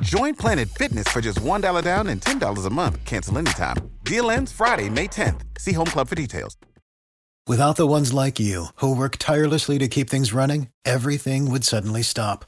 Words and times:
Join 0.00 0.34
Planet 0.34 0.68
Fitness 0.68 1.08
for 1.08 1.20
just 1.20 1.40
$1 1.40 1.82
down 1.82 2.06
and 2.08 2.20
$10 2.20 2.66
a 2.66 2.70
month. 2.70 3.04
Cancel 3.04 3.38
anytime. 3.38 3.76
Deal 4.04 4.30
ends 4.30 4.52
Friday, 4.52 4.90
May 4.90 5.08
10th. 5.08 5.40
See 5.58 5.72
Home 5.72 5.86
Club 5.86 6.08
for 6.08 6.14
details. 6.14 6.56
Without 7.46 7.76
the 7.76 7.86
ones 7.86 8.12
like 8.12 8.38
you, 8.38 8.66
who 8.76 8.94
work 8.94 9.16
tirelessly 9.18 9.78
to 9.78 9.88
keep 9.88 10.10
things 10.10 10.34
running, 10.34 10.68
everything 10.84 11.50
would 11.50 11.64
suddenly 11.64 12.02
stop. 12.02 12.44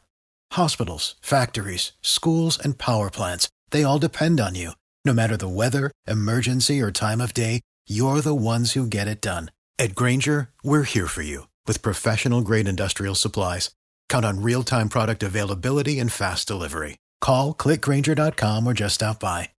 Hospitals, 0.52 1.14
factories, 1.22 1.92
schools, 2.02 2.58
and 2.58 2.76
power 2.76 3.08
plants, 3.08 3.48
they 3.70 3.82
all 3.82 3.98
depend 3.98 4.40
on 4.40 4.54
you. 4.54 4.72
No 5.06 5.14
matter 5.14 5.38
the 5.38 5.48
weather, 5.48 5.90
emergency, 6.06 6.82
or 6.82 6.92
time 6.92 7.20
of 7.22 7.32
day, 7.32 7.62
you're 7.88 8.20
the 8.20 8.34
ones 8.34 8.72
who 8.72 8.86
get 8.86 9.08
it 9.08 9.22
done. 9.22 9.50
At 9.78 9.94
Granger, 9.94 10.50
we're 10.62 10.82
here 10.82 11.06
for 11.06 11.22
you 11.22 11.48
with 11.66 11.80
professional 11.80 12.42
grade 12.42 12.68
industrial 12.68 13.14
supplies. 13.14 13.70
Count 14.10 14.26
on 14.26 14.42
real 14.42 14.62
time 14.62 14.90
product 14.90 15.22
availability 15.22 15.98
and 15.98 16.12
fast 16.12 16.46
delivery. 16.46 16.99
Call 17.20 17.54
clickgranger.com 17.54 18.66
or 18.66 18.74
just 18.74 18.94
stop 18.96 19.20
by. 19.20 19.50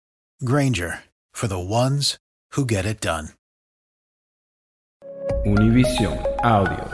Granger 0.45 1.01
for 1.33 1.49
the 1.49 1.59
ones 1.59 2.19
who 2.55 2.65
get 2.67 2.87
it 2.87 3.01
done. 3.01 3.31
Univision 5.45 6.19
Audio. 6.43 6.91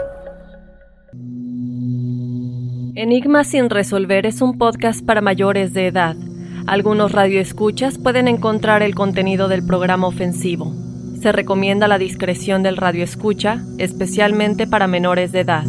Enigma 2.95 3.45
sin 3.45 3.71
resolver 3.71 4.25
es 4.25 4.41
un 4.41 4.57
podcast 4.57 5.05
para 5.05 5.21
mayores 5.21 5.75
de 5.75 5.89
edad. 5.89 6.17
Algunos 6.67 7.13
radioescuchas 7.13 7.99
pueden 7.99 8.27
encontrar 8.27 8.83
el 8.83 8.95
contenido 8.95 9.49
del 9.49 9.65
programa 9.67 10.07
ofensivo. 10.07 10.75
Se 11.21 11.33
recomienda 11.33 11.89
la 11.89 11.99
discreción 11.99 12.63
del 12.63 12.77
radioescucha, 12.77 13.63
especialmente 13.79 14.67
para 14.67 14.87
menores 14.87 15.33
de 15.33 15.41
edad. 15.41 15.65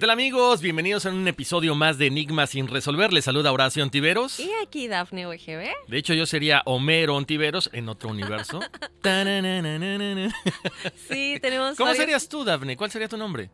Tal 0.00 0.10
amigos? 0.10 0.60
Bienvenidos 0.62 1.04
a 1.06 1.10
un 1.10 1.28
episodio 1.28 1.74
más 1.74 1.98
de 1.98 2.06
Enigma 2.06 2.46
sin 2.46 2.68
resolver. 2.68 3.12
Les 3.12 3.24
saluda 3.24 3.52
Horacio 3.52 3.82
Ontiveros. 3.82 4.40
Y 4.40 4.50
aquí 4.66 4.88
Dafne 4.88 5.26
UGB. 5.26 5.68
De 5.88 5.98
hecho, 5.98 6.14
yo 6.14 6.26
sería 6.26 6.62
Homero 6.64 7.16
Ontiveros 7.16 7.68
en 7.72 7.88
otro 7.88 8.08
universo. 8.10 8.60
Sí, 11.08 11.38
tenemos. 11.40 11.76
¿Cómo 11.76 11.88
varios- 11.90 11.96
serías 12.02 12.28
tú, 12.28 12.44
Dafne? 12.44 12.76
¿Cuál 12.76 12.90
sería 12.90 13.08
tu 13.08 13.16
nombre? 13.16 13.50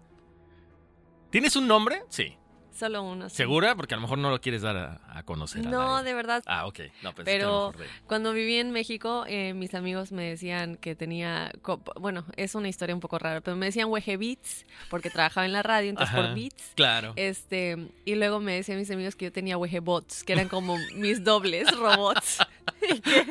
¿Tienes 1.30 1.56
un 1.56 1.66
nombre? 1.66 2.02
Sí. 2.08 2.36
Solo 2.78 3.02
uno. 3.02 3.28
sí. 3.28 3.36
¿Segura? 3.36 3.74
Porque 3.74 3.94
a 3.94 3.96
lo 3.96 4.02
mejor 4.02 4.18
no 4.18 4.30
lo 4.30 4.40
quieres 4.40 4.62
dar 4.62 4.76
a, 4.76 5.00
a 5.08 5.22
conocer. 5.22 5.64
No, 5.66 6.02
de 6.02 6.14
verdad. 6.14 6.42
Ah, 6.46 6.66
ok. 6.66 6.80
No, 7.02 7.14
Pero 7.14 7.72
de- 7.72 7.86
cuando 8.06 8.32
viví 8.32 8.56
en 8.56 8.70
México, 8.70 9.24
eh, 9.26 9.54
mis 9.54 9.74
amigos 9.74 10.12
me 10.12 10.24
decían 10.28 10.76
que 10.76 10.94
tenía, 10.94 11.50
bueno, 11.98 12.24
es 12.36 12.54
una 12.54 12.68
historia 12.68 12.94
un 12.94 13.00
poco 13.00 13.18
rara, 13.18 13.40
pero 13.40 13.56
me 13.56 13.66
decían 13.66 13.88
Weje 13.88 14.16
Beats 14.16 14.66
porque 14.90 15.10
trabajaba 15.10 15.46
en 15.46 15.52
la 15.52 15.62
radio, 15.62 15.90
entonces 15.90 16.14
Ajá, 16.14 16.26
por 16.26 16.34
Beats. 16.34 16.72
Claro. 16.74 17.12
Este, 17.16 17.88
y 18.04 18.14
luego 18.14 18.40
me 18.40 18.52
decían 18.54 18.78
mis 18.78 18.90
amigos 18.90 19.16
que 19.16 19.26
yo 19.26 19.32
tenía 19.32 19.56
Weje 19.56 19.80
Bots, 19.80 20.22
que 20.24 20.32
eran 20.34 20.48
como 20.48 20.76
mis 20.96 21.24
dobles 21.24 21.70
robots. 21.76 22.38
Y 22.94 23.00
que- 23.00 23.26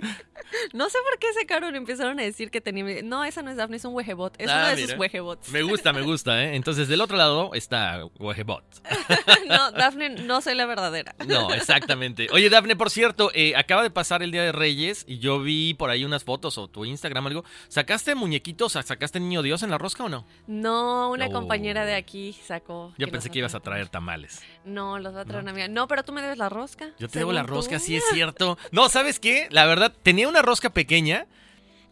no 0.74 0.90
sé 0.90 0.98
por 1.10 1.20
qué 1.20 1.30
ese 1.30 1.46
cabrón 1.46 1.76
empezaron 1.76 2.20
a 2.20 2.24
decir 2.24 2.52
que 2.52 2.62
tenía. 2.62 3.02
No, 3.04 3.24
esa 3.24 3.42
no 3.42 3.52
es 3.52 3.58
Daphne, 3.58 3.78
es 3.78 3.86
un 3.86 3.94
Wejebot. 3.94 4.36
Es 4.40 4.50
Ah, 4.50 4.58
uno 4.60 4.68
de 4.70 4.76
mira. 4.76 4.88
sus 4.90 4.98
Wejebots. 5.00 5.50
Me 5.50 5.62
gusta, 5.62 5.94
me 5.94 6.02
gusta, 6.02 6.44
¿eh? 6.44 6.56
Entonces, 6.56 6.88
del 6.88 7.02
otro 7.02 7.18
lado 7.18 7.52
está 7.54 8.06
Wejebot. 8.20 8.64
no, 9.48 9.72
Daphne, 9.72 10.10
no 10.10 10.42
soy 10.42 10.56
la 10.56 10.66
verdadera. 10.66 11.16
No, 11.26 11.54
exactamente. 11.54 12.28
Oye, 12.32 12.50
Dafne, 12.50 12.76
por 12.76 12.90
cierto, 12.90 13.32
eh, 13.34 13.54
acaba 13.56 13.84
de 13.84 13.90
pasar 13.90 14.24
el 14.24 14.32
Día 14.32 14.44
de 14.44 14.52
Reyes 14.52 15.04
y 15.08 15.20
yo 15.20 15.40
vi 15.42 15.74
por 15.74 15.90
ahí 15.90 16.04
unas 16.06 16.24
fotos 16.24 16.58
o 16.58 16.68
tu 16.68 16.86
Instagram 16.86 17.28
algo. 17.28 17.44
¿Sacaste 17.68 18.16
muñequitos? 18.16 18.74
¿Sacaste 18.74 19.20
niño 19.20 19.42
Dios 19.42 19.64
en 19.64 19.72
la 19.72 19.78
rosca 19.78 20.04
o 20.04 20.10
no? 20.10 20.26
No, 20.48 21.12
una 21.12 21.30
compañera 21.30 21.86
de 21.86 21.96
aquí 21.96 22.34
sacó. 22.46 22.94
Yo 22.98 23.08
que 23.08 23.12
pensé 23.12 23.30
que 23.30 23.40
ibas 23.40 23.56
a 23.56 23.60
traer 23.60 23.90
tamales. 23.90 24.42
No, 24.64 25.00
los 25.00 25.16
va 25.16 25.22
a 25.22 25.26
traer 25.26 25.42
una 25.44 25.52
amiga. 25.52 25.68
No, 25.68 25.88
pero 25.88 26.04
tú 26.04 26.12
me 26.14 26.22
debes 26.22 26.38
la 26.38 26.50
rosca. 26.50 26.90
Yo 27.00 27.08
te 27.10 27.20
debo 27.20 27.32
la 27.32 27.44
rosca, 27.44 27.78
tú. 27.78 27.84
sí 27.86 27.96
es 27.96 28.04
cierto. 28.12 28.58
No, 28.72 28.90
¿sabes 28.90 29.20
qué? 29.20 29.48
La 29.52 29.66
verdad, 29.66 29.94
tenía 30.04 30.28
una 30.28 30.42
rosca 30.46 30.70
pequeña, 30.72 31.28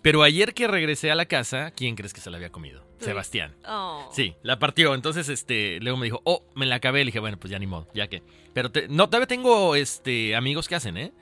pero 0.02 0.24
ayer 0.24 0.54
que 0.54 0.68
regresé 0.68 1.12
a 1.12 1.16
la 1.16 1.26
casa, 1.26 1.72
¿quién 1.72 1.96
crees 1.96 2.14
que 2.14 2.22
se 2.22 2.30
la 2.30 2.38
había 2.38 2.52
comido? 2.52 2.86
Sebastián. 3.00 3.56
Oh. 3.68 4.10
Sí, 4.14 4.36
la 4.44 4.60
partió. 4.60 4.96
Entonces, 4.96 5.28
este, 5.28 5.80
luego 5.82 5.98
me 5.98 6.06
dijo, 6.06 6.22
oh, 6.24 6.46
me 6.56 6.66
la 6.66 6.76
acabé. 6.76 7.00
Le 7.00 7.06
dije, 7.08 7.20
bueno, 7.20 7.38
pues 7.38 7.52
ya 7.52 7.60
ni 7.60 7.68
modo, 7.68 7.90
ya 7.94 8.08
que. 8.08 8.24
Pero 8.54 8.72
te- 8.72 8.88
no, 8.88 9.08
todavía 9.08 9.28
tengo 9.28 9.76
este 9.76 10.36
amigos 10.38 10.68
que 10.70 10.76
hacen, 10.76 10.96
¿eh? 10.98 11.14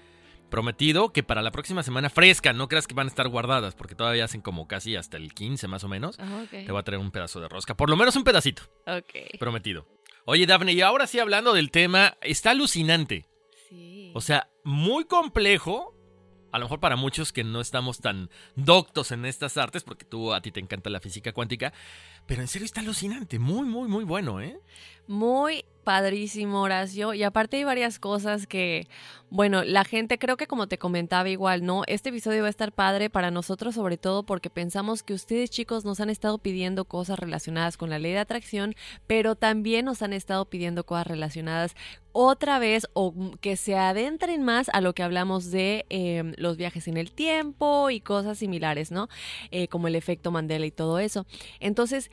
Prometido 0.49 1.13
que 1.13 1.23
para 1.23 1.41
la 1.41 1.51
próxima 1.51 1.81
semana 1.81 2.09
fresca, 2.09 2.51
no 2.53 2.67
creas 2.67 2.85
que 2.85 2.93
van 2.93 3.07
a 3.07 3.09
estar 3.09 3.27
guardadas, 3.29 3.73
porque 3.73 3.95
todavía 3.95 4.25
hacen 4.25 4.41
como 4.41 4.67
casi 4.67 4.95
hasta 4.95 5.15
el 5.17 5.33
15 5.33 5.67
más 5.67 5.83
o 5.83 5.87
menos. 5.87 6.17
Ah, 6.19 6.41
ok. 6.43 6.49
Te 6.49 6.71
voy 6.71 6.79
a 6.79 6.83
traer 6.83 6.99
un 6.99 7.09
pedazo 7.11 7.39
de 7.39 7.47
rosca, 7.47 7.75
por 7.75 7.89
lo 7.89 7.95
menos 7.95 8.15
un 8.15 8.23
pedacito, 8.25 8.63
Ok. 8.85 9.39
prometido. 9.39 9.87
Oye, 10.25 10.45
Dafne, 10.45 10.73
y 10.73 10.81
ahora 10.81 11.07
sí 11.07 11.19
hablando 11.19 11.53
del 11.53 11.71
tema, 11.71 12.17
está 12.21 12.51
alucinante. 12.51 13.27
Sí. 13.69 14.11
O 14.13 14.21
sea, 14.21 14.49
muy 14.63 15.05
complejo. 15.05 15.95
A 16.51 16.59
lo 16.59 16.65
mejor 16.65 16.79
para 16.79 16.95
muchos 16.95 17.31
que 17.31 17.43
no 17.43 17.61
estamos 17.61 17.99
tan 17.99 18.29
doctos 18.55 19.11
en 19.11 19.25
estas 19.25 19.57
artes, 19.57 19.83
porque 19.83 20.05
tú 20.05 20.33
a 20.33 20.41
ti 20.41 20.51
te 20.51 20.59
encanta 20.59 20.89
la 20.89 20.99
física 20.99 21.31
cuántica, 21.31 21.73
Pero 22.31 22.43
en 22.43 22.47
serio 22.47 22.65
está 22.65 22.79
alucinante, 22.79 23.39
muy, 23.39 23.65
muy, 23.65 23.89
muy 23.89 24.05
bueno, 24.05 24.39
¿eh? 24.39 24.57
Muy 25.05 25.65
padrísimo, 25.83 26.61
Horacio. 26.61 27.13
Y 27.13 27.23
aparte 27.23 27.57
hay 27.57 27.65
varias 27.65 27.99
cosas 27.99 28.47
que, 28.47 28.87
bueno, 29.29 29.63
la 29.63 29.83
gente 29.83 30.17
creo 30.17 30.37
que 30.37 30.47
como 30.47 30.67
te 30.67 30.77
comentaba 30.77 31.27
igual, 31.27 31.65
¿no? 31.65 31.83
Este 31.87 32.09
episodio 32.09 32.41
va 32.41 32.47
a 32.47 32.49
estar 32.49 32.71
padre 32.71 33.09
para 33.09 33.31
nosotros 33.31 33.75
sobre 33.75 33.97
todo 33.97 34.23
porque 34.23 34.49
pensamos 34.49 35.03
que 35.03 35.13
ustedes 35.13 35.49
chicos 35.49 35.83
nos 35.83 35.99
han 35.99 36.09
estado 36.09 36.37
pidiendo 36.37 36.85
cosas 36.85 37.19
relacionadas 37.19 37.75
con 37.75 37.89
la 37.89 37.99
ley 37.99 38.13
de 38.13 38.19
atracción, 38.19 38.75
pero 39.07 39.35
también 39.35 39.85
nos 39.85 40.01
han 40.01 40.13
estado 40.13 40.45
pidiendo 40.45 40.85
cosas 40.85 41.07
relacionadas 41.07 41.75
otra 42.13 42.59
vez 42.59 42.87
o 42.93 43.13
que 43.39 43.55
se 43.55 43.77
adentren 43.77 44.43
más 44.43 44.69
a 44.69 44.81
lo 44.81 44.93
que 44.93 45.03
hablamos 45.03 45.49
de 45.49 45.85
eh, 45.89 46.33
los 46.35 46.57
viajes 46.57 46.87
en 46.87 46.97
el 46.97 47.11
tiempo 47.11 47.89
y 47.89 48.01
cosas 48.01 48.37
similares, 48.37 48.91
¿no? 48.91 49.07
Eh, 49.51 49.67
como 49.69 49.87
el 49.87 49.95
efecto 49.95 50.29
Mandela 50.29 50.65
y 50.65 50.71
todo 50.71 50.99
eso. 50.99 51.25
Entonces, 51.61 52.11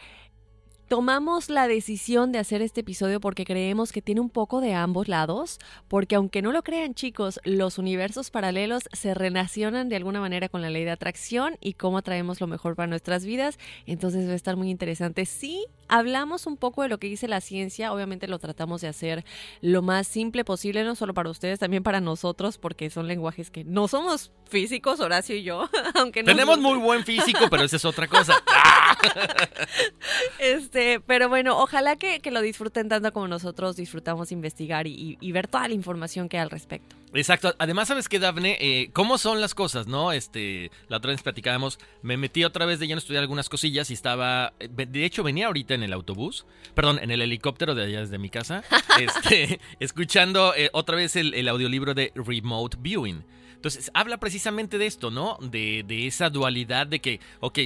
Tomamos 0.88 1.50
la 1.50 1.68
decisión 1.68 2.32
de 2.32 2.38
hacer 2.38 2.62
este 2.62 2.80
episodio 2.80 3.20
porque 3.20 3.44
creemos 3.44 3.92
que 3.92 4.00
tiene 4.00 4.22
un 4.22 4.30
poco 4.30 4.62
de 4.62 4.72
ambos 4.72 5.06
lados, 5.06 5.58
porque 5.86 6.14
aunque 6.14 6.40
no 6.40 6.50
lo 6.50 6.62
crean 6.62 6.94
chicos, 6.94 7.40
los 7.44 7.76
universos 7.76 8.30
paralelos 8.30 8.84
se 8.94 9.12
relacionan 9.12 9.90
de 9.90 9.96
alguna 9.96 10.20
manera 10.20 10.48
con 10.48 10.62
la 10.62 10.70
ley 10.70 10.84
de 10.84 10.90
atracción 10.90 11.58
y 11.60 11.74
cómo 11.74 11.98
atraemos 11.98 12.40
lo 12.40 12.46
mejor 12.46 12.74
para 12.74 12.86
nuestras 12.86 13.26
vidas, 13.26 13.58
entonces 13.84 14.26
va 14.26 14.32
a 14.32 14.36
estar 14.36 14.56
muy 14.56 14.70
interesante. 14.70 15.26
Sí, 15.26 15.66
hablamos 15.88 16.46
un 16.46 16.56
poco 16.56 16.82
de 16.82 16.88
lo 16.88 16.96
que 16.96 17.06
dice 17.06 17.28
la 17.28 17.42
ciencia, 17.42 17.92
obviamente 17.92 18.26
lo 18.26 18.38
tratamos 18.38 18.80
de 18.80 18.88
hacer 18.88 19.26
lo 19.60 19.82
más 19.82 20.06
simple 20.06 20.42
posible, 20.42 20.84
no 20.84 20.94
solo 20.94 21.12
para 21.12 21.28
ustedes, 21.28 21.58
también 21.58 21.82
para 21.82 22.00
nosotros, 22.00 22.56
porque 22.56 22.88
son 22.88 23.08
lenguajes 23.08 23.50
que 23.50 23.62
no 23.62 23.88
somos 23.88 24.32
físicos, 24.48 25.00
Horacio 25.00 25.36
y 25.36 25.42
yo, 25.42 25.68
aunque 25.96 26.22
no 26.22 26.32
Tenemos 26.32 26.58
muy 26.58 26.78
buen 26.78 27.04
físico, 27.04 27.40
pero 27.50 27.64
esa 27.64 27.76
es 27.76 27.84
otra 27.84 28.08
cosa. 28.08 28.42
este, 30.38 30.77
pero 31.06 31.28
bueno, 31.28 31.58
ojalá 31.58 31.96
que, 31.96 32.20
que, 32.20 32.30
lo 32.30 32.40
disfruten 32.40 32.88
tanto 32.88 33.12
como 33.12 33.28
nosotros 33.28 33.76
disfrutamos 33.76 34.32
investigar 34.32 34.86
y, 34.86 35.18
y, 35.20 35.32
ver 35.32 35.48
toda 35.48 35.68
la 35.68 35.74
información 35.74 36.28
que 36.28 36.36
hay 36.36 36.42
al 36.42 36.50
respecto. 36.50 36.96
Exacto. 37.14 37.54
Además, 37.58 37.88
¿sabes 37.88 38.08
qué, 38.08 38.18
Dafne? 38.18 38.58
Eh, 38.60 38.90
¿Cómo 38.92 39.18
son 39.18 39.40
las 39.40 39.54
cosas, 39.54 39.86
no? 39.86 40.12
Este, 40.12 40.70
la 40.88 40.98
otra 40.98 41.12
vez 41.12 41.22
platicábamos, 41.22 41.78
me 42.02 42.16
metí 42.16 42.44
otra 42.44 42.66
vez 42.66 42.78
de 42.78 42.86
lleno 42.86 42.98
a 42.98 43.00
estudiar 43.00 43.22
algunas 43.22 43.48
cosillas 43.48 43.90
y 43.90 43.94
estaba, 43.94 44.52
eh, 44.60 44.68
de 44.68 45.04
hecho 45.04 45.22
venía 45.22 45.46
ahorita 45.46 45.74
en 45.74 45.82
el 45.82 45.92
autobús, 45.92 46.46
perdón, 46.74 46.98
en 47.02 47.10
el 47.10 47.22
helicóptero 47.22 47.74
de 47.74 47.84
allá 47.84 48.00
desde 48.00 48.18
mi 48.18 48.30
casa, 48.30 48.62
este, 49.00 49.60
escuchando 49.80 50.54
eh, 50.54 50.70
otra 50.72 50.96
vez 50.96 51.16
el, 51.16 51.34
el 51.34 51.48
audiolibro 51.48 51.94
de 51.94 52.12
Remote 52.14 52.76
Viewing. 52.80 53.24
Entonces, 53.54 53.90
habla 53.92 54.18
precisamente 54.18 54.78
de 54.78 54.86
esto, 54.86 55.10
¿no? 55.10 55.36
De, 55.40 55.84
de 55.86 56.06
esa 56.06 56.30
dualidad 56.30 56.86
de 56.86 57.00
que, 57.00 57.18
ok, 57.40 57.58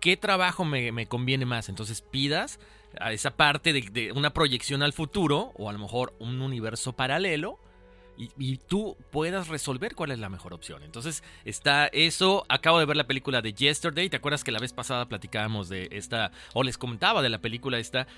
¿qué 0.00 0.16
trabajo 0.16 0.64
me, 0.64 0.92
me, 0.92 1.06
conviene 1.06 1.46
más? 1.46 1.68
Entonces 1.68 2.02
pidas 2.02 2.58
a 3.00 3.12
esa 3.12 3.36
parte 3.36 3.72
de, 3.72 4.12
una 4.12 4.30
proyección 4.30 4.82
al 4.82 4.92
futuro 4.92 5.52
o 5.56 5.68
a 5.68 5.72
lo 5.72 5.78
mejor 5.78 6.14
un 6.18 6.40
universo 6.40 6.94
paralelo 6.94 7.58
y, 8.16 8.30
y, 8.36 8.56
tú 8.56 8.96
puedas 9.12 9.46
resolver 9.46 9.94
cuál 9.94 10.10
es 10.10 10.18
la 10.18 10.28
mejor 10.28 10.52
opción. 10.52 10.82
Entonces 10.82 11.22
está 11.44 11.86
eso. 11.86 12.44
Acabo 12.48 12.80
de 12.80 12.86
ver 12.86 12.96
la 12.96 13.06
película 13.06 13.42
de 13.42 13.52
Yesterday. 13.52 14.08
¿Te 14.08 14.16
acuerdas 14.16 14.42
que 14.42 14.50
la 14.50 14.58
vez 14.58 14.72
pasada 14.72 15.08
platicábamos 15.08 15.68
de 15.68 15.88
esta, 15.92 16.32
o 16.52 16.64
les 16.64 16.78
comentaba 16.78 17.22
de 17.22 17.28
la 17.28 17.40
película 17.40 17.78
esta? 17.78 18.08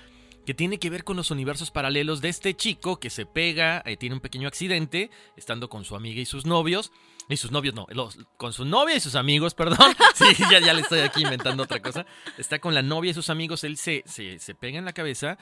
que 0.45 0.53
tiene 0.53 0.79
que 0.79 0.89
ver 0.89 1.03
con 1.03 1.17
los 1.17 1.31
universos 1.31 1.71
paralelos 1.71 2.21
de 2.21 2.29
este 2.29 2.55
chico 2.55 2.99
que 2.99 3.09
se 3.09 3.25
pega, 3.25 3.83
eh, 3.85 3.97
tiene 3.97 4.15
un 4.15 4.21
pequeño 4.21 4.47
accidente, 4.47 5.11
estando 5.37 5.69
con 5.69 5.85
su 5.85 5.95
amiga 5.95 6.19
y 6.19 6.25
sus 6.25 6.45
novios. 6.45 6.91
Y 7.29 7.37
sus 7.37 7.51
novios 7.51 7.73
no, 7.73 7.87
los, 7.89 8.17
con 8.37 8.51
su 8.51 8.65
novia 8.65 8.95
y 8.95 8.99
sus 8.99 9.15
amigos, 9.15 9.53
perdón. 9.53 9.77
Sí, 10.15 10.25
ya, 10.51 10.59
ya 10.59 10.73
le 10.73 10.81
estoy 10.81 10.99
aquí 10.99 11.21
inventando 11.23 11.63
otra 11.63 11.81
cosa. 11.81 12.05
Está 12.37 12.59
con 12.59 12.73
la 12.73 12.81
novia 12.81 13.11
y 13.11 13.13
sus 13.13 13.29
amigos, 13.29 13.63
él 13.63 13.77
se, 13.77 14.03
se, 14.05 14.39
se 14.39 14.53
pega 14.55 14.77
en 14.77 14.85
la 14.85 14.93
cabeza 14.93 15.37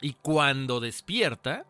y 0.00 0.14
cuando 0.14 0.80
despierta 0.80 1.66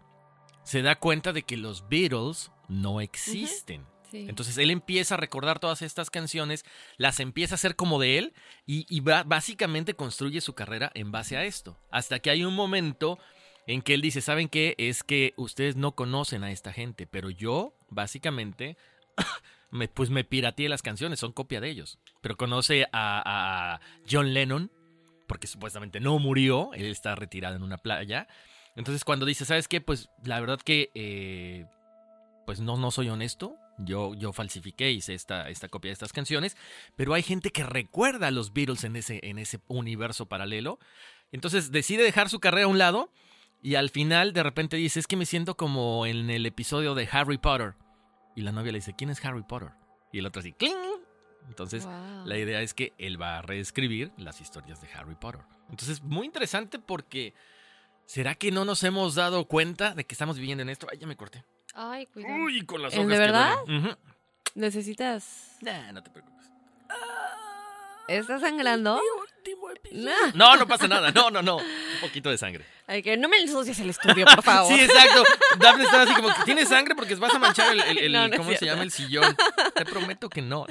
se 0.63 0.83
da 0.83 0.97
cuenta 0.97 1.33
de 1.33 1.43
que 1.43 1.57
los 1.57 1.89
Beatles 1.89 2.51
no 2.69 3.01
existen. 3.01 3.83
Uh 3.83 3.85
-huh. 3.85 4.11
Sí. 4.11 4.27
Entonces 4.29 4.59
él 4.59 4.71
empieza 4.71 5.15
a 5.15 5.19
recordar 5.19 5.59
todas 5.59 5.83
estas 5.83 6.09
canciones, 6.09 6.65
las 6.99 7.19
empieza 7.19 7.55
a 7.55 7.57
hacer 7.57 7.75
como 7.75 7.99
de 7.99 8.19
él 8.19 8.35
y, 8.65 8.87
y 8.89 9.01
va, 9.01 9.25
básicamente 9.25 9.95
construye 9.95 10.41
su 10.41 10.55
carrera 10.55 10.93
en 10.95 11.11
base 11.11 11.37
a 11.37 11.45
esto. 11.45 11.77
Hasta 11.91 12.21
que 12.21 12.31
hay 12.31 12.45
un 12.45 12.55
momento 12.55 13.19
en 13.67 13.83
que 13.83 13.95
él 13.95 14.03
dice, 14.03 14.21
¿saben 14.21 14.49
qué? 14.49 14.75
Es 14.79 15.03
que 15.03 15.33
ustedes 15.37 15.75
no 15.77 15.93
conocen 15.93 16.45
a 16.45 16.53
esta 16.53 16.73
gente, 16.73 17.07
pero 17.07 17.31
yo 17.31 17.75
básicamente 17.91 18.77
me, 19.71 19.89
pues 19.89 20.11
me 20.11 20.25
pirateé 20.25 20.69
las 20.69 20.83
canciones, 20.83 21.21
son 21.21 21.33
copia 21.33 21.61
de 21.61 21.71
ellos. 21.71 21.99
Pero 22.21 22.37
conoce 22.37 22.87
a, 22.93 23.81
John 24.11 24.35
Lennon, 24.35 24.71
porque 25.27 25.47
supuestamente 25.47 26.01
no 26.01 26.19
murió, 26.19 26.71
él 26.75 26.87
está 26.87 27.15
retirado 27.15 27.57
en 27.57 27.63
una 27.63 27.79
playa. 27.79 28.29
Entonces 28.77 29.05
cuando 29.05 29.27
dice, 29.27 29.45
¿sabes 29.45 29.69
qué? 29.69 29.81
Pues 29.81 30.09
la 30.25 30.41
verdad 30.41 30.61
que 30.61 30.91
eh, 30.95 31.67
pues 32.47 32.61
no, 32.61 32.77
no 32.77 32.91
soy 32.91 33.09
honesto. 33.09 33.57
Yo, 33.79 34.15
yo 34.15 34.33
falsifiqué, 34.33 34.93
hice 34.93 35.15
esta, 35.15 35.49
esta 35.49 35.69
copia 35.69 35.89
de 35.89 35.95
estas 35.95 36.13
canciones, 36.13 36.57
pero 36.95 37.13
hay 37.13 37.25
gente 37.25 37.51
que 37.51 37.65
recuerda 37.65 38.29
a 38.29 38.31
los 38.31 38.53
Beatles 38.53 38.85
en 38.85 38.95
ese, 38.95 39.19
en 39.25 39.39
ese 39.39 39.59
universo 39.67 40.27
paralelo. 40.27 40.79
Entonces 41.33 41.73
decide 41.73 42.05
dejar 42.05 42.29
su 42.29 42.39
carrera 42.39 42.67
a 42.67 42.69
un 42.69 42.79
lado 42.79 43.11
y 43.65 43.75
al 43.75 43.91
final 43.91 44.33
de 44.33 44.43
repente 44.43 44.77
dice, 44.77 45.01
es 45.01 45.09
que 45.09 45.17
me 45.17 45.27
siento 45.27 45.57
como 45.57 46.07
en 46.07 46.31
el 46.31 46.47
episodio 46.47 46.95
de 46.95 47.09
Harry 47.11 47.39
Potter. 47.39 47.75
Y 48.35 48.43
la 48.43 48.53
novia 48.53 48.73
le 48.73 48.79
dice, 48.79 48.95
¿quién 48.95 49.11
es 49.11 49.25
Harry 49.25 49.43
Potter? 49.43 49.71
Y 50.13 50.19
el 50.19 50.27
otro 50.27 50.41
así, 50.41 50.53
¡cling! 50.53 50.75
Entonces, 51.49 51.85
wow. 51.85 52.27
la 52.27 52.39
idea 52.39 52.63
es 52.63 52.73
que 52.73 52.93
él 52.99 53.21
va 53.21 53.39
a 53.39 53.43
reescribir 53.43 54.13
las 54.17 54.41
historias 54.41 54.81
de 54.81 54.89
Harry 54.95 55.15
Potter. 55.15 55.43
Entonces, 55.71 56.03
muy 56.03 56.27
interesante 56.27 56.79
porque 56.79 57.35
¿será 58.07 58.35
que 58.35 58.51
no 58.51 58.65
nos 58.65 58.83
hemos 58.83 59.15
dado 59.15 59.47
cuenta 59.47 59.95
de 59.95 60.05
que 60.05 60.15
estamos 60.15 60.39
viviendo 60.39 60.63
en 60.63 60.71
esto? 60.71 60.87
Ay, 60.91 60.99
ya 60.99 61.07
me 61.07 61.17
corté. 61.17 61.45
Ay, 61.75 62.07
cuidado. 62.07 62.37
Uy, 62.37 62.65
con 62.65 62.81
las 62.83 62.95
¿En 62.95 63.01
hojas 63.01 63.11
¿De 63.13 63.19
verdad? 63.19 63.57
Que 63.67 63.73
uh 63.73 63.81
-huh. 63.81 63.99
¿Necesitas...? 64.55 65.59
Nah, 65.61 65.93
no 65.93 66.03
te 66.03 66.11
preocupes. 66.11 66.51
¿Estás 68.09 68.41
sangrando? 68.41 69.01
No. 69.93 70.13
no, 70.35 70.57
no 70.57 70.67
pasa 70.67 70.89
nada. 70.89 71.11
No, 71.13 71.31
no, 71.31 71.43
no. 71.43 71.57
Un 71.57 72.01
poquito 72.01 72.31
de 72.31 72.39
sangre. 72.39 72.65
Ay, 72.87 73.03
que 73.03 73.17
no 73.17 73.29
me 73.29 73.39
ensucies 73.39 73.79
el 73.81 73.91
estudio, 73.91 74.27
por 74.27 74.43
favor. 74.43 74.73
sí, 74.73 74.81
exacto. 74.81 75.23
Daphne 75.59 75.85
estaba 75.85 76.03
así 76.03 76.15
como 76.15 76.29
que 76.29 76.43
tiene 76.45 76.67
sangre 76.67 76.95
porque 76.95 77.15
vas 77.15 77.35
a 77.35 77.39
manchar 77.39 77.73
el, 77.73 77.81
el, 77.81 77.99
el 77.99 78.13
no, 78.13 78.29
no 78.29 78.37
¿cómo 78.37 78.53
se 78.55 78.67
llama? 78.67 78.83
El 78.83 78.91
sillón. 78.91 79.37
Te 79.75 79.85
prometo 79.85 80.29
que 80.29 80.43
no. 80.43 80.67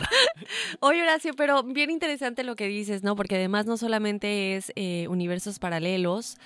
Oye, 0.80 1.02
Horacio, 1.02 1.34
pero 1.36 1.64
bien 1.64 1.90
interesante 1.90 2.44
lo 2.44 2.56
que 2.56 2.68
dices, 2.68 3.04
¿no? 3.04 3.16
Porque 3.16 3.36
además 3.36 3.66
no 3.66 3.78
solamente 3.78 4.56
es 4.56 4.72
eh, 4.76 5.08
universos 5.10 5.60
paralelos, 5.60 6.38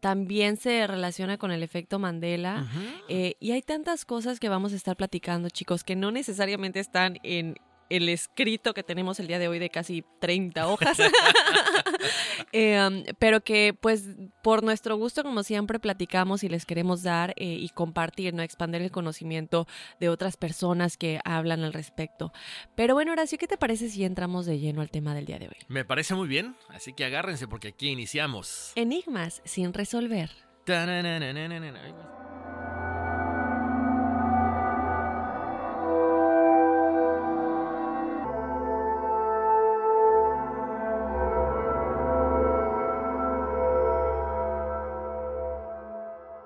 también 0.00 0.56
se 0.56 0.86
relaciona 0.86 1.38
con 1.38 1.50
el 1.50 1.62
efecto 1.62 1.98
Mandela. 1.98 2.62
Uh 2.62 2.78
-huh. 2.78 3.02
eh, 3.08 3.34
y 3.40 3.52
hay 3.52 3.62
tantas 3.62 4.04
cosas 4.04 4.38
que 4.38 4.48
vamos 4.48 4.72
a 4.72 4.76
estar 4.76 4.96
platicando, 4.96 5.48
chicos, 5.50 5.82
que 5.82 5.96
no 5.96 6.10
necesariamente 6.10 6.78
están 6.80 7.18
en 7.22 7.56
el 7.90 8.08
escrito 8.08 8.74
que 8.74 8.82
tenemos 8.82 9.20
el 9.20 9.26
día 9.26 9.38
de 9.38 9.48
hoy 9.48 9.58
de 9.58 9.70
casi 9.70 10.04
30 10.20 10.68
hojas, 10.68 10.98
eh, 12.52 12.86
um, 12.86 13.04
pero 13.18 13.42
que 13.42 13.74
pues 13.78 14.04
por 14.42 14.62
nuestro 14.62 14.96
gusto, 14.96 15.22
como 15.22 15.42
siempre, 15.42 15.78
platicamos 15.78 16.44
y 16.44 16.48
les 16.48 16.66
queremos 16.66 17.02
dar 17.02 17.32
eh, 17.36 17.44
y 17.44 17.68
compartir, 17.70 18.34
¿no? 18.34 18.42
expandir 18.42 18.82
el 18.82 18.90
conocimiento 18.90 19.66
de 20.00 20.08
otras 20.08 20.36
personas 20.36 20.96
que 20.96 21.20
hablan 21.24 21.62
al 21.64 21.72
respecto. 21.72 22.32
Pero 22.74 22.94
bueno, 22.94 23.12
Horacio, 23.12 23.38
¿qué 23.38 23.46
te 23.46 23.56
parece 23.56 23.88
si 23.88 24.04
entramos 24.04 24.46
de 24.46 24.58
lleno 24.58 24.80
al 24.80 24.90
tema 24.90 25.14
del 25.14 25.26
día 25.26 25.38
de 25.38 25.48
hoy? 25.48 25.56
Me 25.68 25.84
parece 25.84 26.14
muy 26.14 26.28
bien, 26.28 26.56
así 26.68 26.92
que 26.92 27.04
agárrense 27.04 27.48
porque 27.48 27.68
aquí 27.68 27.88
iniciamos. 27.88 28.72
Enigmas 28.74 29.42
sin 29.44 29.72
resolver. 29.72 30.30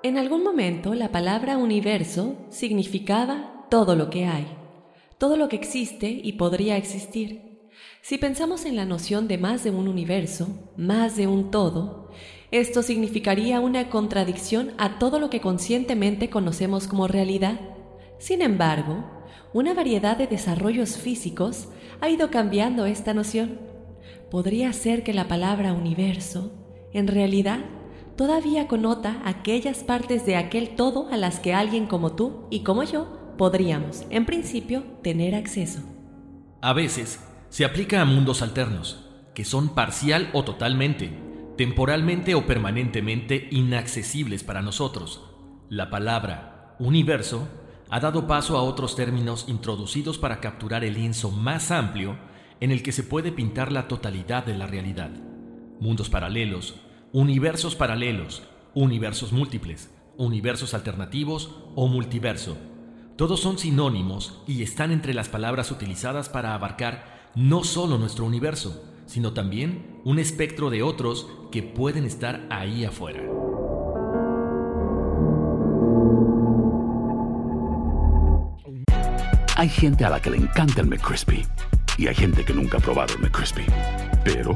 En 0.03 0.17
algún 0.17 0.43
momento 0.43 0.95
la 0.95 1.11
palabra 1.11 1.57
universo 1.57 2.35
significaba 2.49 3.67
todo 3.69 3.95
lo 3.95 4.09
que 4.09 4.25
hay, 4.25 4.47
todo 5.19 5.37
lo 5.37 5.47
que 5.47 5.55
existe 5.55 6.09
y 6.09 6.33
podría 6.33 6.75
existir. 6.75 7.69
Si 8.01 8.17
pensamos 8.17 8.65
en 8.65 8.75
la 8.75 8.85
noción 8.85 9.27
de 9.27 9.37
más 9.37 9.63
de 9.63 9.69
un 9.69 9.87
universo, 9.87 10.71
más 10.75 11.17
de 11.17 11.27
un 11.27 11.51
todo, 11.51 12.09
esto 12.49 12.81
significaría 12.81 13.59
una 13.59 13.91
contradicción 13.91 14.71
a 14.79 14.97
todo 14.97 15.19
lo 15.19 15.29
que 15.29 15.39
conscientemente 15.39 16.31
conocemos 16.31 16.87
como 16.87 17.07
realidad. 17.07 17.59
Sin 18.17 18.41
embargo, 18.41 19.05
una 19.53 19.75
variedad 19.75 20.17
de 20.17 20.25
desarrollos 20.25 20.97
físicos 20.97 21.67
ha 21.99 22.09
ido 22.09 22.31
cambiando 22.31 22.87
esta 22.87 23.13
noción. 23.13 23.59
Podría 24.31 24.73
ser 24.73 25.03
que 25.03 25.13
la 25.13 25.27
palabra 25.27 25.73
universo, 25.73 26.51
en 26.91 27.07
realidad, 27.07 27.59
todavía 28.21 28.67
connota 28.67 29.19
aquellas 29.25 29.83
partes 29.83 30.27
de 30.27 30.35
aquel 30.35 30.75
todo 30.75 31.07
a 31.11 31.17
las 31.17 31.39
que 31.39 31.55
alguien 31.55 31.87
como 31.87 32.11
tú 32.11 32.45
y 32.51 32.59
como 32.59 32.83
yo 32.83 33.33
podríamos, 33.35 34.03
en 34.11 34.27
principio, 34.27 34.83
tener 35.01 35.33
acceso. 35.33 35.79
A 36.61 36.73
veces 36.73 37.19
se 37.49 37.65
aplica 37.65 37.99
a 37.99 38.05
mundos 38.05 38.43
alternos, 38.43 39.09
que 39.33 39.43
son 39.43 39.69
parcial 39.69 40.29
o 40.33 40.43
totalmente 40.43 41.17
temporalmente 41.57 42.35
o 42.35 42.45
permanentemente 42.45 43.47
inaccesibles 43.49 44.43
para 44.43 44.61
nosotros. 44.61 45.23
La 45.69 45.89
palabra 45.89 46.75
universo 46.77 47.47
ha 47.89 47.99
dado 47.99 48.27
paso 48.27 48.55
a 48.55 48.61
otros 48.61 48.95
términos 48.95 49.45
introducidos 49.47 50.19
para 50.19 50.39
capturar 50.39 50.83
el 50.83 50.93
lienzo 50.93 51.31
más 51.31 51.71
amplio 51.71 52.19
en 52.59 52.69
el 52.69 52.83
que 52.83 52.91
se 52.91 53.01
puede 53.01 53.31
pintar 53.31 53.71
la 53.71 53.87
totalidad 53.87 54.45
de 54.45 54.55
la 54.55 54.67
realidad. 54.67 55.09
Mundos 55.79 56.07
paralelos, 56.11 56.75
universos 57.13 57.75
paralelos, 57.75 58.43
universos 58.73 59.33
múltiples, 59.33 59.89
universos 60.17 60.73
alternativos 60.73 61.55
o 61.75 61.87
multiverso. 61.87 62.57
Todos 63.17 63.41
son 63.41 63.57
sinónimos 63.57 64.41
y 64.47 64.63
están 64.63 64.91
entre 64.91 65.13
las 65.13 65.27
palabras 65.27 65.71
utilizadas 65.71 66.29
para 66.29 66.53
abarcar 66.53 67.31
no 67.35 67.63
solo 67.63 67.97
nuestro 67.97 68.25
universo, 68.25 68.83
sino 69.05 69.33
también 69.33 69.99
un 70.05 70.19
espectro 70.19 70.69
de 70.69 70.83
otros 70.83 71.27
que 71.51 71.63
pueden 71.63 72.05
estar 72.05 72.47
ahí 72.49 72.85
afuera. 72.85 73.21
Hay 79.57 79.69
gente 79.69 80.05
a 80.05 80.09
la 80.09 80.21
que 80.21 80.29
le 80.29 80.37
encanta 80.37 80.81
el 80.81 80.87
McCrispy 80.87 81.45
y 81.97 82.07
hay 82.07 82.15
gente 82.15 82.45
que 82.45 82.53
nunca 82.53 82.77
ha 82.77 82.81
probado 82.81 83.13
el 83.15 83.19
McCrispy. 83.19 83.65
Pero 84.23 84.55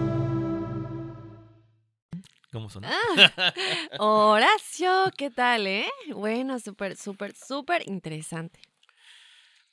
¿Cómo 2.51 2.69
son? 2.69 2.83
Ah, 2.85 3.53
Horacio, 3.97 4.89
¿qué 5.17 5.29
tal, 5.31 5.67
eh? 5.67 5.89
Bueno, 6.13 6.59
súper, 6.59 6.97
súper, 6.97 7.33
súper 7.35 7.87
interesante. 7.87 8.59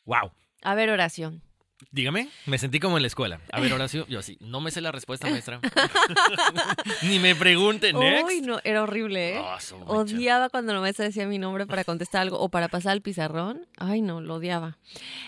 wow. 0.07 0.31
A 0.63 0.75
ver, 0.75 0.91
Horacio. 0.91 1.41
Dígame, 1.93 2.29
me 2.47 2.59
sentí 2.59 2.81
como 2.81 2.97
en 2.97 3.03
la 3.03 3.07
escuela. 3.07 3.41
A 3.53 3.61
ver, 3.61 3.73
Horacio, 3.73 4.05
yo 4.09 4.19
así, 4.19 4.37
no 4.41 4.61
me 4.61 4.73
sé 4.73 4.81
la 4.81 4.91
respuesta, 4.91 5.31
maestra. 5.31 5.61
Ni 7.03 7.21
me 7.21 7.37
pregunte, 7.37 7.93
next. 7.93 8.27
Uy, 8.27 8.41
no, 8.41 8.61
era 8.65 8.83
horrible, 8.83 9.37
¿eh? 9.37 9.41
Ah. 9.41 9.59
Odiaba 9.87 10.49
cuando 10.49 10.75
la 10.75 10.81
maestra 10.81 11.05
decía 11.05 11.27
mi 11.29 11.39
nombre 11.39 11.67
para 11.67 11.85
contestar 11.85 12.23
algo 12.23 12.41
o 12.41 12.49
para 12.49 12.69
pasar 12.69 12.93
al 12.93 13.01
pizarrón. 13.01 13.67
Ay, 13.77 14.03
no, 14.03 14.21
lo 14.21 14.35
odiaba. 14.35 14.77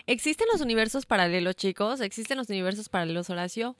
¿Existen 0.06 0.48
los 0.52 0.60
universos 0.60 1.06
paralelos, 1.06 1.54
chicos? 1.54 2.00
¿Existen 2.00 2.36
los 2.36 2.48
universos 2.48 2.88
paralelos, 2.88 3.30
Horacio? 3.30 3.76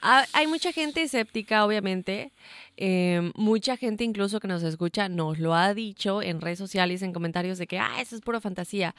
Ah, 0.00 0.24
hay 0.34 0.46
mucha 0.46 0.72
gente 0.72 1.02
escéptica, 1.02 1.66
obviamente. 1.66 2.32
Eh, 2.76 3.32
mucha 3.34 3.76
gente 3.76 4.04
incluso 4.04 4.40
que 4.40 4.48
nos 4.48 4.62
escucha 4.62 5.08
nos 5.08 5.38
lo 5.38 5.54
ha 5.54 5.74
dicho 5.74 6.22
en 6.22 6.40
redes 6.40 6.58
sociales, 6.58 7.02
en 7.02 7.12
comentarios 7.12 7.58
de 7.58 7.66
que, 7.66 7.78
ah, 7.78 8.00
eso 8.00 8.14
es 8.14 8.22
pura 8.22 8.40
fantasía. 8.40 8.94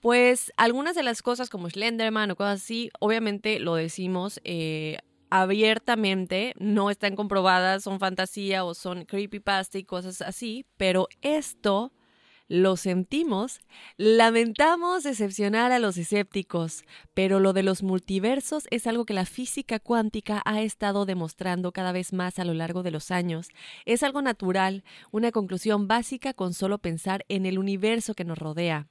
Pues 0.00 0.50
algunas 0.56 0.94
de 0.94 1.02
las 1.02 1.20
cosas 1.20 1.50
como 1.50 1.68
Slenderman 1.68 2.30
o 2.30 2.36
cosas 2.36 2.62
así, 2.62 2.90
obviamente 3.00 3.60
lo 3.60 3.74
decimos 3.74 4.40
eh, 4.44 4.96
abiertamente, 5.28 6.54
no 6.58 6.90
están 6.90 7.16
comprobadas, 7.16 7.84
son 7.84 8.00
fantasía 8.00 8.64
o 8.64 8.72
son 8.72 9.04
creepypasta 9.04 9.76
y 9.76 9.84
cosas 9.84 10.22
así, 10.22 10.64
pero 10.78 11.08
esto 11.20 11.92
lo 12.48 12.76
sentimos, 12.76 13.60
lamentamos 13.96 15.04
decepcionar 15.04 15.70
a 15.70 15.78
los 15.78 15.96
escépticos, 15.98 16.82
pero 17.14 17.38
lo 17.38 17.52
de 17.52 17.62
los 17.62 17.84
multiversos 17.84 18.66
es 18.70 18.88
algo 18.88 19.04
que 19.04 19.14
la 19.14 19.26
física 19.26 19.78
cuántica 19.78 20.42
ha 20.46 20.62
estado 20.62 21.06
demostrando 21.06 21.72
cada 21.72 21.92
vez 21.92 22.12
más 22.12 22.40
a 22.40 22.44
lo 22.44 22.54
largo 22.54 22.82
de 22.82 22.90
los 22.90 23.12
años. 23.12 23.50
Es 23.84 24.02
algo 24.02 24.20
natural, 24.20 24.82
una 25.12 25.30
conclusión 25.30 25.86
básica 25.86 26.34
con 26.34 26.52
solo 26.52 26.78
pensar 26.78 27.24
en 27.28 27.46
el 27.46 27.56
universo 27.56 28.14
que 28.14 28.24
nos 28.24 28.38
rodea. 28.38 28.88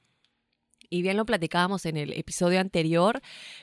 Y 0.92 1.02
bien 1.02 1.16
lo 1.16 1.24
platicábamos 1.24 1.86
en 1.86 1.96
el 1.96 2.12
episodio 2.14 2.58
anterior, 2.58 3.22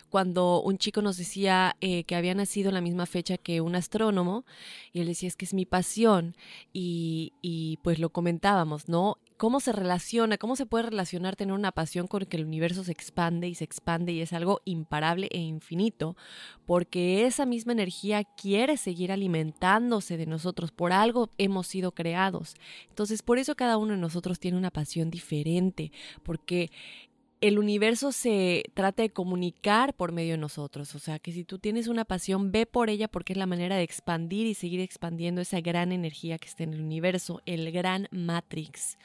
cuando 0.09 0.61
un 0.61 0.77
chico 0.77 1.01
nos 1.01 1.17
decía 1.17 1.75
eh, 1.81 2.05
que 2.05 2.15
había 2.15 2.33
nacido 2.33 2.69
en 2.69 2.75
la 2.75 2.81
misma 2.81 3.05
fecha 3.05 3.37
que 3.37 3.59
un 3.59 3.75
astrónomo, 3.75 4.45
y 4.93 5.01
él 5.01 5.07
decía, 5.07 5.27
es 5.27 5.35
que 5.35 5.43
es 5.43 5.53
mi 5.53 5.65
pasión, 5.65 6.37
y, 6.71 7.33
y 7.41 7.79
pues 7.83 7.99
lo 7.99 8.11
comentábamos, 8.11 8.87
¿no? 8.87 9.17
¿Cómo 9.35 9.59
se 9.59 9.71
relaciona, 9.71 10.39
cómo 10.39 10.55
se 10.55 10.65
puede 10.65 10.85
relacionar 10.85 11.35
tener 11.35 11.53
una 11.53 11.71
pasión 11.71 12.07
con 12.07 12.25
que 12.25 12.37
el 12.37 12.45
universo 12.45 12.83
se 12.83 12.91
expande 12.91 13.47
y 13.47 13.53
se 13.53 13.65
expande 13.65 14.11
y 14.11 14.21
es 14.21 14.33
algo 14.33 14.61
imparable 14.65 15.27
e 15.29 15.37
infinito? 15.37 16.17
Porque 16.65 17.27
esa 17.27 17.45
misma 17.45 17.73
energía 17.73 18.23
quiere 18.23 18.77
seguir 18.77 19.11
alimentándose 19.11 20.17
de 20.17 20.25
nosotros, 20.25 20.71
por 20.71 20.91
algo 20.91 21.29
hemos 21.37 21.67
sido 21.67 21.91
creados. 21.91 22.55
Entonces, 22.89 23.21
por 23.21 23.37
eso 23.37 23.55
cada 23.55 23.77
uno 23.77 23.91
de 23.93 23.99
nosotros 23.99 24.39
tiene 24.39 24.57
una 24.57 24.71
pasión 24.71 25.11
diferente, 25.11 25.91
porque 26.23 26.71
el 27.39 27.59
universo 27.59 28.11
se 28.11 28.63
trata 28.73 29.03
de 29.03 29.11
comunicar 29.11 29.93
por 29.93 30.11
medio 30.11 30.33
de 30.33 30.37
nosotros. 30.37 30.95
O 30.95 30.99
sea, 30.99 31.19
que 31.19 31.31
si 31.31 31.43
tú 31.43 31.59
tienes 31.59 31.87
una 31.87 32.05
pasión, 32.05 32.51
ve 32.51 32.65
por 32.65 32.89
ella 32.89 33.07
porque 33.07 33.33
es 33.33 33.37
la 33.37 33.45
manera 33.45 33.75
de 33.75 33.83
expandir 33.83 34.47
y 34.47 34.53
seguir 34.53 34.79
expandiendo 34.79 35.41
esa 35.41 35.61
gran 35.61 35.91
energía 35.91 36.37
que 36.39 36.47
está 36.47 36.63
en 36.63 36.73
el 36.73 36.81
universo, 36.81 37.41
el 37.45 37.71
gran 37.71 38.07
Matrix. 38.11 38.97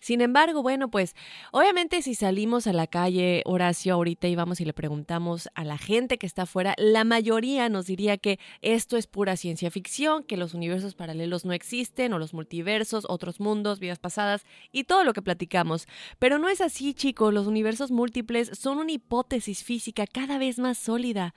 Sin 0.00 0.20
embargo, 0.20 0.62
bueno, 0.62 0.90
pues 0.90 1.14
obviamente 1.50 2.02
si 2.02 2.14
salimos 2.14 2.66
a 2.66 2.72
la 2.72 2.86
calle, 2.86 3.42
Horacio, 3.46 3.94
ahorita 3.94 4.28
y 4.28 4.36
vamos 4.36 4.60
y 4.60 4.64
le 4.64 4.72
preguntamos 4.72 5.48
a 5.54 5.64
la 5.64 5.76
gente 5.76 6.18
que 6.18 6.26
está 6.26 6.42
afuera, 6.42 6.74
la 6.78 7.04
mayoría 7.04 7.68
nos 7.68 7.86
diría 7.86 8.16
que 8.16 8.38
esto 8.62 8.96
es 8.96 9.06
pura 9.06 9.36
ciencia 9.36 9.70
ficción, 9.70 10.22
que 10.22 10.36
los 10.36 10.54
universos 10.54 10.94
paralelos 10.94 11.44
no 11.44 11.52
existen, 11.52 12.12
o 12.12 12.18
los 12.18 12.32
multiversos, 12.32 13.06
otros 13.08 13.40
mundos, 13.40 13.80
vidas 13.80 13.98
pasadas 13.98 14.44
y 14.70 14.84
todo 14.84 15.04
lo 15.04 15.12
que 15.12 15.22
platicamos. 15.22 15.86
Pero 16.18 16.38
no 16.38 16.48
es 16.48 16.60
así, 16.60 16.94
chicos, 16.94 17.34
los 17.34 17.46
universos 17.46 17.90
múltiples 17.90 18.50
son 18.58 18.78
una 18.78 18.92
hipótesis 18.92 19.64
física 19.64 20.06
cada 20.06 20.38
vez 20.38 20.58
más 20.58 20.78
sólida. 20.78 21.34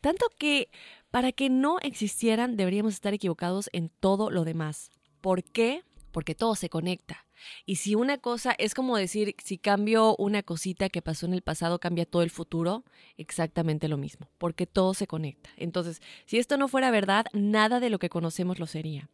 Tanto 0.00 0.26
que 0.38 0.70
para 1.10 1.32
que 1.32 1.50
no 1.50 1.78
existieran 1.80 2.56
deberíamos 2.56 2.94
estar 2.94 3.14
equivocados 3.14 3.68
en 3.72 3.90
todo 4.00 4.30
lo 4.30 4.44
demás. 4.44 4.90
¿Por 5.20 5.42
qué? 5.42 5.82
Porque 6.12 6.34
todo 6.34 6.54
se 6.54 6.68
conecta. 6.68 7.26
Y 7.66 7.76
si 7.76 7.94
una 7.94 8.18
cosa 8.18 8.54
es 8.58 8.74
como 8.74 8.96
decir, 8.96 9.34
si 9.42 9.58
cambio 9.58 10.16
una 10.16 10.42
cosita 10.42 10.88
que 10.88 11.02
pasó 11.02 11.26
en 11.26 11.34
el 11.34 11.42
pasado, 11.42 11.78
cambia 11.78 12.06
todo 12.06 12.22
el 12.22 12.30
futuro, 12.30 12.84
exactamente 13.16 13.88
lo 13.88 13.96
mismo, 13.96 14.28
porque 14.38 14.66
todo 14.66 14.94
se 14.94 15.06
conecta. 15.06 15.50
Entonces, 15.56 16.00
si 16.26 16.38
esto 16.38 16.56
no 16.56 16.68
fuera 16.68 16.90
verdad, 16.90 17.26
nada 17.32 17.80
de 17.80 17.90
lo 17.90 17.98
que 17.98 18.08
conocemos 18.08 18.58
lo 18.58 18.66
sería. 18.66 19.08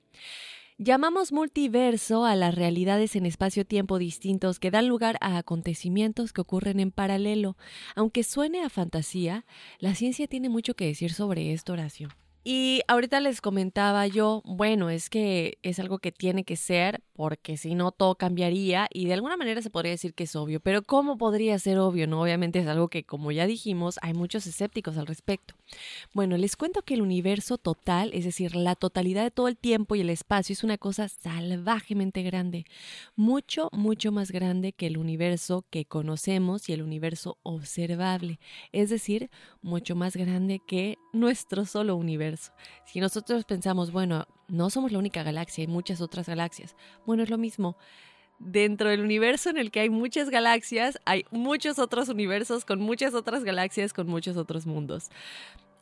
Llamamos 0.76 1.30
multiverso 1.30 2.24
a 2.24 2.34
las 2.34 2.52
realidades 2.52 3.14
en 3.14 3.26
espacio-tiempo 3.26 3.96
distintos 3.98 4.58
que 4.58 4.72
dan 4.72 4.88
lugar 4.88 5.16
a 5.20 5.38
acontecimientos 5.38 6.32
que 6.32 6.40
ocurren 6.40 6.80
en 6.80 6.90
paralelo. 6.90 7.56
Aunque 7.94 8.24
suene 8.24 8.60
a 8.64 8.68
fantasía, 8.68 9.44
la 9.78 9.94
ciencia 9.94 10.26
tiene 10.26 10.48
mucho 10.48 10.74
que 10.74 10.86
decir 10.86 11.12
sobre 11.12 11.52
esto, 11.52 11.74
Horacio. 11.74 12.08
Y 12.46 12.82
ahorita 12.88 13.20
les 13.20 13.40
comentaba 13.40 14.06
yo, 14.06 14.42
bueno, 14.44 14.90
es 14.90 15.08
que 15.08 15.56
es 15.62 15.78
algo 15.78 15.98
que 15.98 16.12
tiene 16.12 16.44
que 16.44 16.56
ser 16.56 17.02
porque 17.14 17.56
si 17.56 17.74
no 17.74 17.90
todo 17.90 18.16
cambiaría 18.16 18.86
y 18.92 19.06
de 19.06 19.14
alguna 19.14 19.36
manera 19.38 19.62
se 19.62 19.70
podría 19.70 19.92
decir 19.92 20.12
que 20.12 20.24
es 20.24 20.36
obvio, 20.36 20.60
pero 20.60 20.82
¿cómo 20.82 21.16
podría 21.16 21.58
ser 21.58 21.78
obvio? 21.78 22.06
No, 22.06 22.20
obviamente 22.20 22.58
es 22.58 22.66
algo 22.66 22.88
que 22.88 23.04
como 23.04 23.32
ya 23.32 23.46
dijimos, 23.46 23.98
hay 24.02 24.12
muchos 24.12 24.46
escépticos 24.46 24.98
al 24.98 25.06
respecto. 25.06 25.54
Bueno, 26.12 26.36
les 26.36 26.56
cuento 26.56 26.82
que 26.82 26.94
el 26.94 27.02
universo 27.02 27.56
total, 27.56 28.10
es 28.12 28.24
decir, 28.24 28.56
la 28.56 28.74
totalidad 28.74 29.22
de 29.22 29.30
todo 29.30 29.48
el 29.48 29.56
tiempo 29.56 29.94
y 29.94 30.00
el 30.02 30.10
espacio 30.10 30.52
es 30.52 30.64
una 30.64 30.76
cosa 30.76 31.08
salvajemente 31.08 32.22
grande, 32.22 32.66
mucho, 33.16 33.70
mucho 33.72 34.12
más 34.12 34.32
grande 34.32 34.72
que 34.72 34.88
el 34.88 34.98
universo 34.98 35.64
que 35.70 35.86
conocemos 35.86 36.68
y 36.68 36.74
el 36.74 36.82
universo 36.82 37.38
observable, 37.42 38.38
es 38.72 38.90
decir, 38.90 39.30
mucho 39.62 39.94
más 39.94 40.14
grande 40.14 40.60
que 40.66 40.98
nuestro 41.12 41.64
solo 41.64 41.96
universo. 41.96 42.33
Si 42.84 43.00
nosotros 43.00 43.44
pensamos, 43.44 43.92
bueno, 43.92 44.26
no 44.48 44.70
somos 44.70 44.92
la 44.92 44.98
única 44.98 45.22
galaxia, 45.22 45.62
hay 45.62 45.68
muchas 45.68 46.00
otras 46.00 46.28
galaxias. 46.28 46.76
Bueno, 47.06 47.22
es 47.22 47.30
lo 47.30 47.38
mismo. 47.38 47.76
Dentro 48.38 48.90
del 48.90 49.00
universo 49.00 49.50
en 49.50 49.58
el 49.58 49.70
que 49.70 49.80
hay 49.80 49.90
muchas 49.90 50.28
galaxias, 50.28 50.98
hay 51.04 51.24
muchos 51.30 51.78
otros 51.78 52.08
universos 52.08 52.64
con 52.64 52.80
muchas 52.80 53.14
otras 53.14 53.44
galaxias, 53.44 53.92
con 53.92 54.08
muchos 54.08 54.36
otros 54.36 54.66
mundos. 54.66 55.10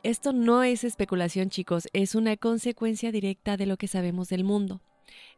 Esto 0.03 0.33
no 0.33 0.63
es 0.63 0.85
especulación, 0.85 1.49
chicos, 1.49 1.89
es 1.93 2.15
una 2.15 2.37
consecuencia 2.37 3.13
directa 3.13 3.57
de 3.57 3.67
lo 3.67 3.77
que 3.77 3.89
sabemos 3.89 4.29
del 4.29 4.45
mundo. 4.45 4.81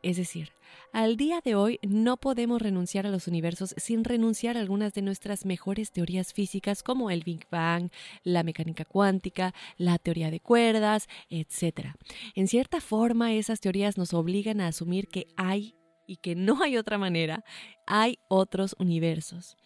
Es 0.04 0.18
decir, 0.18 0.50
al 0.92 1.16
día 1.16 1.40
de 1.42 1.54
hoy 1.54 1.80
no 1.82 2.18
podemos 2.18 2.60
renunciar 2.60 3.06
a 3.06 3.10
los 3.10 3.26
universos 3.26 3.74
sin 3.78 4.04
renunciar 4.04 4.58
a 4.58 4.60
algunas 4.60 4.92
de 4.92 5.00
nuestras 5.00 5.46
mejores 5.46 5.92
teorías 5.92 6.34
físicas 6.34 6.82
como 6.82 7.10
el 7.10 7.22
Big 7.24 7.46
Bang, 7.50 7.88
la 8.22 8.42
mecánica 8.42 8.84
cuántica, 8.84 9.54
la 9.78 9.96
teoría 9.96 10.30
de 10.30 10.40
cuerdas, 10.40 11.08
etc. 11.30 11.94
En 12.34 12.48
cierta 12.48 12.82
forma, 12.82 13.32
esas 13.32 13.60
teorías 13.60 13.96
nos 13.96 14.12
obligan 14.12 14.60
a 14.60 14.66
asumir 14.66 15.08
que 15.08 15.26
hay 15.38 15.74
y 16.06 16.16
que 16.16 16.34
no 16.34 16.62
hay 16.62 16.76
otra 16.76 16.98
manera, 16.98 17.42
hay 17.86 18.18
otros 18.28 18.76
universos. 18.78 19.56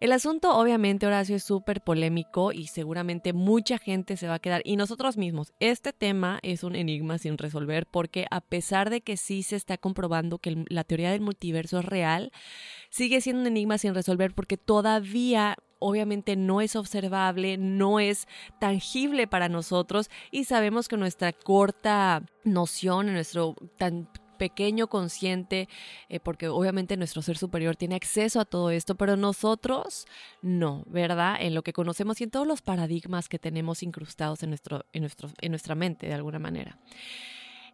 El 0.00 0.12
asunto, 0.12 0.56
obviamente, 0.56 1.06
Horacio, 1.06 1.36
es 1.36 1.44
súper 1.44 1.80
polémico 1.80 2.52
y 2.52 2.66
seguramente 2.66 3.32
mucha 3.32 3.78
gente 3.78 4.16
se 4.16 4.28
va 4.28 4.34
a 4.34 4.38
quedar. 4.38 4.62
Y 4.64 4.76
nosotros 4.76 5.16
mismos, 5.16 5.52
este 5.60 5.92
tema 5.92 6.40
es 6.42 6.64
un 6.64 6.74
enigma 6.74 7.18
sin 7.18 7.38
resolver 7.38 7.86
porque 7.86 8.26
a 8.30 8.40
pesar 8.40 8.90
de 8.90 9.00
que 9.00 9.16
sí 9.16 9.42
se 9.42 9.56
está 9.56 9.78
comprobando 9.78 10.38
que 10.38 10.64
la 10.68 10.84
teoría 10.84 11.12
del 11.12 11.20
multiverso 11.20 11.78
es 11.78 11.84
real, 11.84 12.32
sigue 12.90 13.20
siendo 13.20 13.42
un 13.42 13.46
enigma 13.48 13.78
sin 13.78 13.94
resolver 13.94 14.34
porque 14.34 14.56
todavía 14.56 15.56
obviamente 15.78 16.34
no 16.36 16.60
es 16.60 16.76
observable, 16.76 17.58
no 17.58 18.00
es 18.00 18.26
tangible 18.58 19.26
para 19.26 19.48
nosotros 19.48 20.08
y 20.30 20.44
sabemos 20.44 20.88
que 20.88 20.96
nuestra 20.96 21.32
corta 21.32 22.22
noción, 22.44 23.12
nuestro 23.12 23.54
tan 23.76 24.08
pequeño 24.44 24.88
consciente, 24.88 25.70
eh, 26.10 26.20
porque 26.20 26.48
obviamente 26.48 26.98
nuestro 26.98 27.22
ser 27.22 27.38
superior 27.38 27.76
tiene 27.76 27.94
acceso 27.94 28.40
a 28.40 28.44
todo 28.44 28.68
esto, 28.68 28.94
pero 28.94 29.16
nosotros 29.16 30.06
no, 30.42 30.82
¿verdad? 30.86 31.36
En 31.40 31.54
lo 31.54 31.62
que 31.62 31.72
conocemos 31.72 32.20
y 32.20 32.24
en 32.24 32.30
todos 32.30 32.46
los 32.46 32.60
paradigmas 32.60 33.30
que 33.30 33.38
tenemos 33.38 33.82
incrustados 33.82 34.42
en, 34.42 34.50
nuestro, 34.50 34.84
en, 34.92 35.00
nuestro, 35.00 35.30
en 35.40 35.52
nuestra 35.52 35.74
mente 35.74 36.08
de 36.08 36.12
alguna 36.12 36.38
manera. 36.38 36.78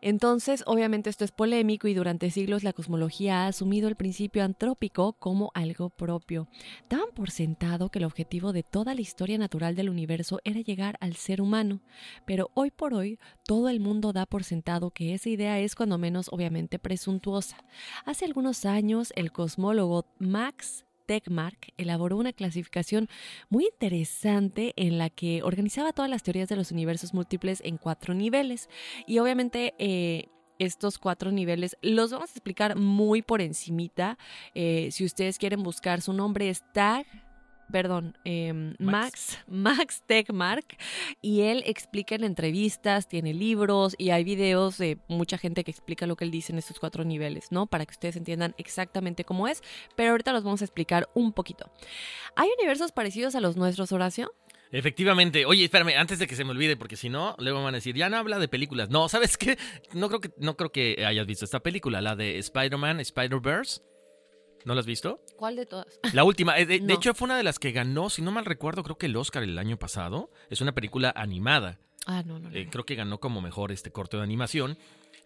Entonces, 0.02 0.62
obviamente 0.66 1.10
esto 1.10 1.24
es 1.24 1.32
polémico 1.32 1.88
y 1.88 1.94
durante 1.94 2.30
siglos 2.30 2.64
la 2.64 2.72
cosmología 2.72 3.44
ha 3.44 3.46
asumido 3.48 3.88
el 3.88 3.96
principio 3.96 4.44
antrópico 4.44 5.12
como 5.14 5.50
algo 5.54 5.90
propio. 5.90 6.48
Daban 6.88 7.10
por 7.14 7.30
sentado 7.30 7.90
que 7.90 7.98
el 7.98 8.04
objetivo 8.04 8.52
de 8.52 8.62
toda 8.62 8.94
la 8.94 9.00
historia 9.00 9.38
natural 9.38 9.76
del 9.76 9.90
universo 9.90 10.40
era 10.44 10.60
llegar 10.60 10.96
al 11.00 11.16
ser 11.16 11.40
humano, 11.40 11.80
pero 12.26 12.50
hoy 12.54 12.70
por 12.70 12.94
hoy 12.94 13.18
todo 13.46 13.68
el 13.68 13.80
mundo 13.80 14.12
da 14.12 14.26
por 14.26 14.44
sentado 14.44 14.90
que 14.90 15.14
esa 15.14 15.28
idea 15.28 15.58
es 15.58 15.74
cuando 15.74 15.98
menos 15.98 16.28
obviamente 16.30 16.78
presuntuosa. 16.78 17.58
Hace 18.04 18.24
algunos 18.24 18.64
años 18.64 19.12
el 19.16 19.32
cosmólogo 19.32 20.06
Max 20.18 20.84
Tegmark 21.10 21.72
elaboró 21.76 22.18
una 22.18 22.32
clasificación 22.32 23.08
muy 23.48 23.64
interesante 23.64 24.74
en 24.76 24.96
la 24.96 25.10
que 25.10 25.42
organizaba 25.42 25.92
todas 25.92 26.08
las 26.08 26.22
teorías 26.22 26.48
de 26.48 26.54
los 26.54 26.70
universos 26.70 27.14
múltiples 27.14 27.60
en 27.64 27.78
cuatro 27.78 28.14
niveles. 28.14 28.68
Y 29.08 29.18
obviamente... 29.18 29.74
Eh, 29.78 30.28
estos 30.60 30.98
cuatro 30.98 31.32
niveles 31.32 31.78
los 31.80 32.10
vamos 32.10 32.28
a 32.28 32.32
explicar 32.34 32.76
muy 32.76 33.22
por 33.22 33.40
encimita. 33.40 34.18
Eh, 34.54 34.90
si 34.92 35.06
ustedes 35.06 35.38
quieren 35.38 35.62
buscar 35.62 36.02
su 36.02 36.12
nombre 36.12 36.50
es 36.50 36.62
Tag 36.74 37.06
perdón, 37.70 38.16
em, 38.24 38.74
Max. 38.78 39.38
Max, 39.46 40.02
Techmark, 40.06 40.76
y 41.22 41.42
él 41.42 41.62
explica 41.66 42.14
en 42.14 42.24
entrevistas, 42.24 43.08
tiene 43.08 43.34
libros 43.34 43.94
y 43.98 44.10
hay 44.10 44.24
videos 44.24 44.78
de 44.78 44.98
mucha 45.08 45.38
gente 45.38 45.64
que 45.64 45.70
explica 45.70 46.06
lo 46.06 46.16
que 46.16 46.24
él 46.24 46.30
dice 46.30 46.52
en 46.52 46.58
estos 46.58 46.78
cuatro 46.78 47.04
niveles, 47.04 47.50
¿no? 47.50 47.66
Para 47.66 47.86
que 47.86 47.92
ustedes 47.92 48.16
entiendan 48.16 48.54
exactamente 48.58 49.24
cómo 49.24 49.48
es, 49.48 49.62
pero 49.96 50.10
ahorita 50.10 50.32
los 50.32 50.44
vamos 50.44 50.62
a 50.62 50.64
explicar 50.64 51.08
un 51.14 51.32
poquito. 51.32 51.70
¿Hay 52.36 52.48
universos 52.58 52.92
parecidos 52.92 53.34
a 53.34 53.40
los 53.40 53.56
nuestros, 53.56 53.92
Horacio? 53.92 54.32
Efectivamente. 54.72 55.46
Oye, 55.46 55.64
espérame, 55.64 55.94
antes 55.96 56.18
de 56.18 56.26
que 56.26 56.36
se 56.36 56.44
me 56.44 56.50
olvide, 56.50 56.76
porque 56.76 56.96
si 56.96 57.08
no, 57.08 57.34
luego 57.38 57.62
van 57.62 57.74
a 57.74 57.78
decir, 57.78 57.96
ya 57.96 58.08
no 58.08 58.16
habla 58.16 58.38
de 58.38 58.48
películas. 58.48 58.88
No, 58.88 59.08
¿sabes 59.08 59.36
qué? 59.36 59.58
No 59.94 60.08
creo 60.08 60.20
que, 60.20 60.30
no 60.38 60.56
creo 60.56 60.70
que 60.70 61.04
hayas 61.04 61.26
visto 61.26 61.44
esta 61.44 61.60
película, 61.60 62.00
la 62.00 62.14
de 62.14 62.38
Spider-Man, 62.38 63.00
Spider-Verse. 63.00 63.80
¿No 64.64 64.74
la 64.74 64.80
has 64.80 64.86
visto? 64.86 65.20
¿Cuál 65.36 65.56
de 65.56 65.66
todas? 65.66 65.86
La 66.12 66.24
última. 66.24 66.58
Eh, 66.58 66.66
de, 66.66 66.94
hecho, 66.94 67.14
fue 67.14 67.26
una 67.26 67.36
de 67.36 67.42
las 67.42 67.58
que 67.58 67.72
ganó, 67.72 68.10
si 68.10 68.22
no 68.22 68.30
mal 68.30 68.44
recuerdo, 68.44 68.82
creo 68.82 68.98
que 68.98 69.06
el 69.06 69.16
Oscar 69.16 69.42
el 69.42 69.58
año 69.58 69.78
pasado. 69.78 70.30
Es 70.50 70.60
una 70.60 70.74
película 70.74 71.12
animada. 71.16 71.78
Ah, 72.06 72.22
no, 72.24 72.38
no. 72.38 72.50
Eh, 72.52 72.68
creo 72.70 72.84
que 72.84 72.94
ganó 72.94 73.20
como 73.20 73.40
mejor 73.40 73.72
este 73.72 73.90
corto 73.90 74.18
de 74.18 74.22
animación. 74.22 74.78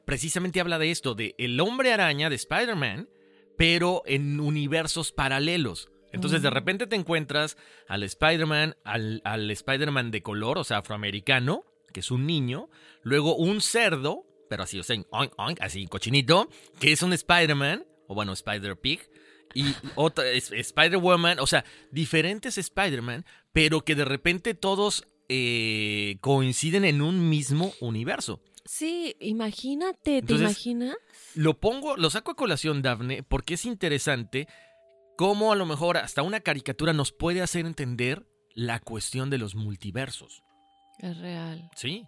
Precisamente 0.05 0.61
habla 0.61 0.79
de 0.79 0.91
esto, 0.91 1.15
de 1.15 1.35
el 1.39 1.59
hombre 1.61 1.93
araña 1.93 2.29
de 2.29 2.37
Spider-Man, 2.37 3.09
pero 3.57 4.03
en 4.07 4.41
universos 4.41 5.13
paralelos. 5.13 5.89
Entonces, 6.13 6.43
de 6.43 6.51
mm. 6.51 6.55
repente 6.55 6.87
te 6.87 6.97
encuentras 6.97 7.57
al 7.89 8.03
Spider-Man, 8.03 8.77
al, 8.85 9.21
al 9.25 9.51
Spider-Man 9.51 10.11
de 10.11 10.23
color, 10.23 10.59
o 10.59 10.65
sea, 10.65 10.79
afroamericano, 10.79 11.65
que 11.93 12.01
es 12.01 12.11
un 12.11 12.27
niño. 12.27 12.69
Luego 13.03 13.35
un 13.37 13.61
cerdo, 13.61 14.27
pero 14.49 14.63
así, 14.63 14.79
o 14.79 14.83
sea, 14.83 14.97
oink, 15.11 15.33
oink, 15.39 15.61
así, 15.61 15.87
cochinito, 15.87 16.49
que 16.79 16.93
es 16.93 17.03
un 17.03 17.13
Spider-Man, 17.13 17.87
o 18.07 18.15
bueno, 18.15 18.33
Spider-Pig 18.33 19.11
y 19.55 19.75
otra 19.95 20.25
Spider-Woman, 20.31 21.39
o 21.41 21.47
sea, 21.47 21.65
diferentes 21.91 22.59
Spider-Man, 22.59 23.25
pero 23.53 23.85
que 23.85 23.95
de 23.95 24.05
repente 24.05 24.55
todos 24.55 25.07
eh, 25.29 26.19
coinciden 26.21 26.85
en 26.85 27.01
un 27.01 27.29
mismo 27.29 27.73
universo. 27.81 28.41
Sí, 28.65 29.17
imagínate, 29.21 30.23
¿te 30.23 30.35
imaginas? 30.35 30.97
Lo 31.35 31.61
pongo, 31.61 31.97
lo 31.97 32.11
saco 32.11 32.33
a 32.33 32.37
colación, 32.37 32.83
Daphne, 32.83 33.23
porque 33.23 33.55
es 33.55 33.65
interesante 33.67 34.49
cómo 35.17 35.53
a 35.53 35.57
lo 35.57 35.67
mejor 35.67 35.97
hasta 35.99 36.23
una 36.23 36.41
caricatura 36.41 36.93
nos 36.93 37.13
puede 37.13 37.43
hacer 37.43 37.67
entender 37.67 38.27
la 38.55 38.81
cuestión 38.81 39.31
de 39.31 39.39
los 39.39 39.55
multiversos. 39.55 40.43
Es 40.99 41.19
real. 41.19 41.71
Sí. 41.77 42.07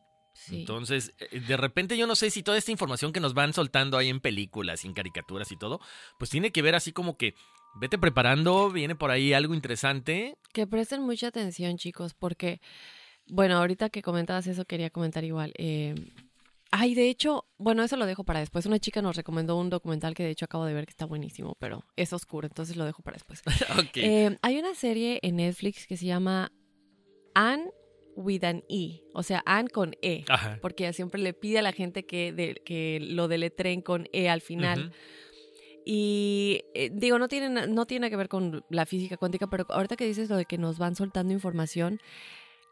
Entonces, 0.51 1.13
eh, 1.19 1.41
de 1.41 1.57
repente 1.57 1.97
yo 1.97 2.07
no 2.07 2.15
sé 2.15 2.31
si 2.31 2.43
toda 2.43 2.59
esta 2.59 2.71
información 2.71 3.13
que 3.13 3.21
nos 3.21 3.35
van 3.35 3.53
soltando 3.53 3.99
ahí 3.99 4.09
en 4.09 4.21
películas, 4.21 4.85
en 4.85 4.93
caricaturas 4.93 5.51
y 5.53 5.57
todo, 5.57 5.81
pues 6.19 6.31
tiene 6.31 6.51
que 6.51 6.63
ver 6.63 6.75
así 6.75 6.93
como 6.93 7.17
que 7.17 7.35
vete 7.77 7.99
preparando, 7.99 8.71
viene 8.71 8.95
por 8.95 9.11
ahí 9.11 9.33
algo 9.33 9.55
interesante. 9.55 10.37
Que 10.53 10.67
presten 10.67 11.03
mucha 11.03 11.29
atención, 11.29 11.77
chicos, 11.77 12.15
porque, 12.15 12.61
bueno, 13.27 13.57
ahorita 13.59 13.91
que 13.91 14.03
comentabas 14.03 14.47
eso 14.47 14.65
quería 14.65 14.91
comentar 14.91 15.25
igual. 15.25 15.53
Eh, 15.59 15.95
ay, 16.71 16.95
de 16.95 17.09
hecho, 17.09 17.47
bueno, 17.59 17.83
eso 17.83 17.97
lo 17.97 18.07
dejo 18.07 18.25
para 18.25 18.41
después. 18.41 18.67
Una 18.67 18.79
chica 18.79 19.03
nos 19.03 19.17
recomendó 19.17 19.57
un 19.57 19.71
documental 19.71 20.15
que 20.15 20.25
de 20.25 20.31
hecho 20.31 20.47
acabo 20.47 20.65
de 20.65 20.75
ver 20.75 20.87
que 20.87 20.91
está 20.91 21.07
buenísimo, 21.07 21.57
pero 21.59 21.85
es 21.97 22.13
oscuro, 22.13 22.47
entonces 22.47 22.77
lo 22.77 22.85
dejo 22.85 23.03
para 23.03 23.17
después. 23.17 23.43
Eh, 23.95 24.37
hay 24.43 24.59
una 24.59 24.75
serie 24.75 25.19
en 25.23 25.37
Netflix 25.37 25.87
que 25.87 25.97
se 25.97 26.07
llama 26.07 26.53
Anne 27.35 27.71
with 28.17 28.45
an 28.45 28.65
E, 28.69 29.03
o 29.13 29.23
sea, 29.23 29.43
Anne 29.47 29.69
con 29.69 29.95
E, 30.03 30.25
porque 30.61 30.85
ella 30.85 30.93
siempre 30.93 31.21
le 31.21 31.35
pide 31.35 31.59
a 31.59 31.63
la 31.63 31.73
gente 31.73 32.05
que, 32.05 32.33
de, 32.33 32.61
que 32.65 32.99
lo 33.01 33.29
deletren 33.29 33.83
con 33.83 34.09
E 34.13 34.29
al 34.29 34.41
final. 34.41 34.93
Y 35.85 36.63
eh, 36.75 36.91
digo, 36.93 37.19
no 37.19 37.29
tiene, 37.29 37.69
no 37.69 37.87
tiene 37.87 38.11
que 38.11 38.17
ver 38.17 38.29
con 38.29 38.65
la 38.71 38.87
física 38.87 39.17
cuántica, 39.17 39.47
pero 39.47 39.67
ahorita 39.69 39.95
que 39.97 40.07
dices 40.07 40.29
lo 40.29 40.37
de 40.37 40.45
que 40.45 40.59
nos 40.59 40.79
van 40.79 40.97
soltando 40.97 41.33
información, 41.33 42.01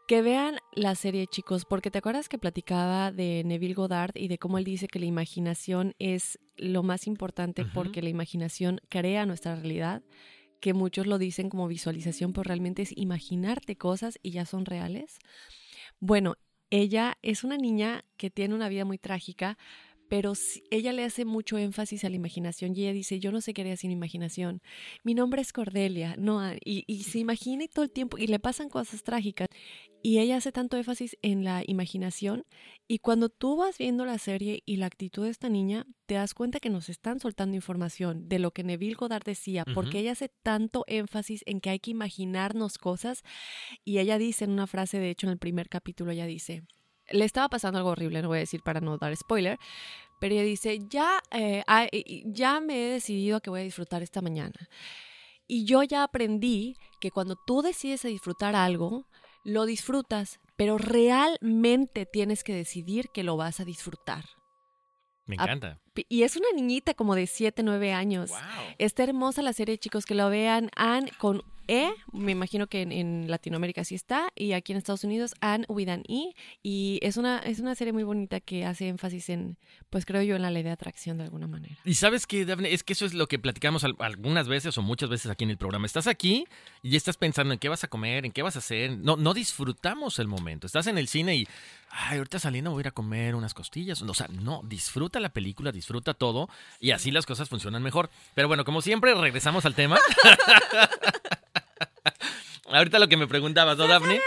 que 0.07 0.21
vean 0.21 0.59
la 0.73 0.95
serie, 0.95 1.25
chicos, 1.25 1.65
porque 1.65 1.89
te 1.89 1.97
acuerdas 1.97 2.27
que 2.27 2.37
platicaba 2.37 3.11
de 3.11 3.43
Neville 3.45 3.73
Goddard 3.73 4.11
y 4.15 4.27
de 4.27 4.37
cómo 4.37 4.57
él 4.57 4.63
dice 4.63 4.87
que 4.87 4.99
la 4.99 5.05
imaginación 5.05 5.95
es 5.97 6.39
lo 6.57 6.83
más 6.83 7.07
importante 7.07 7.65
porque 7.65 8.01
la 8.01 8.09
imaginación 8.09 8.81
crea 8.89 9.25
nuestra 9.25 9.55
realidad 9.55 10.03
que 10.65 10.73
muchos 10.73 11.05
lo 11.05 11.19
dicen 11.19 11.47
como 11.47 11.67
visualización, 11.67 12.33
pero 12.33 12.45
realmente 12.45 12.81
es 12.81 12.91
imaginarte 12.97 13.75
cosas 13.75 14.17
y 14.23 14.31
ya 14.31 14.47
son 14.47 14.65
reales. 14.65 15.19
Bueno, 15.99 16.37
ella 16.71 17.19
es 17.21 17.43
una 17.43 17.55
niña 17.55 18.03
que 18.17 18.31
tiene 18.31 18.55
una 18.55 18.67
vida 18.67 18.83
muy 18.83 18.97
trágica, 18.97 19.59
pero 20.09 20.33
ella 20.71 20.91
le 20.91 21.03
hace 21.03 21.23
mucho 21.23 21.59
énfasis 21.59 22.03
a 22.03 22.09
la 22.09 22.15
imaginación 22.15 22.75
y 22.75 22.81
ella 22.81 22.93
dice, 22.93 23.19
yo 23.19 23.31
no 23.31 23.41
sé 23.41 23.53
qué 23.53 23.61
haría 23.61 23.77
sin 23.77 23.91
imaginación. 23.91 24.63
Mi 25.03 25.13
nombre 25.13 25.39
es 25.43 25.53
Cordelia, 25.53 26.15
no, 26.17 26.39
Ann". 26.39 26.57
y, 26.65 26.83
y 26.87 27.03
se 27.03 27.19
imagina 27.19 27.65
y 27.65 27.67
todo 27.67 27.85
el 27.85 27.91
tiempo 27.91 28.17
y 28.17 28.25
le 28.25 28.39
pasan 28.39 28.67
cosas 28.67 29.03
trágicas. 29.03 29.47
Y 30.01 30.17
ella 30.17 30.37
hace 30.37 30.51
tanto 30.51 30.77
énfasis 30.77 31.15
en 31.21 31.43
la 31.43 31.61
imaginación 31.67 32.43
y 32.87 32.99
cuando 32.99 33.29
tú 33.29 33.57
vas 33.57 33.79
viendo 33.79 34.05
la 34.05 34.19
serie 34.19 34.61
y 34.65 34.77
la 34.77 34.85
actitud 34.85 35.23
de 35.23 35.31
esta 35.31 35.49
niña, 35.49 35.87
te 36.05 36.15
das 36.15 36.35
cuenta 36.35 36.59
que 36.59 36.69
nos 36.69 36.87
están 36.89 37.19
soltando 37.19 37.55
información 37.55 38.29
de 38.29 38.37
lo 38.37 38.51
que 38.51 38.63
Neville 38.63 38.93
Goddard 38.93 39.23
decía, 39.23 39.65
porque 39.73 39.99
ella 39.99 40.11
hace 40.11 40.29
tanto 40.29 40.83
énfasis 40.87 41.41
en 41.47 41.61
que 41.61 41.71
hay 41.71 41.79
que 41.79 41.91
imaginarnos 41.91 42.77
cosas 42.77 43.23
y 43.83 43.97
ella 43.97 44.19
dice 44.19 44.45
en 44.45 44.51
una 44.51 44.67
frase, 44.67 44.99
de 44.99 45.09
hecho 45.09 45.25
en 45.25 45.31
el 45.31 45.39
primer 45.39 45.67
capítulo, 45.67 46.11
ella 46.11 46.27
dice, 46.27 46.61
le 47.09 47.25
estaba 47.25 47.49
pasando 47.49 47.79
algo 47.79 47.89
horrible, 47.89 48.21
no 48.21 48.27
voy 48.27 48.37
a 48.37 48.41
decir 48.41 48.61
para 48.61 48.81
no 48.81 48.99
dar 48.99 49.15
spoiler, 49.15 49.57
pero 50.19 50.35
ella 50.35 50.43
dice, 50.43 50.79
ya, 50.87 51.21
eh, 51.31 51.63
ya 52.25 52.59
me 52.59 52.85
he 52.85 52.91
decidido 52.91 53.37
a 53.37 53.41
que 53.41 53.49
voy 53.49 53.61
a 53.61 53.63
disfrutar 53.63 54.03
esta 54.03 54.21
mañana. 54.21 54.69
Y 55.47 55.65
yo 55.65 55.81
ya 55.83 56.03
aprendí 56.03 56.75
que 57.01 57.11
cuando 57.11 57.35
tú 57.47 57.61
decides 57.61 58.05
a 58.05 58.09
disfrutar 58.09 58.55
algo, 58.55 59.07
lo 59.45 59.65
disfrutas, 59.65 60.41
pero 60.57 60.77
realmente 60.77 62.05
tienes 62.05 62.43
que 62.43 62.53
decidir 62.53 63.09
que 63.13 63.23
lo 63.23 63.37
vas 63.37 63.61
a 63.61 63.65
disfrutar. 63.65 64.25
Me 65.25 65.35
encanta. 65.35 65.79
Y 66.09 66.23
es 66.23 66.35
una 66.35 66.47
niñita 66.53 66.93
como 66.93 67.15
de 67.15 67.27
7, 67.27 67.63
9 67.63 67.93
años. 67.93 68.31
Está 68.77 69.03
hermosa 69.03 69.41
la 69.41 69.53
serie, 69.53 69.77
chicos, 69.77 70.05
que 70.05 70.13
lo 70.13 70.29
vean. 70.29 70.69
Anne 70.75 71.11
con 71.17 71.41
E, 71.67 71.91
me 72.13 72.31
imagino 72.31 72.67
que 72.67 72.81
en, 72.81 72.91
en 72.91 73.29
Latinoamérica 73.29 73.83
sí 73.83 73.95
está, 73.95 74.29
y 74.35 74.53
aquí 74.53 74.71
en 74.71 74.77
Estados 74.77 75.03
Unidos, 75.03 75.33
Anne 75.41 75.65
with 75.67 75.89
an 75.89 76.03
E. 76.07 76.33
Y 76.63 76.99
es 77.01 77.17
una, 77.17 77.39
es 77.39 77.59
una 77.59 77.75
serie 77.75 77.93
muy 77.93 78.03
bonita 78.03 78.39
que 78.39 78.65
hace 78.65 78.87
énfasis 78.87 79.29
en, 79.29 79.57
pues 79.89 80.05
creo 80.05 80.21
yo, 80.21 80.35
en 80.35 80.41
la 80.41 80.51
ley 80.51 80.63
de 80.63 80.71
atracción 80.71 81.17
de 81.17 81.23
alguna 81.25 81.47
manera. 81.47 81.77
Y 81.85 81.95
sabes 81.95 82.27
que, 82.27 82.45
Dafne, 82.45 82.73
es 82.73 82.83
que 82.83 82.93
eso 82.93 83.05
es 83.05 83.13
lo 83.13 83.27
que 83.27 83.39
platicamos 83.39 83.83
al- 83.83 83.95
algunas 83.99 84.47
veces 84.47 84.77
o 84.77 84.81
muchas 84.81 85.09
veces 85.09 85.31
aquí 85.31 85.43
en 85.43 85.49
el 85.51 85.57
programa. 85.57 85.85
Estás 85.85 86.07
aquí 86.07 86.45
y 86.83 86.95
estás 86.95 87.17
pensando 87.17 87.53
en 87.53 87.59
qué 87.59 87.69
vas 87.69 87.83
a 87.83 87.87
comer, 87.87 88.25
en 88.25 88.31
qué 88.31 88.41
vas 88.41 88.55
a 88.55 88.59
hacer. 88.59 88.97
No, 88.97 89.15
no 89.17 89.33
disfrutamos 89.33 90.19
el 90.19 90.27
momento. 90.27 90.67
Estás 90.67 90.87
en 90.87 90.97
el 90.97 91.07
cine 91.07 91.35
y, 91.35 91.47
ay, 91.89 92.17
ahorita 92.17 92.39
saliendo 92.39 92.71
voy 92.71 92.79
a 92.79 92.81
ir 92.81 92.87
a 92.87 92.91
comer 92.91 93.35
unas 93.35 93.53
costillas. 93.53 94.01
O 94.01 94.13
sea, 94.13 94.27
no, 94.27 94.61
disfruta 94.63 95.19
la 95.19 95.29
película, 95.29 95.71
disfruta 95.71 96.13
todo 96.13 96.49
y 96.79 96.91
así 96.91 97.11
las 97.11 97.25
cosas 97.25 97.49
funcionan 97.49 97.81
mejor. 97.83 98.09
Pero 98.33 98.47
bueno, 98.47 98.65
como 98.65 98.81
siempre, 98.81 99.13
regresamos 99.15 99.65
al 99.65 99.75
tema. 99.75 99.97
ahorita 102.65 102.99
lo 102.99 103.07
que 103.07 103.17
me 103.17 103.27
preguntabas, 103.27 103.77
¿no, 103.77 103.87
Dafne? 103.87 104.19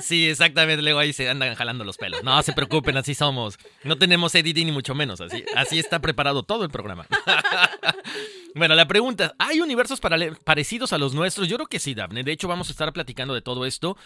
Sí, 0.00 0.28
exactamente. 0.28 0.82
Luego 0.82 0.98
ahí 0.98 1.12
se 1.12 1.28
andan 1.28 1.54
jalando 1.54 1.84
los 1.84 1.96
pelos. 1.96 2.22
No 2.22 2.42
se 2.42 2.52
preocupen, 2.52 2.96
así 2.96 3.14
somos. 3.14 3.58
No 3.84 3.96
tenemos 3.96 4.34
editing 4.34 4.66
ni 4.66 4.72
mucho 4.72 4.94
menos. 4.94 5.20
Así, 5.20 5.44
así 5.54 5.78
está 5.78 6.00
preparado 6.00 6.42
todo 6.42 6.64
el 6.64 6.70
programa. 6.70 7.06
bueno, 8.54 8.74
la 8.74 8.86
pregunta: 8.86 9.34
¿hay 9.38 9.60
universos 9.60 10.00
parecidos 10.44 10.92
a 10.92 10.98
los 10.98 11.14
nuestros? 11.14 11.48
Yo 11.48 11.56
creo 11.56 11.68
que 11.68 11.78
sí, 11.78 11.94
Daphne. 11.94 12.24
De 12.24 12.32
hecho, 12.32 12.48
vamos 12.48 12.68
a 12.68 12.72
estar 12.72 12.92
platicando 12.92 13.34
de 13.34 13.42
todo 13.42 13.66
esto. 13.66 13.96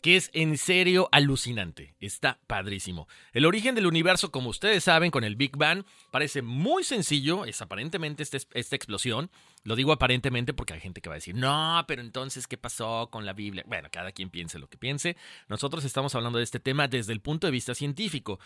Que 0.00 0.16
es 0.16 0.30
en 0.32 0.56
serio 0.56 1.08
alucinante. 1.12 1.94
Está 2.00 2.38
padrísimo. 2.46 3.06
El 3.34 3.44
origen 3.44 3.74
del 3.74 3.86
universo, 3.86 4.30
como 4.30 4.48
ustedes 4.48 4.84
saben, 4.84 5.10
con 5.10 5.24
el 5.24 5.36
Big 5.36 5.56
Bang, 5.58 5.84
parece 6.10 6.40
muy 6.40 6.84
sencillo. 6.84 7.44
Es 7.44 7.60
aparentemente 7.60 8.22
este- 8.22 8.40
esta 8.54 8.76
explosión. 8.76 9.30
Lo 9.62 9.76
digo 9.76 9.92
aparentemente 9.92 10.54
porque 10.54 10.72
hay 10.72 10.80
gente 10.80 11.02
que 11.02 11.10
va 11.10 11.16
a 11.16 11.18
decir, 11.18 11.34
no, 11.34 11.84
pero 11.86 12.00
entonces, 12.00 12.46
¿qué 12.46 12.56
pasó 12.56 13.08
con 13.10 13.26
la 13.26 13.34
Biblia? 13.34 13.62
Bueno, 13.66 13.88
cada 13.92 14.10
quien 14.12 14.30
piense 14.30 14.58
lo 14.58 14.68
que 14.70 14.78
piense. 14.78 15.18
Nosotros 15.48 15.84
estamos 15.84 16.14
hablando 16.14 16.38
de 16.38 16.44
este 16.44 16.60
tema 16.60 16.88
desde 16.88 17.12
el 17.12 17.20
punto 17.20 17.46
de 17.46 17.50
vista 17.50 17.74
científico. 17.74 18.40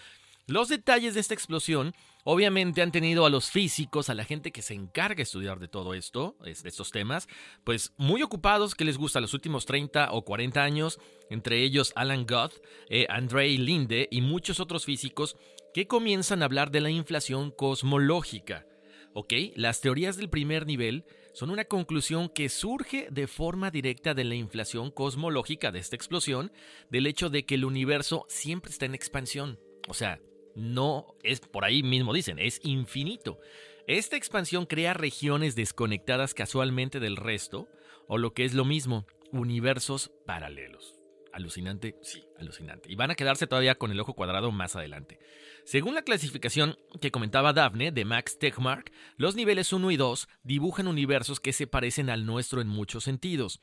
Los 0.47 0.69
detalles 0.69 1.15
de 1.15 1.21
esta 1.21 1.33
explosión 1.33 1.95
obviamente 2.23 2.83
han 2.83 2.93
tenido 2.93 3.25
a 3.25 3.31
los 3.31 3.51
físicos, 3.51 4.11
a 4.11 4.15
la 4.15 4.25
gente 4.25 4.53
que 4.53 4.61
se 4.61 4.75
encarga 4.75 5.17
de 5.17 5.23
estudiar 5.23 5.59
de 5.59 5.69
todo 5.69 5.95
esto, 5.95 6.37
es- 6.45 6.63
de 6.63 6.69
estos 6.69 6.91
temas, 6.91 7.29
pues 7.65 7.95
muy 7.97 8.23
ocupados, 8.23 8.75
que 8.75 8.85
les 8.85 8.99
gusta 8.99 9.21
los 9.21 9.33
últimos 9.33 9.65
30 9.65 10.13
o 10.13 10.23
40 10.25 10.63
años, 10.63 10.99
entre 11.31 11.63
ellos 11.63 11.93
Alan 11.97 12.27
Guth, 12.27 12.63
eh, 12.91 13.07
Andrei 13.09 13.57
Linde 13.57 14.07
y 14.11 14.21
muchos 14.21 14.61
otros 14.61 14.85
físicos 14.85 15.37
que 15.73 15.87
comienzan 15.87 16.43
a 16.43 16.45
hablar 16.45 16.71
de 16.71 16.83
la 16.83 16.91
inflación 16.91 17.51
cosmológica. 17.51 18.67
¿Ok? 19.15 19.33
Las 19.55 19.81
teorías 19.81 20.17
del 20.17 20.29
primer 20.29 20.67
nivel 20.67 21.05
son 21.35 21.51
una 21.51 21.65
conclusión 21.65 22.29
que 22.29 22.49
surge 22.49 23.07
de 23.11 23.29
forma 23.29 23.71
directa 23.71 24.13
de 24.13 24.25
la 24.25 24.35
inflación 24.35 24.91
cosmológica 24.91 25.71
de 25.73 25.79
esta 25.79 25.97
explosión, 25.97 26.53
del 26.91 27.07
hecho 27.07 27.31
de 27.31 27.45
que 27.47 27.55
el 27.55 27.65
universo 27.65 28.27
siempre 28.29 28.73
está 28.73 28.87
en 28.87 28.95
expansión. 28.95 29.59
O 29.89 29.95
sea, 29.95 30.21
no 30.55 31.15
es, 31.23 31.41
por 31.41 31.65
ahí 31.65 31.83
mismo 31.83 32.13
dicen, 32.13 32.39
es 32.39 32.61
infinito. 32.63 33.39
Esta 33.87 34.17
expansión 34.17 34.67
crea 34.67 34.95
regiones 34.95 35.57
desconectadas 35.57 36.35
casualmente 36.35 37.01
del 37.01 37.17
resto, 37.17 37.69
o 38.09 38.19
lo 38.19 38.33
que 38.33 38.45
es 38.45 38.55
lo 38.55 38.65
mismo, 38.65 39.07
universos 39.33 40.11
paralelos. 40.27 40.95
Alucinante, 41.33 41.97
sí, 42.01 42.25
alucinante. 42.39 42.91
Y 42.93 42.95
van 42.95 43.11
a 43.11 43.17
quedarse 43.17 43.49
todavía 43.49 43.75
con 43.75 43.91
el 43.91 43.99
ojo 43.99 44.15
cuadrado 44.15 44.53
más 44.53 44.77
adelante. 44.77 45.19
Según 45.65 45.95
la 45.95 46.03
clasificación 46.03 46.79
que 47.01 47.11
comentaba 47.11 47.53
Daphne 47.53 47.91
de 47.91 48.05
Max 48.05 48.39
Tegmark, 48.39 48.93
los 49.17 49.35
niveles 49.35 49.73
1 49.73 49.91
y 49.91 49.97
2 49.97 50.29
dibujan 50.45 50.87
universos 50.87 51.41
que 51.41 51.53
se 51.53 51.67
parecen 51.67 52.09
al 52.09 52.25
nuestro 52.25 52.61
en 52.61 52.69
muchos 52.69 53.03
sentidos. 53.03 53.61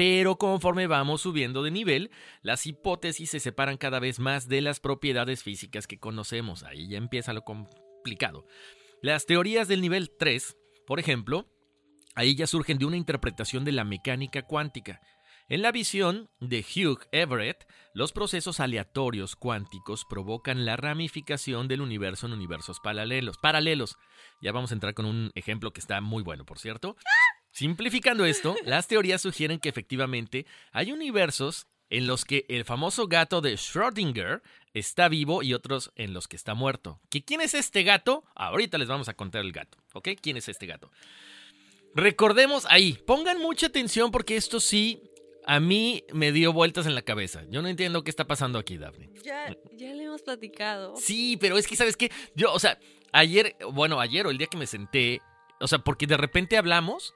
Pero 0.00 0.36
conforme 0.36 0.86
vamos 0.86 1.20
subiendo 1.20 1.62
de 1.62 1.70
nivel, 1.70 2.10
las 2.40 2.64
hipótesis 2.64 3.28
se 3.28 3.38
separan 3.38 3.76
cada 3.76 4.00
vez 4.00 4.18
más 4.18 4.48
de 4.48 4.62
las 4.62 4.80
propiedades 4.80 5.42
físicas 5.42 5.86
que 5.86 5.98
conocemos. 5.98 6.62
Ahí 6.62 6.88
ya 6.88 6.96
empieza 6.96 7.34
lo 7.34 7.42
complicado. 7.42 8.46
Las 9.02 9.26
teorías 9.26 9.68
del 9.68 9.82
nivel 9.82 10.10
3, 10.18 10.56
por 10.86 11.00
ejemplo, 11.00 11.50
ahí 12.14 12.34
ya 12.34 12.46
surgen 12.46 12.78
de 12.78 12.86
una 12.86 12.96
interpretación 12.96 13.66
de 13.66 13.72
la 13.72 13.84
mecánica 13.84 14.40
cuántica. 14.40 15.02
En 15.50 15.60
la 15.60 15.70
visión 15.70 16.30
de 16.40 16.60
Hugh 16.64 17.06
Everett, 17.12 17.66
los 17.92 18.12
procesos 18.12 18.58
aleatorios 18.58 19.36
cuánticos 19.36 20.06
provocan 20.08 20.64
la 20.64 20.76
ramificación 20.76 21.68
del 21.68 21.82
universo 21.82 22.26
en 22.26 22.32
universos 22.32 22.80
paralelos. 22.80 23.36
Paralelos. 23.36 23.98
Ya 24.40 24.52
vamos 24.52 24.70
a 24.70 24.74
entrar 24.74 24.94
con 24.94 25.04
un 25.04 25.30
ejemplo 25.34 25.74
que 25.74 25.80
está 25.80 26.00
muy 26.00 26.22
bueno, 26.22 26.46
por 26.46 26.58
cierto. 26.58 26.96
Simplificando 27.50 28.24
esto, 28.24 28.56
las 28.64 28.88
teorías 28.88 29.22
sugieren 29.22 29.58
que 29.58 29.68
efectivamente 29.68 30.46
hay 30.72 30.92
universos 30.92 31.66
en 31.88 32.06
los 32.06 32.24
que 32.24 32.46
el 32.48 32.64
famoso 32.64 33.08
gato 33.08 33.40
de 33.40 33.54
Schrödinger 33.54 34.42
está 34.74 35.08
vivo 35.08 35.42
y 35.42 35.54
otros 35.54 35.90
en 35.96 36.14
los 36.14 36.28
que 36.28 36.36
está 36.36 36.54
muerto. 36.54 37.00
¿Que 37.10 37.24
¿Quién 37.24 37.40
es 37.40 37.54
este 37.54 37.82
gato? 37.82 38.24
Ahorita 38.34 38.78
les 38.78 38.88
vamos 38.88 39.08
a 39.08 39.14
contar 39.14 39.44
el 39.44 39.52
gato, 39.52 39.78
¿ok? 39.92 40.10
¿Quién 40.20 40.36
es 40.36 40.48
este 40.48 40.66
gato? 40.66 40.90
Recordemos 41.94 42.66
ahí, 42.70 42.92
pongan 43.04 43.38
mucha 43.40 43.66
atención 43.66 44.12
porque 44.12 44.36
esto 44.36 44.60
sí 44.60 45.02
a 45.46 45.58
mí 45.58 46.04
me 46.12 46.30
dio 46.30 46.52
vueltas 46.52 46.86
en 46.86 46.94
la 46.94 47.02
cabeza. 47.02 47.42
Yo 47.48 47.62
no 47.62 47.68
entiendo 47.68 48.04
qué 48.04 48.10
está 48.10 48.26
pasando 48.26 48.58
aquí, 48.58 48.78
Daphne. 48.78 49.10
Ya, 49.24 49.52
ya 49.72 49.92
le 49.92 50.04
hemos 50.04 50.22
platicado. 50.22 50.94
Sí, 50.96 51.36
pero 51.40 51.58
es 51.58 51.66
que, 51.66 51.74
¿sabes 51.74 51.96
qué? 51.96 52.12
Yo, 52.36 52.52
o 52.52 52.58
sea, 52.60 52.78
ayer, 53.12 53.56
bueno, 53.72 54.00
ayer 54.00 54.26
o 54.26 54.30
el 54.30 54.38
día 54.38 54.46
que 54.46 54.56
me 54.56 54.68
senté, 54.68 55.20
o 55.58 55.66
sea, 55.66 55.80
porque 55.80 56.06
de 56.06 56.16
repente 56.16 56.56
hablamos, 56.56 57.14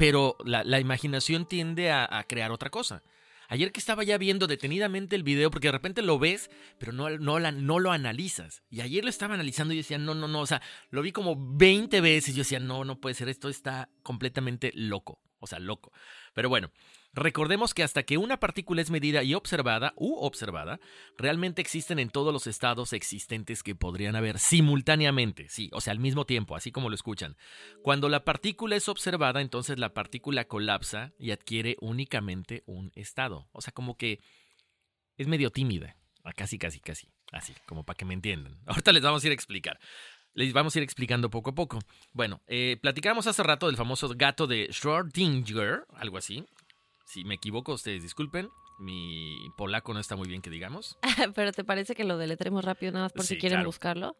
pero 0.00 0.34
la, 0.46 0.80
imaginación 0.80 1.44
tiende 1.44 1.90
a, 1.90 2.08
a 2.10 2.24
crear 2.24 2.52
otra 2.52 2.70
cosa. 2.70 3.02
Ayer 3.48 3.70
que 3.70 3.80
estaba 3.80 4.02
ya 4.02 4.16
viendo 4.16 4.46
detenidamente 4.46 5.14
el 5.14 5.22
video, 5.22 5.50
porque 5.50 5.68
de 5.68 5.72
repente 5.72 6.00
lo 6.00 6.18
ves, 6.18 6.50
pero 6.78 6.92
no, 6.92 7.10
no, 7.18 7.38
la- 7.38 7.52
no 7.52 7.78
lo 7.78 7.92
analizas. 7.92 8.62
Y 8.70 8.80
ayer 8.80 9.04
lo 9.04 9.10
estaba 9.10 9.34
analizando 9.34 9.74
y 9.74 9.76
decía, 9.76 9.98
no, 9.98 10.14
no, 10.14 10.26
no, 10.26 10.40
o 10.40 10.46
sea, 10.46 10.62
lo 10.88 11.02
vi 11.02 11.12
como 11.12 11.36
20 11.36 12.00
veces 12.00 12.30
y 12.30 12.32
yo 12.32 12.44
decía, 12.44 12.60
no, 12.60 12.82
no 12.86 12.98
puede 12.98 13.14
ser, 13.14 13.28
esto 13.28 13.50
está 13.50 13.90
completamente 14.02 14.72
loco, 14.74 15.20
o 15.38 15.46
sea, 15.46 15.58
loco. 15.58 15.92
Pero 16.32 16.48
bueno, 16.48 16.70
recordemos 17.12 17.74
que 17.74 17.82
hasta 17.82 18.02
que 18.02 18.18
una 18.18 18.38
partícula 18.38 18.82
es 18.82 18.90
medida 18.90 19.22
y 19.22 19.34
observada, 19.34 19.92
u 19.96 20.16
observada, 20.16 20.80
realmente 21.16 21.60
existen 21.60 21.98
en 21.98 22.10
todos 22.10 22.32
los 22.32 22.46
estados 22.46 22.92
existentes 22.92 23.62
que 23.62 23.74
podrían 23.74 24.16
haber 24.16 24.38
simultáneamente, 24.38 25.48
sí, 25.48 25.70
o 25.72 25.80
sea, 25.80 25.92
al 25.92 25.98
mismo 25.98 26.24
tiempo, 26.24 26.56
así 26.56 26.72
como 26.72 26.88
lo 26.88 26.94
escuchan. 26.94 27.36
Cuando 27.82 28.08
la 28.08 28.24
partícula 28.24 28.76
es 28.76 28.88
observada, 28.88 29.40
entonces 29.40 29.78
la 29.78 29.94
partícula 29.94 30.46
colapsa 30.46 31.12
y 31.18 31.30
adquiere 31.30 31.76
únicamente 31.80 32.62
un 32.66 32.92
estado. 32.94 33.48
O 33.52 33.60
sea, 33.60 33.72
como 33.72 33.96
que 33.96 34.20
es 35.16 35.26
medio 35.26 35.50
tímida. 35.50 35.96
Ah, 36.24 36.32
Casi, 36.32 36.58
casi, 36.58 36.80
casi. 36.80 37.08
Así, 37.32 37.54
como 37.66 37.84
para 37.84 37.96
que 37.96 38.04
me 38.04 38.14
entiendan. 38.14 38.58
Ahorita 38.66 38.92
les 38.92 39.02
vamos 39.02 39.22
a 39.22 39.26
ir 39.26 39.30
a 39.30 39.34
explicar. 39.34 39.78
Les 40.32 40.52
vamos 40.52 40.74
a 40.74 40.78
ir 40.78 40.82
explicando 40.82 41.28
poco 41.28 41.50
a 41.50 41.54
poco. 41.54 41.78
Bueno, 42.12 42.40
eh, 42.46 42.78
platicamos 42.80 43.26
hace 43.26 43.42
rato 43.42 43.66
del 43.66 43.76
famoso 43.76 44.08
gato 44.14 44.46
de 44.46 44.68
Schrödinger, 44.68 45.84
algo 45.94 46.18
así. 46.18 46.44
Si 47.10 47.24
me 47.24 47.34
equivoco, 47.34 47.72
ustedes 47.72 48.04
disculpen. 48.04 48.50
Mi 48.78 49.50
polaco 49.56 49.92
no 49.92 49.98
está 49.98 50.14
muy 50.14 50.28
bien, 50.28 50.42
que 50.42 50.48
digamos. 50.48 50.96
Pero 51.34 51.50
¿te 51.50 51.64
parece 51.64 51.96
que 51.96 52.04
lo 52.04 52.16
deletremos 52.16 52.64
rápido 52.64 52.92
nada 52.92 53.06
más 53.06 53.12
por 53.12 53.24
si 53.24 53.36
quieren 53.36 53.56
claro. 53.56 53.68
buscarlo? 53.68 54.16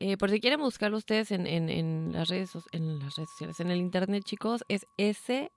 Eh, 0.00 0.16
por 0.16 0.30
si 0.30 0.40
quieren 0.40 0.58
buscarlo 0.60 0.96
ustedes 0.96 1.30
en, 1.32 1.46
en, 1.46 1.68
en 1.68 2.12
las 2.14 2.28
redes, 2.28 2.52
en 2.72 2.98
las 2.98 3.16
redes 3.16 3.28
sociales, 3.28 3.60
en 3.60 3.70
el 3.70 3.78
internet, 3.78 4.24
chicos, 4.24 4.64
es 4.68 4.86
S 4.96 5.50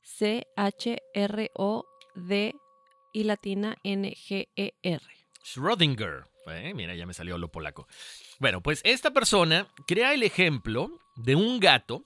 C 0.00 0.46
H 0.56 1.02
R 1.12 1.50
O 1.56 1.84
D 2.14 2.54
y 3.12 3.24
latina 3.24 3.74
N 3.82 4.08
G 4.08 4.48
E 4.54 4.74
R. 4.82 5.02
Schrödinger. 5.44 6.28
Eh, 6.46 6.72
mira, 6.72 6.94
ya 6.94 7.04
me 7.06 7.14
salió 7.14 7.36
lo 7.36 7.50
polaco. 7.50 7.88
Bueno, 8.38 8.62
pues 8.62 8.80
esta 8.84 9.10
persona 9.12 9.66
crea 9.88 10.14
el 10.14 10.22
ejemplo 10.22 11.00
de 11.16 11.34
un 11.34 11.58
gato 11.58 12.04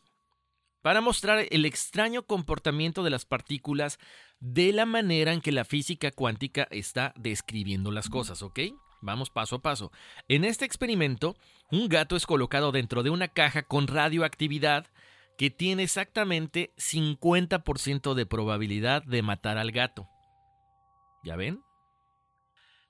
para 0.82 1.00
mostrar 1.00 1.46
el 1.50 1.64
extraño 1.64 2.22
comportamiento 2.22 3.02
de 3.02 3.10
las 3.10 3.24
partículas 3.24 3.98
de 4.40 4.72
la 4.72 4.86
manera 4.86 5.32
en 5.32 5.40
que 5.40 5.52
la 5.52 5.64
física 5.64 6.10
cuántica 6.10 6.66
está 6.70 7.12
describiendo 7.16 7.90
las 7.90 8.08
cosas, 8.08 8.42
¿ok? 8.42 8.60
Vamos 9.02 9.30
paso 9.30 9.56
a 9.56 9.62
paso. 9.62 9.92
En 10.28 10.44
este 10.44 10.64
experimento, 10.64 11.36
un 11.70 11.88
gato 11.88 12.16
es 12.16 12.26
colocado 12.26 12.72
dentro 12.72 13.02
de 13.02 13.10
una 13.10 13.28
caja 13.28 13.62
con 13.62 13.86
radioactividad 13.86 14.86
que 15.38 15.50
tiene 15.50 15.84
exactamente 15.84 16.72
50% 16.76 18.14
de 18.14 18.26
probabilidad 18.26 19.02
de 19.04 19.22
matar 19.22 19.56
al 19.56 19.72
gato. 19.72 20.06
¿Ya 21.24 21.36
ven? 21.36 21.62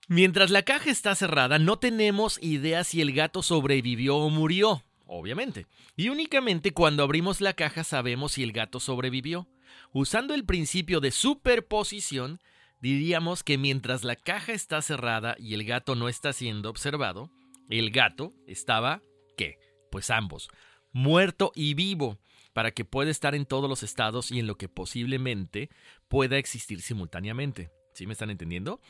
Mientras 0.09 0.51
la 0.51 0.63
caja 0.63 0.91
está 0.91 1.15
cerrada, 1.15 1.61
no 1.61 1.79
tenemos 1.79 2.43
idea 2.43 2.83
si 2.83 3.01
el 3.01 3.13
gato 3.13 3.45
sobrevivió 3.45 4.17
o 4.17 4.31
murió, 4.31 4.83
obviamente. 5.11 5.67
Y 5.97 6.09
únicamente 6.09 6.73
cuando 6.73 7.03
abrimos 7.03 7.41
la 7.41 7.53
caja 7.53 7.85
sabemos 7.85 8.33
si 8.33 8.43
el 8.43 8.53
gato 8.53 8.81
sobrevivió. 8.81 9.49
Usando 9.93 10.35
el 10.35 10.45
principio 10.45 11.01
de 11.01 11.11
superposición, 11.11 12.41
diríamos 12.81 13.43
que 13.43 13.59
mientras 13.59 14.05
la 14.05 14.17
caja 14.17 14.53
está 14.53 14.81
cerrada 14.83 15.37
y 15.39 15.55
el 15.55 15.65
gato 15.65 15.95
no 15.95 16.09
está 16.09 16.33
siendo 16.33 16.71
observado, 16.71 17.31
el 17.69 17.91
gato 17.91 18.35
estaba, 18.47 19.03
¿qué? 19.37 19.59
Pues 19.91 20.11
ambos, 20.11 20.49
muerto 20.93 21.53
y 21.55 21.75
vivo, 21.75 22.19
para 22.53 22.73
que 22.73 22.85
pueda 22.85 23.11
estar 23.11 23.35
en 23.35 23.47
todos 23.47 23.69
los 23.69 23.83
estados 23.83 24.31
y 24.31 24.39
en 24.39 24.47
lo 24.47 24.57
que 24.57 24.69
posiblemente 24.69 25.71
pueda 26.09 26.39
existir 26.39 26.83
simultáneamente. 26.83 27.71
¿Sí 27.95 28.07
me 28.07 28.13
están 28.13 28.31
entendiendo? 28.31 28.81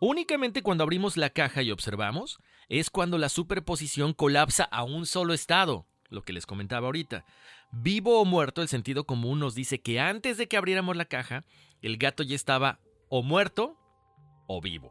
Únicamente 0.00 0.62
cuando 0.62 0.82
abrimos 0.82 1.18
la 1.18 1.28
caja 1.28 1.62
y 1.62 1.70
observamos, 1.70 2.38
es 2.70 2.88
cuando 2.88 3.18
la 3.18 3.28
superposición 3.28 4.14
colapsa 4.14 4.64
a 4.64 4.82
un 4.82 5.04
solo 5.04 5.34
estado, 5.34 5.86
lo 6.08 6.22
que 6.22 6.32
les 6.32 6.46
comentaba 6.46 6.86
ahorita. 6.86 7.26
Vivo 7.70 8.18
o 8.18 8.24
muerto, 8.24 8.62
el 8.62 8.68
sentido 8.68 9.04
común 9.04 9.40
nos 9.40 9.54
dice 9.54 9.82
que 9.82 10.00
antes 10.00 10.38
de 10.38 10.48
que 10.48 10.56
abriéramos 10.56 10.96
la 10.96 11.04
caja, 11.04 11.44
el 11.82 11.98
gato 11.98 12.22
ya 12.22 12.34
estaba 12.34 12.80
o 13.10 13.22
muerto 13.22 13.76
o 14.46 14.62
vivo. 14.62 14.90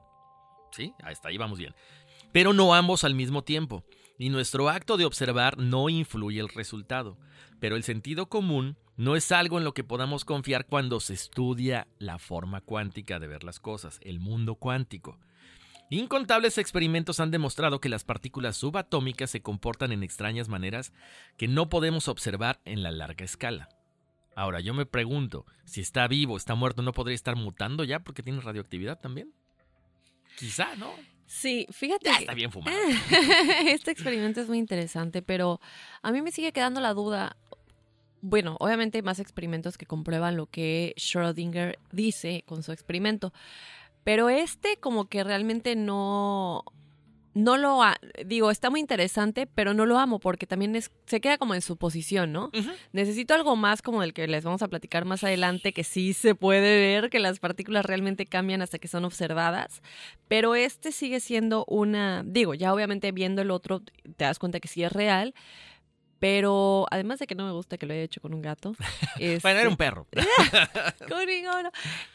¿Sí? 0.71 0.93
Hasta 1.03 1.29
ahí 1.29 1.37
vamos 1.37 1.57
bien. 1.57 1.73
Pero 2.31 2.53
no 2.53 2.75
ambos 2.75 3.03
al 3.03 3.15
mismo 3.15 3.43
tiempo. 3.43 3.83
Y 4.19 4.29
nuestro 4.29 4.69
acto 4.69 4.95
de 4.95 5.05
observar 5.05 5.57
no 5.57 5.89
influye 5.89 6.39
el 6.39 6.49
resultado. 6.49 7.17
Pero 7.59 7.75
el 7.75 7.83
sentido 7.83 8.29
común 8.29 8.77
no 8.99 9.15
es 9.15 9.31
algo 9.31 9.57
en 9.57 9.63
lo 9.63 9.73
que 9.73 9.85
podamos 9.85 10.25
confiar 10.25 10.65
cuando 10.65 10.99
se 10.99 11.13
estudia 11.13 11.87
la 11.99 12.19
forma 12.19 12.59
cuántica 12.59 13.17
de 13.17 13.27
ver 13.27 13.45
las 13.45 13.61
cosas, 13.61 13.97
el 14.03 14.19
mundo 14.19 14.55
cuántico. 14.55 15.17
Incontables 15.89 16.57
experimentos 16.57 17.21
han 17.21 17.31
demostrado 17.31 17.79
que 17.79 17.87
las 17.87 18.03
partículas 18.03 18.57
subatómicas 18.57 19.29
se 19.29 19.41
comportan 19.41 19.93
en 19.93 20.03
extrañas 20.03 20.49
maneras 20.49 20.91
que 21.37 21.47
no 21.47 21.69
podemos 21.69 22.09
observar 22.09 22.59
en 22.65 22.83
la 22.83 22.91
larga 22.91 23.23
escala. 23.23 23.69
Ahora, 24.35 24.59
yo 24.59 24.73
me 24.73 24.85
pregunto, 24.85 25.45
si 25.63 25.79
está 25.79 26.05
vivo, 26.09 26.35
está 26.35 26.55
muerto, 26.55 26.81
¿no 26.81 26.91
podría 26.91 27.15
estar 27.15 27.37
mutando 27.37 27.85
ya 27.85 28.01
porque 28.01 28.21
tiene 28.21 28.41
radioactividad 28.41 28.99
también? 28.99 29.31
Quizá, 30.37 30.75
¿no? 30.75 30.91
Sí, 31.25 31.67
fíjate. 31.71 32.09
Está 32.09 32.33
bien 32.33 32.51
fumado. 32.51 32.75
este 33.65 33.91
experimento 33.91 34.41
es 34.41 34.49
muy 34.49 34.57
interesante, 34.57 35.21
pero 35.21 35.61
a 36.01 36.11
mí 36.11 36.21
me 36.21 36.33
sigue 36.33 36.51
quedando 36.51 36.81
la 36.81 36.93
duda 36.93 37.37
bueno, 38.21 38.57
obviamente 38.59 38.97
hay 38.97 39.01
más 39.01 39.19
experimentos 39.19 39.77
que 39.77 39.85
comprueban 39.85 40.37
lo 40.37 40.47
que 40.47 40.93
Schrödinger 40.97 41.77
dice 41.91 42.43
con 42.45 42.63
su 42.63 42.71
experimento, 42.71 43.33
pero 44.03 44.29
este 44.29 44.77
como 44.77 45.07
que 45.07 45.23
realmente 45.23 45.75
no, 45.75 46.63
no 47.33 47.57
lo, 47.57 47.81
digo, 48.25 48.51
está 48.51 48.69
muy 48.69 48.79
interesante, 48.79 49.47
pero 49.47 49.73
no 49.73 49.85
lo 49.85 49.99
amo 49.99 50.19
porque 50.19 50.47
también 50.47 50.75
es, 50.75 50.91
se 51.05 51.21
queda 51.21 51.37
como 51.37 51.53
en 51.53 51.61
su 51.61 51.77
posición, 51.77 52.31
¿no? 52.33 52.51
Necesito 52.91 53.33
algo 53.33 53.55
más 53.55 53.81
como 53.81 54.03
el 54.03 54.13
que 54.13 54.27
les 54.27 54.43
vamos 54.43 54.61
a 54.61 54.67
platicar 54.67 55.05
más 55.05 55.23
adelante, 55.23 55.73
que 55.73 55.83
sí 55.83 56.13
se 56.13 56.35
puede 56.35 56.79
ver 56.79 57.09
que 57.09 57.19
las 57.19 57.39
partículas 57.39 57.85
realmente 57.85 58.25
cambian 58.25 58.61
hasta 58.61 58.79
que 58.79 58.87
son 58.87 59.05
observadas, 59.05 59.81
pero 60.27 60.55
este 60.55 60.91
sigue 60.91 61.19
siendo 61.19 61.65
una, 61.67 62.23
digo, 62.25 62.53
ya 62.53 62.73
obviamente 62.73 63.11
viendo 63.11 63.41
el 63.41 63.51
otro 63.51 63.81
te 64.17 64.25
das 64.25 64.39
cuenta 64.39 64.59
que 64.59 64.67
sí 64.67 64.83
es 64.83 64.91
real, 64.91 65.33
pero 66.19 66.85
además 66.91 67.19
de 67.19 67.27
que 67.27 67.35
no 67.35 67.45
me 67.45 67.51
gusta 67.51 67.77
que 67.77 67.85
lo 67.85 67.93
haya 67.93 68.03
hecho 68.03 68.21
con 68.21 68.33
un 68.33 68.41
gato. 68.41 68.75
bueno, 69.41 69.59
era 69.59 69.69
un 69.69 69.77
perro. 69.77 70.05
con 71.09 71.29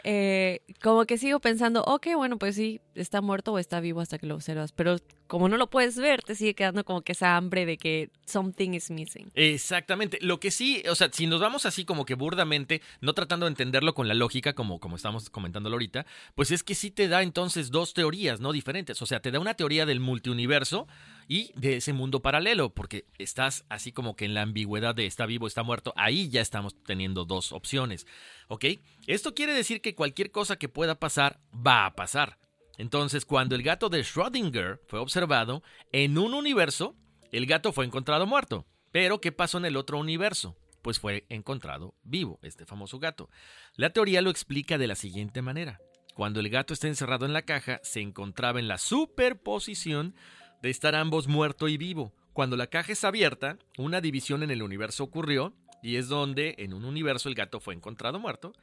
eh, 0.05 0.61
como 0.83 1.05
que 1.07 1.19
sigo 1.19 1.41
pensando, 1.41 1.83
ok, 1.85 2.09
bueno, 2.17 2.39
pues 2.39 2.57
sí, 2.57 2.81
está 2.95 3.21
muerto 3.21 3.53
o 3.53 3.59
está 3.59 3.81
vivo 3.81 4.01
hasta 4.01 4.19
que 4.19 4.27
lo 4.27 4.35
observas. 4.35 4.73
Pero 4.73 4.97
como 5.27 5.49
no 5.49 5.57
lo 5.57 5.71
puedes 5.71 5.97
ver, 5.97 6.23
te 6.23 6.35
sigue 6.35 6.55
quedando 6.55 6.85
como 6.85 7.03
que 7.03 7.13
esa 7.13 7.37
hambre 7.37 7.65
de 7.65 7.79
que 7.79 8.11
something 8.27 8.71
is 8.75 8.91
missing. 8.91 9.31
Exactamente. 9.35 10.19
Lo 10.21 10.39
que 10.39 10.51
sí, 10.51 10.83
o 10.89 10.95
sea, 10.95 11.09
si 11.13 11.27
nos 11.27 11.41
vamos 11.41 11.67
así 11.67 11.85
como 11.85 12.05
que 12.05 12.15
burdamente, 12.15 12.83
no 13.01 13.15
tratando 13.15 13.47
de 13.47 13.51
entenderlo 13.51 13.95
con 13.95 14.07
la 14.07 14.15
lógica, 14.15 14.53
como, 14.55 14.81
como 14.81 14.97
estamos 14.97 15.31
comentándolo 15.31 15.75
ahorita, 15.75 16.05
pues 16.35 16.51
es 16.51 16.63
que 16.63 16.75
sí 16.75 16.91
te 16.91 17.09
da 17.09 17.23
entonces 17.23 17.71
dos 17.71 17.95
teorías, 17.95 18.41
¿no? 18.41 18.53
Diferentes. 18.53 19.01
O 19.01 19.07
sea, 19.07 19.21
te 19.21 19.31
da 19.31 19.41
una 19.41 19.55
teoría 19.55 19.87
del 19.87 20.01
multiuniverso 20.01 20.87
y 21.29 21.53
de 21.55 21.77
ese 21.77 21.93
mundo 21.93 22.21
paralelo, 22.21 22.75
porque 22.75 23.07
estás 23.19 23.65
así 23.69 23.93
como 23.93 24.17
que 24.17 24.25
en 24.25 24.35
la 24.35 24.43
ambigüedad 24.43 24.95
de 24.95 25.07
está 25.07 25.27
vivo, 25.27 25.47
está 25.47 25.63
muerto, 25.63 25.93
ahí 25.97 26.29
ya 26.29 26.41
estamos 26.41 26.75
teniendo 26.85 27.25
dos 27.25 27.53
opciones, 27.53 28.07
¿ok? 28.49 28.67
Esto 29.07 29.35
quiere 29.35 29.53
decir 29.55 29.81
que 29.81 29.95
cualquier 29.95 30.31
cosa 30.31 30.57
que 30.57 30.69
pueda 30.69 30.99
pasar 30.99 31.41
va 31.55 31.87
a 31.87 31.95
pasar. 31.95 32.39
Entonces, 32.77 33.25
cuando 33.25 33.55
el 33.55 33.63
gato 33.63 33.89
de 33.89 34.01
Schrödinger 34.01 34.81
fue 34.87 34.99
observado, 34.99 35.63
en 35.93 36.19
un 36.19 36.35
universo, 36.35 36.97
el 37.31 37.47
gato 37.47 37.73
fue 37.73 37.85
encontrado 37.85 38.27
muerto. 38.27 38.67
Pero, 38.91 39.21
¿qué 39.21 39.33
pasó 39.33 39.59
en 39.59 39.65
el 39.65 39.77
otro 39.77 39.99
universo? 39.99 40.57
Pues 40.83 40.99
fue 40.99 41.25
encontrado 41.29 41.95
vivo, 42.03 42.39
este 42.43 42.67
famoso 42.67 42.99
gato. 42.99 43.31
La 43.75 43.91
teoría 43.91 44.23
lo 44.23 44.31
explica 44.31 44.77
de 44.77 44.87
la 44.87 44.95
siguiente 44.95 45.41
manera. 45.41 45.81
Cuando 46.15 46.41
el 46.41 46.49
gato 46.49 46.75
está 46.75 46.87
encerrado 46.87 47.27
en 47.27 47.33
la 47.33 47.43
caja, 47.43 47.81
se 47.83 48.01
encontraba 48.01 48.61
en 48.61 48.69
la 48.69 48.79
superposición 48.79 50.15
de 50.65 50.71
estar 50.71 50.95
ambos 50.95 51.29
muerto 51.29 51.69
y 51.69 51.77
vivo. 51.77 52.15
Cuando 52.33 52.57
la 52.57 52.69
caja 52.69 52.93
es 52.93 53.05
abierta, 53.05 53.59
una 53.77 54.01
división 54.01 54.43
en 54.43 54.51
el 54.51 54.63
universo 54.63 55.05
ocurrió 55.05 55.53
y 55.83 55.97
es 55.97 56.09
donde 56.09 56.55
en 56.57 56.73
un 56.73 56.87
universo 56.87 57.29
el 57.29 57.35
gato 57.35 57.61
fue 57.61 57.75
encontrado 57.75 58.19
muerto 58.19 58.55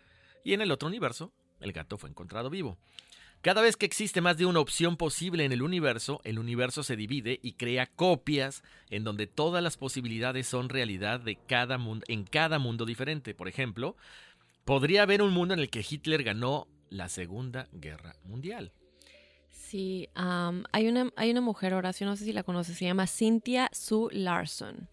y 0.44 0.54
en 0.54 0.62
el 0.62 0.72
otro 0.72 0.88
universo 0.88 1.32
el 1.60 1.74
gato 1.74 2.00
fue 2.00 2.10
encontrado 2.10 2.50
vivo. 2.50 2.80
Cada 3.42 3.62
vez 3.62 3.78
que 3.78 3.86
existe 3.86 4.20
más 4.20 4.36
de 4.38 4.48
una 4.48 4.62
opción 4.62 4.98
posible 4.98 5.46
en 5.46 5.52
el 5.52 5.62
universo, 5.62 6.22
el 6.24 6.40
universo 6.40 6.82
se 6.82 6.96
divide 6.96 7.40
y 7.44 7.54
crea 7.54 7.86
copias 7.86 8.64
en 8.90 9.04
donde 9.04 9.28
todas 9.28 9.62
las 9.62 9.78
posibilidades 9.78 10.48
son 10.48 10.70
realidad 10.70 11.20
de 11.20 11.36
cada 11.36 11.78
mundo, 11.78 12.04
en 12.08 12.24
cada 12.24 12.58
mundo 12.58 12.86
diferente. 12.86 13.36
Por 13.36 13.48
ejemplo, 13.48 13.96
podría 14.66 15.04
haber 15.04 15.22
un 15.22 15.34
mundo 15.34 15.54
en 15.54 15.60
el 15.60 15.70
que 15.70 15.86
Hitler 15.88 16.24
ganó 16.24 16.68
la 16.90 17.10
Segunda 17.10 17.68
Guerra 17.72 18.16
Mundial. 18.24 18.72
Sí, 19.72 20.10
hay, 20.16 20.90
una, 20.90 21.14
hay 21.16 21.32
una 21.32 21.40
mujer, 21.40 21.74
Horacio, 21.74 22.06
no 22.06 22.18
sé 22.18 22.26
si 22.26 22.34
la 22.34 22.44
conoces, 22.44 22.78
se 22.78 22.84
llama 22.84 23.08
Cynthia 23.08 23.70
Sue 23.72 24.10
Larson. 24.12 24.90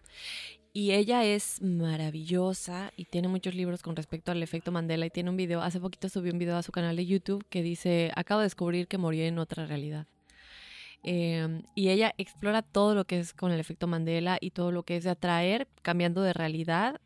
Y 0.71 0.91
ella 0.91 1.25
es 1.25 1.61
maravillosa 1.61 2.93
y 2.95 3.03
tiene 3.03 3.27
muchos 3.27 3.55
libros 3.55 3.83
con 3.83 3.97
respecto 3.97 4.31
al 4.31 4.41
efecto 4.41 4.71
Mandela 4.71 5.05
y 5.05 5.09
tiene 5.09 5.31
un 5.31 5.35
video, 5.35 5.61
hace 5.61 5.81
poquito 5.81 6.07
subió 6.07 6.31
un 6.31 6.39
video 6.39 6.55
a 6.55 6.63
su 6.63 6.71
canal 6.71 6.95
de 6.95 7.05
YouTube 7.05 7.45
que 7.49 7.61
dice, 7.61 8.13
acabo 8.15 8.39
de 8.39 8.45
descubrir 8.45 8.87
que 8.87 8.97
morí 8.97 9.21
en 9.23 9.39
otra 9.39 9.65
realidad. 9.65 10.07
Em, 11.03 11.63
y 11.75 11.89
ella 11.89 12.13
explora 12.17 12.61
todo 12.61 12.95
lo 12.95 13.03
que 13.03 13.19
es 13.19 13.33
con 13.33 13.51
el 13.51 13.59
efecto 13.59 13.85
Mandela 13.85 14.37
y 14.39 14.51
todo 14.51 14.71
lo 14.71 14.83
que 14.83 14.95
es 14.95 15.03
de 15.03 15.09
atraer, 15.09 15.67
cambiando 15.81 16.21
de 16.21 16.31
realidad, 16.31 17.01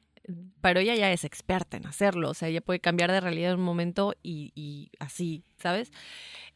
pero 0.62 0.80
ella 0.80 0.96
ya 0.96 1.12
es 1.12 1.24
experta 1.24 1.78
en 1.78 1.86
hacerlo, 1.86 2.30
o 2.30 2.34
sea, 2.34 2.48
ella 2.48 2.62
puede 2.62 2.80
cambiar 2.80 3.12
de 3.12 3.20
realidad 3.20 3.52
en 3.52 3.60
un 3.60 3.66
momento 3.66 4.14
y, 4.24 4.92
así, 5.00 5.44
¿sabes? 5.58 5.92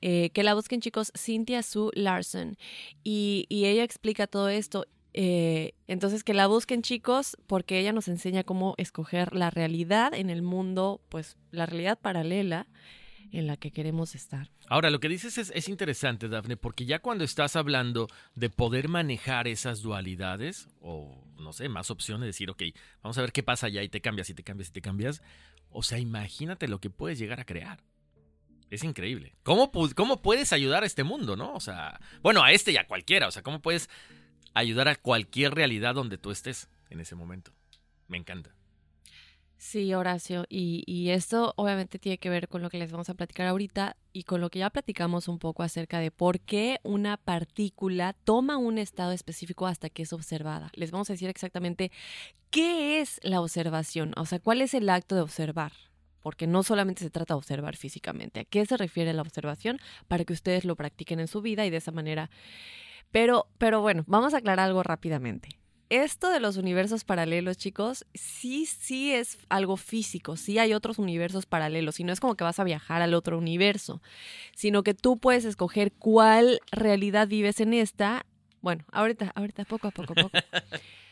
Eh, 0.02 0.30
que 0.32 0.44
la 0.44 0.54
busquen 0.54 0.82
chicos, 0.82 1.12
Cynthia 1.18 1.64
Sue 1.64 1.92
Larson. 1.94 2.58
Y, 3.04 3.46
y 3.50 3.66
ella 3.66 3.84
explica 3.84 4.28
todo 4.28 4.50
esto. 4.50 4.86
Eh, 5.14 5.74
entonces 5.88 6.24
que 6.24 6.36
la 6.36 6.46
busquen 6.46 6.84
chicos 6.84 7.38
porque 7.48 7.80
ella 7.80 7.92
nos 7.92 8.08
enseña 8.08 8.44
cómo 8.44 8.76
escoger 8.78 9.34
la 9.34 9.50
realidad 9.50 10.14
en 10.14 10.30
el 10.30 10.44
mundo, 10.44 11.02
pues 11.10 11.38
la 11.50 11.66
realidad 11.66 11.98
paralela 12.00 12.68
en 13.32 13.48
la 13.48 13.58
que 13.58 13.72
queremos 13.72 14.16
estar. 14.16 14.50
Ahora, 14.68 14.90
lo 14.90 15.00
que 15.00 15.10
dices 15.10 15.38
es, 15.38 15.52
es, 15.54 15.70
interesante, 15.70 16.28
Dafne, 16.28 16.58
porque 16.58 16.86
ya 16.86 17.00
cuando 17.00 17.24
estás 17.24 17.56
hablando 17.56 18.08
de 18.36 18.50
poder 18.50 18.88
manejar 18.88 19.48
esas 19.48 19.82
dualidades, 19.82 20.70
o 20.82 21.24
no 21.40 21.54
sé, 21.54 21.70
más 21.70 21.92
opciones, 21.92 22.28
decir, 22.28 22.50
ok, 22.50 22.64
vamos 23.04 23.18
a 23.18 23.22
ver 23.22 23.32
qué 23.32 23.44
pasa 23.44 23.68
allá 23.68 23.84
y 23.84 23.90
te 23.90 24.02
cambias 24.02 24.30
y 24.30 24.34
te 24.34 24.44
cambias 24.44 24.70
y 24.70 24.72
te 24.72 24.82
cambias, 24.82 25.22
o 25.70 25.84
sea, 25.84 26.00
imagínate 26.00 26.68
lo 26.68 26.80
que 26.80 26.90
puedes 26.90 27.20
llegar 27.20 27.40
a 27.40 27.46
crear. 27.46 27.84
Es 28.70 28.84
increíble. 28.84 29.36
¿Cómo, 29.44 29.72
¿Cómo 29.96 30.22
puedes 30.22 30.52
ayudar 30.52 30.84
a 30.84 30.86
este 30.86 31.04
mundo, 31.04 31.36
no? 31.36 31.54
O 31.54 31.60
sea, 31.60 32.00
bueno, 32.22 32.44
a 32.44 32.52
este 32.52 32.72
y 32.72 32.78
a 32.78 32.86
cualquiera. 32.88 33.28
O 33.28 33.32
sea, 33.32 33.42
¿cómo 33.42 33.62
puedes 33.62 33.90
ayudar 34.54 34.90
a 34.90 34.96
cualquier 34.96 35.56
realidad 35.56 35.96
donde 35.96 36.18
tú 36.18 36.32
estés 36.32 36.70
en 36.90 37.00
ese 37.00 37.16
momento? 37.16 37.52
Me 38.08 38.18
encanta. 38.18 38.57
Sí, 39.60 39.92
Horacio, 39.96 40.46
y, 40.50 40.84
y, 40.86 41.10
esto 41.10 41.54
obviamente 41.58 41.98
tiene 41.98 42.20
que 42.20 42.30
ver 42.30 42.48
con 42.48 42.62
lo 42.62 42.70
que 42.70 42.78
les 42.78 42.92
vamos 42.92 43.10
a 43.10 43.16
platicar 43.16 43.48
ahorita 43.48 43.98
y 44.14 44.24
con 44.24 44.40
lo 44.40 44.52
que 44.52 44.60
ya 44.60 44.70
platicamos 44.70 45.28
un 45.28 45.40
poco 45.40 45.64
acerca 45.64 46.00
de 46.00 46.12
por 46.12 46.40
qué 46.40 46.80
una 46.84 47.18
partícula 47.18 48.14
toma 48.24 48.58
un 48.58 48.78
estado 48.78 49.14
específico 49.14 49.66
hasta 49.66 49.90
que 49.90 50.04
es 50.04 50.14
observada. 50.14 50.70
Les 50.76 50.92
vamos 50.92 51.10
a 51.10 51.14
decir 51.14 51.28
exactamente 51.28 51.92
qué 52.52 53.00
es 53.00 53.20
la 53.24 53.42
observación, 53.42 54.14
o 54.16 54.28
sea, 54.28 54.40
cuál 54.40 54.62
es 54.62 54.76
el 54.76 54.90
acto 54.90 55.16
de 55.16 55.22
observar. 55.22 55.72
Porque 56.22 56.46
no 56.46 56.62
solamente 56.62 57.04
se 57.04 57.10
trata 57.10 57.34
de 57.34 57.40
observar 57.40 57.78
físicamente. 57.78 58.42
¿A 58.42 58.46
qué 58.46 58.66
se 58.66 58.78
refiere 58.78 59.14
la 59.14 59.22
observación? 59.24 59.80
Para 60.08 60.24
que 60.24 60.34
ustedes 60.34 60.66
lo 60.66 60.76
practiquen 60.76 61.20
en 61.20 61.28
su 61.28 61.42
vida 61.42 61.66
y 61.66 61.70
de 61.72 61.78
esa 61.78 61.92
manera. 61.92 62.30
Pero, 63.12 63.48
pero 63.58 63.82
bueno, 63.82 64.04
vamos 64.08 64.34
a 64.34 64.38
aclarar 64.38 64.68
algo 64.68 64.84
rápidamente 64.84 65.50
esto 65.90 66.30
de 66.30 66.40
los 66.40 66.58
universos 66.58 67.04
paralelos, 67.04 67.58
chicos, 67.58 68.06
sí, 68.14 68.66
sí 68.66 69.14
es 69.14 69.38
algo 69.50 69.78
físico, 69.78 70.36
sí 70.36 70.60
hay 70.60 70.74
otros 70.74 71.00
universos 71.00 71.46
paralelos 71.46 72.00
y 72.00 72.04
no 72.04 72.14
es 72.14 72.20
como 72.20 72.36
que 72.36 72.44
vas 72.44 72.60
a 72.60 72.64
viajar 72.64 73.02
al 73.02 73.14
otro 73.14 73.38
universo, 73.38 74.02
sino 74.56 74.84
que 74.84 74.94
tú 74.94 75.18
puedes 75.18 75.46
escoger 75.46 75.92
cuál 75.94 76.60
realidad 76.72 77.28
vives 77.28 77.60
en 77.60 77.74
esta. 77.74 78.26
Bueno, 78.62 78.84
ahorita, 78.92 79.32
ahorita, 79.36 79.66
poco 79.66 79.88
a 79.88 79.92
poco, 79.92 80.14
poco. 80.14 80.32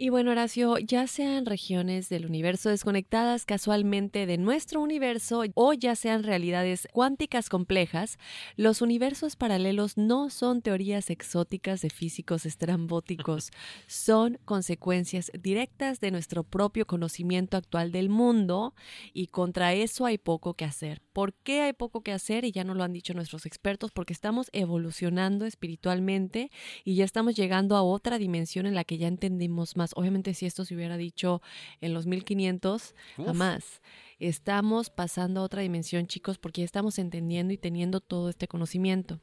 Y 0.00 0.10
bueno, 0.10 0.30
Horacio, 0.30 0.78
ya 0.78 1.08
sean 1.08 1.44
regiones 1.44 2.08
del 2.08 2.24
universo 2.24 2.68
desconectadas 2.68 3.44
casualmente 3.44 4.26
de 4.26 4.38
nuestro 4.38 4.80
universo 4.80 5.42
o 5.56 5.72
ya 5.72 5.96
sean 5.96 6.22
realidades 6.22 6.86
cuánticas 6.92 7.48
complejas, 7.48 8.16
los 8.54 8.80
universos 8.80 9.34
paralelos 9.34 9.96
no 9.96 10.30
son 10.30 10.62
teorías 10.62 11.10
exóticas 11.10 11.80
de 11.80 11.90
físicos 11.90 12.46
estrambóticos, 12.46 13.50
son 13.88 14.38
consecuencias 14.44 15.32
directas 15.36 15.98
de 15.98 16.12
nuestro 16.12 16.44
propio 16.44 16.86
conocimiento 16.86 17.56
actual 17.56 17.90
del 17.90 18.08
mundo 18.08 18.74
y 19.12 19.26
contra 19.26 19.74
eso 19.74 20.06
hay 20.06 20.16
poco 20.16 20.54
que 20.54 20.64
hacer. 20.64 21.02
¿Por 21.18 21.34
qué 21.34 21.62
hay 21.62 21.72
poco 21.72 22.02
que 22.02 22.12
hacer? 22.12 22.44
Y 22.44 22.52
ya 22.52 22.62
no 22.62 22.74
lo 22.74 22.84
han 22.84 22.92
dicho 22.92 23.12
nuestros 23.12 23.44
expertos, 23.44 23.90
porque 23.90 24.12
estamos 24.12 24.50
evolucionando 24.52 25.46
espiritualmente 25.46 26.52
y 26.84 26.94
ya 26.94 27.04
estamos 27.04 27.34
llegando 27.34 27.74
a 27.74 27.82
otra 27.82 28.18
dimensión 28.18 28.66
en 28.66 28.76
la 28.76 28.84
que 28.84 28.98
ya 28.98 29.08
entendemos 29.08 29.76
más 29.76 29.90
Obviamente 29.96 30.32
si 30.32 30.46
esto 30.46 30.64
se 30.64 30.76
hubiera 30.76 30.96
dicho 30.96 31.42
en 31.80 31.92
los 31.92 32.06
1500, 32.06 32.94
jamás. 33.16 33.82
Estamos 34.20 34.90
pasando 34.90 35.40
a 35.40 35.42
otra 35.42 35.62
dimensión, 35.62 36.06
chicos, 36.06 36.38
porque 36.38 36.60
ya 36.60 36.66
estamos 36.66 37.00
entendiendo 37.00 37.52
y 37.52 37.58
teniendo 37.58 37.98
todo 37.98 38.28
este 38.28 38.46
conocimiento. 38.46 39.20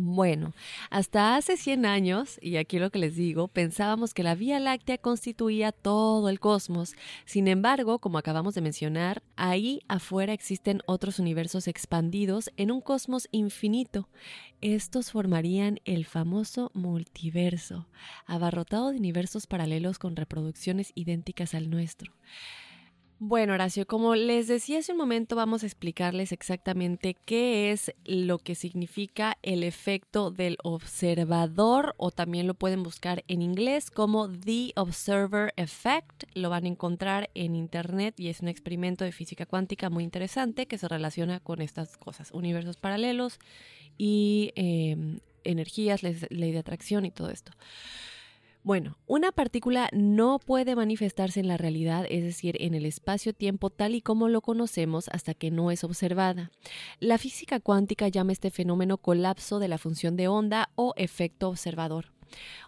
Bueno, 0.00 0.54
hasta 0.90 1.34
hace 1.34 1.56
100 1.56 1.84
años, 1.84 2.38
y 2.40 2.54
aquí 2.54 2.78
lo 2.78 2.90
que 2.90 3.00
les 3.00 3.16
digo, 3.16 3.48
pensábamos 3.48 4.14
que 4.14 4.22
la 4.22 4.36
Vía 4.36 4.60
Láctea 4.60 4.96
constituía 4.96 5.72
todo 5.72 6.28
el 6.28 6.38
cosmos. 6.38 6.94
Sin 7.24 7.48
embargo, 7.48 7.98
como 7.98 8.16
acabamos 8.16 8.54
de 8.54 8.60
mencionar, 8.60 9.24
ahí 9.34 9.80
afuera 9.88 10.32
existen 10.32 10.82
otros 10.86 11.18
universos 11.18 11.66
expandidos 11.66 12.52
en 12.56 12.70
un 12.70 12.80
cosmos 12.80 13.26
infinito. 13.32 14.08
Estos 14.60 15.10
formarían 15.10 15.80
el 15.84 16.06
famoso 16.06 16.70
multiverso, 16.74 17.88
abarrotado 18.24 18.92
de 18.92 18.98
universos 18.98 19.48
paralelos 19.48 19.98
con 19.98 20.14
reproducciones 20.14 20.92
idénticas 20.94 21.54
al 21.54 21.70
nuestro. 21.70 22.12
Bueno, 23.20 23.54
Horacio, 23.54 23.84
como 23.84 24.14
les 24.14 24.46
decía 24.46 24.78
hace 24.78 24.92
un 24.92 24.98
momento, 24.98 25.34
vamos 25.34 25.64
a 25.64 25.66
explicarles 25.66 26.30
exactamente 26.30 27.16
qué 27.24 27.72
es 27.72 27.92
lo 28.04 28.38
que 28.38 28.54
significa 28.54 29.36
el 29.42 29.64
efecto 29.64 30.30
del 30.30 30.56
observador 30.62 31.96
o 31.96 32.12
también 32.12 32.46
lo 32.46 32.54
pueden 32.54 32.84
buscar 32.84 33.24
en 33.26 33.42
inglés 33.42 33.90
como 33.90 34.30
The 34.30 34.72
Observer 34.76 35.52
Effect. 35.56 36.26
Lo 36.34 36.48
van 36.48 36.64
a 36.64 36.68
encontrar 36.68 37.28
en 37.34 37.56
internet 37.56 38.14
y 38.20 38.28
es 38.28 38.38
un 38.38 38.46
experimento 38.46 39.04
de 39.04 39.10
física 39.10 39.46
cuántica 39.46 39.90
muy 39.90 40.04
interesante 40.04 40.66
que 40.66 40.78
se 40.78 40.86
relaciona 40.86 41.40
con 41.40 41.60
estas 41.60 41.96
cosas, 41.96 42.30
universos 42.30 42.76
paralelos 42.76 43.40
y 43.96 44.52
em, 44.54 45.18
energías, 45.42 46.04
ley 46.04 46.52
de 46.52 46.58
atracción 46.58 47.04
y 47.04 47.10
todo 47.10 47.30
esto. 47.30 47.50
Bueno, 48.64 48.98
una 49.06 49.32
partícula 49.32 49.88
no 49.92 50.38
puede 50.38 50.76
manifestarse 50.76 51.40
en 51.40 51.48
la 51.48 51.56
realidad, 51.56 52.04
es 52.08 52.22
decir, 52.22 52.56
en 52.60 52.74
el 52.74 52.84
espacio-tiempo 52.84 53.70
tal 53.70 53.94
y 53.94 54.02
como 54.02 54.28
lo 54.28 54.40
conocemos 54.42 55.08
hasta 55.10 55.32
que 55.32 55.50
no 55.50 55.70
es 55.70 55.84
observada. 55.84 56.50
La 56.98 57.18
física 57.18 57.60
cuántica 57.60 58.08
llama 58.08 58.32
este 58.32 58.50
fenómeno 58.50 58.98
colapso 58.98 59.58
de 59.58 59.68
la 59.68 59.78
función 59.78 60.16
de 60.16 60.28
onda 60.28 60.70
o 60.74 60.92
efecto 60.96 61.48
observador. 61.48 62.12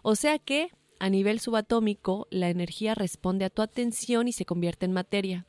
O 0.01 0.15
sea 0.15 0.39
que, 0.39 0.69
a 0.99 1.09
nivel 1.09 1.39
subatómico, 1.39 2.27
la 2.31 2.49
energía 2.49 2.95
responde 2.95 3.45
a 3.45 3.49
tu 3.49 3.61
atención 3.61 4.27
y 4.27 4.33
se 4.33 4.45
convierte 4.45 4.85
en 4.85 4.93
materia. 4.93 5.45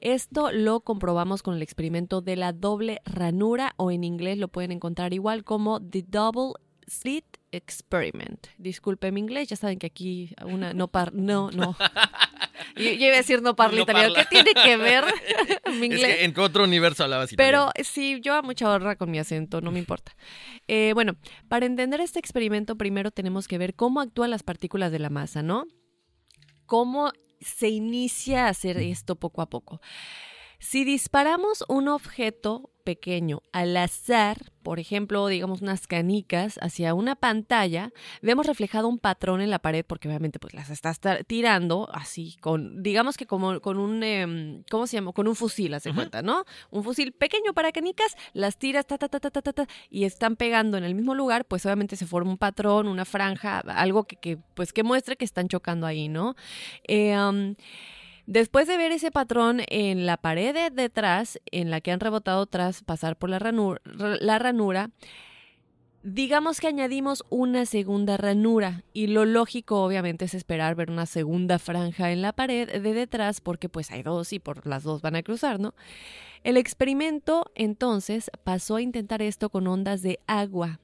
Esto 0.00 0.50
lo 0.52 0.80
comprobamos 0.80 1.42
con 1.42 1.54
el 1.54 1.62
experimento 1.62 2.20
de 2.20 2.36
la 2.36 2.52
doble 2.52 3.00
ranura 3.04 3.72
o 3.76 3.90
en 3.90 4.04
inglés 4.04 4.36
lo 4.36 4.48
pueden 4.48 4.72
encontrar 4.72 5.14
igual 5.14 5.44
como 5.44 5.80
The 5.80 6.02
Double 6.02 6.54
Slit 6.88 7.24
Experiment. 7.52 8.48
Disculpe 8.56 9.12
mi 9.12 9.20
inglés, 9.20 9.48
ya 9.48 9.56
saben 9.56 9.78
que 9.78 9.86
aquí 9.86 10.34
una 10.44 10.72
no 10.72 10.88
par 10.88 11.12
no 11.14 11.50
no. 11.50 11.76
Yo, 12.76 12.84
iba 12.84 13.14
a 13.14 13.18
decir 13.18 13.42
no 13.42 13.54
parlo 13.54 13.82
italiano. 13.82 14.14
¿Qué 14.14 14.24
tiene 14.24 14.52
que 14.54 14.76
ver 14.76 15.04
mi 15.78 15.86
inglés? 15.86 16.04
Es 16.04 16.16
que 16.16 16.24
en 16.24 16.38
otro 16.38 16.64
universo 16.64 17.04
hablabas 17.04 17.32
italiano. 17.32 17.70
Pero 17.74 17.84
sí, 17.84 18.20
yo 18.22 18.34
a 18.34 18.42
mucha 18.42 18.70
honra 18.70 18.96
con 18.96 19.10
mi 19.10 19.18
acento, 19.18 19.60
no 19.60 19.70
me 19.70 19.78
importa. 19.78 20.16
Eh, 20.68 20.92
bueno, 20.94 21.16
para 21.48 21.66
entender 21.66 22.00
este 22.00 22.18
experimento, 22.18 22.76
primero 22.76 23.10
tenemos 23.10 23.48
que 23.48 23.58
ver 23.58 23.74
cómo 23.74 24.00
actúan 24.00 24.30
las 24.30 24.42
partículas 24.42 24.90
de 24.90 25.00
la 25.00 25.10
masa, 25.10 25.42
¿no? 25.42 25.66
Cómo 26.66 27.12
se 27.40 27.68
inicia 27.68 28.46
a 28.46 28.50
hacer 28.50 28.78
esto 28.78 29.16
poco 29.16 29.42
a 29.42 29.50
poco. 29.50 29.80
Si 30.58 30.84
disparamos 30.84 31.64
un 31.68 31.88
objeto 31.88 32.71
pequeño 32.82 33.42
al 33.52 33.76
azar, 33.76 34.52
por 34.62 34.78
ejemplo, 34.78 35.26
digamos 35.26 35.60
unas 35.60 35.86
canicas 35.86 36.58
hacia 36.62 36.94
una 36.94 37.16
pantalla, 37.16 37.92
vemos 38.20 38.46
reflejado 38.46 38.88
un 38.88 38.98
patrón 38.98 39.40
en 39.40 39.50
la 39.50 39.58
pared 39.58 39.84
porque 39.86 40.08
obviamente 40.08 40.38
pues 40.38 40.54
las 40.54 40.70
estás 40.70 41.00
tirando 41.26 41.88
así 41.92 42.36
con 42.40 42.82
digamos 42.82 43.16
que 43.16 43.26
como 43.26 43.60
con 43.60 43.78
un 43.78 44.02
em, 44.02 44.62
¿cómo 44.70 44.86
se 44.86 44.96
llama? 44.96 45.12
con 45.12 45.28
un 45.28 45.34
fusil, 45.34 45.74
hace 45.74 45.92
cuenta, 45.92 46.22
¿no? 46.22 46.44
Un 46.70 46.84
fusil 46.84 47.12
pequeño 47.12 47.52
para 47.54 47.72
canicas, 47.72 48.16
las 48.32 48.56
tiras 48.56 48.86
ta 48.86 48.98
ta 48.98 49.08
ta 49.08 49.20
ta 49.20 49.30
ta 49.30 49.52
ta, 49.52 49.66
y 49.90 50.04
están 50.04 50.36
pegando 50.36 50.76
en 50.76 50.84
el 50.84 50.94
mismo 50.94 51.14
lugar, 51.14 51.44
pues 51.44 51.66
obviamente 51.66 51.96
se 51.96 52.06
forma 52.06 52.30
un 52.30 52.38
patrón, 52.38 52.86
una 52.86 53.04
franja, 53.04 53.60
algo 53.60 54.04
que, 54.04 54.16
que 54.16 54.38
pues 54.54 54.72
que 54.72 54.82
muestre 54.82 55.16
que 55.16 55.24
están 55.24 55.48
chocando 55.48 55.86
ahí, 55.86 56.08
¿no? 56.08 56.34
Eh, 56.86 57.54
Después 58.26 58.68
de 58.68 58.76
ver 58.76 58.92
ese 58.92 59.10
patrón 59.10 59.62
en 59.68 60.06
la 60.06 60.16
pared 60.16 60.54
de 60.54 60.70
detrás, 60.70 61.40
en 61.50 61.70
la 61.70 61.80
que 61.80 61.90
han 61.90 62.00
rebotado 62.00 62.46
tras 62.46 62.82
pasar 62.82 63.16
por 63.16 63.30
la 63.30 63.38
ranura, 64.38 64.90
digamos 66.02 66.60
que 66.60 66.66
añadimos 66.66 67.24
una 67.30 67.64
segunda 67.66 68.16
ranura 68.16 68.84
y 68.92 69.08
lo 69.08 69.24
lógico 69.24 69.82
obviamente 69.84 70.24
es 70.24 70.34
esperar 70.34 70.74
ver 70.74 70.90
una 70.90 71.06
segunda 71.06 71.58
franja 71.58 72.10
en 72.10 72.22
la 72.22 72.32
pared 72.32 72.80
de 72.82 72.94
detrás 72.94 73.40
porque 73.40 73.68
pues 73.68 73.90
hay 73.90 74.02
dos 74.02 74.32
y 74.32 74.38
por 74.38 74.66
las 74.66 74.82
dos 74.82 75.00
van 75.02 75.16
a 75.16 75.22
cruzar, 75.22 75.60
¿no? 75.60 75.74
El 76.42 76.56
experimento 76.56 77.50
entonces 77.54 78.30
pasó 78.42 78.76
a 78.76 78.82
intentar 78.82 79.22
esto 79.22 79.48
con 79.48 79.66
ondas 79.68 80.02
de 80.02 80.18
agua. 80.26 80.80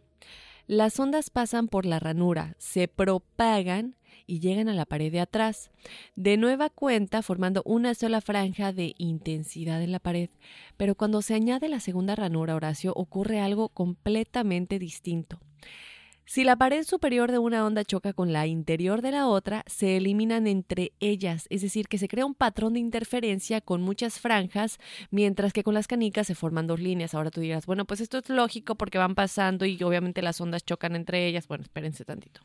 Las 0.68 1.01
ondas 1.01 1.31
pasan 1.31 1.66
por 1.66 1.85
la 1.85 1.98
ranura, 1.98 2.55
se 2.59 2.87
propagan 2.87 3.96
y 4.28 4.38
llegan 4.38 4.68
a 4.68 4.74
la 4.74 4.86
pared 4.86 5.10
de 5.10 5.20
atrás, 5.20 5.72
de 6.14 6.36
nueva 6.36 6.70
cuenta 6.70 7.22
formando 7.22 7.62
una 7.64 7.94
sola 7.94 8.20
franja 8.20 8.72
de 8.72 8.94
intensidad 8.98 9.82
en 9.82 9.90
la 9.90 9.98
pared. 9.98 10.30
Pero 10.76 10.94
cuando 10.94 11.22
se 11.22 11.34
añade 11.34 11.68
la 11.68 11.80
segunda 11.80 12.14
ranura, 12.14 12.54
Horacio, 12.54 12.92
ocurre 12.94 13.40
algo 13.40 13.70
completamente 13.70 14.78
distinto. 14.78 15.40
Si 16.28 16.44
la 16.44 16.56
pared 16.56 16.84
superior 16.84 17.32
de 17.32 17.38
una 17.38 17.64
onda 17.64 17.84
choca 17.84 18.12
con 18.12 18.34
la 18.34 18.46
interior 18.46 19.00
de 19.00 19.12
la 19.12 19.28
otra, 19.28 19.64
se 19.66 19.96
eliminan 19.96 20.46
entre 20.46 20.92
ellas, 21.00 21.46
es 21.48 21.62
decir, 21.62 21.88
que 21.88 21.96
se 21.96 22.06
crea 22.06 22.26
un 22.26 22.34
patrón 22.34 22.74
de 22.74 22.80
interferencia 22.80 23.62
con 23.62 23.80
muchas 23.80 24.20
franjas, 24.20 24.78
mientras 25.10 25.54
que 25.54 25.64
con 25.64 25.72
las 25.72 25.86
canicas 25.86 26.26
se 26.26 26.34
forman 26.34 26.66
dos 26.66 26.80
líneas. 26.80 27.14
Ahora 27.14 27.30
tú 27.30 27.40
dirás, 27.40 27.64
bueno, 27.64 27.86
pues 27.86 28.02
esto 28.02 28.18
es 28.18 28.28
lógico 28.28 28.74
porque 28.74 28.98
van 28.98 29.14
pasando 29.14 29.64
y 29.64 29.82
obviamente 29.82 30.20
las 30.20 30.38
ondas 30.38 30.66
chocan 30.66 30.96
entre 30.96 31.26
ellas. 31.26 31.48
Bueno, 31.48 31.62
espérense 31.62 32.04
tantito. 32.04 32.42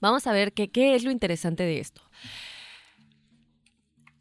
Vamos 0.00 0.26
a 0.26 0.32
ver 0.32 0.52
qué 0.52 0.94
es 0.94 1.04
lo 1.04 1.10
interesante 1.10 1.62
de 1.62 1.80
esto. 1.80 2.02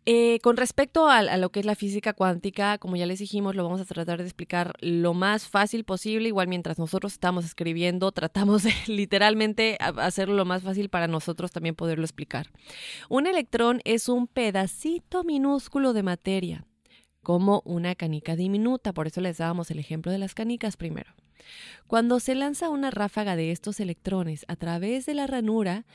Eh, 0.05 0.39
con 0.43 0.57
respecto 0.57 1.07
a, 1.07 1.38
lo 1.38 1.49
que 1.49 1.62
es 1.62 1.65
la 1.65 1.75
física 1.75 2.12
cuántica, 2.12 2.77
como 2.77 2.97
ya 2.97 3.05
les 3.05 3.19
dijimos, 3.19 3.55
lo 3.55 3.63
vamos 3.63 3.79
a 3.79 3.86
tratar 3.86 4.17
de 4.17 4.25
explicar 4.25 4.73
lo 4.81 5.13
más 5.13 5.47
fácil 5.47 5.86
posible. 5.86 6.27
Igual 6.27 6.49
mientras 6.49 6.77
nosotros 6.77 7.13
estamos 7.13 7.45
escribiendo, 7.45 8.12
tratamos 8.12 8.63
de 8.63 8.73
literalmente 8.88 9.77
hacerlo 9.79 10.36
lo 10.36 10.45
más 10.45 10.63
fácil 10.63 10.89
para 10.89 11.07
nosotros 11.07 11.51
también 11.51 11.75
poderlo 11.75 12.03
explicar. 12.03 12.47
Un 13.07 13.27
electrón 13.27 13.79
es 13.86 14.09
un 14.09 14.27
pedacito 14.27 15.23
minúsculo 15.23 15.93
de 15.93 16.03
materia, 16.03 16.65
como 17.24 17.61
una 17.65 17.95
canica 17.95 18.36
diminuta. 18.36 18.93
Por 18.93 19.07
eso 19.07 19.21
les 19.21 19.38
dábamos 19.38 19.71
el 19.71 19.80
ejemplo 19.80 20.11
de 20.11 20.19
las 20.19 20.36
canicas 20.36 20.78
primero. 20.78 21.11
Cuando 21.88 22.19
se 22.19 22.36
lanza 22.36 22.69
una 22.69 22.91
ráfaga 22.91 23.36
de 23.36 23.51
estos 23.51 23.80
electrones 23.80 24.45
a 24.47 24.55
través 24.55 25.05
de 25.05 25.13
la 25.13 25.28
ranura, 25.28 25.86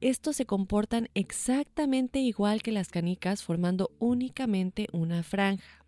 estos 0.00 0.36
se 0.36 0.46
comportan 0.46 1.10
exactamente 1.14 2.20
igual 2.20 2.62
que 2.62 2.72
las 2.72 2.88
canicas, 2.88 3.42
formando 3.42 3.90
únicamente 3.98 4.86
una 4.92 5.22
franja. 5.22 5.84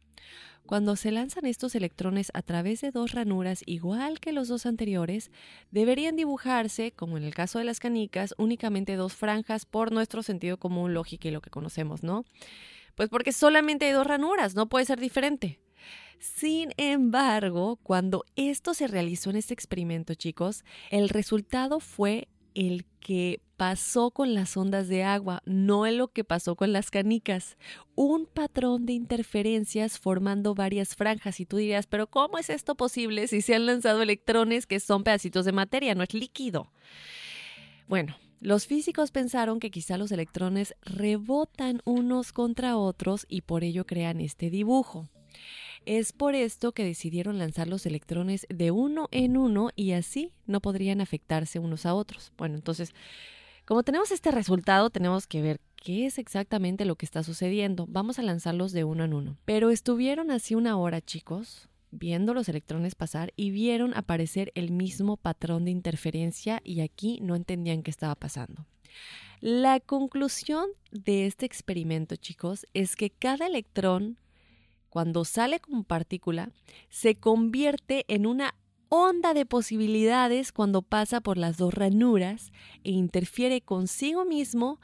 Cuando 0.66 0.96
se 0.96 1.10
lanzan 1.10 1.46
estos 1.46 1.74
electrones 1.74 2.30
a 2.34 2.42
través 2.42 2.80
de 2.82 2.92
dos 2.92 3.12
ranuras 3.12 3.62
igual 3.66 4.20
que 4.20 4.32
los 4.32 4.48
dos 4.48 4.64
anteriores, 4.64 5.30
deberían 5.70 6.14
dibujarse, 6.14 6.92
como 6.92 7.16
en 7.16 7.24
el 7.24 7.34
caso 7.34 7.58
de 7.58 7.64
las 7.64 7.80
canicas, 7.80 8.34
únicamente 8.38 8.96
dos 8.96 9.14
franjas 9.14 9.66
por 9.66 9.92
nuestro 9.92 10.22
sentido 10.22 10.58
común, 10.58 10.94
lógico 10.94 11.28
y 11.28 11.32
lo 11.32 11.40
que 11.40 11.50
conocemos, 11.50 12.02
¿no? 12.02 12.24
Pues 12.94 13.08
porque 13.08 13.32
solamente 13.32 13.86
hay 13.86 13.92
dos 13.92 14.06
ranuras, 14.06 14.54
no 14.54 14.68
puede 14.68 14.84
ser 14.84 15.00
diferente. 15.00 15.60
Sin 16.18 16.72
embargo, 16.76 17.80
cuando 17.82 18.24
esto 18.36 18.74
se 18.74 18.86
realizó 18.86 19.30
en 19.30 19.36
este 19.36 19.54
experimento, 19.54 20.14
chicos, 20.14 20.64
el 20.90 21.08
resultado 21.08 21.80
fue 21.80 22.28
el 22.54 22.84
que 23.00 23.40
pasó 23.56 24.10
con 24.10 24.34
las 24.34 24.56
ondas 24.56 24.88
de 24.88 25.04
agua, 25.04 25.42
no 25.44 25.86
en 25.86 25.98
lo 25.98 26.08
que 26.08 26.24
pasó 26.24 26.56
con 26.56 26.72
las 26.72 26.90
canicas. 26.90 27.56
Un 27.94 28.26
patrón 28.26 28.86
de 28.86 28.92
interferencias 28.92 29.98
formando 29.98 30.54
varias 30.54 30.94
franjas. 30.94 31.40
Y 31.40 31.46
tú 31.46 31.56
dirías, 31.56 31.86
pero 31.86 32.06
¿cómo 32.06 32.38
es 32.38 32.50
esto 32.50 32.74
posible 32.74 33.26
si 33.28 33.42
se 33.42 33.54
han 33.54 33.66
lanzado 33.66 34.02
electrones 34.02 34.66
que 34.66 34.80
son 34.80 35.04
pedacitos 35.04 35.44
de 35.44 35.52
materia, 35.52 35.94
no 35.94 36.02
es 36.02 36.14
líquido? 36.14 36.72
Bueno, 37.88 38.16
los 38.42 38.66
físicos 38.66 39.12
pensaron 39.12 39.60
que 39.60 39.70
quizá 39.70 39.96
los 39.96 40.10
electrones 40.10 40.74
rebotan 40.82 41.80
unos 41.84 42.32
contra 42.32 42.76
otros 42.76 43.24
y 43.28 43.42
por 43.42 43.62
ello 43.62 43.86
crean 43.86 44.20
este 44.20 44.50
dibujo. 44.50 45.08
Es 45.86 46.12
por 46.12 46.34
esto 46.34 46.72
que 46.72 46.82
decidieron 46.82 47.38
lanzar 47.38 47.68
los 47.68 47.86
electrones 47.86 48.46
de 48.48 48.72
uno 48.72 49.06
en 49.12 49.36
uno 49.36 49.70
y 49.76 49.92
así 49.92 50.32
no 50.44 50.60
podrían 50.60 51.00
afectarse 51.00 51.60
unos 51.60 51.86
a 51.86 51.94
otros. 51.94 52.32
Bueno, 52.36 52.56
entonces, 52.56 52.94
como 53.64 53.84
tenemos 53.84 54.10
este 54.10 54.32
resultado, 54.32 54.90
tenemos 54.90 55.28
que 55.28 55.40
ver 55.40 55.60
qué 55.76 56.06
es 56.06 56.18
exactamente 56.18 56.84
lo 56.84 56.96
que 56.96 57.06
está 57.06 57.22
sucediendo. 57.22 57.86
Vamos 57.88 58.18
a 58.18 58.22
lanzarlos 58.22 58.72
de 58.72 58.82
uno 58.82 59.04
en 59.04 59.14
uno. 59.14 59.36
Pero 59.44 59.70
estuvieron 59.70 60.32
así 60.32 60.56
una 60.56 60.76
hora, 60.76 61.00
chicos, 61.00 61.68
viendo 61.92 62.34
los 62.34 62.48
electrones 62.48 62.96
pasar 62.96 63.32
y 63.36 63.52
vieron 63.52 63.94
aparecer 63.94 64.50
el 64.56 64.72
mismo 64.72 65.16
patrón 65.16 65.64
de 65.64 65.70
interferencia 65.70 66.60
y 66.64 66.80
aquí 66.80 67.20
no 67.22 67.36
entendían 67.36 67.84
qué 67.84 67.90
estaba 67.92 68.16
pasando. 68.16 68.66
La 69.40 69.78
conclusión 69.78 70.66
de 70.90 71.26
este 71.26 71.46
experimento, 71.46 72.16
chicos, 72.16 72.66
es 72.74 72.96
que 72.96 73.10
cada 73.10 73.46
electrón 73.46 74.18
cuando 74.92 75.24
sale 75.24 75.58
como 75.58 75.84
partícula, 75.84 76.50
se 76.90 77.14
convierte 77.14 78.04
en 78.08 78.26
una 78.26 78.54
onda 78.90 79.32
de 79.32 79.46
posibilidades 79.46 80.52
cuando 80.52 80.82
pasa 80.82 81.22
por 81.22 81.38
las 81.38 81.56
dos 81.56 81.72
ranuras 81.72 82.52
e 82.84 82.90
interfiere 82.90 83.62
consigo 83.62 84.26
mismo 84.26 84.80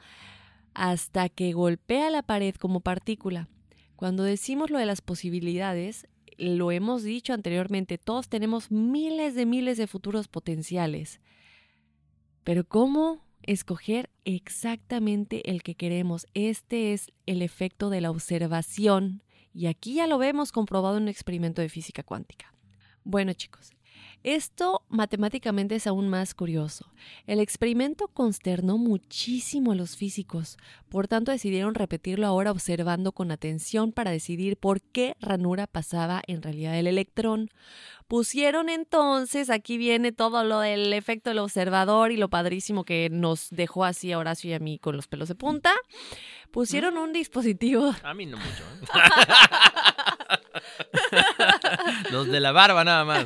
hasta 0.73 1.29
que 1.29 1.53
golpea 1.53 2.09
la 2.09 2.23
pared 2.23 2.55
como 2.55 2.79
partícula. 2.79 3.49
Cuando 3.95 4.23
decimos 4.23 4.71
lo 4.71 4.79
de 4.79 4.87
las 4.87 5.01
posibilidades, 5.01 6.07
lo 6.39 6.71
hemos 6.71 7.03
dicho 7.03 7.33
anteriormente, 7.33 7.97
todos 7.97 8.29
tenemos 8.29 8.71
miles 8.71 9.35
de 9.35 9.45
miles 9.45 9.77
de 9.77 9.87
futuros 9.87 10.27
potenciales. 10.27 11.19
Pero 12.43 12.63
¿cómo 12.67 13.25
escoger 13.43 14.09
exactamente 14.25 15.51
el 15.51 15.61
que 15.61 15.75
queremos? 15.75 16.27
Este 16.33 16.93
es 16.93 17.11
el 17.25 17.41
efecto 17.41 17.89
de 17.89 18.01
la 18.01 18.11
observación 18.11 19.23
y 19.53 19.67
aquí 19.67 19.95
ya 19.95 20.07
lo 20.07 20.17
vemos 20.17 20.51
comprobado 20.51 20.97
en 20.97 21.03
un 21.03 21.09
experimento 21.09 21.61
de 21.61 21.69
física 21.69 22.03
cuántica. 22.03 22.53
Bueno 23.03 23.33
chicos, 23.33 23.71
esto 24.23 24.83
matemáticamente 24.89 25.75
es 25.75 25.87
aún 25.87 26.09
más 26.09 26.33
curioso. 26.33 26.91
El 27.25 27.39
experimento 27.39 28.07
consternó 28.07 28.77
muchísimo 28.77 29.71
a 29.71 29.75
los 29.75 29.95
físicos, 29.95 30.57
por 30.89 31.07
tanto 31.07 31.31
decidieron 31.31 31.73
repetirlo 31.73 32.27
ahora 32.27 32.51
observando 32.51 33.13
con 33.13 33.31
atención 33.31 33.93
para 33.93 34.11
decidir 34.11 34.57
por 34.57 34.81
qué 34.81 35.15
ranura 35.21 35.67
pasaba 35.67 36.21
en 36.27 36.41
realidad 36.41 36.77
el 36.77 36.87
electrón. 36.87 37.49
Pusieron 38.07 38.69
entonces, 38.69 39.49
aquí 39.49 39.77
viene 39.77 40.11
todo 40.11 40.43
lo 40.43 40.59
del 40.59 40.91
efecto 40.93 41.29
del 41.29 41.39
observador 41.39 42.11
y 42.11 42.17
lo 42.17 42.27
padrísimo 42.29 42.83
que 42.83 43.07
nos 43.11 43.49
dejó 43.51 43.85
así 43.85 44.11
a 44.11 44.17
Horacio 44.17 44.49
y 44.49 44.53
a 44.53 44.59
mí 44.59 44.79
con 44.79 44.97
los 44.97 45.07
pelos 45.07 45.29
de 45.29 45.35
punta. 45.35 45.73
Pusieron 46.51 46.97
un 46.97 47.13
dispositivo. 47.13 47.93
A 48.03 48.13
mí 48.15 48.25
no 48.25 48.37
mucho. 48.37 48.63
¿eh? 48.73 48.87
los 52.11 52.27
de 52.27 52.39
la 52.39 52.51
barba 52.51 52.83
nada 52.83 53.05
más 53.05 53.25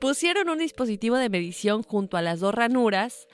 pusieron 0.00 0.48
un 0.48 0.58
dispositivo 0.58 1.16
de 1.16 1.28
medición 1.28 1.82
junto 1.82 2.16
a 2.16 2.22
las 2.22 2.40
dos 2.40 2.54
ranuras, 2.54 3.28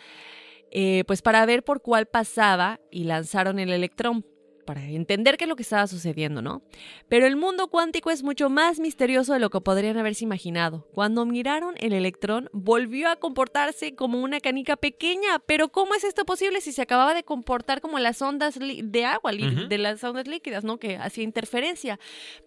eh, 0.71 1.05
pues 1.07 1.23
para 1.23 1.47
ver 1.47 1.65
por 1.65 1.81
cuál 1.81 2.07
pasaba 2.07 2.81
y 2.91 3.05
lanzaron 3.05 3.59
el 3.59 3.71
electrón 3.71 4.27
para 4.67 4.85
entender 4.85 5.39
qué 5.39 5.45
es 5.45 5.49
lo 5.49 5.57
que 5.57 5.63
estaba 5.63 5.87
sucediendo, 5.87 6.43
¿no? 6.43 6.63
Pero 7.09 7.27
el 7.27 7.37
mundo 7.37 7.69
cuántico 7.69 8.11
es 8.11 8.23
mucho 8.23 8.51
más 8.51 8.79
misterioso 8.79 9.33
de 9.33 9.39
lo 9.39 9.49
que 9.49 9.61
podrían 9.61 9.97
haberse 9.97 10.25
imaginado. 10.25 10.87
Cuando 10.93 11.25
miraron 11.25 11.75
el 11.79 11.95
electrón, 11.95 12.51
volvió 12.53 13.09
a 13.09 13.17
comportarse 13.17 13.95
como 13.95 14.21
una 14.21 14.41
canica 14.41 14.77
pequeña. 14.77 15.39
Pero 15.47 15.71
¿cómo 15.71 15.95
es 15.95 16.05
esto 16.05 16.27
posible 16.27 16.61
si 16.61 16.73
se 16.73 16.83
acababa 16.83 17.15
de 17.15 17.23
comportar 17.23 17.81
como 17.81 17.99
las 17.99 18.21
ondas 18.21 18.59
de 18.59 19.05
agua, 19.05 19.33
de 19.33 19.79
las 19.79 20.05
ondas 20.05 20.27
líquidas, 20.27 20.65
¿no? 20.65 20.79
Que 20.79 20.97
hacía 20.97 21.25
interferencia. 21.25 21.99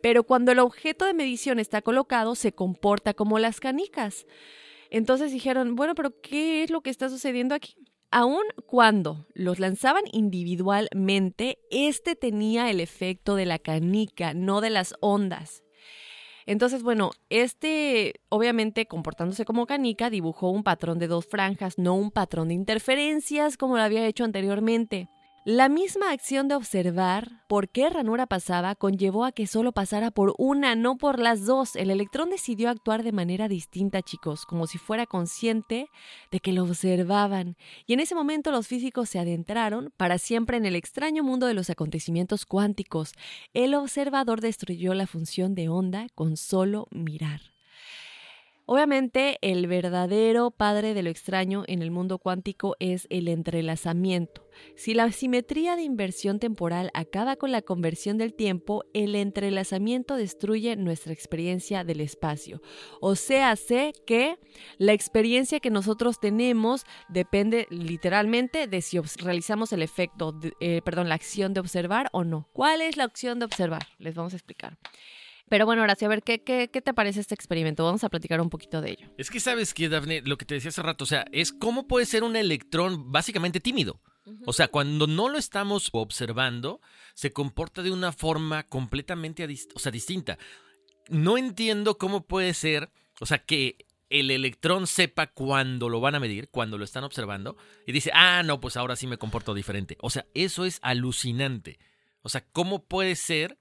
Pero 0.02 0.24
cuando 0.24 0.52
el 0.52 0.60
objeto 0.60 1.06
de 1.06 1.14
medición 1.14 1.60
está 1.60 1.82
colocado, 1.82 2.36
se 2.36 2.52
comporta 2.52 3.14
como 3.14 3.40
las 3.40 3.60
canicas. 3.60 4.28
Entonces 4.90 5.32
dijeron, 5.32 5.76
bueno, 5.76 5.96
pero 5.96 6.20
¿qué 6.22 6.64
es 6.64 6.72
lo 6.72 6.82
que 6.82 6.90
está 6.90 7.10
sucediendo 7.10 7.56
aquí? 7.56 7.76
Aun 8.12 8.44
cuando 8.66 9.28
los 9.36 9.60
lanzaban 9.60 10.04
individualmente, 10.12 11.60
este 11.70 12.16
tenía 12.16 12.72
el 12.72 12.80
efecto 12.80 13.36
de 13.36 13.46
la 13.46 13.60
canica, 13.60 14.34
no 14.34 14.62
de 14.62 14.72
las 14.72 14.96
ondas. 15.00 15.64
Entonces, 16.48 16.82
bueno, 16.82 17.12
este, 17.30 18.16
obviamente 18.30 18.88
comportándose 18.88 19.46
como 19.46 19.68
canica, 19.68 20.10
dibujó 20.10 20.50
un 20.50 20.64
patrón 20.64 20.98
de 20.98 21.06
dos 21.06 21.28
franjas, 21.28 21.78
no 21.78 21.94
un 21.94 22.10
patrón 22.10 22.48
de 22.48 22.56
interferencias 22.56 23.58
como 23.58 23.78
lo 23.78 23.84
había 23.84 24.08
hecho 24.08 24.24
anteriormente. 24.24 25.08
La 25.46 25.70
misma 25.70 26.12
acción 26.12 26.50
de 26.50 26.56
observar 26.56 27.46
por 27.48 27.70
qué 27.70 27.90
ranura 27.90 28.28
pasaba 28.28 28.76
conllevó 28.76 29.24
a 29.24 29.32
que 29.32 29.48
solo 29.48 29.72
pasara 29.72 30.12
por 30.12 30.34
una, 30.38 30.76
no 30.76 30.98
por 30.98 31.18
las 31.18 31.46
dos. 31.46 31.78
El 31.78 31.92
electrón 31.92 32.30
decidió 32.30 32.70
actuar 32.70 33.04
de 33.04 33.14
manera 33.14 33.48
distinta, 33.48 34.02
chicos, 34.02 34.46
como 34.46 34.68
si 34.68 34.78
fuera 34.78 35.06
consciente 35.06 35.88
de 36.30 36.40
que 36.42 36.52
lo 36.52 36.64
observaban. 36.64 37.56
Y 37.88 37.94
en 37.94 38.02
ese 38.02 38.16
momento 38.16 38.52
los 38.52 38.68
físicos 38.68 39.10
se 39.10 39.18
adentraron 39.18 39.94
para 39.96 40.18
siempre 40.18 40.58
en 40.58 40.66
el 40.66 40.76
extraño 40.76 41.24
mundo 41.24 41.48
de 41.48 41.54
los 41.54 41.70
acontecimientos 41.70 42.46
cuánticos. 42.46 43.14
El 43.54 43.76
observador 43.76 44.42
destruyó 44.42 44.94
la 44.94 45.08
función 45.08 45.56
de 45.56 45.70
onda 45.70 46.08
con 46.16 46.36
solo 46.36 46.88
mirar. 46.92 47.40
Obviamente, 48.72 49.40
el 49.42 49.66
verdadero 49.66 50.52
padre 50.52 50.94
de 50.94 51.02
lo 51.02 51.10
extraño 51.10 51.64
en 51.66 51.82
el 51.82 51.90
mundo 51.90 52.20
cuántico 52.20 52.76
es 52.78 53.08
el 53.10 53.28
entrelazamiento. 53.28 54.48
Si 54.76 54.94
la 54.94 55.12
simetría 55.12 55.76
de 55.76 55.82
inversión 55.82 56.38
temporal 56.38 56.92
acaba 56.94 57.36
con 57.36 57.52
la 57.52 57.64
conversión 57.64 58.20
del 58.20 58.36
tiempo, 58.36 58.84
el 58.94 59.16
entrelazamiento 59.16 60.18
destruye 60.18 60.76
nuestra 60.76 61.14
experiencia 61.14 61.84
del 61.84 62.00
espacio. 62.00 62.62
O 63.02 63.16
sea, 63.16 63.56
sé 63.56 63.94
que 64.06 64.38
la 64.78 64.94
experiencia 64.94 65.60
que 65.60 65.72
nosotros 65.72 66.20
tenemos 66.20 66.86
depende 67.08 67.66
literalmente 67.72 68.68
de 68.68 68.82
si 68.84 69.00
realizamos 69.18 69.74
el 69.74 69.82
efecto, 69.82 70.40
eh, 70.60 70.84
perdón, 70.86 71.10
la 71.10 71.16
acción 71.16 71.56
de 71.56 71.62
observar 71.62 72.10
o 72.12 72.24
no. 72.24 72.48
¿Cuál 72.54 72.82
es 72.82 72.98
la 72.98 73.06
opción 73.06 73.40
de 73.40 73.46
observar? 73.46 73.88
Les 73.98 74.14
vamos 74.14 74.34
a 74.34 74.36
explicar. 74.36 74.78
Pero 75.50 75.66
bueno, 75.66 75.82
Horacio, 75.82 76.08
a 76.08 76.10
ver, 76.10 76.24
¿qué, 76.24 76.42
¿qué, 76.44 76.68
te 76.68 76.94
parece 76.94 77.20
este 77.20 77.34
experimento? 77.34 77.84
Vamos 77.84 78.04
a 78.04 78.10
platicar 78.10 78.40
un 78.40 78.50
poquito 78.50 78.82
de 78.82 78.92
ello. 78.92 79.10
Es 79.18 79.30
que 79.30 79.40
sabes 79.40 79.74
que, 79.74 79.90
Daphne, 79.90 80.22
lo 80.22 80.38
que 80.38 80.46
te 80.46 80.54
decía 80.54 80.70
hace 80.70 80.84
rato, 80.84 81.04
o 81.04 81.08
sea, 81.08 81.26
es 81.32 81.52
cómo 81.52 81.88
puede 81.88 82.06
ser 82.06 82.24
un 82.24 82.36
electrón 82.36 83.12
básicamente 83.12 83.60
tímido. 83.60 84.00
O 84.46 84.54
sea, 84.54 84.68
cuando 84.68 85.08
no 85.08 85.28
lo 85.28 85.40
estamos 85.40 85.90
observando, 85.92 86.82
se 87.16 87.32
comporta 87.32 87.82
de 87.82 87.92
una 87.92 88.12
forma 88.12 88.64
completamente 88.64 89.48
o 89.74 89.80
sea, 89.80 89.92
distinta. 89.92 90.38
No 91.10 91.38
entiendo 91.38 91.98
cómo 91.98 92.28
puede 92.28 92.54
ser, 92.54 92.92
o 93.20 93.26
sea, 93.26 93.40
que 93.40 93.88
el 94.10 94.30
electrón 94.30 94.86
sepa 94.86 95.28
cuándo 95.28 95.90
lo 95.90 96.00
van 96.00 96.16
a 96.16 96.20
medir, 96.20 96.50
cuando 96.50 96.78
lo 96.78 96.84
están 96.84 97.04
observando, 97.04 97.58
y 97.88 97.92
dice, 97.92 98.12
ah, 98.14 98.44
no, 98.44 98.60
pues 98.60 98.78
ahora 98.78 98.96
sí 98.96 99.08
me 99.08 99.18
comporto 99.18 99.54
diferente. 99.56 99.98
O 100.02 100.12
sea, 100.12 100.28
eso 100.36 100.66
es 100.66 100.80
alucinante. 100.84 101.80
O 102.22 102.30
sea, 102.30 102.46
¿cómo 102.52 102.86
puede 102.86 103.16
ser 103.16 103.58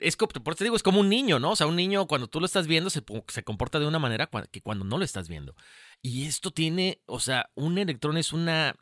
es, 0.00 0.16
por 0.16 0.30
eso 0.30 0.54
te 0.58 0.64
digo, 0.64 0.76
es 0.76 0.82
como 0.82 1.00
un 1.00 1.08
niño, 1.08 1.38
¿no? 1.38 1.52
O 1.52 1.56
sea, 1.56 1.66
un 1.66 1.76
niño 1.76 2.06
cuando 2.06 2.28
tú 2.28 2.40
lo 2.40 2.46
estás 2.46 2.66
viendo 2.66 2.90
se, 2.90 3.02
se 3.28 3.42
comporta 3.42 3.78
de 3.78 3.86
una 3.86 3.98
manera 3.98 4.28
que 4.50 4.60
cuando 4.60 4.84
no 4.84 4.98
lo 4.98 5.04
estás 5.04 5.28
viendo. 5.28 5.54
Y 6.02 6.26
esto 6.26 6.50
tiene, 6.50 7.00
o 7.06 7.20
sea, 7.20 7.50
un 7.54 7.78
electrón 7.78 8.16
es 8.16 8.32
una, 8.32 8.74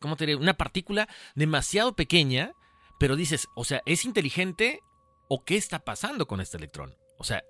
¿cómo 0.00 0.16
te 0.16 0.26
diré? 0.26 0.36
Una 0.36 0.54
partícula 0.54 1.08
demasiado 1.34 1.96
pequeña, 1.96 2.52
pero 2.98 3.16
dices, 3.16 3.48
o 3.54 3.64
sea, 3.64 3.82
¿es 3.86 4.04
inteligente 4.04 4.80
o 5.28 5.44
qué 5.44 5.56
está 5.56 5.84
pasando 5.84 6.26
con 6.26 6.40
este 6.40 6.56
electrón? 6.56 6.94
O 7.18 7.24
sea, 7.24 7.42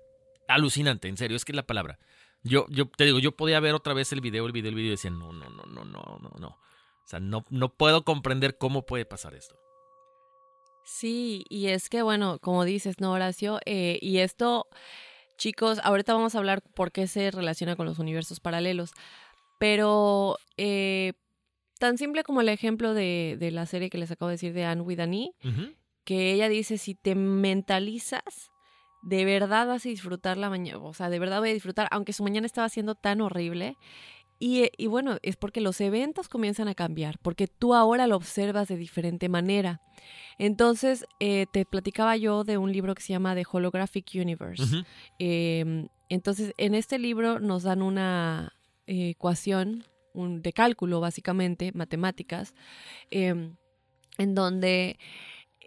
alucinante, 0.47 1.07
en 1.07 1.17
serio, 1.17 1.37
es 1.37 1.45
que 1.45 1.51
es 1.51 1.57
la 1.57 1.67
palabra. 1.67 1.99
Yo, 2.43 2.65
yo 2.69 2.89
te 2.89 3.05
digo, 3.05 3.19
yo 3.19 3.35
podía 3.35 3.59
ver 3.59 3.73
otra 3.73 3.93
vez 3.93 4.11
el 4.13 4.21
video, 4.21 4.45
el 4.45 4.51
video, 4.51 4.69
el 4.69 4.75
video 4.75 4.87
y 4.87 4.91
decía, 4.91 5.11
no, 5.11 5.33
no, 5.33 5.49
no, 5.49 5.65
no, 5.65 5.83
no, 5.83 6.19
no, 6.21 6.31
no. 6.39 6.47
O 6.47 7.09
sea, 7.09 7.19
no, 7.19 7.45
no 7.49 7.73
puedo 7.73 8.03
comprender 8.03 8.57
cómo 8.57 8.85
puede 8.85 9.05
pasar 9.05 9.33
esto. 9.33 9.57
Sí, 10.87 11.43
y 11.49 11.67
es 11.67 11.89
que, 11.89 12.01
bueno, 12.01 12.39
como 12.39 12.63
dices, 12.63 13.01
¿no, 13.01 13.11
Horacio? 13.11 13.59
Eh, 13.65 13.99
y 14.01 14.19
esto, 14.19 14.67
chicos, 15.37 15.81
ahorita 15.83 16.13
vamos 16.13 16.33
a 16.33 16.37
hablar 16.37 16.61
por 16.61 16.93
qué 16.93 17.07
se 17.07 17.29
relaciona 17.29 17.75
con 17.75 17.85
los 17.85 17.99
universos 17.99 18.39
paralelos, 18.39 18.91
pero 19.59 20.37
eh, 20.55 21.11
tan 21.77 21.97
simple 21.97 22.23
como 22.23 22.39
el 22.39 22.47
ejemplo 22.47 22.93
de, 22.93 23.35
de, 23.37 23.51
la 23.51 23.65
serie 23.65 23.89
que 23.89 23.97
les 23.97 24.11
acabo 24.11 24.29
de 24.29 24.35
decir 24.35 24.53
de 24.53 24.63
Anne 24.63 24.81
with 24.81 25.01
Annie, 25.01 25.35
que 26.05 26.31
ella 26.31 26.47
dice, 26.47 26.77
si 26.77 26.95
te 26.95 27.15
mentalizas, 27.15 28.49
de 29.03 29.25
verdad 29.25 29.67
vas 29.67 29.85
a 29.85 29.89
disfrutar 29.89 30.37
la 30.37 30.49
mañana, 30.49 30.79
o 30.79 30.93
sea, 30.93 31.09
de 31.09 31.19
verdad 31.19 31.39
voy 31.39 31.49
a 31.49 31.53
disfrutar, 31.53 31.89
aunque 31.91 32.13
su 32.13 32.23
mañana 32.23 32.45
estaba 32.45 32.69
siendo 32.69 32.95
tan 32.95 33.19
horrible, 33.19 33.75
y, 34.39 34.69
y, 34.77 34.87
bueno, 34.87 35.17
es 35.21 35.35
porque 35.35 35.61
los 35.61 35.81
eventos 35.81 36.27
comienzan 36.29 36.67
a 36.67 36.75
cambiar, 36.75 37.17
porque 37.19 37.47
tú 37.47 37.73
ahora 37.73 38.07
lo 38.07 38.15
observas 38.15 38.67
de 38.67 38.77
diferente 38.77 39.29
manera. 39.29 39.81
Entonces, 40.37 41.05
eh, 41.19 41.45
te 41.51 41.65
platicaba 41.65 42.15
yo 42.17 42.43
de 42.43 42.57
un 42.57 42.71
libro 42.71 42.93
que 42.93 43.01
se 43.01 43.13
llama 43.13 43.35
The 43.35 43.45
Holographic 43.51 44.11
Universe. 44.13 44.83
eh, 45.19 45.87
entonces, 46.09 46.53
en 46.57 46.75
este 46.75 46.99
libro 46.99 47.39
nos 47.39 47.63
dan 47.63 47.81
una 47.81 48.53
eh, 48.85 49.09
ecuación 49.09 49.83
un, 50.13 50.41
de 50.41 50.53
cálculo, 50.53 50.99
básicamente, 50.99 51.71
matemáticas, 51.73 52.53
eh, 53.11 53.51
en 54.17 54.35
donde 54.35 54.97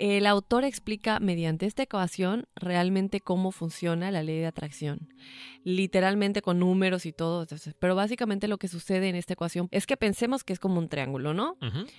el 0.00 0.26
autor 0.26 0.64
explica 0.64 1.20
mediante 1.20 1.66
esta 1.66 1.82
ecuación 1.82 2.46
realmente 2.54 3.20
cómo 3.20 3.52
funciona 3.52 4.10
la 4.10 4.22
ley 4.22 4.38
de 4.38 4.46
atracción, 4.46 5.12
literalmente 5.62 6.40
con 6.40 6.58
números 6.58 7.04
y 7.04 7.12
todo. 7.12 7.46
Pero 7.78 7.94
básicamente 7.94 8.48
lo 8.48 8.56
que 8.56 8.68
sucede 8.68 9.10
en 9.10 9.14
esta 9.14 9.34
ecuación 9.34 9.68
es 9.72 9.86
que 9.86 9.98
pensemos 9.98 10.42
que 10.42 10.54
es 10.54 10.58
como 10.58 10.78
un 10.78 10.88
triángulo, 10.88 11.34
¿no? 11.34 11.58
Uh 11.60 11.66
-huh. 11.66 11.90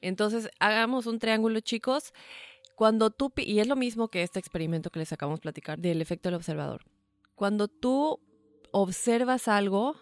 Entonces, 0.00 0.48
hagamos 0.60 1.06
un 1.06 1.18
triángulo, 1.18 1.58
chicos. 1.58 2.12
Cuando 2.76 3.10
tú, 3.10 3.32
y 3.36 3.58
es 3.58 3.66
lo 3.66 3.74
mismo 3.74 4.06
que 4.06 4.22
este 4.22 4.38
experimento 4.38 4.90
que 4.90 5.00
les 5.00 5.12
acabamos 5.12 5.40
de 5.40 5.42
platicar 5.42 5.80
del 5.80 6.00
efecto 6.00 6.28
del 6.28 6.36
observador. 6.36 6.84
Cuando 7.34 7.66
tú 7.66 8.20
observas 8.70 9.48
algo, 9.48 9.96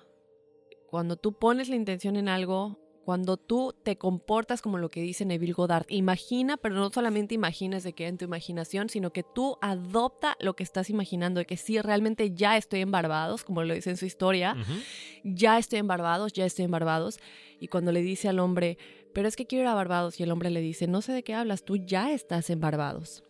cuando 0.91 1.17
tú 1.17 1.33
pones 1.33 1.71
la 1.71 1.77
intención 1.77 2.17
en 2.17 2.29
algo, 2.29 2.79
cuando 3.09 3.39
tú 3.39 3.75
te 3.85 3.97
comportas 3.97 4.61
como 4.61 4.77
lo 4.77 4.91
que 4.91 5.01
dice 5.01 5.25
Neville 5.25 5.55
Goddard, 5.55 5.87
imagina, 5.89 6.59
pero 6.59 6.75
no 6.75 6.91
solamente 6.91 7.35
imaginas 7.35 7.83
de 7.83 7.95
que 7.95 8.07
en 8.07 8.19
tu 8.19 8.27
imaginación, 8.27 8.91
sino 8.91 9.15
que 9.15 9.23
tú 9.23 9.57
adopta 9.63 10.37
lo 10.41 10.55
que 10.55 10.63
estás 10.63 10.91
imaginando, 10.91 11.39
de 11.39 11.47
que 11.47 11.57
sí, 11.57 11.81
realmente 11.81 12.35
ya 12.35 12.59
estoy 12.59 12.83
en 12.83 12.91
Barbados, 12.91 13.45
como 13.45 13.65
lo 13.65 13.73
dice 13.73 13.89
en 13.89 13.97
su 13.97 14.05
historia, 14.05 14.55
uh 14.59 14.61
-huh. 14.61 14.83
ya 15.25 15.57
estoy 15.57 15.79
en 15.79 15.87
Barbados, 15.87 16.35
ya 16.35 16.45
estoy 16.45 16.67
en 16.67 16.71
Barbados, 16.71 17.19
y 17.59 17.69
cuando 17.69 17.93
le 17.93 18.03
dice 18.03 18.29
al 18.29 18.41
hombre, 18.41 18.77
pero 19.15 19.27
es 19.27 19.37
que 19.37 19.47
quiero 19.47 19.63
ir 19.63 19.69
a 19.69 19.75
Barbados, 19.75 20.21
y 20.21 20.25
el 20.25 20.31
hombre 20.31 20.51
le 20.51 20.61
dice, 20.61 20.87
no 20.87 21.01
sé 21.01 21.15
de 21.15 21.23
qué 21.23 21.33
hablas, 21.33 21.65
tú 21.65 21.79
ya 21.79 22.13
estás 22.13 22.51
en 22.51 22.61
Barbados. 22.61 23.25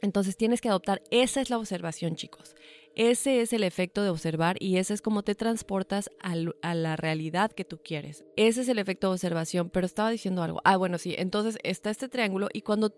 Entonces 0.00 0.38
tienes 0.38 0.62
que 0.62 0.70
adoptar, 0.70 1.02
esa 1.10 1.42
es 1.42 1.50
la 1.50 1.58
observación, 1.58 2.16
chicos. 2.16 2.56
Ese 3.00 3.40
es 3.40 3.54
el 3.54 3.64
efecto 3.64 4.02
de 4.02 4.10
observar 4.10 4.56
y 4.60 4.76
ese 4.76 4.92
es 4.92 5.00
como 5.00 5.22
te 5.22 5.34
transportas 5.34 6.10
a, 6.22 6.34
a, 6.60 6.74
la 6.74 6.96
realidad 6.96 7.50
que 7.50 7.64
tú 7.64 7.80
quieres. 7.82 8.26
Ese 8.36 8.60
es 8.60 8.68
el 8.68 8.78
efecto 8.78 9.06
de 9.06 9.14
observación, 9.14 9.70
pero 9.70 9.86
estaba 9.86 10.10
diciendo 10.10 10.42
algo. 10.42 10.60
Ah, 10.64 10.76
bueno, 10.76 10.98
sí, 10.98 11.14
entonces 11.16 11.56
está 11.62 11.88
este 11.88 12.10
triángulo 12.10 12.48
y 12.52 12.60
cuando 12.60 12.94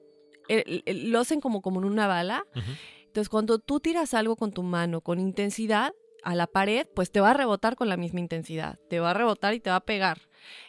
lo 0.87 1.21
hacen 1.21 1.41
como, 1.41 1.63
como 1.63 1.79
en 1.79 1.87
una 1.87 2.09
bala, 2.09 2.45
uh 2.53 2.59
-huh. 2.59 2.79
entonces 3.07 3.29
cuando 3.29 3.61
tú 3.61 3.79
tiras 3.79 4.13
algo 4.13 4.35
con 4.35 4.51
tu 4.51 4.65
mano 4.65 5.03
con 5.03 5.21
intensidad 5.21 5.93
a 6.25 6.35
la 6.35 6.49
pared, 6.49 6.89
pues 6.97 7.13
te 7.13 7.21
va 7.21 7.31
a 7.31 7.35
rebotar 7.35 7.77
con 7.77 7.89
la 7.89 7.97
misma 7.97 8.19
intensidad, 8.19 8.81
te 8.91 8.99
va 8.99 9.13
a 9.13 9.15
rebotar 9.15 9.55
y 9.55 9.61
te 9.61 9.71
va 9.71 9.77
a 9.77 9.85
pegar. 9.85 10.19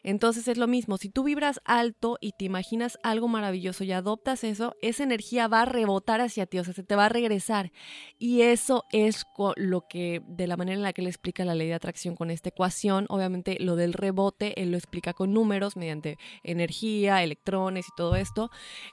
Entonces 0.03 0.47
es 0.47 0.57
lo 0.57 0.67
mismo, 0.67 0.97
si 0.97 1.09
tú 1.09 1.23
vibras 1.23 1.61
alto 1.65 2.17
y 2.21 2.31
te 2.31 2.45
imaginas 2.45 2.97
algo 3.03 3.27
maravilloso 3.27 3.83
y 3.83 3.91
adoptas 3.91 4.43
eso, 4.43 4.75
esa 4.81 5.03
energía 5.03 5.47
va 5.47 5.61
a 5.61 5.65
rebotar 5.65 6.21
hacia 6.21 6.45
ti, 6.45 6.59
o 6.59 6.63
sea, 6.63 6.73
se 6.73 6.83
te 6.83 6.95
va 6.95 7.05
a 7.05 7.09
regresar. 7.09 7.71
Y 8.17 8.41
eso 8.41 8.85
es 8.91 9.25
lo 9.55 9.87
que, 9.87 10.21
de 10.27 10.47
la 10.47 10.57
manera 10.57 10.75
en 10.75 10.83
la 10.83 10.93
que 10.93 11.01
él 11.01 11.07
explica 11.07 11.45
la 11.45 11.55
ley 11.55 11.67
de 11.67 11.73
atracción 11.73 12.15
con 12.15 12.31
esta 12.31 12.49
ecuación, 12.49 13.05
obviamente 13.09 13.57
lo 13.59 13.75
del 13.75 13.93
rebote, 13.93 14.61
él 14.61 14.71
lo 14.71 14.77
explica 14.77 15.13
con 15.13 15.33
números, 15.33 15.75
mediante 15.75 16.17
energía, 16.43 17.23
electrones 17.23 17.85
y 17.87 17.95
todo 17.95 18.15
esto, 18.15 18.49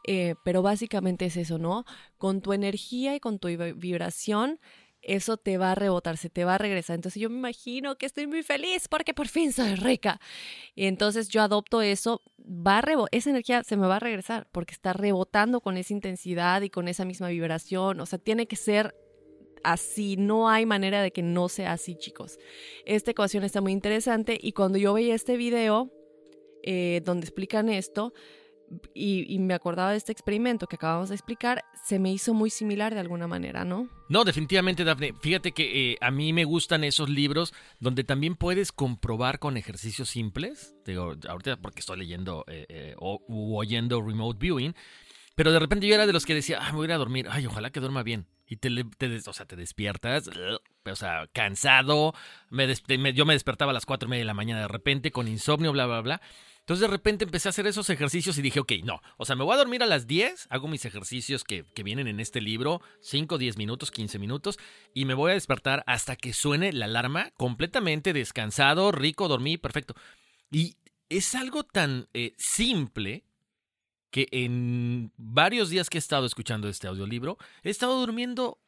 eh, 0.07 0.35
pero 0.45 0.63
básicamente 0.63 1.27
es 1.27 1.37
eso, 1.37 1.59
¿no? 1.59 1.85
Con 2.19 2.41
tu 2.41 2.53
energía 2.53 3.15
y 3.15 3.21
con 3.21 3.39
tu 3.39 3.49
vibración, 3.49 4.61
eso 5.03 5.37
te 5.37 5.59
va 5.59 5.73
a 5.73 5.75
rebotar, 5.75 6.17
se 6.17 6.31
te 6.31 6.45
va 6.45 6.55
a 6.55 6.59
regresar. 6.59 6.95
Entonces 6.95 7.21
yo 7.21 7.31
me 7.31 7.37
imagino 7.37 7.97
que 7.97 8.07
estoy 8.07 8.27
muy 8.27 8.43
feliz 8.43 8.89
porque 8.89 9.15
por 9.15 9.29
fin 9.29 9.53
soy 9.53 9.75
rica. 9.75 10.21
Y 10.75 10.87
entonces 10.87 11.29
yo 11.29 11.43
adopto 11.43 11.83
eso, 11.83 12.23
va 12.39 12.79
a 12.79 12.85
esa 13.13 13.31
energía 13.31 13.63
se 13.65 13.77
me 13.77 13.87
va 13.87 13.97
a 13.97 14.01
regresar 14.01 14.49
porque 14.53 14.75
está 14.75 14.93
rebotando 14.93 15.61
con 15.61 15.77
esa 15.77 15.93
intensidad 15.93 16.63
y 16.63 16.71
con 16.71 16.89
esa 16.89 17.05
misma 17.05 17.29
vibración. 17.29 18.01
O 18.01 18.07
sea, 18.07 18.19
tiene 18.19 18.47
que 18.47 18.57
ser 18.57 18.95
así, 19.63 20.17
no 20.17 20.49
hay 20.49 20.67
manera 20.67 21.03
de 21.03 21.13
que 21.13 21.23
no 21.23 21.49
sea 21.49 21.73
así, 21.73 21.97
chicos. 21.97 22.39
Esta 22.85 23.11
ecuación 23.11 23.45
está 23.45 23.61
muy 23.61 23.73
interesante 23.73 24.39
y 24.41 24.53
cuando 24.53 24.79
yo 24.79 24.93
veía 24.95 25.15
este 25.15 25.37
video 25.37 25.93
eh, 26.63 27.01
donde 27.05 27.27
explican 27.27 27.69
esto, 27.69 28.13
y, 28.95 29.39
me 29.39 29.55
acordaba 29.55 29.91
de 29.93 29.97
este 29.97 30.13
experimento 30.13 30.67
que 30.67 30.77
acabamos 30.77 31.09
de 31.09 31.15
explicar, 31.15 31.65
se 31.85 31.99
me 31.99 32.13
hizo 32.13 32.35
muy 32.35 32.51
similar 32.51 32.95
de 32.95 33.01
alguna 33.01 33.27
manera, 33.27 33.65
¿no? 33.65 33.89
No, 34.09 34.25
definitivamente, 34.25 34.85
Dafne. 34.85 35.15
Fíjate 35.21 35.53
que 35.53 35.93
eh, 35.93 35.97
a 36.01 36.11
mí 36.11 36.33
me 36.33 36.45
gustan 36.45 36.85
esos 36.85 37.09
libros 37.09 37.53
donde 37.81 38.05
también 38.05 38.37
puedes 38.37 38.73
comprobar 38.73 39.39
con 39.39 39.57
ejercicios 39.57 40.11
simples. 40.11 40.75
Digo, 40.85 41.15
ahorita 41.29 41.57
porque 41.57 41.81
estoy 41.81 41.99
leyendo 41.99 42.45
eh, 42.49 42.67
eh, 42.69 42.95
o 42.99 43.21
oyendo 43.57 44.01
remote 44.03 44.39
viewing, 44.41 44.75
pero 45.35 45.53
de 45.53 45.59
repente 45.59 45.87
yo 45.87 45.95
era 45.95 46.07
de 46.07 46.13
los 46.13 46.27
que 46.27 46.35
decía, 46.35 46.59
ah, 46.61 46.71
me 46.71 46.77
voy 46.77 46.85
a 46.85 46.89
ir 46.89 46.93
a 46.93 46.99
dormir, 46.99 47.27
ay, 47.31 47.47
ojalá 47.47 47.71
que 47.71 47.81
duerma 47.81 48.03
bien. 48.03 48.27
Y 48.51 48.57
te, 48.57 48.69
o 49.27 49.33
sea, 49.33 49.47
te 49.47 49.55
despiertas, 49.55 50.29
o 50.85 50.97
sea, 50.97 51.29
cansado. 51.33 52.15
Me, 52.51 52.67
yo 53.15 53.25
me 53.25 53.35
despertaba 53.35 53.71
a 53.71 53.73
las 53.73 53.87
cuatro 53.87 54.09
y 54.09 54.11
media 54.11 54.23
de 54.23 54.27
la 54.27 54.35
mañana 54.35 54.61
de 54.63 54.69
repente 54.69 55.13
con 55.13 55.29
insomnio, 55.29 55.71
bla, 55.73 55.87
bla, 55.87 56.01
bla. 56.01 56.21
Entonces 56.59 56.81
de 56.81 56.89
repente 56.89 57.25
empecé 57.25 57.49
a 57.49 57.51
hacer 57.51 57.69
esos 57.69 57.89
ejercicios 57.91 58.37
y 58.39 58.43
dije, 58.43 58.59
ok, 58.59 58.73
no, 58.85 59.01
o 59.17 59.25
sea, 59.25 59.37
me 59.37 59.45
voy 59.45 59.55
a 59.55 59.59
dormir 59.59 59.85
a 59.85 59.87
las 59.87 60.07
10, 60.09 60.49
hago 60.51 60.67
mis 60.67 60.85
ejercicios 60.85 61.45
que, 61.45 61.65
que 61.75 61.83
vienen 61.85 62.09
en 62.09 62.21
este 62.21 62.41
libro, 62.41 62.81
5, 63.03 63.39
10 63.39 63.57
minutos, 63.57 63.91
15 63.91 64.19
minutos, 64.19 64.59
y 64.95 65.05
me 65.05 65.15
voy 65.15 65.31
a 65.31 65.35
despertar 65.35 65.83
hasta 65.87 66.17
que 66.17 66.33
suene 66.33 66.73
la 66.73 66.87
alarma, 66.87 67.31
completamente 67.37 68.13
descansado, 68.13 68.93
rico, 68.93 69.27
dormí, 69.27 69.59
perfecto. 69.59 69.95
Y 70.51 70.77
es 71.09 71.35
algo 71.35 71.65
tan 71.65 72.09
eh, 72.15 72.35
simple 72.37 73.25
que 74.11 74.29
en 74.33 75.13
varios 75.17 75.71
días 75.71 75.89
que 75.89 75.99
he 75.99 76.01
estado 76.01 76.27
escuchando 76.27 76.69
este 76.69 76.89
audiolibro, 76.89 77.39
he 77.63 77.71
estado 77.71 77.99
durmiendo 77.99 78.59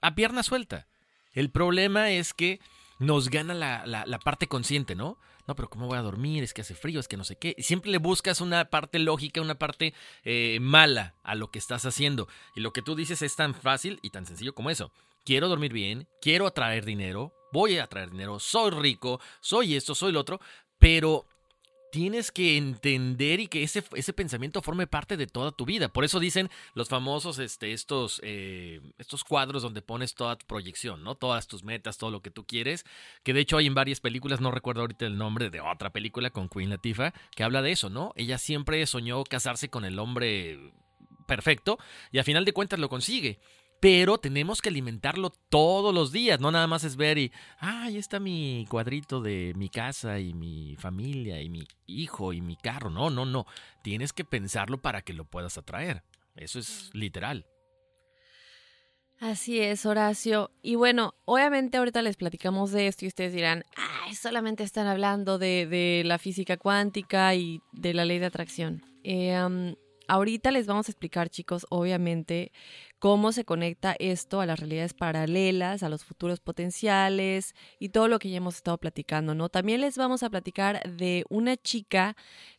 a 0.00 0.14
pierna 0.14 0.42
suelta. 0.42 0.88
El 1.32 1.50
problema 1.50 2.10
es 2.10 2.34
que 2.34 2.60
nos 2.98 3.28
gana 3.28 3.54
la, 3.54 3.84
la, 3.86 4.18
parte 4.18 4.48
consciente, 4.48 4.94
¿no? 4.94 5.18
no, 5.46 5.54
pero 5.56 5.70
¿cómo 5.70 5.86
voy 5.86 5.96
a 5.96 6.02
dormir? 6.02 6.42
Es 6.42 6.52
que 6.52 6.60
hace 6.60 6.74
frío, 6.74 7.00
es 7.00 7.08
que 7.08 7.16
no 7.16 7.24
sé 7.24 7.36
qué. 7.36 7.54
Siempre 7.58 7.90
le 7.90 7.98
buscas 7.98 8.40
una 8.40 8.66
parte 8.66 8.98
lógica, 8.98 9.40
una 9.40 9.58
parte 9.58 9.94
eh, 10.22 10.58
mala 10.60 11.14
a 11.22 11.34
lo 11.34 11.50
que 11.50 11.58
estás 11.58 11.86
haciendo. 11.86 12.28
Y 12.54 12.60
lo 12.60 12.72
que 12.72 12.82
tú 12.82 12.94
dices 12.94 13.22
es 13.22 13.34
tan 13.34 13.54
fácil 13.54 13.98
y 14.02 14.10
tan 14.10 14.26
sencillo 14.26 14.54
como 14.54 14.68
eso. 14.68 14.92
Quiero 15.24 15.48
dormir 15.48 15.72
bien, 15.72 16.06
quiero 16.20 16.46
atraer 16.46 16.84
dinero, 16.84 17.32
voy 17.52 17.78
a 17.78 17.84
atraer 17.84 18.10
dinero, 18.10 18.38
soy 18.40 18.70
rico, 18.72 19.20
soy 19.40 19.74
esto, 19.74 19.94
soy 19.94 20.12
lo 20.12 20.20
otro, 20.20 20.40
pero 20.78 21.26
tienes 21.90 22.30
que 22.30 22.56
entender 22.56 23.40
y 23.40 23.46
que 23.46 23.62
ese, 23.62 23.82
ese 23.94 24.12
pensamiento 24.12 24.62
forme 24.62 24.86
parte 24.86 25.16
de 25.16 25.26
toda 25.26 25.52
tu 25.52 25.64
vida. 25.64 25.88
Por 25.88 26.04
eso 26.04 26.20
dicen 26.20 26.50
los 26.74 26.88
famosos, 26.88 27.38
este, 27.38 27.72
estos, 27.72 28.20
eh, 28.24 28.80
estos 28.98 29.24
cuadros 29.24 29.62
donde 29.62 29.82
pones 29.82 30.14
toda 30.14 30.36
tu 30.36 30.46
proyección, 30.46 31.02
¿no? 31.02 31.14
Todas 31.14 31.46
tus 31.46 31.64
metas, 31.64 31.98
todo 31.98 32.10
lo 32.10 32.20
que 32.20 32.30
tú 32.30 32.44
quieres. 32.46 32.84
Que 33.22 33.32
de 33.32 33.40
hecho 33.40 33.56
hay 33.56 33.66
en 33.66 33.74
varias 33.74 34.00
películas, 34.00 34.40
no 34.40 34.50
recuerdo 34.50 34.82
ahorita 34.82 35.06
el 35.06 35.18
nombre 35.18 35.50
de 35.50 35.60
otra 35.60 35.90
película 35.90 36.30
con 36.30 36.48
Queen 36.48 36.70
Latifah, 36.70 37.12
que 37.34 37.44
habla 37.44 37.62
de 37.62 37.72
eso, 37.72 37.90
¿no? 37.90 38.12
Ella 38.16 38.38
siempre 38.38 38.84
soñó 38.86 39.22
casarse 39.24 39.68
con 39.68 39.84
el 39.84 39.98
hombre 39.98 40.72
perfecto 41.26 41.78
y 42.10 42.18
a 42.18 42.24
final 42.24 42.44
de 42.44 42.52
cuentas 42.52 42.80
lo 42.80 42.88
consigue 42.88 43.38
pero 43.80 44.18
tenemos 44.18 44.60
que 44.60 44.68
alimentarlo 44.68 45.30
todos 45.30 45.94
los 45.94 46.12
días, 46.12 46.40
no 46.40 46.50
nada 46.50 46.66
más 46.66 46.84
es 46.84 46.96
ver 46.96 47.18
y, 47.18 47.32
ah, 47.60 47.84
ahí 47.84 47.96
está 47.96 48.18
mi 48.18 48.66
cuadrito 48.68 49.20
de 49.20 49.52
mi 49.56 49.68
casa 49.68 50.18
y 50.18 50.34
mi 50.34 50.76
familia 50.76 51.40
y 51.40 51.48
mi 51.48 51.66
hijo 51.86 52.32
y 52.32 52.40
mi 52.40 52.56
carro. 52.56 52.90
No, 52.90 53.10
no, 53.10 53.24
no, 53.24 53.46
tienes 53.82 54.12
que 54.12 54.24
pensarlo 54.24 54.80
para 54.82 55.02
que 55.02 55.12
lo 55.12 55.24
puedas 55.24 55.58
atraer. 55.58 56.02
Eso 56.34 56.58
es 56.58 56.90
literal. 56.92 57.46
Así 59.20 59.58
es, 59.58 59.84
Horacio. 59.84 60.52
Y 60.62 60.76
bueno, 60.76 61.14
obviamente 61.24 61.78
ahorita 61.78 62.02
les 62.02 62.16
platicamos 62.16 62.70
de 62.70 62.86
esto 62.86 63.04
y 63.04 63.08
ustedes 63.08 63.32
dirán, 63.32 63.64
ah, 63.76 64.14
solamente 64.14 64.62
están 64.62 64.86
hablando 64.86 65.38
de, 65.38 66.02
la 66.04 66.18
física 66.18 66.56
cuántica 66.56 67.34
y 67.34 67.60
de 67.72 67.94
la 67.94 68.04
ley 68.04 68.20
de 68.20 68.26
atracción. 68.26 68.82
Eh, 69.02 69.36
ahorita 70.06 70.52
les 70.52 70.66
vamos 70.66 70.88
a 70.88 70.92
explicar, 70.92 71.30
chicos, 71.30 71.66
obviamente, 71.68 72.52
cómo 72.98 73.32
se 73.32 73.44
conecta 73.44 73.94
esto 73.98 74.40
a 74.40 74.46
las 74.46 74.58
realidades 74.58 74.94
paralelas, 74.94 75.82
a 75.82 75.88
los 75.88 76.04
futuros 76.04 76.40
potenciales 76.40 77.54
y 77.78 77.90
todo 77.90 78.08
lo 78.08 78.18
que 78.18 78.30
ya 78.30 78.38
hemos 78.38 78.56
estado 78.56 78.78
platicando, 78.78 79.34
¿no? 79.34 79.48
También 79.48 79.80
les 79.80 79.96
vamos 79.96 80.22
a 80.22 80.30
platicar 80.30 80.82
de 80.96 81.24
una 81.28 81.56
chica 81.56 82.16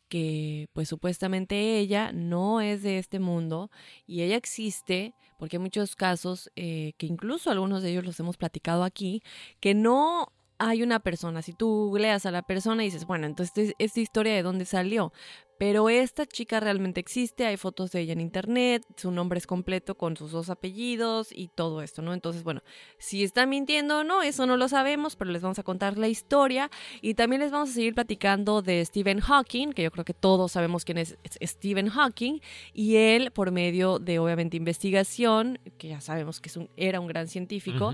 que 0.07 0.67
pues 0.73 0.89
supuestamente 0.89 1.77
ella 1.77 2.11
no 2.11 2.61
es 2.61 2.81
de 2.83 2.97
este 2.97 3.19
mundo 3.19 3.69
y 4.07 4.23
ella 4.23 4.35
existe, 4.37 5.13
porque 5.37 5.57
hay 5.57 5.61
muchos 5.61 5.95
casos 5.95 6.51
eh, 6.55 6.93
que 6.97 7.05
incluso 7.05 7.51
algunos 7.51 7.83
de 7.83 7.91
ellos 7.91 8.05
los 8.05 8.19
hemos 8.19 8.37
platicado 8.37 8.83
aquí, 8.83 9.21
que 9.59 9.73
no 9.75 10.31
hay 10.59 10.83
una 10.83 10.99
persona. 10.99 11.41
Si 11.41 11.53
tú 11.53 11.95
leas 11.97 12.25
a 12.25 12.31
la 12.31 12.43
persona 12.43 12.83
y 12.83 12.87
dices, 12.87 13.05
bueno, 13.05 13.25
entonces 13.25 13.73
esta 13.79 13.99
historia 13.99 14.35
de 14.35 14.43
dónde 14.43 14.65
salió. 14.65 15.11
Pero 15.57 15.89
esta 15.89 16.25
chica 16.25 16.61
realmente 16.61 17.01
existe, 17.01 17.45
hay 17.45 17.57
fotos 17.57 17.91
de 17.91 17.99
ella 17.99 18.13
en 18.13 18.21
internet, 18.21 18.85
su 18.95 19.11
nombre 19.11 19.39
es 19.39 19.45
completo 19.45 19.95
con 19.95 20.15
sus 20.15 20.31
dos 20.31 20.49
apellidos 20.49 21.33
y 21.33 21.49
todo 21.49 21.81
esto, 21.81 22.01
¿no? 22.01 22.13
Entonces, 22.13 22.43
bueno, 22.43 22.61
si 22.97 23.25
está 23.25 23.45
mintiendo 23.45 23.99
o 23.99 24.03
no, 24.05 24.21
eso 24.21 24.45
no 24.45 24.55
lo 24.55 24.69
sabemos, 24.69 25.17
pero 25.17 25.31
les 25.31 25.41
vamos 25.41 25.59
a 25.59 25.63
contar 25.63 25.97
la 25.97 26.07
historia 26.07 26.71
y 27.01 27.15
también 27.15 27.41
les 27.41 27.51
vamos 27.51 27.71
a 27.71 27.73
seguir 27.73 27.93
platicando 27.93 28.61
de 28.61 28.85
Stephen 28.85 29.19
Hawking, 29.19 29.73
que 29.73 29.83
yo 29.83 29.91
creo 29.91 30.05
que 30.05 30.13
todos 30.13 30.53
sabemos 30.53 30.85
quién 30.85 30.97
es 30.97 31.17
Stephen 31.43 31.89
Hawking, 31.89 32.39
y 32.73 32.95
él, 32.95 33.31
por 33.31 33.51
medio 33.51 33.99
de 33.99 34.17
obviamente 34.19 34.55
investigación, 34.55 35.59
que 35.77 35.89
ya 35.89 35.99
sabemos 35.99 36.39
que 36.39 36.47
es 36.47 36.55
un, 36.55 36.69
era 36.77 37.01
un 37.01 37.07
gran 37.07 37.27
científico, 37.27 37.93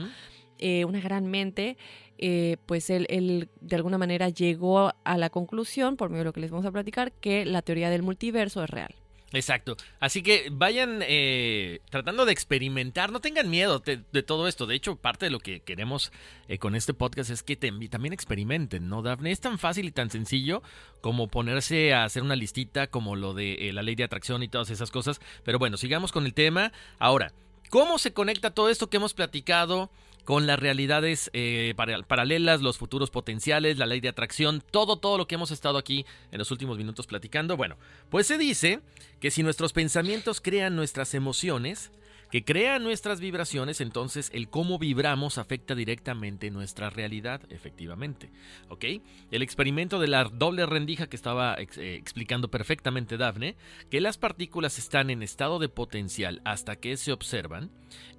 eh, 0.60 0.86
una 0.86 1.02
gran 1.02 1.26
mente, 1.26 1.78
eh, 2.18 2.58
pues 2.66 2.90
él, 2.90 3.06
él, 3.10 3.50
de 3.62 3.76
alguna 3.76 3.98
manera 3.98 4.30
llegó 4.30 4.94
a 5.04 5.18
la 5.18 5.30
conclusión, 5.30 5.98
por 5.98 6.10
medio 6.10 6.22
de 6.22 6.26
lo 6.26 6.34
que 6.34 6.42
les 6.42 6.52
vamos 6.52 6.66
a 6.66 6.72
platicar, 6.72 7.12
que 7.12 7.46
la 7.46 7.62
teoría 7.62 7.90
del 7.90 8.04
multiverso 8.04 8.64
es 8.64 8.70
real. 8.70 8.96
Exacto. 9.34 9.76
Así 10.00 10.22
que 10.24 10.48
vayan 10.52 11.00
eh, 11.02 11.82
tratando 11.90 12.26
de 12.26 12.32
experimentar, 12.32 13.12
no 13.12 13.20
tengan 13.20 13.50
miedo 13.50 13.80
de, 13.80 13.98
todo 14.24 14.48
esto. 14.48 14.66
De 14.66 14.76
hecho, 14.76 14.96
parte 14.96 15.26
de 15.26 15.32
lo 15.32 15.40
que 15.40 15.60
queremos 15.60 16.12
con 16.60 16.76
este 16.76 16.94
podcast 16.94 17.30
es 17.30 17.44
que 17.44 17.58
también 17.58 18.14
experimenten, 18.14 18.88
¿no, 18.88 19.02
Daphne? 19.02 19.32
Es 19.32 19.42
tan 19.42 19.60
fácil 19.60 19.86
y 19.88 19.92
tan 19.92 20.10
sencillo 20.10 20.62
como 21.02 21.28
ponerse 21.28 21.94
a 21.94 22.06
hacer 22.06 22.24
una 22.24 22.36
listita 22.36 22.88
como 22.88 23.16
lo 23.16 23.34
de 23.34 23.72
la 23.74 23.84
ley 23.84 23.96
de 23.96 24.06
atracción 24.06 24.42
y 24.42 24.48
todas 24.48 24.70
esas 24.70 24.92
cosas. 24.92 25.20
Pero 25.44 25.60
bueno, 25.60 25.76
sigamos 25.76 26.12
con 26.12 26.26
el 26.26 26.34
tema. 26.34 26.72
Ahora, 26.98 27.34
¿cómo 27.70 27.98
se 27.98 28.14
conecta 28.14 28.52
todo 28.52 28.70
esto 28.70 28.90
que 28.90 28.98
hemos 28.98 29.14
platicado? 29.14 29.90
Con 30.26 30.48
las 30.48 30.60
realidades 30.60 31.30
eh, 31.34 31.74
paralelas, 32.08 32.62
los 32.62 32.78
futuros 32.78 33.12
potenciales, 33.12 33.78
la 33.78 33.86
ley 33.86 34.02
de 34.02 34.10
atracción, 34.10 34.62
todo, 34.72 34.98
todo 34.98 35.18
lo 35.18 35.28
que 35.28 35.36
hemos 35.36 35.52
estado 35.52 35.78
aquí 35.78 36.06
en 36.32 36.40
los 36.40 36.52
últimos 36.52 36.78
minutos 36.78 37.06
platicando. 37.08 37.56
Bueno, 37.56 37.78
pues 38.10 38.28
se 38.28 38.38
dice 38.38 38.82
que 39.20 39.32
si 39.32 39.44
nuestros 39.44 39.72
pensamientos 39.72 40.42
crean 40.42 40.76
nuestras 40.76 41.14
emociones, 41.14 41.92
que 42.32 42.44
crea 42.44 42.80
nuestras 42.80 43.20
vibraciones, 43.20 43.82
entonces 43.82 44.30
el 44.34 44.50
cómo 44.50 44.80
vibramos 44.80 45.38
afecta 45.38 45.76
directamente 45.76 46.52
nuestra 46.52 46.90
realidad, 46.90 47.42
efectivamente. 47.50 48.32
¿Ok? 48.70 48.86
El 49.32 49.42
experimento 49.42 50.00
de 50.00 50.08
la 50.08 50.24
doble 50.26 50.66
rendija 50.66 51.08
que 51.08 51.16
estaba 51.16 51.56
eh, 51.56 51.96
explicando 51.96 52.50
perfectamente 52.50 53.18
Daphne, 53.18 53.56
que 53.90 54.02
las 54.02 54.18
partículas 54.18 54.78
están 54.78 55.10
en 55.10 55.24
estado 55.24 55.60
de 55.60 55.70
potencial 55.70 56.42
hasta 56.46 56.76
que 56.76 56.98
se 56.98 57.12
observan, 57.12 57.72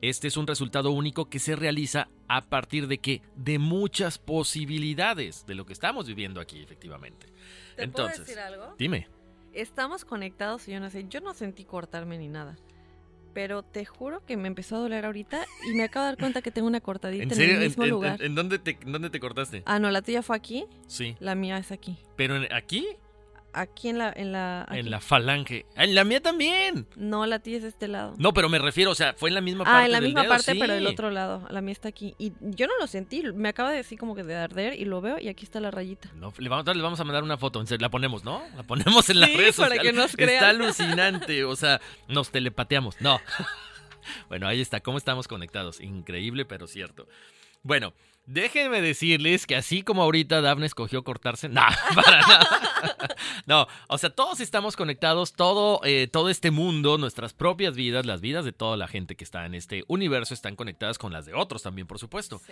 este 0.03 0.29
es 0.29 0.37
un 0.37 0.47
resultado 0.47 0.91
único 0.91 1.29
que 1.29 1.39
se 1.39 1.57
realiza 1.57 2.09
a 2.29 2.43
partir 2.43 2.89
de 2.89 2.99
que 2.99 3.23
de 3.35 3.59
muchas 3.59 4.19
posibilidades 4.19 5.47
de 5.47 5.55
lo 5.55 5.67
que 5.67 5.73
estamos 5.73 6.07
viviendo 6.07 6.41
aquí, 6.41 6.61
efectivamente. 6.61 7.27
¿Te 7.77 7.85
entonces, 7.85 8.17
puedo 8.19 8.27
decir 8.27 8.39
algo? 8.41 8.75
Dime. 8.79 9.09
Estamos 9.53 10.05
conectados 10.05 10.69
y 10.69 10.73
yo 10.73 10.81
no 10.81 10.91
sé, 10.91 11.07
yo 11.09 11.21
no 11.21 11.33
sentí 11.33 11.65
cortarme 11.65 12.19
ni 12.19 12.29
nada 12.29 12.57
pero 13.37 13.62
te 13.62 13.84
juro 13.84 14.24
que 14.24 14.39
me 14.39 14.49
empezó 14.49 14.76
a 14.76 14.78
doler 14.78 15.05
ahorita 15.05 15.45
y 15.68 15.74
me 15.74 15.84
acabo 15.84 16.07
de 16.07 16.12
dar 16.12 16.18
cuenta 16.18 16.41
que 16.41 16.51
tengo 16.51 16.66
una 16.66 16.80
cortadita 16.80 17.34
en, 17.34 17.41
el 17.43 17.59
mismo 17.59 17.84
lugar. 17.84 18.22
¿En, 18.22 18.34
dónde, 18.34 18.59
te, 18.59 18.78
dónde 18.87 19.11
te 19.11 19.20
cortaste? 19.20 19.62
Ah, 19.66 19.78
no, 19.78 19.91
la 19.91 20.01
tuya 20.01 20.22
fue 20.22 20.37
aquí. 20.37 20.64
Sí. 20.87 21.16
La 21.20 21.34
mía 21.34 21.59
es 21.59 21.70
aquí. 21.70 21.99
¿Pero 22.16 22.37
aquí? 22.51 22.89
Aquí 23.57 23.89
en 23.89 23.99
la... 23.99 24.13
En 24.15 24.33
la, 24.33 24.67
en 24.71 24.91
la 24.91 25.01
falange. 25.01 25.67
En 25.77 25.95
la 25.95 26.05
mía 26.05 26.21
también. 26.21 26.87
No, 26.97 27.27
la 27.27 27.39
tía 27.41 27.57
es 27.57 27.63
de 27.63 27.69
este 27.69 27.89
lado. 27.89 28.15
No, 28.19 28.33
pero 28.33 28.49
me 28.49 28.59
refiero, 28.59 28.91
o 28.91 28.95
sea, 28.95 29.15
fue 29.15 29.31
en 29.31 29.35
la 29.35 29.41
misma 29.41 29.65
parte. 29.65 29.79
Ah, 29.79 29.87
en 29.87 29.93
la 29.93 30.01
misma 30.01 30.25
parte, 30.25 30.55
pero 30.55 30.75
del 30.75 30.87
otro 30.87 31.11
lado. 31.11 31.47
La 31.51 31.61
mía 31.61 31.73
está 31.73 31.89
aquí. 31.89 32.15
Y 32.19 32.33
yo 32.41 32.67
no 32.67 32.79
lo 32.79 32.87
sentí. 32.87 33.23
Me 33.35 33.49
acaba 33.49 33.71
de 33.71 33.79
decir 33.79 33.99
como 33.99 34.15
que 34.15 34.23
de 34.23 34.37
arder 34.37 34.79
y 34.79 34.85
lo 34.85 35.01
veo 35.01 35.19
y 35.19 35.29
aquí 35.29 35.45
está 35.45 35.61
la 35.61 35.71
rayita. 35.71 36.11
No, 36.15 36.33
le 36.37 36.49
vamos, 36.49 36.77
le 36.77 36.83
vamos 36.83 37.01
a 37.01 37.05
mandar 37.05 37.23
una 37.23 37.39
foto. 37.39 37.63
La 37.79 37.89
ponemos, 37.89 38.25
¿no? 38.25 38.43
La 38.57 38.63
ponemos 38.63 39.09
en 39.11 39.21
la 39.21 39.27
sí, 39.27 39.39
para 39.57 39.79
que 39.79 39.93
nos 39.93 40.15
crean. 40.15 40.35
Está 40.35 40.49
alucinante. 40.51 41.45
O 41.45 41.57
sea, 41.57 41.81
nos 42.09 42.31
telepateamos. 42.31 43.01
No. 43.01 43.21
bueno, 44.29 44.47
ahí 44.47 44.61
está. 44.61 44.81
¿Cómo 44.81 44.99
estamos 44.99 45.29
conectados? 45.29 45.81
Increíble, 45.81 46.45
pero 46.45 46.67
cierto. 46.67 47.09
Bueno, 47.63 47.95
Déjenme 48.27 48.81
decirles 48.83 49.47
que 49.47 49.55
así 49.55 49.83
como 49.83 50.03
ahorita 50.03 50.41
Daphne 50.41 50.66
escogió 50.66 51.05
cortarse, 51.05 51.49
no, 51.49 51.62
para 51.95 52.20
nada. 52.20 53.16
No, 53.47 53.68
o 53.89 53.99
sea, 53.99 54.11
todos 54.11 54.41
estamos 54.41 54.74
conectados, 54.74 55.33
todo, 55.33 55.81
eh, 55.85 56.09
todo 56.09 56.29
este 56.29 56.51
mundo, 56.51 56.99
nuestras 56.99 57.33
propias 57.33 57.77
vidas, 57.77 58.05
las 58.05 58.20
vidas 58.20 58.45
de 58.45 58.53
toda 58.53 58.77
la 58.77 58.89
gente 58.89 59.14
que 59.14 59.22
está 59.22 59.47
en 59.47 59.55
este 59.55 59.85
universo 59.87 60.35
están 60.35 60.57
conectadas 60.57 60.99
con 60.99 61.12
las 61.12 61.24
de 61.24 61.35
otros 61.35 61.62
también, 61.62 61.87
por 61.87 62.01
supuesto. 62.01 62.43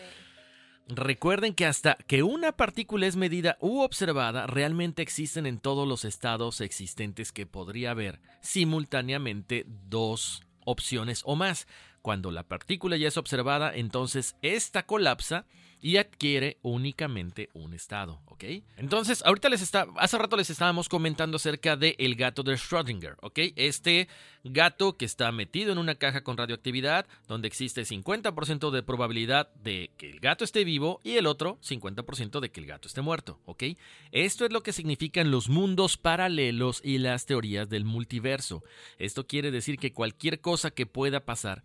Recuerden 0.87 1.55
que 1.55 1.67
hasta 1.67 1.97
que 2.07 2.23
una 2.23 2.53
partícula 2.53 3.07
es 3.07 3.17
medida 3.17 3.57
u 3.59 3.81
observada, 3.81 4.47
realmente 4.47 5.03
existen 5.03 5.47
en 5.47 5.59
todos 5.59 5.89
los 5.89 6.05
estados 6.05 6.61
existentes 6.61 7.33
que 7.33 7.47
podría 7.47 7.91
haber 7.91 8.21
simultáneamente 8.43 9.65
dos 9.89 10.43
opciones 10.65 11.23
o 11.25 11.35
más. 11.35 11.67
Cuando 12.03 12.31
la 12.31 12.43
partícula 12.43 12.99
ya 12.99 13.09
es 13.09 13.17
observada, 13.17 13.75
entonces 13.75 14.37
esta 14.43 14.85
colapsa 14.85 15.47
y 15.85 15.99
adquiere 15.99 16.57
únicamente 16.63 17.51
un 17.53 17.75
estado, 17.75 18.23
¿ok? 18.25 18.45
Entonces, 18.79 19.23
ahorita 19.23 19.51
les 19.51 19.61
está, 19.61 19.87
hace 19.99 20.17
rato 20.17 20.35
les 20.35 20.49
estábamos 20.49 20.89
comentando 20.89 21.37
acerca 21.37 21.77
del 21.77 21.95
el 21.99 22.15
gato 22.15 22.43
de 22.43 22.55
Schrödinger, 22.55 23.17
¿ok? 23.21 23.39
Este 23.55 24.09
gato 24.45 24.97
que 24.97 25.05
está 25.05 25.31
metido 25.31 25.73
en 25.73 25.77
una 25.79 25.97
caja 25.97 26.25
con 26.25 26.39
radioactividad, 26.39 27.07
donde 27.29 27.49
existe 27.49 27.83
50% 27.83 28.71
de 28.71 28.83
probabilidad 28.83 29.53
de 29.57 29.91
que 29.99 30.09
el 30.09 30.21
gato 30.21 30.43
esté 30.43 30.65
vivo 30.65 31.01
y 31.05 31.19
el 31.19 31.27
otro 31.27 31.59
50% 31.61 32.41
de 32.41 32.51
que 32.51 32.61
el 32.61 32.67
gato 32.67 32.89
esté 32.89 33.03
muerto, 33.03 33.39
¿ok? 33.45 33.65
Esto 34.11 34.47
es 34.47 34.53
lo 34.55 34.63
que 34.63 34.73
significan 34.73 35.31
los 35.31 35.51
mundos 35.51 35.99
paralelos 35.99 36.81
y 36.83 36.97
las 36.97 37.27
teorías 37.27 37.69
del 37.69 37.85
multiverso. 37.85 38.65
Esto 38.97 39.27
quiere 39.27 39.51
decir 39.51 39.79
que 39.79 39.93
cualquier 39.93 40.41
cosa 40.41 40.71
que 40.71 40.87
pueda 40.87 41.27
pasar 41.27 41.63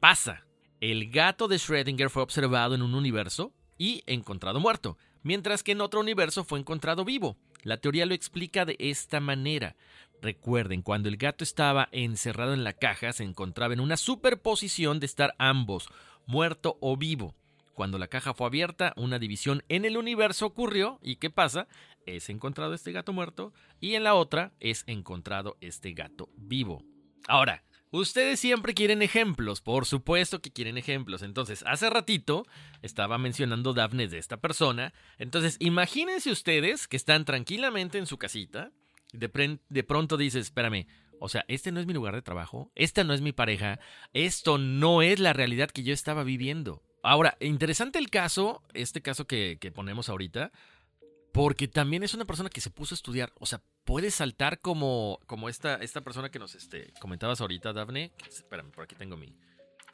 pasa. 0.00 0.46
El 0.82 1.10
gato 1.10 1.46
de 1.46 1.58
Schrödinger 1.58 2.08
fue 2.08 2.24
observado 2.24 2.74
en 2.74 2.82
un 2.82 2.96
universo 2.96 3.52
y 3.78 4.02
encontrado 4.06 4.58
muerto, 4.58 4.98
mientras 5.22 5.62
que 5.62 5.70
en 5.70 5.80
otro 5.80 6.00
universo 6.00 6.42
fue 6.42 6.58
encontrado 6.58 7.04
vivo. 7.04 7.36
La 7.62 7.76
teoría 7.76 8.04
lo 8.04 8.14
explica 8.14 8.64
de 8.64 8.74
esta 8.80 9.20
manera. 9.20 9.76
Recuerden, 10.20 10.82
cuando 10.82 11.08
el 11.08 11.18
gato 11.18 11.44
estaba 11.44 11.88
encerrado 11.92 12.52
en 12.52 12.64
la 12.64 12.72
caja, 12.72 13.12
se 13.12 13.22
encontraba 13.22 13.74
en 13.74 13.78
una 13.78 13.96
superposición 13.96 14.98
de 14.98 15.06
estar 15.06 15.36
ambos, 15.38 15.88
muerto 16.26 16.78
o 16.80 16.96
vivo. 16.96 17.36
Cuando 17.74 17.96
la 17.96 18.08
caja 18.08 18.34
fue 18.34 18.48
abierta, 18.48 18.92
una 18.96 19.20
división 19.20 19.62
en 19.68 19.84
el 19.84 19.96
universo 19.96 20.46
ocurrió 20.46 20.98
y 21.00 21.14
¿qué 21.14 21.30
pasa? 21.30 21.68
Es 22.06 22.28
encontrado 22.28 22.74
este 22.74 22.90
gato 22.90 23.12
muerto 23.12 23.52
y 23.78 23.94
en 23.94 24.02
la 24.02 24.14
otra 24.14 24.52
es 24.58 24.82
encontrado 24.88 25.56
este 25.60 25.92
gato 25.92 26.28
vivo. 26.34 26.82
Ahora, 27.28 27.62
Ustedes 27.92 28.40
siempre 28.40 28.72
quieren 28.72 29.02
ejemplos, 29.02 29.60
por 29.60 29.84
supuesto 29.84 30.40
que 30.40 30.50
quieren 30.50 30.78
ejemplos. 30.78 31.20
Entonces, 31.20 31.62
hace 31.66 31.90
ratito 31.90 32.46
estaba 32.80 33.18
mencionando 33.18 33.74
Daphne 33.74 34.08
de 34.08 34.16
esta 34.16 34.38
persona. 34.38 34.94
Entonces, 35.18 35.58
imagínense 35.60 36.30
ustedes 36.30 36.88
que 36.88 36.96
están 36.96 37.26
tranquilamente 37.26 37.98
en 37.98 38.06
su 38.06 38.16
casita. 38.16 38.72
De, 39.12 39.58
de 39.68 39.82
pronto 39.84 40.16
dices, 40.16 40.46
espérame, 40.46 40.86
o 41.20 41.28
sea, 41.28 41.44
este 41.48 41.70
no 41.70 41.80
es 41.80 41.86
mi 41.86 41.92
lugar 41.92 42.14
de 42.14 42.22
trabajo, 42.22 42.72
esta 42.74 43.04
no 43.04 43.12
es 43.12 43.20
mi 43.20 43.32
pareja, 43.32 43.78
esto 44.14 44.56
no 44.56 45.02
es 45.02 45.20
la 45.20 45.34
realidad 45.34 45.70
que 45.70 45.82
yo 45.82 45.92
estaba 45.92 46.24
viviendo. 46.24 46.82
Ahora, 47.02 47.36
interesante 47.40 47.98
el 47.98 48.08
caso, 48.08 48.62
este 48.72 49.02
caso 49.02 49.26
que, 49.26 49.58
que 49.60 49.70
ponemos 49.70 50.08
ahorita, 50.08 50.50
porque 51.32 51.66
también 51.66 52.02
es 52.02 52.12
una 52.12 52.26
persona 52.26 52.50
que 52.50 52.60
se 52.60 52.70
puso 52.70 52.94
a 52.94 52.96
estudiar. 52.96 53.32
O 53.38 53.46
sea, 53.46 53.62
puede 53.84 54.10
saltar 54.10 54.60
como, 54.60 55.18
como 55.26 55.48
esta, 55.48 55.76
esta 55.76 56.02
persona 56.02 56.30
que 56.30 56.38
nos 56.38 56.54
este, 56.54 56.92
comentabas 57.00 57.40
ahorita, 57.40 57.72
Daphne. 57.72 58.12
Espérame, 58.28 58.70
por 58.70 58.84
aquí 58.84 58.94
tengo 58.94 59.16
mi, 59.16 59.34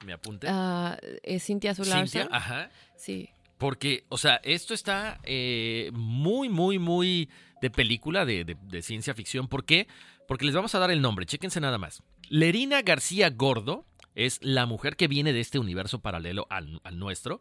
mi 0.04 0.12
apunte. 0.12 0.48
Ah, 0.50 0.98
es 1.22 1.44
Cintia 1.44 1.74
Cintia, 1.74 2.28
ajá. 2.30 2.70
Sí. 2.96 3.30
Porque, 3.56 4.04
o 4.08 4.18
sea, 4.18 4.40
esto 4.42 4.74
está 4.74 5.20
eh, 5.22 5.90
muy, 5.92 6.48
muy, 6.48 6.78
muy 6.78 7.28
de 7.60 7.70
película, 7.70 8.24
de, 8.24 8.56
ciencia 8.82 9.14
ficción. 9.14 9.48
¿Por 9.48 9.64
qué? 9.64 9.86
Porque 10.26 10.44
les 10.44 10.54
vamos 10.54 10.74
a 10.74 10.78
dar 10.80 10.90
el 10.90 11.00
nombre, 11.00 11.26
chéquense 11.26 11.60
nada 11.60 11.78
más. 11.78 12.02
Lerina 12.28 12.82
García 12.82 13.30
Gordo 13.30 13.86
es 14.14 14.38
la 14.42 14.66
mujer 14.66 14.96
que 14.96 15.08
viene 15.08 15.32
de 15.32 15.40
este 15.40 15.58
universo 15.58 16.00
paralelo 16.00 16.46
al, 16.50 16.80
al 16.84 16.98
nuestro. 16.98 17.40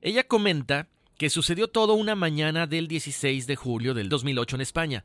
Ella 0.00 0.24
comenta 0.24 0.88
que 1.18 1.30
sucedió 1.30 1.68
todo 1.68 1.94
una 1.94 2.14
mañana 2.14 2.66
del 2.66 2.88
16 2.88 3.46
de 3.46 3.56
julio 3.56 3.94
del 3.94 4.08
2008 4.08 4.56
en 4.56 4.62
España. 4.62 5.04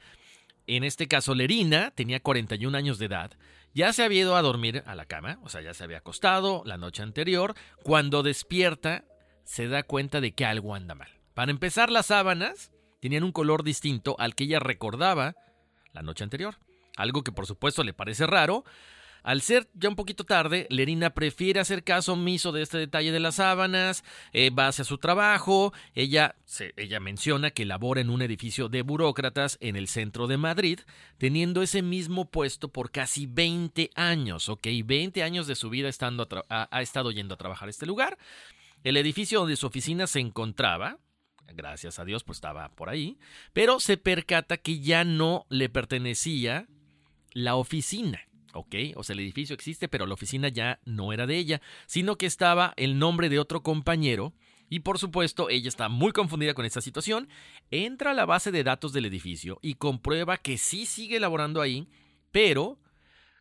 En 0.68 0.84
este 0.84 1.08
caso, 1.08 1.36
Lerina 1.36 1.92
tenía 1.92 2.20
41 2.20 2.78
años 2.78 3.00
de 3.00 3.06
edad, 3.06 3.32
ya 3.74 3.94
se 3.94 4.04
había 4.04 4.22
ido 4.22 4.36
a 4.36 4.42
dormir 4.42 4.84
a 4.88 4.96
la 4.96 5.06
cama, 5.06 5.40
o 5.44 5.50
sea, 5.50 5.62
ya 5.62 5.74
se 5.74 5.84
había 5.84 6.00
acostado 6.00 6.64
la 6.66 6.78
noche 6.78 7.04
anterior, 7.04 7.56
cuando 7.84 8.24
despierta 8.24 9.06
se 9.44 9.68
da 9.68 9.84
cuenta 9.84 10.22
de 10.22 10.34
que 10.34 10.46
algo 10.46 10.76
anda 10.76 10.96
mal. 10.96 11.10
Para 11.34 11.52
empezar, 11.52 11.92
las 11.92 12.08
sábanas 12.08 12.72
tenían 13.00 13.24
un 13.24 13.32
color 13.32 13.64
distinto 13.64 14.16
al 14.20 14.36
que 14.36 14.46
ella 14.46 14.60
recordaba 14.60 15.36
la 15.94 16.02
noche 16.02 16.24
anterior. 16.24 16.56
Algo 16.98 17.24
que 17.24 17.32
por 17.32 17.48
supuesto 17.48 17.84
le 17.84 17.94
parece 17.94 18.28
raro. 18.28 18.66
Al 19.24 19.42
ser 19.42 19.70
ya 19.74 19.90
un 19.90 19.96
poquito 19.96 20.24
tarde, 20.24 20.68
Lerina 20.70 21.12
prefiere 21.12 21.60
hacer 21.60 21.84
caso 21.84 22.14
omiso 22.14 22.52
de 22.52 22.62
este 22.62 22.78
detalle 22.78 23.12
de 23.12 23.20
las 23.20 23.36
sábanas, 23.36 24.04
eh, 24.34 24.50
va 24.50 24.68
hacia 24.68 24.84
su 24.84 24.98
trabajo, 24.98 25.74
ella, 25.94 26.36
ella 26.78 27.00
menciona 27.00 27.52
que 27.52 27.66
labora 27.66 28.02
en 28.02 28.10
un 28.10 28.22
edificio 28.22 28.70
de 28.70 28.82
burócratas 28.82 29.58
en 29.62 29.76
el 29.76 29.88
centro 29.88 30.28
de 30.28 30.38
Madrid, 30.38 30.80
teniendo 31.18 31.62
ese 31.62 31.82
mismo 31.82 32.30
puesto 32.30 32.70
por 32.70 32.92
casi 32.92 33.26
20 33.26 33.92
años, 33.96 34.50
¿ok? 34.50 34.68
20 34.86 35.24
años 35.24 35.48
de 35.48 35.56
su 35.56 35.70
vida 35.70 35.90
estando 35.90 36.28
ha, 36.50 36.68
ha 36.72 36.82
estado 36.82 37.12
yendo 37.12 37.34
a 37.34 37.38
trabajar 37.38 37.68
a 37.68 37.72
este 37.72 37.86
lugar. 37.86 38.18
El 38.84 38.96
edificio 38.98 39.40
donde 39.40 39.58
su 39.58 39.68
oficina 39.68 40.08
se 40.08 40.20
encontraba, 40.20 41.00
gracias 41.54 42.00
a 42.00 42.06
Dios, 42.06 42.24
pues 42.24 42.38
estaba 42.38 42.70
por 42.70 42.90
ahí, 42.90 43.18
pero 43.54 43.80
se 43.80 43.98
percata 43.98 44.58
que 44.58 44.80
ya 44.80 45.04
no 45.04 45.46
le 45.50 45.70
pertenecía 45.70 46.68
la 47.34 47.56
oficina. 47.56 48.29
¿Ok? 48.54 48.76
O 48.96 49.04
sea, 49.04 49.14
el 49.14 49.20
edificio 49.20 49.54
existe, 49.54 49.88
pero 49.88 50.06
la 50.06 50.14
oficina 50.14 50.50
ya 50.50 50.80
no 50.86 51.14
era 51.14 51.28
de 51.28 51.38
ella, 51.38 51.62
sino 51.86 52.18
que 52.18 52.26
estaba 52.26 52.74
el 52.78 53.00
nombre 53.00 53.30
de 53.30 53.40
otro 53.40 53.64
compañero. 53.64 54.34
Y 54.70 54.82
por 54.82 55.00
supuesto, 55.00 55.50
ella 55.50 55.68
está 55.68 55.90
muy 55.90 56.12
confundida 56.12 56.54
con 56.54 56.66
esta 56.66 56.82
situación, 56.82 57.28
entra 57.72 58.12
a 58.12 58.14
la 58.14 58.26
base 58.26 58.52
de 58.52 58.64
datos 58.64 58.94
del 58.94 59.06
edificio 59.06 59.58
y 59.62 59.76
comprueba 59.76 60.38
que 60.38 60.58
sí 60.58 60.86
sigue 60.86 61.20
laborando 61.20 61.62
ahí, 61.62 61.88
pero 62.32 62.80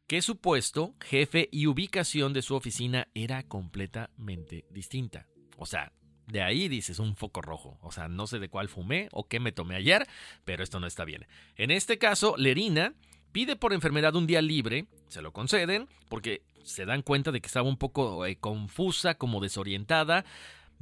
que 0.06 0.22
su 0.22 0.38
puesto, 0.38 0.94
jefe 1.04 1.50
y 1.52 1.66
ubicación 1.66 2.32
de 2.32 2.40
su 2.40 2.54
oficina 2.54 3.08
era 3.14 3.42
completamente 3.42 4.64
distinta. 4.70 5.26
O 5.58 5.66
sea, 5.66 5.92
de 6.26 6.42
ahí 6.42 6.68
dices 6.68 6.98
un 6.98 7.14
foco 7.14 7.42
rojo. 7.42 7.78
O 7.82 7.92
sea, 7.92 8.08
no 8.08 8.26
sé 8.26 8.38
de 8.38 8.48
cuál 8.48 8.68
fumé 8.68 9.08
o 9.12 9.28
qué 9.28 9.38
me 9.38 9.52
tomé 9.52 9.76
ayer, 9.76 10.06
pero 10.44 10.62
esto 10.62 10.80
no 10.80 10.86
está 10.86 11.04
bien. 11.04 11.26
En 11.56 11.70
este 11.70 11.98
caso, 11.98 12.36
Lerina 12.38 12.94
Pide 13.38 13.54
por 13.54 13.72
enfermedad 13.72 14.16
un 14.16 14.26
día 14.26 14.42
libre, 14.42 14.86
se 15.06 15.22
lo 15.22 15.32
conceden, 15.32 15.86
porque 16.08 16.42
se 16.64 16.84
dan 16.86 17.02
cuenta 17.02 17.30
de 17.30 17.40
que 17.40 17.46
estaba 17.46 17.68
un 17.68 17.76
poco 17.76 18.26
eh, 18.26 18.34
confusa, 18.34 19.14
como 19.14 19.40
desorientada. 19.40 20.24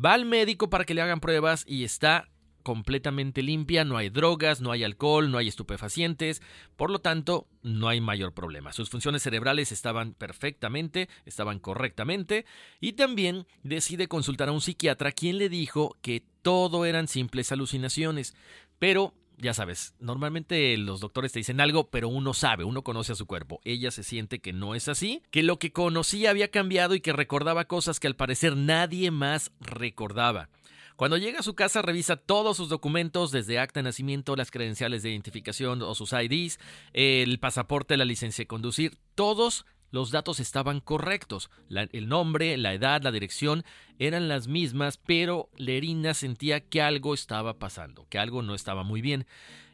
Va 0.03 0.15
al 0.15 0.25
médico 0.25 0.71
para 0.71 0.87
que 0.87 0.95
le 0.95 1.03
hagan 1.03 1.21
pruebas 1.21 1.65
y 1.69 1.85
está 1.85 2.31
completamente 2.63 3.43
limpia, 3.43 3.85
no 3.85 3.99
hay 3.99 4.09
drogas, 4.09 4.63
no 4.63 4.73
hay 4.73 4.85
alcohol, 4.85 5.31
no 5.31 5.37
hay 5.37 5.49
estupefacientes, 5.49 6.41
por 6.77 6.91
lo 6.91 7.01
tanto, 7.01 7.47
no 7.63 7.91
hay 7.91 8.01
mayor 8.01 8.33
problema. 8.33 8.73
Sus 8.73 8.89
funciones 8.89 9.23
cerebrales 9.23 9.71
estaban 9.71 10.15
perfectamente, 10.15 11.11
estaban 11.27 11.59
correctamente, 11.59 12.47
y 12.81 12.95
también 12.95 13.47
decide 13.65 14.09
consultar 14.09 14.49
a 14.49 14.53
un 14.53 14.63
psiquiatra 14.63 15.13
quien 15.13 15.37
le 15.37 15.51
dijo 15.51 15.99
que 16.01 16.25
todo 16.41 16.87
eran 16.87 17.07
simples 17.07 17.53
alucinaciones, 17.53 18.35
pero 18.79 19.13
ya 19.39 19.55
sabes, 19.55 19.95
normalmente 19.99 20.77
los 20.77 21.01
doctores 21.01 21.33
te 21.33 21.41
dicen 21.41 21.61
algo, 21.61 21.91
pero 21.91 22.09
uno 22.09 22.33
sabe, 22.35 22.65
uno 22.65 22.83
conoce 22.83 23.13
a 23.13 23.17
su 23.17 23.27
cuerpo. 23.27 23.61
Ella 23.65 23.91
se 23.91 24.03
siente 24.03 24.41
que 24.41 24.53
no 24.53 24.75
es 24.75 24.89
así, 24.89 25.23
que 25.31 25.43
lo 25.43 25.59
que 25.59 25.73
conocía 25.73 26.31
había 26.31 26.51
cambiado 26.51 26.95
y 26.95 27.01
que 27.01 27.13
recordaba 27.13 27.67
cosas 27.67 28.01
que 28.01 28.07
al 28.07 28.17
parecer 28.17 28.57
nadie 28.57 29.11
más 29.11 29.53
recordaba. 29.61 30.49
Cuando 30.97 31.19
llega 31.19 31.41
a 31.41 31.43
su 31.43 31.55
casa 31.55 31.83
revisa 31.83 32.17
todos 32.17 32.57
sus 32.57 32.71
documentos, 32.71 33.31
desde 33.31 33.59
acta 33.59 33.81
de 33.81 33.85
nacimiento, 33.85 34.35
las 34.35 34.51
credenciales 34.51 35.03
de 35.03 35.11
identificación 35.11 35.83
o 35.83 35.95
sus 35.95 36.15
IDs, 36.15 36.59
el 36.95 37.39
pasaporte, 37.39 37.99
la 37.99 38.07
licencia 38.07 38.43
de 38.43 38.49
conducir, 38.49 38.97
todos 39.15 39.67
los 39.91 40.11
datos 40.11 40.41
estaban 40.41 40.81
correctos. 40.81 41.51
el 41.71 42.09
nombre, 42.09 42.57
la 42.57 42.75
edad, 42.75 43.03
la 43.03 43.13
dirección 43.13 43.65
eran 43.99 44.29
las 44.29 44.49
mismas, 44.49 44.99
pero 44.99 45.49
Lerina 45.57 46.15
sentía 46.15 46.61
que 46.61 46.83
algo 46.83 47.15
estaba 47.15 47.59
pasando, 47.59 48.07
que 48.09 48.19
algo 48.19 48.43
no 48.43 48.55
estaba 48.55 48.83
muy 48.83 49.01
bien. 49.01 49.27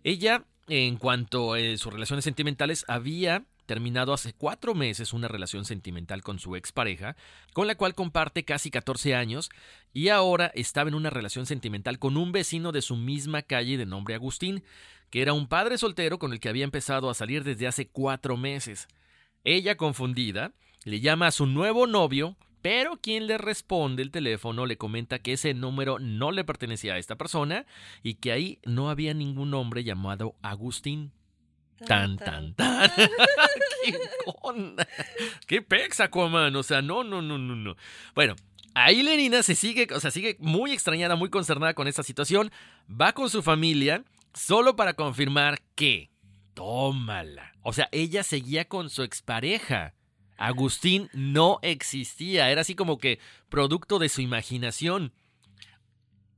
Ella, 0.04 0.44
en 0.68 0.96
cuanto 0.96 1.54
a 1.54 1.60
eh, 1.60 1.76
sus 1.78 1.92
relaciones 1.92 2.24
sentimentales, 2.24 2.84
había 2.88 3.44
terminado 3.66 4.12
hace 4.12 4.32
cuatro 4.32 4.74
meses 4.74 5.12
una 5.12 5.28
relación 5.28 5.64
sentimental 5.64 6.22
con 6.22 6.38
su 6.38 6.56
expareja, 6.56 7.16
con 7.52 7.66
la 7.66 7.74
cual 7.74 7.94
comparte 7.94 8.44
casi 8.44 8.70
14 8.70 9.14
años, 9.14 9.50
y 9.92 10.08
ahora 10.08 10.50
estaba 10.54 10.88
en 10.88 10.94
una 10.94 11.10
relación 11.10 11.46
sentimental 11.46 11.98
con 11.98 12.16
un 12.16 12.32
vecino 12.32 12.72
de 12.72 12.82
su 12.82 12.96
misma 12.96 13.42
calle 13.42 13.76
de 13.76 13.86
nombre 13.86 14.14
Agustín, 14.14 14.62
que 15.10 15.22
era 15.22 15.32
un 15.32 15.46
padre 15.46 15.78
soltero 15.78 16.18
con 16.18 16.32
el 16.32 16.40
que 16.40 16.48
había 16.48 16.64
empezado 16.64 17.10
a 17.10 17.14
salir 17.14 17.44
desde 17.44 17.66
hace 17.66 17.86
cuatro 17.88 18.36
meses. 18.36 18.88
Ella, 19.44 19.76
confundida, 19.76 20.52
le 20.84 21.00
llama 21.00 21.28
a 21.28 21.32
su 21.32 21.46
nuevo 21.46 21.86
novio, 21.86 22.36
pero 22.60 22.96
quien 22.96 23.26
le 23.26 23.38
responde 23.38 24.02
el 24.02 24.10
teléfono 24.10 24.66
le 24.66 24.76
comenta 24.76 25.18
que 25.18 25.32
ese 25.32 25.52
número 25.52 25.98
no 25.98 26.30
le 26.30 26.44
pertenecía 26.44 26.94
a 26.94 26.98
esta 26.98 27.16
persona 27.16 27.66
y 28.02 28.14
que 28.14 28.32
ahí 28.32 28.58
no 28.64 28.88
había 28.88 29.14
ningún 29.14 29.52
hombre 29.54 29.84
llamado 29.84 30.36
Agustín. 30.42 31.12
Tan, 31.86 32.16
tan, 32.16 32.54
tan. 32.54 32.90
¿Qué 33.84 33.98
onda? 34.42 34.86
¿Qué 35.48 35.62
pexa, 35.62 36.08
man? 36.30 36.54
O 36.54 36.62
sea, 36.62 36.80
no, 36.80 37.02
no, 37.02 37.20
no, 37.20 37.38
no, 37.38 37.56
no. 37.56 37.76
Bueno, 38.14 38.36
ahí 38.74 39.02
Lenina 39.02 39.42
se 39.42 39.56
sigue, 39.56 39.88
o 39.92 39.98
sea, 39.98 40.12
sigue 40.12 40.36
muy 40.38 40.70
extrañada, 40.70 41.16
muy 41.16 41.28
concernada 41.28 41.74
con 41.74 41.88
esta 41.88 42.04
situación. 42.04 42.52
Va 42.88 43.12
con 43.12 43.28
su 43.30 43.42
familia 43.42 44.04
solo 44.32 44.76
para 44.76 44.94
confirmar 44.94 45.60
que 45.74 46.12
Tómala. 46.54 47.51
O 47.62 47.72
sea, 47.72 47.88
ella 47.92 48.22
seguía 48.22 48.66
con 48.66 48.90
su 48.90 49.02
expareja. 49.02 49.94
Agustín 50.36 51.08
no 51.12 51.58
existía, 51.62 52.50
era 52.50 52.62
así 52.62 52.74
como 52.74 52.98
que 52.98 53.20
producto 53.48 53.98
de 53.98 54.08
su 54.08 54.20
imaginación. 54.20 55.12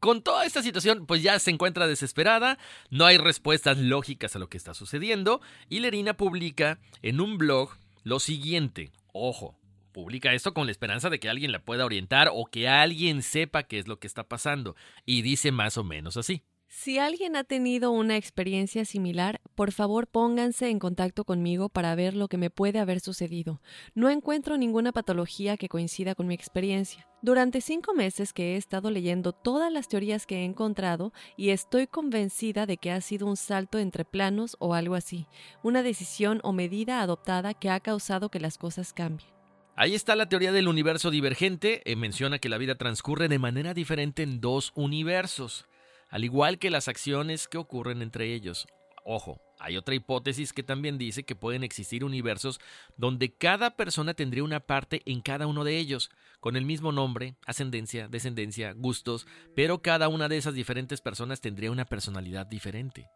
Con 0.00 0.22
toda 0.22 0.44
esta 0.44 0.62
situación, 0.62 1.06
pues 1.06 1.22
ya 1.22 1.38
se 1.38 1.50
encuentra 1.50 1.86
desesperada, 1.86 2.58
no 2.90 3.06
hay 3.06 3.16
respuestas 3.16 3.78
lógicas 3.78 4.36
a 4.36 4.38
lo 4.38 4.50
que 4.50 4.58
está 4.58 4.74
sucediendo, 4.74 5.40
y 5.70 5.80
Lerina 5.80 6.14
publica 6.14 6.78
en 7.00 7.22
un 7.22 7.38
blog 7.38 7.70
lo 8.02 8.20
siguiente, 8.20 8.92
ojo, 9.14 9.58
publica 9.92 10.34
esto 10.34 10.52
con 10.52 10.66
la 10.66 10.72
esperanza 10.72 11.08
de 11.08 11.18
que 11.18 11.30
alguien 11.30 11.52
la 11.52 11.64
pueda 11.64 11.86
orientar 11.86 12.28
o 12.30 12.44
que 12.44 12.68
alguien 12.68 13.22
sepa 13.22 13.62
qué 13.62 13.78
es 13.78 13.88
lo 13.88 13.98
que 13.98 14.06
está 14.06 14.28
pasando, 14.28 14.76
y 15.06 15.22
dice 15.22 15.52
más 15.52 15.78
o 15.78 15.84
menos 15.84 16.18
así. 16.18 16.42
Si 16.76 16.98
alguien 16.98 17.36
ha 17.36 17.44
tenido 17.44 17.92
una 17.92 18.16
experiencia 18.16 18.84
similar, 18.84 19.40
por 19.54 19.70
favor 19.70 20.08
pónganse 20.08 20.68
en 20.68 20.80
contacto 20.80 21.24
conmigo 21.24 21.68
para 21.68 21.94
ver 21.94 22.14
lo 22.14 22.26
que 22.26 22.36
me 22.36 22.50
puede 22.50 22.80
haber 22.80 22.98
sucedido. 22.98 23.62
No 23.94 24.10
encuentro 24.10 24.58
ninguna 24.58 24.90
patología 24.90 25.56
que 25.56 25.68
coincida 25.68 26.16
con 26.16 26.26
mi 26.26 26.34
experiencia. 26.34 27.06
Durante 27.22 27.60
cinco 27.60 27.94
meses 27.94 28.32
que 28.32 28.52
he 28.52 28.56
estado 28.56 28.90
leyendo 28.90 29.32
todas 29.32 29.72
las 29.72 29.86
teorías 29.86 30.26
que 30.26 30.40
he 30.40 30.44
encontrado 30.44 31.12
y 31.36 31.50
estoy 31.50 31.86
convencida 31.86 32.66
de 32.66 32.76
que 32.76 32.90
ha 32.90 33.00
sido 33.00 33.28
un 33.28 33.36
salto 33.36 33.78
entre 33.78 34.04
planos 34.04 34.56
o 34.58 34.74
algo 34.74 34.96
así, 34.96 35.26
una 35.62 35.84
decisión 35.84 36.40
o 36.42 36.52
medida 36.52 37.00
adoptada 37.00 37.54
que 37.54 37.70
ha 37.70 37.78
causado 37.78 38.30
que 38.30 38.40
las 38.40 38.58
cosas 38.58 38.92
cambien. 38.92 39.30
Ahí 39.76 39.94
está 39.94 40.16
la 40.16 40.28
teoría 40.28 40.50
del 40.50 40.68
universo 40.68 41.12
divergente. 41.12 41.82
Eh, 41.84 41.94
menciona 41.94 42.40
que 42.40 42.48
la 42.48 42.58
vida 42.58 42.74
transcurre 42.74 43.28
de 43.28 43.38
manera 43.38 43.74
diferente 43.74 44.24
en 44.24 44.40
dos 44.40 44.72
universos 44.74 45.66
al 46.14 46.22
igual 46.22 46.60
que 46.60 46.70
las 46.70 46.86
acciones 46.86 47.48
que 47.48 47.58
ocurren 47.58 48.00
entre 48.00 48.34
ellos. 48.34 48.68
Ojo, 49.04 49.40
hay 49.58 49.76
otra 49.76 49.96
hipótesis 49.96 50.52
que 50.52 50.62
también 50.62 50.96
dice 50.96 51.24
que 51.24 51.34
pueden 51.34 51.64
existir 51.64 52.04
universos 52.04 52.60
donde 52.96 53.34
cada 53.34 53.74
persona 53.74 54.14
tendría 54.14 54.44
una 54.44 54.60
parte 54.60 55.02
en 55.06 55.22
cada 55.22 55.48
uno 55.48 55.64
de 55.64 55.76
ellos, 55.76 56.12
con 56.38 56.54
el 56.54 56.64
mismo 56.64 56.92
nombre, 56.92 57.34
ascendencia, 57.46 58.06
descendencia, 58.06 58.74
gustos, 58.74 59.26
pero 59.56 59.82
cada 59.82 60.06
una 60.06 60.28
de 60.28 60.36
esas 60.36 60.54
diferentes 60.54 61.00
personas 61.00 61.40
tendría 61.40 61.72
una 61.72 61.84
personalidad 61.84 62.46
diferente. 62.46 63.08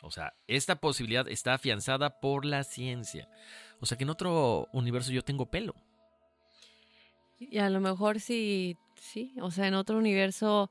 O 0.00 0.12
sea, 0.12 0.32
esta 0.46 0.76
posibilidad 0.76 1.26
está 1.26 1.54
afianzada 1.54 2.20
por 2.20 2.44
la 2.44 2.62
ciencia. 2.62 3.28
O 3.80 3.86
sea 3.86 3.98
que 3.98 4.04
en 4.04 4.10
otro 4.10 4.68
universo 4.72 5.10
yo 5.10 5.24
tengo 5.24 5.50
pelo. 5.50 5.74
Y 7.40 7.58
a 7.58 7.68
lo 7.68 7.80
mejor 7.80 8.20
sí, 8.20 8.76
sí, 8.94 9.34
o 9.40 9.50
sea, 9.50 9.66
en 9.66 9.74
otro 9.74 9.98
universo 9.98 10.70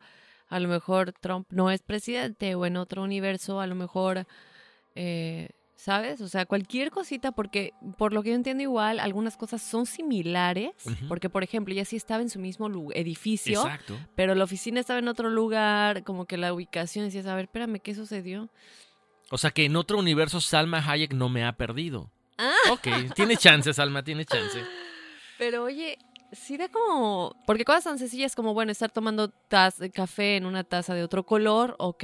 a 0.53 0.59
lo 0.59 0.69
mejor 0.69 1.13
Trump 1.13 1.47
no 1.49 1.71
es 1.71 1.81
presidente 1.81 2.53
o 2.53 2.67
en 2.67 2.77
otro 2.77 3.01
universo 3.01 3.59
a 3.59 3.65
lo 3.65 3.73
mejor, 3.73 4.27
eh, 4.93 5.49
¿sabes? 5.75 6.21
O 6.21 6.27
sea, 6.27 6.45
cualquier 6.45 6.91
cosita, 6.91 7.31
porque 7.31 7.73
por 7.97 8.13
lo 8.13 8.21
que 8.21 8.29
yo 8.29 8.35
entiendo 8.35 8.61
igual, 8.61 8.99
algunas 8.99 9.35
cosas 9.35 9.63
son 9.63 9.87
similares, 9.87 10.71
porque 11.07 11.27
por 11.27 11.43
ejemplo, 11.43 11.73
ella 11.73 11.85
sí 11.85 11.95
estaba 11.95 12.21
en 12.21 12.29
su 12.29 12.37
mismo 12.37 12.69
edificio, 12.93 13.63
pero 14.15 14.35
la 14.35 14.43
oficina 14.43 14.79
estaba 14.79 14.99
en 14.99 15.07
otro 15.07 15.31
lugar, 15.31 16.03
como 16.03 16.25
que 16.25 16.37
la 16.37 16.53
ubicación 16.53 17.05
decía, 17.05 17.31
a 17.31 17.35
ver, 17.35 17.45
espérame, 17.45 17.79
¿qué 17.79 17.95
sucedió? 17.95 18.47
O 19.31 19.39
sea 19.39 19.49
que 19.49 19.65
en 19.65 19.75
otro 19.75 19.97
universo 19.97 20.39
Salma 20.39 20.87
Hayek 20.87 21.13
no 21.13 21.29
me 21.29 21.43
ha 21.43 21.53
perdido. 21.53 22.11
Ah. 22.37 22.53
Ok, 22.69 22.87
tiene 23.15 23.37
chance, 23.37 23.73
Salma, 23.73 24.03
tiene 24.03 24.23
chance. 24.25 24.63
Pero 25.39 25.63
oye, 25.63 25.97
sí 26.33 26.57
da 26.57 26.69
como... 26.69 27.35
Porque 27.45 27.65
cosas 27.65 27.85
tan 27.85 27.99
sencillas 27.99 28.35
como, 28.35 28.53
bueno, 28.53 28.71
estar 28.71 28.91
tomando 28.91 29.29
taza, 29.29 29.89
café 29.89 30.37
en 30.37 30.45
una 30.45 30.63
taza 30.63 30.93
de 30.93 31.03
otro 31.03 31.25
color, 31.25 31.75
ok. 31.79 32.03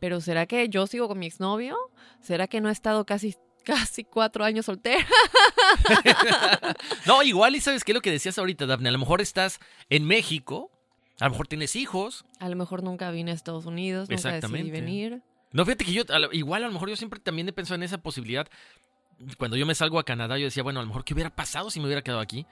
Pero 0.00 0.20
¿será 0.20 0.46
que 0.46 0.68
yo 0.68 0.86
sigo 0.86 1.08
con 1.08 1.18
mi 1.18 1.26
exnovio? 1.26 1.76
¿Será 2.20 2.46
que 2.46 2.60
no 2.60 2.68
he 2.68 2.72
estado 2.72 3.04
casi 3.06 3.34
casi 3.64 4.04
cuatro 4.04 4.44
años 4.44 4.66
soltera. 4.66 5.04
no, 7.06 7.22
igual 7.22 7.56
y 7.56 7.60
sabes 7.60 7.84
qué 7.84 7.92
es 7.92 7.94
lo 7.94 8.02
que 8.02 8.10
decías 8.10 8.38
ahorita, 8.38 8.66
Daphne. 8.66 8.88
A 8.88 8.92
lo 8.92 8.98
mejor 8.98 9.20
estás 9.20 9.60
en 9.90 10.04
México, 10.04 10.70
a 11.20 11.26
lo 11.26 11.32
mejor 11.32 11.48
tienes 11.48 11.76
hijos. 11.76 12.24
A 12.40 12.48
lo 12.48 12.56
mejor 12.56 12.82
nunca 12.82 13.10
vine 13.10 13.30
a 13.30 13.34
Estados 13.34 13.66
Unidos, 13.66 14.08
nunca 14.08 14.32
decidí 14.32 14.70
venir. 14.70 15.22
No, 15.52 15.64
fíjate 15.64 15.84
que 15.84 15.92
yo, 15.92 16.02
a 16.08 16.18
lo- 16.18 16.32
igual 16.32 16.64
a 16.64 16.66
lo 16.66 16.72
mejor 16.72 16.90
yo 16.90 16.96
siempre 16.96 17.20
también 17.20 17.48
he 17.48 17.52
pensado 17.52 17.76
en 17.76 17.84
esa 17.84 17.98
posibilidad. 17.98 18.48
Cuando 19.38 19.56
yo 19.56 19.66
me 19.66 19.74
salgo 19.74 19.98
a 19.98 20.04
Canadá, 20.04 20.36
yo 20.36 20.44
decía, 20.44 20.62
bueno, 20.62 20.80
a 20.80 20.82
lo 20.82 20.88
mejor 20.88 21.04
qué 21.04 21.14
hubiera 21.14 21.30
pasado 21.30 21.70
si 21.70 21.78
me 21.80 21.86
hubiera 21.86 22.02
quedado 22.02 22.20
aquí. 22.20 22.46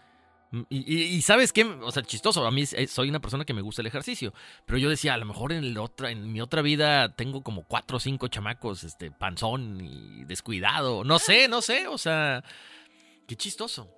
Mm, 0.52 0.62
Y, 0.68 0.94
y- 0.94 1.02
y 1.16 1.22
sabes 1.22 1.52
qué, 1.52 1.64
o 1.64 1.90
sea, 1.90 2.02
chistoso, 2.02 2.46
a 2.46 2.50
mí 2.50 2.62
eh, 2.76 2.86
soy 2.86 3.08
una 3.08 3.20
persona 3.20 3.44
que 3.44 3.54
me 3.54 3.62
gusta 3.62 3.82
el 3.82 3.86
ejercicio, 3.86 4.32
pero 4.66 4.78
yo 4.78 4.88
decía, 4.90 5.14
a 5.14 5.16
lo 5.18 5.24
mejor 5.24 5.52
en, 5.52 5.64
el 5.64 5.76
otra, 5.78 6.10
en 6.10 6.30
mi 6.30 6.40
otra 6.40 6.62
vida 6.62 7.14
tengo 7.16 7.42
como 7.42 7.64
cuatro 7.64 7.96
o 7.96 8.00
cinco 8.00 8.28
chamacos, 8.28 8.84
este, 8.84 9.10
panzón 9.10 9.80
y 9.80 10.24
descuidado, 10.26 11.04
no 11.04 11.18
sé, 11.18 11.48
no 11.48 11.60
sé, 11.62 11.88
o 11.88 11.98
sea, 11.98 12.44
qué 13.26 13.34
chistoso. 13.34 13.90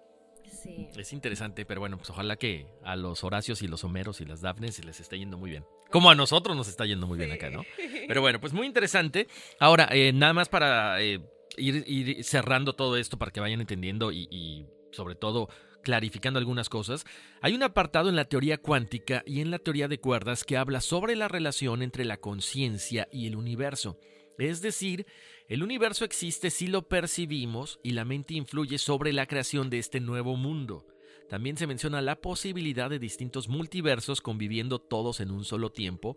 Sí. 0.62 0.88
Es 0.96 1.12
interesante, 1.12 1.66
pero 1.66 1.80
bueno, 1.80 1.98
pues 1.98 2.08
ojalá 2.10 2.36
que 2.36 2.66
a 2.84 2.96
los 2.96 3.22
Horacios 3.24 3.60
y 3.62 3.68
los 3.68 3.84
Homeros 3.84 4.20
y 4.22 4.24
las 4.24 4.40
Dafnes 4.40 4.76
se 4.76 4.82
les 4.84 4.98
esté 5.00 5.18
yendo 5.18 5.36
muy 5.36 5.50
bien. 5.50 5.64
Como 5.90 6.08
a 6.10 6.14
nosotros 6.14 6.56
nos 6.56 6.68
está 6.68 6.86
yendo 6.86 7.06
muy 7.06 7.18
bien 7.18 7.32
acá, 7.32 7.50
¿no? 7.50 7.64
Pero 8.08 8.20
bueno, 8.22 8.40
pues 8.40 8.52
muy 8.54 8.66
interesante. 8.66 9.28
Ahora, 9.60 9.88
eh, 9.92 10.12
nada 10.14 10.32
más 10.32 10.48
para 10.48 11.02
eh, 11.02 11.20
ir, 11.58 11.84
ir 11.86 12.24
cerrando 12.24 12.72
todo 12.74 12.96
esto 12.96 13.18
para 13.18 13.30
que 13.30 13.40
vayan 13.40 13.60
entendiendo 13.60 14.10
y, 14.10 14.26
y 14.30 14.66
sobre 14.92 15.16
todo 15.16 15.48
clarificando 15.84 16.40
algunas 16.40 16.68
cosas, 16.68 17.04
hay 17.40 17.54
un 17.54 17.62
apartado 17.62 18.08
en 18.08 18.16
la 18.16 18.24
teoría 18.24 18.58
cuántica 18.58 19.22
y 19.24 19.40
en 19.40 19.52
la 19.52 19.60
teoría 19.60 19.86
de 19.86 20.00
cuerdas 20.00 20.42
que 20.42 20.56
habla 20.56 20.80
sobre 20.80 21.14
la 21.14 21.28
relación 21.28 21.82
entre 21.82 22.04
la 22.04 22.16
conciencia 22.16 23.06
y 23.12 23.28
el 23.28 23.36
universo. 23.36 23.96
Es 24.38 24.60
decir, 24.60 25.06
el 25.46 25.62
universo 25.62 26.04
existe 26.04 26.50
si 26.50 26.66
lo 26.66 26.88
percibimos 26.88 27.78
y 27.84 27.90
la 27.92 28.04
mente 28.04 28.34
influye 28.34 28.78
sobre 28.78 29.12
la 29.12 29.26
creación 29.26 29.70
de 29.70 29.78
este 29.78 30.00
nuevo 30.00 30.36
mundo. 30.36 30.86
También 31.28 31.56
se 31.56 31.66
menciona 31.66 32.02
la 32.02 32.20
posibilidad 32.20 32.90
de 32.90 32.98
distintos 32.98 33.48
multiversos 33.48 34.20
conviviendo 34.20 34.78
todos 34.78 35.20
en 35.20 35.30
un 35.30 35.44
solo 35.44 35.70
tiempo, 35.70 36.16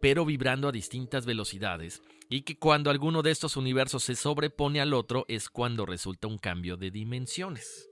pero 0.00 0.24
vibrando 0.24 0.68
a 0.68 0.72
distintas 0.72 1.26
velocidades, 1.26 2.02
y 2.28 2.42
que 2.42 2.58
cuando 2.58 2.90
alguno 2.90 3.22
de 3.22 3.30
estos 3.30 3.56
universos 3.56 4.04
se 4.04 4.14
sobrepone 4.14 4.80
al 4.80 4.94
otro 4.94 5.24
es 5.28 5.48
cuando 5.48 5.86
resulta 5.86 6.28
un 6.28 6.38
cambio 6.38 6.76
de 6.76 6.90
dimensiones. 6.90 7.87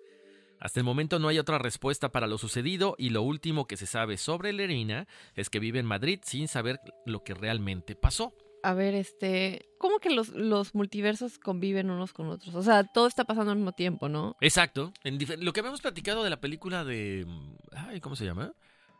Hasta 0.60 0.80
el 0.80 0.84
momento 0.84 1.18
no 1.18 1.28
hay 1.28 1.38
otra 1.38 1.58
respuesta 1.58 2.10
para 2.10 2.26
lo 2.26 2.38
sucedido 2.38 2.94
y 2.98 3.10
lo 3.10 3.22
último 3.22 3.66
que 3.66 3.76
se 3.76 3.86
sabe 3.86 4.16
sobre 4.16 4.52
Lerina 4.52 5.06
es 5.34 5.50
que 5.50 5.60
vive 5.60 5.78
en 5.78 5.86
Madrid 5.86 6.20
sin 6.22 6.48
saber 6.48 6.80
lo 7.04 7.22
que 7.22 7.34
realmente 7.34 7.94
pasó. 7.94 8.34
A 8.62 8.74
ver, 8.74 8.94
este, 8.94 9.68
¿cómo 9.78 9.98
que 9.98 10.10
los, 10.10 10.30
los 10.30 10.74
multiversos 10.74 11.38
conviven 11.38 11.90
unos 11.90 12.12
con 12.12 12.28
otros? 12.30 12.54
O 12.54 12.62
sea, 12.62 12.84
todo 12.84 13.06
está 13.06 13.24
pasando 13.24 13.52
al 13.52 13.58
mismo 13.58 13.72
tiempo, 13.72 14.08
¿no? 14.08 14.36
Exacto. 14.40 14.92
En 15.04 15.18
lo 15.44 15.52
que 15.52 15.60
habíamos 15.60 15.82
platicado 15.82 16.24
de 16.24 16.30
la 16.30 16.40
película 16.40 16.84
de... 16.84 17.26
Ay, 17.72 18.00
¿Cómo 18.00 18.16
se 18.16 18.24
llama? 18.24 18.54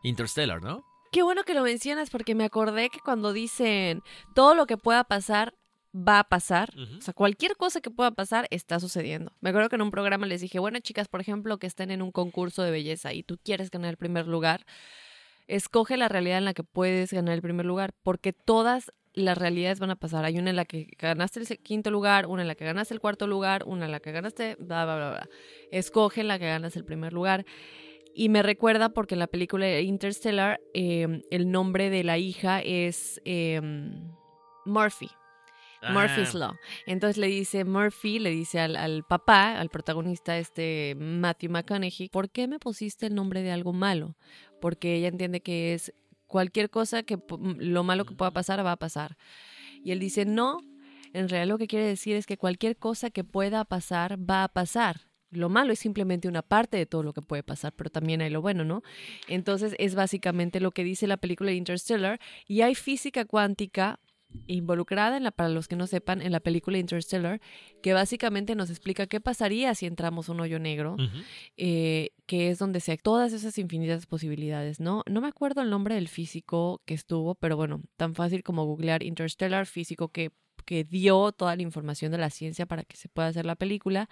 Interstellar, 0.04 0.62
¿no? 0.62 0.84
Qué 1.10 1.22
bueno 1.22 1.44
que 1.44 1.54
lo 1.54 1.62
mencionas 1.62 2.10
porque 2.10 2.34
me 2.34 2.44
acordé 2.44 2.90
que 2.90 3.00
cuando 3.00 3.32
dicen 3.32 4.02
todo 4.34 4.54
lo 4.54 4.66
que 4.66 4.76
pueda 4.76 5.02
pasar 5.04 5.54
va 5.96 6.20
a 6.20 6.24
pasar, 6.24 6.70
o 6.76 7.00
sea, 7.00 7.14
cualquier 7.14 7.56
cosa 7.56 7.80
que 7.80 7.90
pueda 7.90 8.10
pasar 8.10 8.46
está 8.50 8.78
sucediendo. 8.80 9.32
Me 9.40 9.50
acuerdo 9.50 9.68
que 9.68 9.76
en 9.76 9.82
un 9.82 9.90
programa 9.90 10.26
les 10.26 10.40
dije, 10.40 10.58
bueno, 10.58 10.78
chicas, 10.80 11.08
por 11.08 11.20
ejemplo, 11.20 11.58
que 11.58 11.66
estén 11.66 11.90
en 11.90 12.02
un 12.02 12.12
concurso 12.12 12.62
de 12.62 12.70
belleza 12.70 13.12
y 13.14 13.22
tú 13.22 13.38
quieres 13.42 13.70
ganar 13.70 13.90
el 13.90 13.96
primer 13.96 14.26
lugar, 14.26 14.66
escoge 15.46 15.96
la 15.96 16.08
realidad 16.08 16.38
en 16.38 16.44
la 16.44 16.54
que 16.54 16.64
puedes 16.64 17.12
ganar 17.12 17.34
el 17.34 17.42
primer 17.42 17.64
lugar, 17.64 17.94
porque 18.02 18.32
todas 18.32 18.92
las 19.14 19.38
realidades 19.38 19.80
van 19.80 19.90
a 19.90 19.96
pasar. 19.96 20.24
Hay 20.24 20.38
una 20.38 20.50
en 20.50 20.56
la 20.56 20.66
que 20.66 20.88
ganaste 20.98 21.40
el 21.40 21.46
quinto 21.58 21.90
lugar, 21.90 22.26
una 22.26 22.42
en 22.42 22.48
la 22.48 22.54
que 22.54 22.66
ganaste 22.66 22.92
el 22.92 23.00
cuarto 23.00 23.26
lugar, 23.26 23.64
una 23.64 23.86
en 23.86 23.92
la 23.92 24.00
que 24.00 24.12
ganaste, 24.12 24.56
bla, 24.58 24.84
bla, 24.84 24.96
bla, 24.96 25.10
bla. 25.10 25.28
Escoge 25.70 26.20
en 26.20 26.28
la 26.28 26.38
que 26.38 26.46
ganas 26.46 26.76
el 26.76 26.84
primer 26.84 27.14
lugar. 27.14 27.46
Y 28.14 28.28
me 28.28 28.42
recuerda 28.42 28.90
porque 28.90 29.14
en 29.14 29.20
la 29.20 29.26
película 29.26 29.80
Interstellar 29.80 30.60
eh, 30.74 31.22
el 31.30 31.50
nombre 31.50 31.88
de 31.88 32.04
la 32.04 32.18
hija 32.18 32.60
es 32.60 33.20
eh, 33.24 33.60
Murphy. 34.66 35.08
Murphy's 35.92 36.34
Ah, 36.34 36.38
Law. 36.38 36.56
Entonces 36.86 37.16
le 37.18 37.26
dice 37.28 37.64
Murphy, 37.64 38.18
le 38.18 38.30
dice 38.30 38.60
al, 38.60 38.76
al 38.76 39.04
papá, 39.04 39.58
al 39.58 39.68
protagonista, 39.68 40.38
este 40.38 40.94
Matthew 40.98 41.50
McConaughey, 41.50 42.08
¿por 42.08 42.30
qué 42.30 42.48
me 42.48 42.58
pusiste 42.58 43.06
el 43.06 43.14
nombre 43.14 43.42
de 43.42 43.52
algo 43.52 43.72
malo? 43.72 44.16
Porque 44.60 44.94
ella 44.96 45.08
entiende 45.08 45.40
que 45.40 45.74
es 45.74 45.92
cualquier 46.26 46.70
cosa 46.70 47.02
que 47.02 47.18
lo 47.58 47.84
malo 47.84 48.04
que 48.04 48.14
pueda 48.14 48.32
pasar 48.32 48.64
va 48.64 48.72
a 48.72 48.76
pasar. 48.76 49.16
Y 49.82 49.92
él 49.92 50.00
dice, 50.00 50.24
no, 50.24 50.58
en 51.12 51.28
realidad 51.28 51.48
lo 51.48 51.58
que 51.58 51.66
quiere 51.66 51.86
decir 51.86 52.16
es 52.16 52.26
que 52.26 52.36
cualquier 52.36 52.76
cosa 52.76 53.10
que 53.10 53.24
pueda 53.24 53.64
pasar 53.64 54.18
va 54.18 54.44
a 54.44 54.48
pasar. 54.48 55.02
Lo 55.30 55.48
malo 55.48 55.72
es 55.72 55.80
simplemente 55.80 56.28
una 56.28 56.42
parte 56.42 56.76
de 56.76 56.86
todo 56.86 57.02
lo 57.02 57.12
que 57.12 57.20
puede 57.20 57.42
pasar, 57.42 57.72
pero 57.72 57.90
también 57.90 58.22
hay 58.22 58.30
lo 58.30 58.40
bueno, 58.40 58.64
¿no? 58.64 58.82
Entonces 59.28 59.74
es 59.78 59.94
básicamente 59.94 60.60
lo 60.60 60.70
que 60.70 60.84
dice 60.84 61.06
la 61.06 61.16
película 61.16 61.52
Interstellar 61.52 62.20
y 62.46 62.62
hay 62.62 62.74
física 62.74 63.24
cuántica 63.24 63.98
involucrada 64.46 65.16
en 65.16 65.24
la, 65.24 65.30
para 65.30 65.48
los 65.48 65.68
que 65.68 65.76
no 65.76 65.86
sepan, 65.86 66.22
en 66.22 66.32
la 66.32 66.40
película 66.40 66.78
Interstellar, 66.78 67.40
que 67.82 67.92
básicamente 67.92 68.54
nos 68.54 68.70
explica 68.70 69.06
qué 69.06 69.20
pasaría 69.20 69.74
si 69.74 69.86
entramos 69.86 70.28
un 70.28 70.40
hoyo 70.40 70.58
negro, 70.58 70.96
eh, 71.56 72.10
que 72.26 72.50
es 72.50 72.58
donde 72.58 72.80
se 72.80 72.96
todas 72.96 73.32
esas 73.32 73.58
infinitas 73.58 74.06
posibilidades, 74.06 74.80
¿no? 74.80 75.02
No 75.08 75.20
me 75.20 75.28
acuerdo 75.28 75.62
el 75.62 75.70
nombre 75.70 75.94
del 75.94 76.08
físico 76.08 76.82
que 76.84 76.94
estuvo, 76.94 77.34
pero 77.34 77.56
bueno, 77.56 77.82
tan 77.96 78.14
fácil 78.14 78.42
como 78.42 78.64
googlear 78.64 79.02
Interstellar, 79.02 79.66
físico 79.66 80.08
que 80.08 80.32
que 80.66 80.84
dio 80.84 81.32
toda 81.32 81.56
la 81.56 81.62
información 81.62 82.12
de 82.12 82.18
la 82.18 82.28
ciencia 82.28 82.66
para 82.66 82.84
que 82.84 82.96
se 82.96 83.08
pueda 83.08 83.28
hacer 83.28 83.46
la 83.46 83.54
película. 83.54 84.10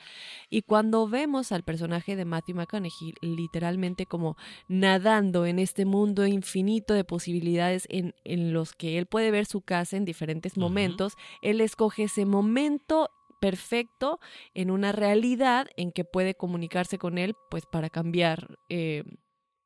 Y 0.49 0.63
cuando 0.63 1.07
vemos 1.07 1.53
al 1.53 1.65
personaje 1.65 2.17
de 2.17 2.25
Matthew 2.25 2.57
McConaughey 2.57 3.15
literalmente 3.21 4.07
como 4.07 4.37
nadando 4.69 5.45
en 5.45 5.59
este 5.59 5.85
mundo 5.85 6.27
infinito 6.27 6.95
de 6.95 7.05
posibilidades 7.05 7.87
en, 7.91 8.15
en 8.25 8.53
los 8.53 8.73
que 8.73 8.97
él 8.97 9.07
puede 9.07 9.31
ver 9.31 9.45
su 9.45 9.61
casa 9.61 9.97
en 9.97 10.05
diferentes 10.05 10.57
momentos, 10.57 11.15
él 11.43 11.61
escoge 11.61 12.05
ese 12.05 12.25
momento 12.25 13.11
perfecto 13.45 14.21
en 14.55 14.71
una 14.71 14.93
realidad 14.93 15.67
en 15.77 15.93
que 15.93 16.05
puede 16.05 16.35
comunicarse 16.35 16.97
con 16.97 17.19
él, 17.19 17.35
pues 17.51 17.67
para 17.67 17.91
cambiar, 17.91 18.59
eh, 18.71 19.05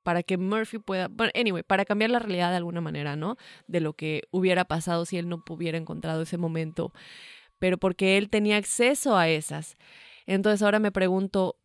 para 0.08 0.22
que 0.22 0.38
Murphy 0.38 0.78
pueda, 0.78 1.08
bueno, 1.08 1.30
anyway, 1.34 1.62
para 1.62 1.84
cambiar 1.84 2.08
la 2.08 2.18
realidad 2.18 2.48
de 2.48 2.56
alguna 2.56 2.80
manera, 2.80 3.14
¿no? 3.14 3.36
De 3.66 3.80
lo 3.80 3.92
que 3.92 4.22
hubiera 4.30 4.64
pasado 4.64 5.04
si 5.04 5.18
él 5.18 5.28
no 5.28 5.44
hubiera 5.50 5.76
encontrado 5.76 6.22
ese 6.22 6.38
momento, 6.38 6.94
pero 7.58 7.76
porque 7.76 8.16
él 8.16 8.30
tenía 8.30 8.56
acceso 8.56 9.18
a 9.18 9.28
esas. 9.28 9.76
Entonces 10.24 10.62
ahora 10.62 10.78
me 10.78 10.92
pregunto, 10.92 11.56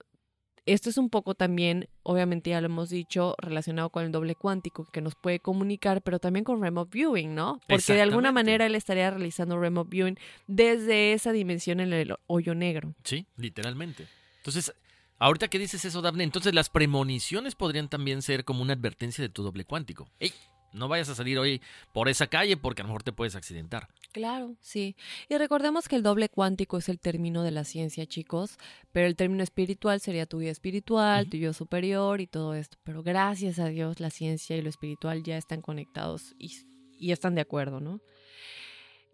esto 0.65 0.89
es 0.89 0.97
un 0.97 1.09
poco 1.09 1.35
también, 1.35 1.87
obviamente 2.03 2.49
ya 2.49 2.59
lo 2.59 2.65
hemos 2.65 2.89
dicho, 2.89 3.33
relacionado 3.37 3.91
con 3.91 4.03
el 4.03 4.11
doble 4.11 4.35
cuántico 4.35 4.89
que 4.91 4.99
nos 4.99 5.15
puede 5.15 5.39
comunicar, 5.39 6.01
pero 6.01 6.19
también 6.19 6.43
con 6.43 6.61
remote 6.61 6.89
viewing, 6.91 7.33
¿no? 7.33 7.61
Porque 7.69 7.93
de 7.93 8.01
alguna 8.01 8.33
manera 8.33 8.65
él 8.65 8.75
estaría 8.75 9.09
realizando 9.09 9.57
remote 9.57 9.89
viewing 9.89 10.19
desde 10.47 11.13
esa 11.13 11.31
dimensión 11.31 11.79
en 11.79 11.93
el 11.93 12.13
hoyo 12.27 12.55
negro. 12.55 12.93
Sí, 13.05 13.25
literalmente. 13.37 14.05
Entonces, 14.39 14.73
ahorita 15.19 15.47
que 15.47 15.59
dices 15.59 15.85
eso, 15.85 16.01
Daphne, 16.01 16.23
entonces 16.23 16.53
las 16.53 16.69
premoniciones 16.69 17.55
podrían 17.55 17.89
también 17.89 18.21
ser 18.21 18.45
como 18.45 18.61
una 18.61 18.73
advertencia 18.73 19.21
de 19.21 19.29
tu 19.29 19.43
doble 19.43 19.65
cuántico. 19.65 20.09
¡Ey! 20.19 20.33
No 20.73 20.87
vayas 20.87 21.09
a 21.09 21.15
salir 21.15 21.37
hoy 21.37 21.61
por 21.93 22.09
esa 22.09 22.27
calle 22.27 22.57
porque 22.57 22.81
a 22.81 22.83
lo 22.83 22.89
mejor 22.89 23.03
te 23.03 23.11
puedes 23.11 23.35
accidentar. 23.35 23.89
Claro, 24.11 24.55
sí. 24.59 24.95
Y 25.29 25.37
recordemos 25.37 25.87
que 25.87 25.95
el 25.95 26.03
doble 26.03 26.29
cuántico 26.29 26.77
es 26.77 26.89
el 26.89 26.99
término 26.99 27.43
de 27.43 27.51
la 27.51 27.63
ciencia, 27.63 28.05
chicos, 28.07 28.57
pero 28.91 29.07
el 29.07 29.15
término 29.15 29.43
espiritual 29.43 30.01
sería 30.01 30.25
tu 30.25 30.39
vida 30.39 30.49
espiritual, 30.49 31.29
tu 31.29 31.37
yo 31.37 31.53
superior 31.53 32.21
y 32.21 32.27
todo 32.27 32.55
esto. 32.55 32.77
Pero 32.83 33.03
gracias 33.03 33.59
a 33.59 33.67
Dios 33.67 33.99
la 33.99 34.09
ciencia 34.09 34.57
y 34.57 34.61
lo 34.61 34.69
espiritual 34.69 35.23
ya 35.23 35.37
están 35.37 35.61
conectados 35.61 36.33
y, 36.39 36.51
y 36.97 37.11
están 37.11 37.35
de 37.35 37.41
acuerdo, 37.41 37.79
¿no? 37.79 38.01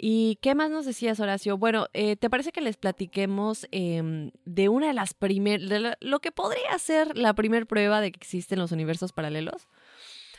¿Y 0.01 0.37
qué 0.37 0.55
más 0.55 0.71
nos 0.71 0.85
decías, 0.85 1.19
Horacio? 1.19 1.57
Bueno, 1.57 1.87
eh, 1.91 2.15
¿te 2.15 2.29
parece 2.29 2.53
que 2.53 2.61
les 2.61 2.77
platiquemos 2.77 3.67
em, 3.71 4.31
de 4.45 4.69
una 4.69 4.87
de 4.87 4.93
las 4.93 5.13
primeras, 5.13 5.97
lo 5.99 6.19
que 6.21 6.31
podría 6.31 6.79
ser 6.79 7.17
la 7.17 7.33
primer 7.33 7.67
prueba 7.67 7.99
de 7.99 8.13
que 8.13 8.17
existen 8.17 8.59
los 8.59 8.71
universos 8.71 9.11
paralelos? 9.11 9.67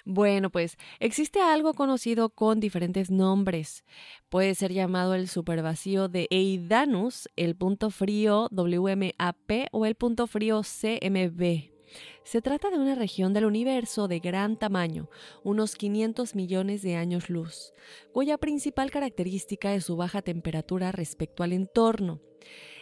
Bueno, 0.06 0.48
pues 0.48 0.78
existe 0.98 1.42
algo 1.42 1.74
conocido 1.74 2.30
con 2.30 2.58
diferentes 2.58 3.11
nombres. 3.11 3.84
Puede 4.30 4.54
ser 4.54 4.72
llamado 4.72 5.14
el 5.14 5.28
supervacío 5.28 6.08
de 6.08 6.26
Eidanus, 6.30 7.28
el 7.36 7.54
punto 7.54 7.90
frío 7.90 8.48
WMAP 8.50 9.68
o 9.72 9.84
el 9.84 9.94
punto 9.94 10.26
frío 10.26 10.62
CMB. 10.62 11.80
Se 12.22 12.43
trata 12.43 12.70
de 12.70 12.78
una 12.78 12.95
región 12.95 13.32
del 13.32 13.45
universo 13.45 14.09
de 14.09 14.20
gran 14.20 14.59
tamaño, 14.59 15.09
unos 15.43 15.74
500 15.76 16.34
millones 16.34 16.82
de 16.82 16.97
años 16.97 17.30
luz, 17.30 17.72
cuya 18.12 18.38
principal 18.38 18.91
característica 18.91 19.74
es 19.74 19.84
su 19.84 19.97
baja 19.97 20.22
temperatura 20.22 20.93
respecto 20.93 21.43
al 21.43 21.53
entorno. 21.53 22.20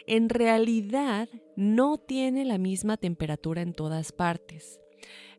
En 0.07 0.29
realidad, 0.29 1.29
no 1.57 1.99
tiene 1.99 2.45
la 2.45 2.59
misma 2.59 2.97
temperatura 2.97 3.63
en 3.63 3.75
todas 3.75 4.13
partes. 4.13 4.81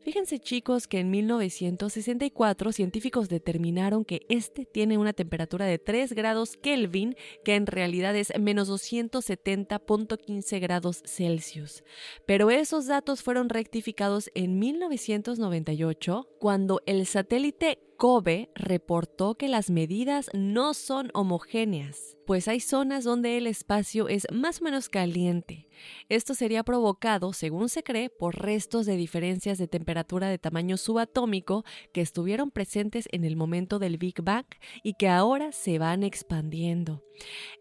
Fíjense 0.02 0.40
chicos 0.40 0.88
que 0.88 1.00
en 1.00 1.12
1964 1.12 2.72
científicos 2.72 3.28
determinaron 3.28 4.06
que 4.06 4.22
este 4.30 4.66
tiene 4.66 4.98
una 4.98 5.12
temperatura 5.12 5.66
de 5.66 5.78
3 5.78 6.14
grados 6.14 6.56
Kelvin, 6.56 7.16
que 7.44 7.56
en 7.56 7.68
realidad 7.68 8.16
es 8.16 8.32
menos 8.40 8.70
270.15 8.70 10.60
grados 10.62 11.04
Celsius. 11.06 11.84
Pero 12.26 12.50
esos 12.50 12.88
datos 12.88 13.22
fueron 13.22 13.50
rectificados 13.50 14.32
en 14.36 14.58
1998 14.58 16.30
cuando 16.40 16.82
el 16.86 17.06
satélite 17.06 17.80
COBE 18.00 18.50
reportó 18.56 19.36
que 19.36 19.50
las 19.50 19.70
medidas 19.70 20.30
no 20.34 20.74
son 20.74 21.12
homogéneas, 21.14 22.16
pues 22.26 22.48
hay 22.48 22.62
zonas 22.62 23.04
donde 23.04 23.36
el 23.36 23.46
espacio 23.46 24.08
es 24.08 24.26
más 24.32 24.62
o 24.62 24.64
menos 24.64 24.88
caliente. 24.88 25.68
Esto 26.08 26.34
sería 26.34 26.64
provocado, 26.64 27.34
según 27.34 27.68
se 27.68 27.84
cree, 27.84 28.10
por 28.10 28.42
restos 28.42 28.86
de 28.86 28.96
diferencias 28.96 29.58
de 29.58 29.68
temperatura 29.68 30.30
de 30.30 30.38
tamaño 30.38 30.78
subatómico 30.78 31.66
que 31.92 32.00
estuvieron 32.00 32.52
presentes 32.52 33.06
en 33.12 33.26
el 33.26 33.36
momento 33.36 33.80
del 33.80 33.98
Big 33.98 34.22
Bang 34.22 34.46
y 34.82 34.94
que 34.94 35.10
ahora 35.10 35.52
se 35.52 35.78
van 35.78 36.04
expandiendo. 36.04 37.04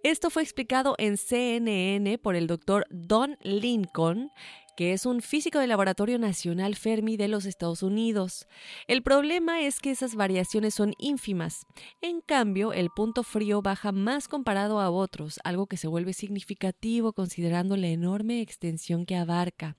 Esto 0.04 0.30
fue 0.30 0.44
explicado 0.44 0.94
en 0.98 1.16
CNN 1.16 2.16
por 2.18 2.36
el 2.36 2.46
doctor 2.46 2.86
Don 2.90 3.36
Lincoln, 3.42 4.30
que 4.78 4.92
es 4.92 5.06
un 5.06 5.22
físico 5.22 5.58
del 5.58 5.70
Laboratorio 5.70 6.20
Nacional 6.20 6.76
Fermi 6.76 7.16
de 7.16 7.26
los 7.26 7.46
Estados 7.46 7.82
Unidos. 7.82 8.46
El 8.86 9.02
problema 9.02 9.62
es 9.62 9.80
que 9.80 9.90
esas 9.90 10.14
variaciones 10.14 10.72
son 10.72 10.94
ínfimas. 10.98 11.66
En 12.00 12.20
cambio, 12.20 12.72
el 12.72 12.88
punto 12.90 13.24
frío 13.24 13.60
baja 13.60 13.90
más 13.90 14.28
comparado 14.28 14.78
a 14.78 14.90
otros, 14.90 15.40
algo 15.42 15.66
que 15.66 15.76
se 15.76 15.88
vuelve 15.88 16.12
significativo 16.12 17.12
considerando 17.12 17.76
la 17.76 17.88
enorme 17.88 18.40
extensión 18.40 19.04
que 19.04 19.16
abarca. 19.16 19.76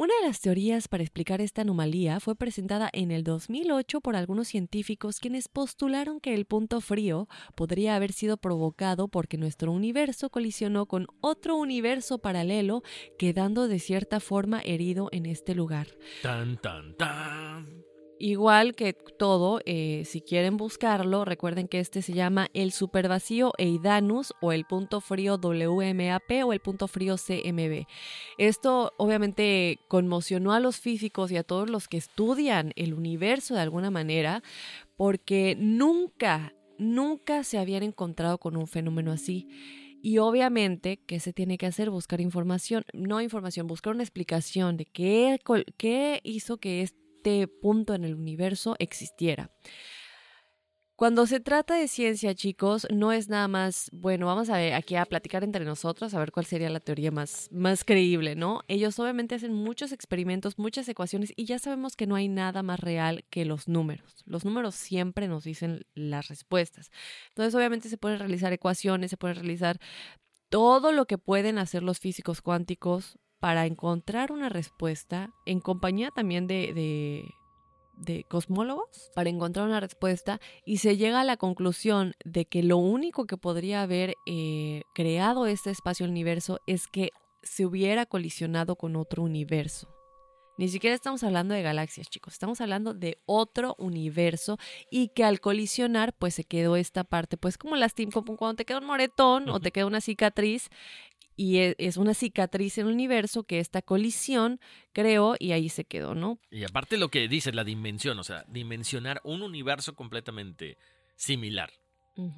Una 0.00 0.14
de 0.22 0.28
las 0.28 0.40
teorías 0.40 0.88
para 0.88 1.02
explicar 1.02 1.42
esta 1.42 1.60
anomalía 1.60 2.20
fue 2.20 2.34
presentada 2.34 2.88
en 2.94 3.10
el 3.10 3.22
2008 3.22 4.00
por 4.00 4.16
algunos 4.16 4.48
científicos 4.48 5.20
quienes 5.20 5.48
postularon 5.48 6.20
que 6.20 6.32
el 6.32 6.46
punto 6.46 6.80
frío 6.80 7.28
podría 7.54 7.96
haber 7.96 8.12
sido 8.12 8.38
provocado 8.38 9.08
porque 9.08 9.36
nuestro 9.36 9.72
universo 9.72 10.30
colisionó 10.30 10.86
con 10.86 11.06
otro 11.20 11.58
universo 11.58 12.16
paralelo, 12.16 12.82
quedando 13.18 13.68
de 13.68 13.78
cierta 13.78 14.20
forma 14.20 14.62
herido 14.64 15.10
en 15.12 15.26
este 15.26 15.54
lugar. 15.54 15.88
Tan, 16.22 16.56
tan, 16.62 16.96
tan. 16.96 17.89
Igual 18.22 18.74
que 18.74 18.92
todo, 18.92 19.62
eh, 19.64 20.02
si 20.04 20.20
quieren 20.20 20.58
buscarlo, 20.58 21.24
recuerden 21.24 21.68
que 21.68 21.80
este 21.80 22.02
se 22.02 22.12
llama 22.12 22.48
el 22.52 22.70
supervacío 22.70 23.54
Eidanus 23.56 24.34
o 24.42 24.52
el 24.52 24.66
punto 24.66 25.00
frío 25.00 25.38
WMAP 25.38 26.44
o 26.44 26.52
el 26.52 26.60
punto 26.60 26.86
frío 26.86 27.16
CMB. 27.16 27.86
Esto 28.36 28.92
obviamente 28.98 29.78
conmocionó 29.88 30.52
a 30.52 30.60
los 30.60 30.80
físicos 30.80 31.32
y 31.32 31.38
a 31.38 31.44
todos 31.44 31.70
los 31.70 31.88
que 31.88 31.96
estudian 31.96 32.74
el 32.76 32.92
universo 32.92 33.54
de 33.54 33.62
alguna 33.62 33.90
manera, 33.90 34.42
porque 34.98 35.56
nunca, 35.58 36.52
nunca 36.76 37.42
se 37.42 37.56
habían 37.56 37.82
encontrado 37.82 38.36
con 38.36 38.54
un 38.54 38.66
fenómeno 38.66 39.12
así. 39.12 39.48
Y 40.02 40.18
obviamente, 40.18 40.98
¿qué 41.06 41.20
se 41.20 41.32
tiene 41.32 41.56
que 41.56 41.66
hacer? 41.66 41.88
Buscar 41.88 42.20
información, 42.20 42.84
no 42.92 43.22
información, 43.22 43.66
buscar 43.66 43.94
una 43.94 44.02
explicación 44.02 44.76
de 44.76 44.84
qué, 44.84 45.38
qué 45.78 46.20
hizo 46.22 46.58
que 46.58 46.82
este 46.82 46.99
este 47.20 47.48
punto 47.48 47.94
en 47.94 48.04
el 48.04 48.14
universo 48.14 48.76
existiera. 48.78 49.50
Cuando 50.96 51.26
se 51.26 51.40
trata 51.40 51.74
de 51.74 51.88
ciencia, 51.88 52.34
chicos, 52.34 52.86
no 52.90 53.12
es 53.12 53.28
nada 53.30 53.48
más, 53.48 53.88
bueno, 53.92 54.26
vamos 54.26 54.50
a 54.50 54.58
ver 54.58 54.74
aquí 54.74 54.96
a 54.96 55.06
platicar 55.06 55.44
entre 55.44 55.64
nosotros, 55.64 56.12
a 56.12 56.18
ver 56.18 56.30
cuál 56.30 56.44
sería 56.44 56.68
la 56.68 56.80
teoría 56.80 57.10
más, 57.10 57.48
más 57.52 57.84
creíble, 57.84 58.36
¿no? 58.36 58.60
Ellos 58.68 58.98
obviamente 58.98 59.34
hacen 59.34 59.54
muchos 59.54 59.92
experimentos, 59.92 60.58
muchas 60.58 60.88
ecuaciones 60.90 61.32
y 61.36 61.46
ya 61.46 61.58
sabemos 61.58 61.96
que 61.96 62.06
no 62.06 62.16
hay 62.16 62.28
nada 62.28 62.62
más 62.62 62.80
real 62.80 63.24
que 63.30 63.46
los 63.46 63.66
números. 63.66 64.22
Los 64.26 64.44
números 64.44 64.74
siempre 64.74 65.26
nos 65.26 65.44
dicen 65.44 65.86
las 65.94 66.28
respuestas. 66.28 66.90
Entonces, 67.28 67.54
obviamente 67.54 67.88
se 67.88 67.96
pueden 67.96 68.18
realizar 68.18 68.52
ecuaciones, 68.52 69.10
se 69.10 69.16
pueden 69.16 69.36
realizar 69.36 69.78
todo 70.50 70.92
lo 70.92 71.06
que 71.06 71.16
pueden 71.16 71.56
hacer 71.56 71.82
los 71.82 71.98
físicos 71.98 72.42
cuánticos 72.42 73.18
para 73.40 73.66
encontrar 73.66 74.32
una 74.32 74.48
respuesta 74.48 75.32
en 75.46 75.60
compañía 75.60 76.10
también 76.10 76.46
de, 76.46 77.34
de, 77.96 78.24
cosmólogos, 78.24 79.10
para 79.14 79.30
encontrar 79.30 79.66
una 79.66 79.80
respuesta 79.80 80.40
y 80.64 80.78
se 80.78 80.96
llega 80.96 81.20
a 81.20 81.24
la 81.24 81.36
conclusión 81.36 82.14
de 82.24 82.44
que 82.44 82.62
lo 82.62 82.76
único 82.76 83.26
que 83.26 83.36
podría 83.36 83.82
haber 83.82 84.14
eh, 84.26 84.82
creado 84.94 85.46
este 85.46 85.70
espacio 85.70 86.06
universo 86.06 86.60
es 86.66 86.86
que 86.86 87.10
se 87.42 87.64
hubiera 87.64 88.06
colisionado 88.06 88.76
con 88.76 88.96
otro 88.96 89.22
universo. 89.22 89.88
Ni 90.60 90.68
siquiera 90.68 90.94
estamos 90.94 91.22
hablando 91.22 91.54
de 91.54 91.62
galaxias, 91.62 92.10
chicos. 92.10 92.34
Estamos 92.34 92.60
hablando 92.60 92.92
de 92.92 93.16
otro 93.24 93.76
universo 93.78 94.58
y 94.90 95.08
que 95.08 95.24
al 95.24 95.40
colisionar, 95.40 96.12
pues 96.12 96.34
se 96.34 96.44
quedó 96.44 96.76
esta 96.76 97.02
parte, 97.02 97.38
pues 97.38 97.56
como 97.56 97.76
lastim, 97.76 98.10
como 98.10 98.36
cuando 98.36 98.56
te 98.56 98.66
queda 98.66 98.80
un 98.80 98.84
moretón 98.84 99.48
o 99.48 99.58
te 99.58 99.72
queda 99.72 99.86
una 99.86 100.02
cicatriz 100.02 100.68
y 101.36 101.58
e, 101.58 101.76
es 101.78 101.96
una 101.96 102.14
cicatriz 102.14 102.78
en 102.78 102.86
el 102.86 102.92
universo 102.92 103.44
que 103.44 103.60
esta 103.60 103.82
colisión 103.82 104.60
creó 104.92 105.36
y 105.38 105.52
ahí 105.52 105.68
se 105.68 105.84
quedó, 105.84 106.14
¿no? 106.14 106.38
Y 106.50 106.64
aparte 106.64 106.96
lo 106.96 107.08
que 107.08 107.28
dice 107.28 107.52
la 107.52 107.64
dimensión, 107.64 108.18
o 108.18 108.24
sea, 108.24 108.44
dimensionar 108.48 109.20
un 109.24 109.42
universo 109.42 109.94
completamente 109.94 110.78
similar. 111.16 111.70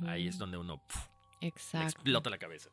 Ahí 0.06 0.28
es 0.28 0.38
donde 0.38 0.58
uno 0.58 0.80
explota 1.40 2.30
la 2.30 2.38
cabeza. 2.38 2.70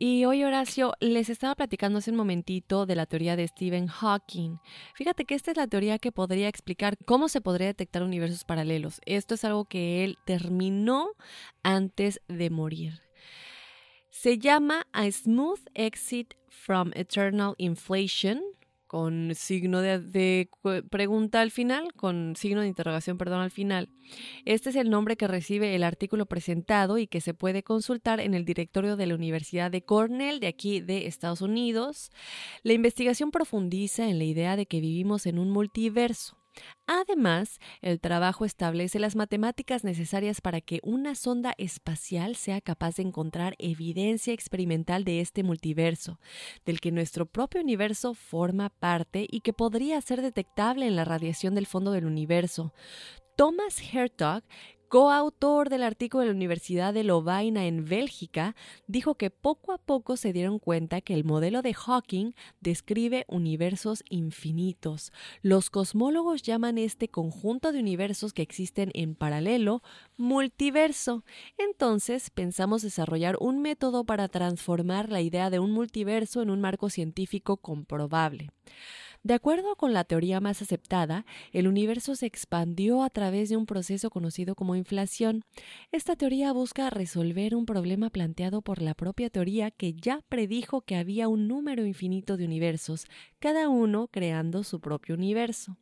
Y 0.00 0.26
hoy, 0.26 0.44
Horacio, 0.44 0.94
les 1.00 1.28
estaba 1.28 1.56
platicando 1.56 1.98
hace 1.98 2.12
un 2.12 2.16
momentito 2.16 2.86
de 2.86 2.94
la 2.94 3.06
teoría 3.06 3.34
de 3.34 3.48
Stephen 3.48 3.88
Hawking. 3.88 4.58
Fíjate 4.94 5.24
que 5.24 5.34
esta 5.34 5.50
es 5.50 5.56
la 5.56 5.66
teoría 5.66 5.98
que 5.98 6.12
podría 6.12 6.46
explicar 6.46 6.96
cómo 7.04 7.28
se 7.28 7.40
podría 7.40 7.66
detectar 7.66 8.04
universos 8.04 8.44
paralelos. 8.44 9.00
Esto 9.06 9.34
es 9.34 9.44
algo 9.44 9.64
que 9.64 10.04
él 10.04 10.16
terminó 10.24 11.10
antes 11.64 12.20
de 12.28 12.48
morir. 12.48 13.07
Se 14.20 14.36
llama 14.36 14.84
A 14.92 15.08
Smooth 15.08 15.60
Exit 15.74 16.34
from 16.48 16.90
Eternal 16.96 17.54
Inflation, 17.56 18.42
con 18.88 19.32
signo 19.36 19.80
de, 19.80 20.48
pregunta 20.90 21.40
al 21.40 21.52
final, 21.52 21.92
con 21.94 22.34
signo 22.34 22.62
de 22.62 22.66
interrogación, 22.66 23.16
perdón, 23.16 23.42
al 23.42 23.52
final. 23.52 23.90
Este 24.44 24.70
es 24.70 24.74
el 24.74 24.90
nombre 24.90 25.16
que 25.16 25.28
recibe 25.28 25.76
el 25.76 25.84
artículo 25.84 26.26
presentado 26.26 26.98
y 26.98 27.06
que 27.06 27.20
se 27.20 27.32
puede 27.32 27.62
consultar 27.62 28.18
en 28.18 28.34
el 28.34 28.44
directorio 28.44 28.96
de 28.96 29.06
la 29.06 29.14
Universidad 29.14 29.70
de 29.70 29.84
Cornell 29.84 30.40
de 30.40 30.48
aquí 30.48 30.80
de 30.80 31.06
Estados 31.06 31.40
Unidos. 31.40 32.10
La 32.64 32.72
investigación 32.72 33.30
profundiza 33.30 34.08
en 34.08 34.18
la 34.18 34.24
idea 34.24 34.56
de 34.56 34.66
que 34.66 34.80
vivimos 34.80 35.26
en 35.26 35.38
un 35.38 35.52
multiverso 35.52 36.37
Además, 36.86 37.58
el 37.82 38.00
trabajo 38.00 38.44
establece 38.44 38.98
las 38.98 39.14
matemáticas 39.14 39.84
necesarias 39.84 40.40
para 40.40 40.60
que 40.60 40.80
una 40.82 41.14
sonda 41.14 41.54
espacial 41.58 42.34
sea 42.36 42.60
capaz 42.60 42.96
de 42.96 43.02
encontrar 43.02 43.54
evidencia 43.58 44.32
experimental 44.32 45.04
de 45.04 45.20
este 45.20 45.42
multiverso, 45.42 46.18
del 46.64 46.80
que 46.80 46.92
nuestro 46.92 47.26
propio 47.26 47.60
universo 47.60 48.14
forma 48.14 48.70
parte 48.70 49.26
y 49.30 49.40
que 49.40 49.52
podría 49.52 50.00
ser 50.00 50.22
detectable 50.22 50.86
en 50.86 50.96
la 50.96 51.04
radiación 51.04 51.54
del 51.54 51.66
fondo 51.66 51.92
del 51.92 52.06
universo. 52.06 52.72
Thomas 53.36 53.80
Hertog 53.94 54.42
coautor 54.88 55.68
del 55.68 55.82
artículo 55.82 56.22
de 56.22 56.26
la 56.28 56.34
Universidad 56.34 56.94
de 56.94 57.04
Lovaina 57.04 57.66
en 57.66 57.84
Bélgica, 57.84 58.56
dijo 58.86 59.14
que 59.16 59.30
poco 59.30 59.72
a 59.72 59.78
poco 59.78 60.16
se 60.16 60.32
dieron 60.32 60.58
cuenta 60.58 61.00
que 61.00 61.14
el 61.14 61.24
modelo 61.24 61.62
de 61.62 61.74
Hawking 61.74 62.32
describe 62.60 63.24
universos 63.28 64.02
infinitos. 64.08 65.12
Los 65.42 65.70
cosmólogos 65.70 66.42
llaman 66.42 66.78
este 66.78 67.08
conjunto 67.08 67.72
de 67.72 67.80
universos 67.80 68.32
que 68.32 68.42
existen 68.42 68.90
en 68.94 69.14
paralelo 69.14 69.82
multiverso. 70.16 71.24
Entonces 71.58 72.30
pensamos 72.30 72.82
desarrollar 72.82 73.36
un 73.40 73.60
método 73.60 74.04
para 74.04 74.28
transformar 74.28 75.10
la 75.10 75.20
idea 75.20 75.50
de 75.50 75.58
un 75.58 75.72
multiverso 75.72 76.42
en 76.42 76.50
un 76.50 76.60
marco 76.60 76.90
científico 76.90 77.58
comprobable. 77.58 78.50
De 79.22 79.34
acuerdo 79.34 79.76
con 79.76 79.92
la 79.92 80.04
teoría 80.04 80.40
más 80.40 80.62
aceptada, 80.62 81.26
el 81.52 81.66
universo 81.66 82.14
se 82.14 82.26
expandió 82.26 83.02
a 83.02 83.10
través 83.10 83.48
de 83.48 83.56
un 83.56 83.66
proceso 83.66 84.10
conocido 84.10 84.54
como 84.54 84.76
inflación. 84.76 85.44
Esta 85.92 86.16
teoría 86.16 86.52
busca 86.52 86.90
resolver 86.90 87.54
un 87.54 87.66
problema 87.66 88.10
planteado 88.10 88.62
por 88.62 88.80
la 88.80 88.94
propia 88.94 89.30
teoría 89.30 89.70
que 89.70 89.94
ya 89.94 90.22
predijo 90.28 90.82
que 90.82 90.96
había 90.96 91.28
un 91.28 91.48
número 91.48 91.84
infinito 91.84 92.36
de 92.36 92.44
universos, 92.44 93.06
cada 93.38 93.68
uno 93.68 94.08
creando 94.08 94.62
su 94.62 94.80
propio 94.80 95.14
universo. 95.14 95.76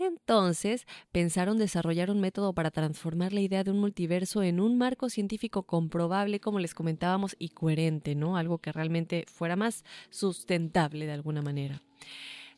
Entonces, 0.00 0.86
pensaron 1.12 1.58
desarrollar 1.58 2.10
un 2.10 2.20
método 2.20 2.54
para 2.54 2.70
transformar 2.70 3.34
la 3.34 3.42
idea 3.42 3.64
de 3.64 3.70
un 3.70 3.78
multiverso 3.78 4.42
en 4.42 4.58
un 4.58 4.78
marco 4.78 5.10
científico 5.10 5.64
comprobable, 5.64 6.40
como 6.40 6.58
les 6.58 6.72
comentábamos, 6.72 7.36
y 7.38 7.50
coherente, 7.50 8.14
¿no? 8.14 8.38
Algo 8.38 8.56
que 8.58 8.72
realmente 8.72 9.26
fuera 9.28 9.56
más 9.56 9.84
sustentable 10.08 11.04
de 11.04 11.12
alguna 11.12 11.42
manera. 11.42 11.82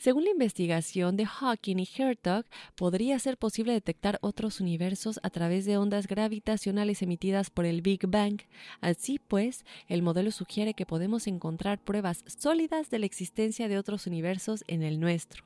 Según 0.02 0.24
la 0.24 0.30
investigación 0.30 1.16
de 1.16 1.26
Hawking 1.26 1.76
y 1.78 1.88
Hertog, 1.96 2.44
podría 2.74 3.20
ser 3.20 3.36
posible 3.36 3.72
detectar 3.72 4.18
otros 4.20 4.58
universos 4.58 5.20
a 5.22 5.30
través 5.30 5.64
de 5.64 5.76
ondas 5.76 6.08
gravitacionales 6.08 7.02
emitidas 7.02 7.50
por 7.50 7.66
el 7.66 7.82
Big 7.82 8.08
Bang. 8.08 8.40
Así 8.80 9.20
pues, 9.20 9.64
el 9.86 10.02
modelo 10.02 10.32
sugiere 10.32 10.74
que 10.74 10.86
podemos 10.86 11.28
encontrar 11.28 11.78
pruebas 11.78 12.24
sólidas 12.26 12.90
de 12.90 12.98
la 12.98 13.06
existencia 13.06 13.68
de 13.68 13.78
otros 13.78 14.08
universos 14.08 14.64
en 14.66 14.82
el 14.82 14.98
nuestro. 14.98 15.44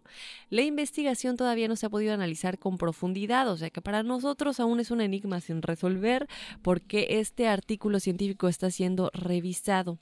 La 0.48 0.62
investigación 0.62 1.36
todavía 1.36 1.68
no 1.68 1.76
se 1.76 1.84
ha 1.84 1.90
podido 1.90 2.14
analizar 2.14 2.58
con 2.58 2.78
profundidad, 2.78 3.50
o 3.50 3.58
sea 3.58 3.68
que 3.68 3.82
para 3.82 4.04
nosotros 4.04 4.58
aún 4.58 4.80
es 4.80 4.90
un 4.90 5.02
enigma 5.02 5.42
sin 5.42 5.60
resolver 5.60 6.28
porque 6.62 7.08
este 7.20 7.46
artículo 7.46 8.00
científico 8.00 8.48
está 8.48 8.70
siendo 8.70 9.10
revisado. 9.12 9.98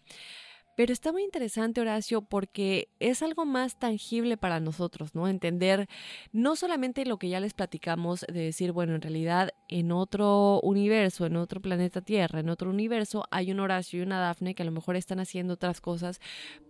Pero 0.77 0.93
está 0.93 1.13
muy 1.13 1.23
interesante, 1.23 1.81
Horacio, 1.81 2.23
porque 2.23 2.89
es 2.99 3.23
algo 3.23 3.45
más 3.45 3.79
tangible 3.79 4.37
para 4.37 4.59
nosotros, 4.59 5.15
¿no? 5.15 5.29
Entender 5.29 5.89
no 6.33 6.57
solamente 6.57 7.07
lo 7.07 7.19
que 7.19 7.29
ya 7.29 7.39
les 7.39 7.55
platicamos 7.55 8.23
de 8.23 8.41
decir, 8.41 8.73
bueno, 8.73 8.95
en 8.95 9.03
realidad 9.03 9.51
en 9.69 9.93
otro 9.93 10.61
universo, 10.63 11.27
en 11.27 11.37
otro 11.37 11.61
planeta 11.61 12.01
Tierra, 12.01 12.41
en 12.41 12.49
otro 12.49 12.71
universo, 12.71 13.25
hay 13.31 13.53
un 13.53 13.61
Horacio 13.61 14.01
y 14.01 14.03
una 14.03 14.19
Dafne 14.19 14.55
que 14.55 14.63
a 14.63 14.67
lo 14.67 14.73
mejor 14.73 14.97
están 14.97 15.21
haciendo 15.21 15.55
otras 15.55 15.81
cosas, 15.81 16.21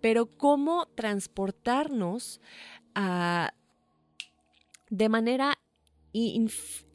pero 0.02 0.26
cómo 0.26 0.86
transportarnos 0.94 2.42
a, 2.94 3.54
de 4.90 5.08
manera, 5.08 5.58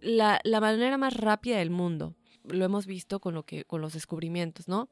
la, 0.01 0.39
la 0.43 0.61
manera 0.61 0.97
más 0.97 1.15
rápida 1.15 1.57
del 1.57 1.71
mundo. 1.71 2.15
Lo 2.43 2.65
hemos 2.65 2.85
visto 2.85 3.19
con, 3.19 3.33
lo 3.33 3.43
que, 3.43 3.65
con 3.65 3.81
los 3.81 3.93
descubrimientos, 3.93 4.67
¿no? 4.67 4.89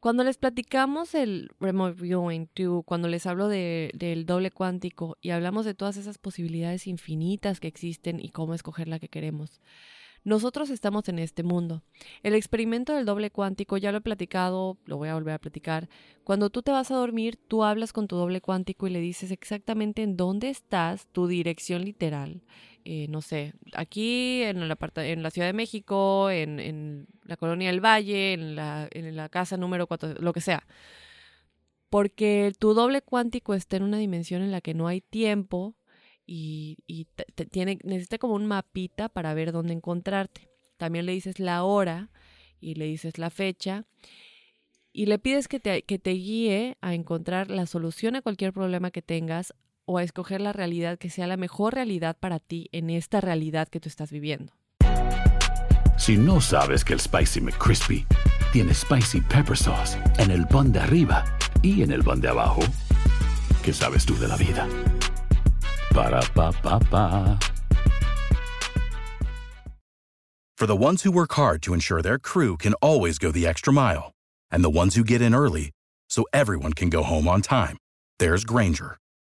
Cuando 0.00 0.22
les 0.22 0.38
platicamos 0.38 1.16
el 1.16 1.50
remote 1.58 2.00
viewing, 2.00 2.48
cuando 2.84 3.08
les 3.08 3.26
hablo 3.26 3.48
de, 3.48 3.90
del 3.94 4.26
doble 4.26 4.52
cuántico 4.52 5.16
y 5.20 5.30
hablamos 5.30 5.64
de 5.64 5.74
todas 5.74 5.96
esas 5.96 6.18
posibilidades 6.18 6.86
infinitas 6.86 7.58
que 7.58 7.66
existen 7.66 8.20
y 8.20 8.28
cómo 8.28 8.54
escoger 8.54 8.86
la 8.86 9.00
que 9.00 9.08
queremos, 9.08 9.60
nosotros 10.22 10.70
estamos 10.70 11.08
en 11.08 11.18
este 11.18 11.42
mundo. 11.42 11.82
El 12.22 12.34
experimento 12.34 12.94
del 12.94 13.06
doble 13.06 13.30
cuántico, 13.30 13.76
ya 13.76 13.90
lo 13.90 13.98
he 13.98 14.02
platicado, 14.02 14.76
lo 14.84 14.98
voy 14.98 15.08
a 15.08 15.14
volver 15.14 15.34
a 15.34 15.40
platicar. 15.40 15.88
Cuando 16.22 16.50
tú 16.50 16.62
te 16.62 16.70
vas 16.70 16.90
a 16.92 16.96
dormir, 16.96 17.36
tú 17.48 17.64
hablas 17.64 17.92
con 17.92 18.06
tu 18.06 18.14
doble 18.14 18.40
cuántico 18.40 18.86
y 18.86 18.90
le 18.90 19.00
dices 19.00 19.32
exactamente 19.32 20.02
en 20.02 20.16
dónde 20.16 20.50
estás, 20.50 21.08
tu 21.08 21.26
dirección 21.26 21.84
literal. 21.84 22.42
Eh, 22.90 23.06
no 23.10 23.20
sé, 23.20 23.52
aquí 23.74 24.42
en 24.44 24.66
la, 24.66 25.30
Ciudad 25.30 25.46
de 25.46 25.52
México, 25.52 26.30
en, 26.30 27.06
la 27.24 27.36
Colonia 27.36 27.68
del 27.70 27.84
Valle, 27.84 28.32
en 28.32 28.56
la, 28.56 29.28
casa 29.30 29.58
número 29.58 29.86
4, 29.86 30.14
lo 30.20 30.32
que 30.32 30.40
sea. 30.40 30.66
Porque 31.90 32.50
tu 32.58 32.72
doble 32.72 33.02
cuántico 33.02 33.52
está 33.52 33.76
en 33.76 33.82
una 33.82 33.98
dimensión 33.98 34.40
en 34.40 34.52
la 34.52 34.62
que 34.62 34.72
no 34.72 34.88
hay 34.88 35.02
tiempo, 35.02 35.74
y, 36.24 36.78
tiene, 37.50 37.78
necesita 37.84 38.16
como 38.16 38.32
un 38.32 38.46
mapita 38.46 39.10
para 39.10 39.34
ver 39.34 39.52
dónde 39.52 39.74
encontrarte. 39.74 40.48
También 40.78 41.04
le 41.04 41.12
dices 41.12 41.40
la 41.40 41.64
hora 41.64 42.08
y 42.58 42.76
le 42.76 42.86
dices 42.86 43.18
la 43.18 43.28
fecha 43.28 43.84
y 44.94 45.04
le 45.04 45.18
pides 45.18 45.46
que 45.46 45.60
te 45.60 46.10
guíe 46.10 46.78
a 46.80 46.94
encontrar 46.94 47.50
la 47.50 47.66
solución 47.66 48.16
a 48.16 48.22
cualquier 48.22 48.54
problema 48.54 48.90
que 48.90 49.02
tengas 49.02 49.52
o 49.88 49.96
a 49.96 50.02
escoger 50.02 50.40
la 50.42 50.52
realidad 50.52 50.98
que 50.98 51.08
sea 51.08 51.26
la 51.26 51.38
mejor 51.38 51.74
realidad 51.74 52.16
para 52.20 52.38
ti 52.38 52.68
en 52.72 52.90
esta 52.90 53.22
realidad 53.22 53.68
que 53.68 53.80
tú 53.80 53.88
estás 53.88 54.12
viviendo. 54.12 54.52
Si 55.96 56.16
no 56.16 56.40
sabes 56.40 56.84
que 56.84 56.92
el 56.92 57.00
Spicy 57.00 57.40
McCrispy 57.40 58.06
tiene 58.52 58.74
Spicy 58.74 59.22
Pepper 59.22 59.56
Sauce 59.56 59.96
en 60.18 60.30
el 60.30 60.46
pan 60.46 60.70
de 60.72 60.80
arriba 60.80 61.24
y 61.62 61.82
en 61.82 61.90
el 61.90 62.04
pan 62.04 62.20
de 62.20 62.28
abajo, 62.28 62.60
¿qué 63.64 63.72
sabes 63.72 64.04
tú 64.04 64.14
de 64.18 64.28
la 64.28 64.36
vida? 64.36 64.68
Ba-da-ba-ba-ba. 65.94 67.38
For 70.56 70.66
the 70.66 70.76
ones 70.76 71.02
who 71.02 71.10
work 71.10 71.32
hard 71.34 71.62
to 71.62 71.72
ensure 71.72 72.02
their 72.02 72.18
crew 72.18 72.56
can 72.56 72.74
always 72.82 73.18
go 73.18 73.32
the 73.32 73.46
extra 73.46 73.72
mile, 73.72 74.12
and 74.50 74.62
the 74.62 74.70
ones 74.70 74.96
who 74.96 75.04
get 75.04 75.22
in 75.22 75.34
early 75.34 75.70
so 76.10 76.24
everyone 76.32 76.74
can 76.74 76.90
go 76.90 77.02
home 77.02 77.26
on 77.26 77.40
time, 77.40 77.76
there's 78.18 78.44
Granger, 78.44 78.98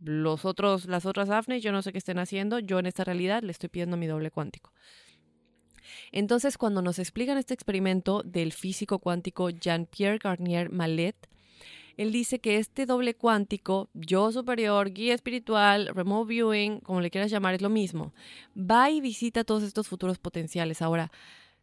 los 0.00 0.44
otros, 0.44 0.86
las 0.86 1.06
otras 1.06 1.28
Daphne, 1.28 1.60
yo 1.60 1.72
no 1.72 1.82
sé 1.82 1.92
qué 1.92 1.98
estén 1.98 2.18
haciendo, 2.18 2.58
yo 2.58 2.78
en 2.78 2.86
esta 2.86 3.04
realidad 3.04 3.42
le 3.42 3.52
estoy 3.52 3.68
pidiendo 3.68 3.96
mi 3.96 4.06
doble 4.06 4.30
cuántico. 4.30 4.72
Entonces, 6.12 6.58
cuando 6.58 6.82
nos 6.82 6.98
explican 6.98 7.38
este 7.38 7.54
experimento 7.54 8.22
del 8.24 8.52
físico 8.52 8.98
cuántico 8.98 9.50
Jean-Pierre 9.50 10.18
Garnier 10.18 10.70
Mallet, 10.70 11.16
él 11.96 12.12
dice 12.12 12.38
que 12.38 12.56
este 12.56 12.86
doble 12.86 13.14
cuántico, 13.14 13.90
yo 13.92 14.32
superior, 14.32 14.90
guía 14.90 15.14
espiritual, 15.14 15.88
remote 15.88 16.28
viewing, 16.28 16.80
como 16.80 17.00
le 17.00 17.10
quieras 17.10 17.30
llamar, 17.30 17.54
es 17.54 17.60
lo 17.60 17.68
mismo. 17.68 18.14
Va 18.56 18.90
y 18.90 19.00
visita 19.00 19.44
todos 19.44 19.62
estos 19.62 19.88
futuros 19.88 20.18
potenciales 20.18 20.80
ahora 20.80 21.10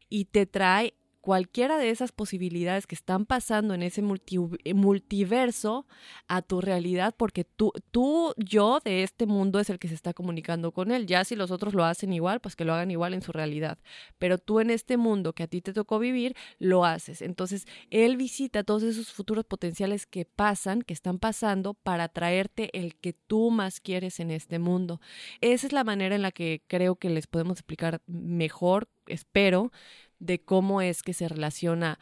y 0.10 0.26
te 0.26 0.46
trae 0.46 0.94
cualquiera 1.28 1.78
de 1.78 1.90
esas 1.90 2.14
posibilidades 2.14 2.88
que 2.88 2.96
están 2.96 3.26
pasando 3.26 3.74
en 3.74 3.84
ese 3.84 4.02
eh, 4.02 4.74
multiverso 4.74 5.86
a 6.30 6.42
tu 6.42 6.62
realidad, 6.62 7.14
porque 7.18 7.44
tú, 7.44 7.74
tú, 7.92 8.34
yo 8.38 8.80
de 8.82 9.04
este 9.04 9.26
mundo 9.26 9.60
es 9.60 9.70
el 9.70 9.78
que 9.78 9.90
se 9.90 9.94
está 9.94 10.14
comunicando 10.14 10.72
con 10.72 10.90
él. 10.90 11.06
Ya 11.06 11.26
si 11.26 11.36
los 11.36 11.52
otros 11.52 11.74
lo 11.74 11.84
hacen 11.84 12.14
igual, 12.14 12.40
pues 12.40 12.56
que 12.56 12.64
lo 12.64 12.74
hagan 12.74 12.92
igual 12.92 13.14
en 13.14 13.22
su 13.22 13.34
realidad. 13.34 13.78
Pero 14.18 14.38
tú 14.38 14.62
en 14.62 14.70
este 14.70 14.96
mundo 14.96 15.34
que 15.34 15.44
a 15.44 15.48
ti 15.48 15.60
te 15.60 15.74
tocó 15.74 16.00
vivir, 16.00 16.34
lo 16.60 16.86
haces. 16.86 17.22
Entonces, 17.22 17.68
él 17.90 18.16
visita 18.16 18.64
todos 18.64 18.84
esos 18.84 19.12
futuros 19.12 19.44
potenciales 19.44 20.06
que 20.06 20.24
pasan, 20.24 20.82
que 20.82 20.94
están 20.94 21.20
pasando, 21.20 21.74
para 21.74 22.08
traerte 22.08 22.70
el 22.72 22.96
que 22.96 23.12
tú 23.12 23.52
más 23.52 23.82
quieres 23.82 24.22
en 24.22 24.32
este 24.32 24.60
mundo. 24.60 25.02
Esa 25.42 25.68
es 25.68 25.74
la 25.74 25.84
manera 25.84 26.16
en 26.16 26.22
la 26.22 26.32
que 26.32 26.62
creo 26.68 26.96
que 26.96 27.10
les 27.10 27.28
podemos 27.28 27.58
explicar 27.58 28.02
mejor, 28.08 28.88
espero, 29.08 29.74
de 30.20 30.40
cómo 30.40 30.82
es 30.82 31.04
que 31.04 31.14
se 31.14 31.28
relaciona 31.28 32.00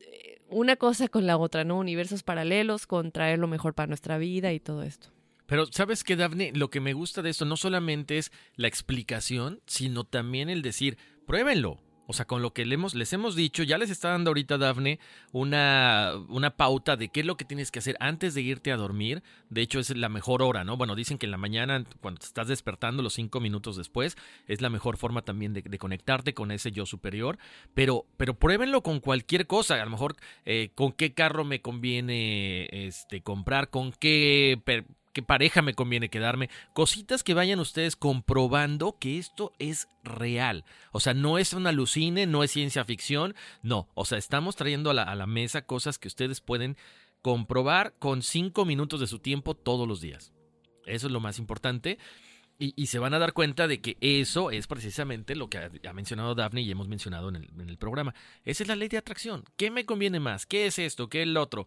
eh, 0.00 0.40
una 0.48 0.76
cosa 0.76 1.08
con 1.08 1.26
la 1.26 1.36
otra, 1.36 1.64
¿no? 1.64 1.78
Universos 1.78 2.22
paralelos 2.22 2.86
con 2.86 3.12
traer 3.12 3.38
lo 3.38 3.48
mejor 3.48 3.74
para 3.74 3.88
nuestra 3.88 4.18
vida 4.18 4.52
y 4.52 4.60
todo 4.60 4.82
esto. 4.82 5.08
Pero 5.46 5.66
sabes 5.66 6.02
que, 6.02 6.16
Daphne, 6.16 6.52
lo 6.54 6.70
que 6.70 6.80
me 6.80 6.92
gusta 6.92 7.22
de 7.22 7.30
esto 7.30 7.44
no 7.44 7.56
solamente 7.56 8.18
es 8.18 8.32
la 8.56 8.66
explicación, 8.66 9.60
sino 9.66 10.04
también 10.04 10.48
el 10.48 10.62
decir, 10.62 10.98
pruébenlo. 11.26 11.80
O 12.06 12.12
sea, 12.12 12.24
con 12.26 12.42
lo 12.42 12.52
que 12.52 12.64
les 12.64 13.12
hemos 13.12 13.34
dicho, 13.34 13.62
ya 13.62 13.78
les 13.78 13.90
está 13.90 14.10
dando 14.10 14.30
ahorita 14.30 14.58
Dafne 14.58 15.00
una, 15.32 16.12
una 16.28 16.50
pauta 16.50 16.96
de 16.96 17.08
qué 17.08 17.20
es 17.20 17.26
lo 17.26 17.36
que 17.36 17.44
tienes 17.44 17.70
que 17.70 17.80
hacer 17.80 17.96
antes 18.00 18.34
de 18.34 18.42
irte 18.42 18.72
a 18.72 18.76
dormir. 18.76 19.22
De 19.50 19.60
hecho, 19.60 19.80
es 19.80 19.90
la 19.96 20.08
mejor 20.08 20.42
hora, 20.42 20.64
¿no? 20.64 20.76
Bueno, 20.76 20.94
dicen 20.94 21.18
que 21.18 21.26
en 21.26 21.32
la 21.32 21.38
mañana, 21.38 21.84
cuando 22.00 22.20
te 22.20 22.26
estás 22.26 22.48
despertando, 22.48 23.02
los 23.02 23.14
cinco 23.14 23.40
minutos 23.40 23.76
después, 23.76 24.16
es 24.46 24.60
la 24.60 24.70
mejor 24.70 24.96
forma 24.96 25.22
también 25.22 25.52
de, 25.52 25.62
conectarte 25.78 26.32
con 26.32 26.50
ese 26.52 26.72
yo 26.72 26.86
superior. 26.86 27.38
Pero, 27.74 28.06
pero 28.16 28.34
pruébenlo 28.34 28.82
con 28.82 29.00
cualquier 29.00 29.46
cosa. 29.46 29.74
A 29.74 29.84
lo 29.84 29.90
mejor, 29.90 30.16
eh, 30.44 30.70
con 30.74 30.92
qué 30.92 31.12
carro 31.12 31.44
me 31.44 31.60
conviene 31.60 32.68
este, 32.70 33.22
comprar, 33.22 33.70
con 33.70 33.92
qué 33.92 34.60
qué 35.16 35.22
pareja 35.22 35.62
me 35.62 35.72
conviene 35.72 36.10
quedarme, 36.10 36.50
cositas 36.74 37.24
que 37.24 37.32
vayan 37.32 37.58
ustedes 37.58 37.96
comprobando 37.96 38.98
que 38.98 39.16
esto 39.16 39.54
es 39.58 39.88
real. 40.04 40.66
O 40.92 41.00
sea, 41.00 41.14
no 41.14 41.38
es 41.38 41.54
un 41.54 41.66
alucine, 41.66 42.26
no 42.26 42.42
es 42.42 42.50
ciencia 42.50 42.84
ficción, 42.84 43.34
no. 43.62 43.88
O 43.94 44.04
sea, 44.04 44.18
estamos 44.18 44.56
trayendo 44.56 44.90
a 44.90 44.92
la, 44.92 45.26
mesa 45.26 45.62
cosas 45.62 45.98
que 45.98 46.08
ustedes 46.08 46.42
pueden 46.42 46.76
comprobar 47.22 47.94
con 47.98 48.20
cinco 48.20 48.66
minutos 48.66 49.00
de 49.00 49.06
su 49.06 49.18
tiempo 49.18 49.54
todos 49.54 49.88
los 49.88 50.02
días. 50.02 50.34
Eso 50.84 51.06
es 51.06 51.12
lo 51.14 51.20
más 51.20 51.38
importante. 51.38 51.96
Y, 52.58 52.86
se 52.86 52.98
van 52.98 53.14
a 53.14 53.18
dar 53.18 53.32
cuenta 53.32 53.68
de 53.68 53.80
que 53.80 53.96
eso 54.02 54.50
es 54.50 54.66
precisamente 54.66 55.34
lo 55.34 55.48
que 55.48 55.58
ha, 55.58 55.92
mencionado 55.94 56.34
Daphne 56.34 56.60
y 56.60 56.70
hemos 56.70 56.88
mencionado 56.88 57.30
en 57.30 57.36
el, 57.36 57.50
en 57.58 57.70
el 57.70 57.78
programa. 57.78 58.14
Esa 58.44 58.64
es 58.64 58.68
la 58.68 58.76
ley 58.76 58.88
de 58.88 58.98
atracción. 58.98 59.44
¿Qué 59.56 59.70
me 59.70 59.86
conviene 59.86 60.20
más? 60.20 60.44
¿Qué 60.44 60.66
es 60.66 60.78
esto? 60.78 61.08
¿Qué 61.08 61.22
es 61.22 61.28
el 61.28 61.36
otro? 61.38 61.66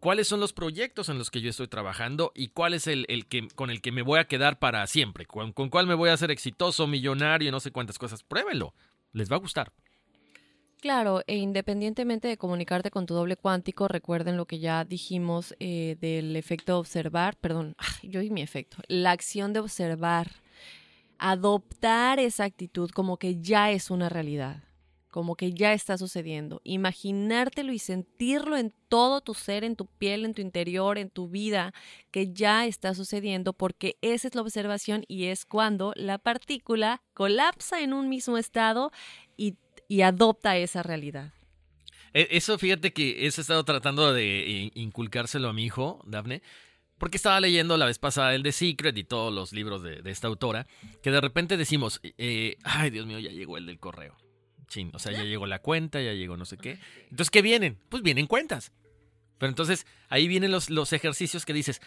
¿Cuáles 0.00 0.28
son 0.28 0.40
los 0.40 0.54
proyectos 0.54 1.10
en 1.10 1.18
los 1.18 1.30
que 1.30 1.42
yo 1.42 1.50
estoy 1.50 1.68
trabajando? 1.68 2.32
¿Y 2.34 2.48
cuál 2.48 2.72
es 2.72 2.86
el, 2.86 3.04
el 3.08 3.26
que, 3.26 3.48
con 3.48 3.68
el 3.68 3.82
que 3.82 3.92
me 3.92 4.00
voy 4.00 4.18
a 4.18 4.24
quedar 4.24 4.58
para 4.58 4.86
siempre? 4.86 5.26
¿Con, 5.26 5.52
¿Con 5.52 5.68
cuál 5.68 5.86
me 5.86 5.94
voy 5.94 6.08
a 6.08 6.14
hacer 6.14 6.30
exitoso, 6.30 6.86
millonario, 6.86 7.52
no 7.52 7.60
sé 7.60 7.70
cuántas 7.70 7.98
cosas? 7.98 8.22
Pruébenlo. 8.22 8.74
Les 9.12 9.30
va 9.30 9.36
a 9.36 9.40
gustar. 9.40 9.72
Claro, 10.80 11.22
e 11.26 11.36
independientemente 11.36 12.28
de 12.28 12.38
comunicarte 12.38 12.90
con 12.90 13.04
tu 13.04 13.12
doble 13.12 13.36
cuántico, 13.36 13.88
recuerden 13.88 14.38
lo 14.38 14.46
que 14.46 14.58
ya 14.58 14.86
dijimos 14.86 15.54
eh, 15.60 15.98
del 16.00 16.34
efecto 16.34 16.78
observar, 16.78 17.36
perdón, 17.36 17.76
yo 18.02 18.22
y 18.22 18.30
mi 18.30 18.40
efecto, 18.40 18.78
la 18.88 19.10
acción 19.10 19.52
de 19.52 19.60
observar, 19.60 20.30
adoptar 21.18 22.18
esa 22.18 22.44
actitud 22.44 22.90
como 22.90 23.18
que 23.18 23.42
ya 23.42 23.70
es 23.70 23.90
una 23.90 24.08
realidad, 24.08 24.62
como 25.10 25.36
que 25.36 25.52
ya 25.52 25.72
está 25.72 25.98
sucediendo, 25.98 26.60
imaginártelo 26.64 27.72
y 27.72 27.78
sentirlo 27.78 28.56
en 28.56 28.72
todo 28.88 29.20
tu 29.20 29.34
ser, 29.34 29.64
en 29.64 29.76
tu 29.76 29.86
piel, 29.86 30.24
en 30.24 30.34
tu 30.34 30.42
interior, 30.42 30.98
en 30.98 31.10
tu 31.10 31.28
vida, 31.28 31.74
que 32.10 32.32
ya 32.32 32.66
está 32.66 32.94
sucediendo, 32.94 33.52
porque 33.52 33.96
esa 34.02 34.28
es 34.28 34.34
la 34.34 34.42
observación 34.42 35.04
y 35.08 35.26
es 35.26 35.44
cuando 35.44 35.92
la 35.96 36.18
partícula 36.18 37.02
colapsa 37.14 37.80
en 37.80 37.92
un 37.92 38.08
mismo 38.08 38.38
estado 38.38 38.92
y 39.36 39.56
y 39.90 40.02
adopta 40.02 40.56
esa 40.56 40.84
realidad. 40.84 41.34
E, 42.14 42.28
eso, 42.30 42.56
fíjate 42.58 42.92
que 42.92 43.24
he 43.24 43.26
estado 43.26 43.64
tratando 43.64 44.14
de 44.14 44.70
inculcárselo 44.74 45.48
a 45.48 45.52
mi 45.52 45.64
hijo, 45.64 46.00
Dafne, 46.06 46.42
porque 46.96 47.16
estaba 47.16 47.40
leyendo 47.40 47.76
la 47.76 47.86
vez 47.86 47.98
pasada 47.98 48.34
el 48.36 48.44
de 48.44 48.52
Secret 48.52 48.96
y 48.96 49.02
todos 49.02 49.34
los 49.34 49.52
libros 49.52 49.82
de, 49.82 50.00
de 50.00 50.10
esta 50.12 50.28
autora, 50.28 50.68
que 51.02 51.10
de 51.10 51.20
repente 51.20 51.56
decimos, 51.56 52.00
eh, 52.04 52.56
ay 52.62 52.90
Dios 52.90 53.04
mío, 53.06 53.18
ya 53.18 53.30
llegó 53.30 53.58
el 53.58 53.66
del 53.66 53.80
correo. 53.80 54.16
Chin, 54.70 54.90
o 54.94 54.98
sea, 54.98 55.12
ya 55.12 55.24
llegó 55.24 55.46
la 55.46 55.58
cuenta, 55.58 56.00
ya 56.00 56.12
llegó 56.12 56.38
no 56.38 56.46
sé 56.46 56.56
qué. 56.56 56.78
Entonces, 57.10 57.30
¿qué 57.30 57.42
vienen? 57.42 57.76
Pues 57.90 58.02
vienen 58.02 58.26
cuentas. 58.26 58.72
Pero 59.36 59.50
entonces, 59.50 59.86
ahí 60.08 60.28
vienen 60.28 60.50
los, 60.50 60.70
los 60.70 60.92
ejercicios 60.92 61.44
que 61.44 61.52
dices, 61.52 61.82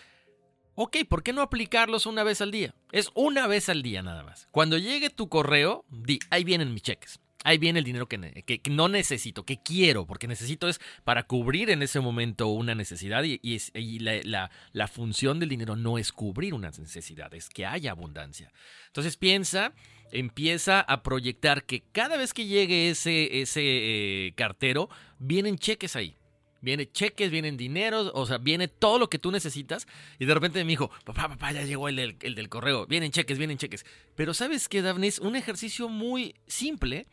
ok, 0.75 0.97
¿por 1.07 1.23
qué 1.23 1.33
no 1.33 1.41
aplicarlos 1.41 2.05
una 2.05 2.23
vez 2.23 2.41
al 2.41 2.51
día? 2.51 2.75
Es 2.91 3.09
una 3.15 3.47
vez 3.47 3.69
al 3.69 3.81
día 3.81 4.03
nada 4.03 4.23
más. 4.23 4.47
Cuando 4.51 4.77
llegue 4.77 5.09
tu 5.09 5.29
correo, 5.29 5.85
di, 5.89 6.19
ahí 6.29 6.43
vienen 6.43 6.73
mis 6.73 6.83
cheques. 6.83 7.19
Ahí 7.45 7.57
viene 7.57 7.79
el 7.79 7.85
dinero 7.85 8.07
que, 8.07 8.43
que, 8.45 8.61
que, 8.61 8.69
no 8.69 8.87
necesito, 8.87 9.43
que 9.43 9.61
quiero, 9.61 10.05
porque 10.05 10.27
necesito 10.27 10.69
es 10.69 10.79
para 11.03 11.23
cubrir 11.23 11.69
en 11.69 11.81
ese 11.81 11.99
momento 11.99 12.47
una 12.47 12.73
necesidad 12.73 13.23
y, 13.23 13.39
y, 13.43 13.61
y 13.73 13.99
la, 13.99 14.21
la, 14.23 14.51
la, 14.71 14.87
función 14.87 15.39
del 15.39 15.49
dinero 15.49 15.75
no 15.75 15.97
es 15.97 16.13
cubrir 16.13 16.53
una 16.53 16.71
necesidad, 16.71 17.33
es 17.33 17.49
que 17.49 17.65
haya 17.65 17.91
abundancia. 17.91 18.53
Entonces 18.87 19.17
piensa, 19.17 19.73
empieza 20.13 20.79
a 20.81 21.03
proyectar 21.03 21.65
que 21.65 21.83
cada 21.91 22.17
vez 22.17 22.33
que 22.33 22.45
llegue 22.45 22.89
ese, 22.89 23.41
ese 23.41 23.61
eh, 23.63 24.33
cartero, 24.35 24.89
vienen 25.19 25.57
cheques 25.57 25.95
ahí. 25.95 26.15
Viene 26.61 26.89
cheques, 26.89 27.29
vienen 27.29 27.57
dineros, 27.57 28.09
o 28.13 28.25
sea, 28.25 28.37
viene 28.37 28.69
todo 28.69 28.97
lo 28.97 29.09
que 29.09 29.19
tú 29.19 29.31
necesitas. 29.31 29.85
Y 30.17 30.25
de 30.25 30.33
repente 30.33 30.63
me 30.63 30.69
dijo, 30.69 30.89
papá, 31.03 31.27
papá, 31.27 31.51
ya 31.51 31.63
llegó 31.63 31.89
el 31.89 31.97
del, 31.97 32.17
el 32.21 32.35
del 32.35 32.47
correo. 32.47 32.87
Vienen 32.87 33.11
cheques, 33.11 33.37
vienen 33.37 33.57
cheques. 33.57 33.85
Pero 34.15 34.33
¿sabes 34.33 34.69
qué, 34.69 34.81
Daphne? 34.81 35.07
Es 35.07 35.19
un 35.19 35.35
ejercicio 35.35 35.89
muy 35.89 36.35
simple 36.47 37.07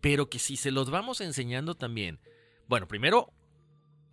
pero 0.00 0.28
que 0.28 0.38
si 0.38 0.56
se 0.56 0.70
los 0.70 0.90
vamos 0.90 1.20
enseñando 1.20 1.74
también, 1.74 2.20
bueno, 2.68 2.86
primero 2.86 3.32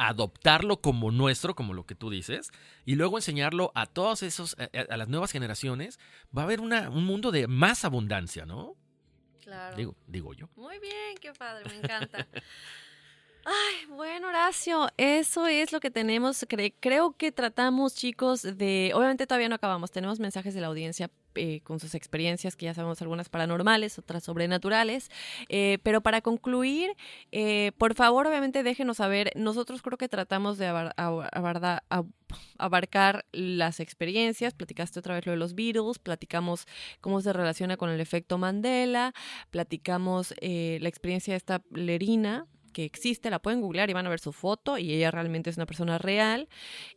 adoptarlo 0.07 0.81
como 0.81 1.11
nuestro, 1.11 1.55
como 1.55 1.73
lo 1.73 1.85
que 1.85 1.95
tú 1.95 2.09
dices, 2.09 2.51
y 2.85 2.95
luego 2.95 3.17
enseñarlo 3.17 3.71
a 3.75 3.85
todos 3.85 4.23
esos, 4.23 4.55
a, 4.59 4.93
a 4.93 4.97
las 4.97 5.07
nuevas 5.07 5.31
generaciones, 5.31 5.99
va 6.35 6.43
a 6.43 6.45
haber 6.45 6.61
una, 6.61 6.89
un 6.89 7.05
mundo 7.05 7.31
de 7.31 7.47
más 7.47 7.85
abundancia, 7.85 8.45
¿no? 8.45 8.75
Claro. 9.43 9.75
Digo, 9.75 9.95
digo 10.07 10.33
yo. 10.33 10.49
Muy 10.55 10.79
bien, 10.79 11.17
qué 11.19 11.33
padre, 11.33 11.69
me 11.69 11.77
encanta. 11.77 12.27
Ay, 13.45 13.85
bueno, 13.87 14.29
Horacio, 14.29 14.89
eso 14.95 15.47
es 15.47 15.73
lo 15.73 15.81
que 15.81 15.91
tenemos. 15.91 16.45
Cre 16.47 16.73
creo 16.79 17.17
que 17.17 17.31
tratamos, 17.31 17.93
chicos, 17.93 18.41
de... 18.41 18.91
Obviamente 18.95 19.27
todavía 19.27 19.49
no 19.49 19.55
acabamos, 19.55 19.91
tenemos 19.91 20.19
mensajes 20.19 20.53
de 20.53 20.61
la 20.61 20.67
audiencia 20.67 21.11
eh, 21.35 21.61
con 21.63 21.79
sus 21.79 21.95
experiencias, 21.95 22.55
que 22.55 22.65
ya 22.65 22.73
sabemos 22.73 23.01
algunas 23.01 23.29
paranormales, 23.29 23.99
otras 23.99 24.23
sobrenaturales. 24.23 25.09
Eh, 25.49 25.79
pero 25.83 26.01
para 26.01 26.21
concluir, 26.21 26.95
eh, 27.31 27.71
por 27.77 27.95
favor, 27.95 28.27
obviamente 28.27 28.63
déjenos 28.63 28.97
saber, 28.97 29.31
nosotros 29.35 29.81
creo 29.81 29.97
que 29.97 30.09
tratamos 30.09 30.57
de 30.57 30.67
abar 30.67 30.93
abar 30.97 31.83
abarcar 32.57 33.25
las 33.31 33.79
experiencias, 33.79 34.53
platicaste 34.53 34.99
otra 34.99 35.15
vez 35.15 35.25
lo 35.25 35.33
de 35.33 35.37
los 35.37 35.53
Beatles, 35.53 35.99
platicamos 35.99 36.65
cómo 36.99 37.21
se 37.21 37.31
relaciona 37.31 37.77
con 37.77 37.89
el 37.89 37.99
efecto 37.99 38.37
Mandela, 38.37 39.13
platicamos 39.51 40.33
la 40.41 40.89
experiencia 40.89 41.33
de 41.33 41.37
esta 41.37 41.61
Lerina, 41.71 42.47
que 42.73 42.83
existe, 42.83 43.29
la 43.29 43.39
pueden 43.39 43.61
googlear 43.61 43.89
y 43.89 43.93
van 43.93 44.05
a 44.05 44.09
ver 44.09 44.19
su 44.19 44.33
foto 44.33 44.77
y 44.77 44.91
ella 44.91 45.11
realmente 45.11 45.49
es 45.49 45.57
una 45.57 45.65
persona 45.65 45.97
real. 45.97 46.49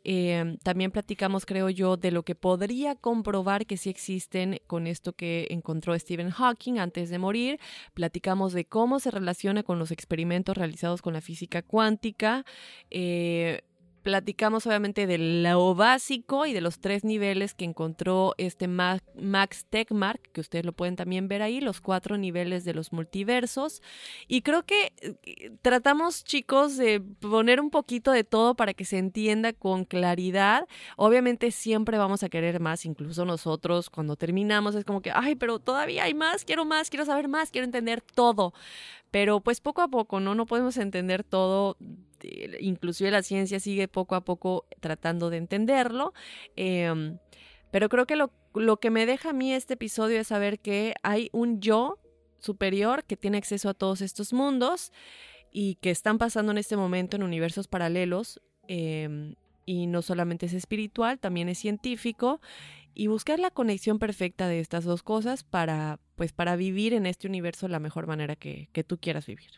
Eh, 0.03 0.57
también 0.63 0.91
platicamos, 0.91 1.47
creo 1.47 1.71
yo, 1.71 1.97
de 1.97 2.11
lo 2.11 2.25
que 2.25 2.35
podría 2.35 2.97
comprobar 2.97 3.67
que 3.67 3.77
sí 3.77 3.91
existen 3.91 4.61
con 4.67 4.87
esto 4.87 5.13
que 5.13 5.47
encontró 5.51 5.97
Stephen 5.99 6.31
Hawking 6.31 6.79
antes 6.79 7.11
de 7.11 7.19
morir. 7.19 7.61
Platicamos 7.95 8.53
de 8.53 8.65
cómo 8.65 8.99
se 8.99 9.11
relaciona 9.11 9.63
con 9.63 9.79
los 9.79 9.91
experimentos 9.91 10.57
realizados 10.57 11.03
con 11.03 11.13
la 11.13 11.21
física 11.21 11.63
cuántica. 11.63 12.45
Eh, 12.91 13.63
platicamos 14.07 14.65
obviamente 14.69 15.09
de 15.09 15.19
lo 15.19 15.75
básico 15.75 16.47
y 16.47 16.53
de 16.53 16.61
los 16.61 16.79
tres 16.79 17.03
niveles 17.03 17.55
que 17.55 17.65
encontró 17.65 18.35
este 18.39 18.69
Max 18.69 19.67
Tegmark, 19.69 20.31
que 20.31 20.41
ustedes 20.41 20.65
lo 20.65 20.73
pueden 20.73 20.95
también 20.95 21.27
ver 21.27 21.43
ahí, 21.43 21.61
los 21.61 21.81
cuatro 21.81 22.17
niveles 22.17 22.65
de 22.65 22.73
los 22.73 22.93
multiversos. 22.93 23.83
Y 24.29 24.43
creo 24.43 24.63
que 24.63 24.93
eh, 25.01 25.51
tratamos, 25.61 26.23
chicos, 26.23 26.77
de 26.77 27.01
poner 27.01 27.61
un 27.61 27.71
poquito 27.71 28.13
de 28.13 28.23
todo 28.23 28.55
para 28.55 28.75
que 28.75 28.85
se 28.85 28.99
entienda 28.99 29.53
con 29.53 29.85
claridad. 29.85 30.69
Obviamente 30.97 31.51
siempre 31.51 31.99
vamos 31.99 32.23
a 32.23 32.29
querer 32.29 32.61
más, 32.61 32.87
incluso 32.87 33.25
nosotros 33.25 33.91
cuando 33.91 34.15
terminamos 34.15 34.77
es 34.77 34.85
como 34.85 35.03
que, 35.03 35.11
ay, 35.13 35.35
pero 35.35 35.59
todavía 35.59 36.05
hay 36.05 36.15
más, 36.15 36.45
quiero 36.45 36.65
más, 36.65 36.91
quiero 36.91 37.07
saber 37.07 37.27
más, 37.27 37.51
quiero 37.51 37.65
entender 37.65 38.03
todo. 38.03 38.55
Pero 39.11 39.41
pues 39.41 39.61
poco 39.61 39.83
a 39.83 39.89
poco, 39.89 40.21
¿no? 40.21 40.37
No 40.37 40.47
podemos 40.47 40.77
entender 40.77 41.25
todo 41.25 41.77
inclusive 42.61 43.11
la 43.11 43.23
ciencia 43.23 43.61
sigue 43.61 43.89
poco 43.89 44.15
a 44.15 44.25
poco 44.25 44.67
tratando 44.81 45.31
de 45.31 45.39
entenderlo. 45.39 46.13
Eh, 46.57 47.17
pero 47.71 47.89
creo 47.89 48.07
que 48.07 48.17
lo, 48.17 48.33
lo, 48.55 48.79
que 48.79 48.91
me 48.91 49.07
deja 49.07 49.31
a 49.31 49.33
mí 49.33 49.53
este 49.53 49.75
episodio 49.75 50.21
es 50.21 50.29
saber 50.29 50.59
que 50.61 50.95
hay 51.03 51.29
un 51.33 51.61
yo 51.61 51.99
superior 52.39 53.05
que 53.05 53.17
tiene 53.17 53.39
acceso 53.39 53.69
a 53.69 53.75
todos 53.75 54.01
estos 54.01 54.33
mundos 54.33 54.93
y 55.51 55.77
que 55.77 55.91
están 55.91 56.19
pasando 56.19 56.53
en 56.53 56.59
este 56.59 56.77
momento 56.77 57.17
en 57.17 57.23
universos 57.23 57.69
paralelos. 57.69 58.41
Eh, 58.69 59.35
y 59.67 59.89
no 59.89 60.01
solamente 60.01 60.47
es 60.47 60.55
espiritual, 60.55 61.19
también 61.19 61.49
es 61.49 61.59
científico 61.59 62.41
y 62.95 63.09
buscar 63.09 63.39
la 63.39 63.51
conexión 63.51 63.99
perfecta 63.99 64.49
de 64.49 64.61
estas 64.61 64.85
dos 64.85 65.03
cosas 65.03 65.43
para 65.43 65.99
pues 66.15 66.33
para 66.33 66.57
vivir 66.57 66.95
en 66.95 67.05
este 67.05 67.27
universo 67.29 67.69
la 67.69 67.81
mejor 67.81 68.07
manera 68.07 68.37
que, 68.37 68.71
que 68.73 68.85
tú 68.85 68.99
quieras 68.99 69.27
vivir. 69.27 69.51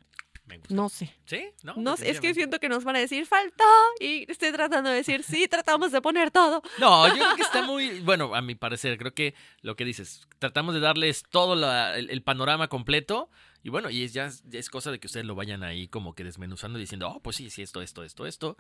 No 0.69 0.89
sé. 0.89 1.15
¿Sí? 1.27 1.51
No, 1.63 1.75
no 1.77 1.95
es 1.95 2.21
que 2.21 2.35
siento 2.35 2.59
que 2.59 2.69
nos 2.69 2.85
van 2.85 2.97
a 2.97 2.99
decir 2.99 3.27
faltó 3.27 3.65
y 4.01 4.31
estoy 4.31 4.53
tratando 4.53 4.91
de 4.91 4.97
decir 4.97 5.23
sí, 5.23 5.49
tratamos 5.49 5.93
de 5.93 6.01
poner 6.01 6.31
todo. 6.31 6.63
No, 6.79 7.09
yo 7.09 7.15
creo 7.15 7.37
que 7.37 7.43
está 7.43 7.63
muy, 7.63 8.01
bueno, 8.01 8.35
a 8.35 8.43
mi 8.43 8.55
parecer, 8.55 8.99
creo 8.99 9.15
que 9.15 9.35
lo 9.63 9.77
que 9.77 9.85
dices, 9.85 10.27
tratamos 10.39 10.75
de 10.75 10.81
darles 10.81 11.25
todo 11.31 11.55
la, 11.55 11.97
el, 11.97 12.11
el, 12.11 12.23
panorama 12.23 12.69
completo 12.69 13.31
y 13.63 13.71
bueno, 13.71 13.91
y 13.91 14.05
es 14.05 14.13
ya 14.13 14.31
es 14.53 14.71
cosa 14.71 14.91
de 14.91 15.01
que 15.01 15.07
ustedes 15.07 15.27
lo 15.27 15.35
vayan 15.35 15.63
ahí 15.65 15.89
como 15.89 16.15
que 16.15 16.25
desmenuzando 16.25 16.79
y 16.79 16.83
diciendo, 16.83 17.09
oh, 17.09 17.21
pues 17.21 17.37
sí, 17.37 17.51
sí, 17.51 17.63
esto, 17.63 17.83
esto, 17.83 18.05
esto, 18.05 18.27
esto. 18.27 18.57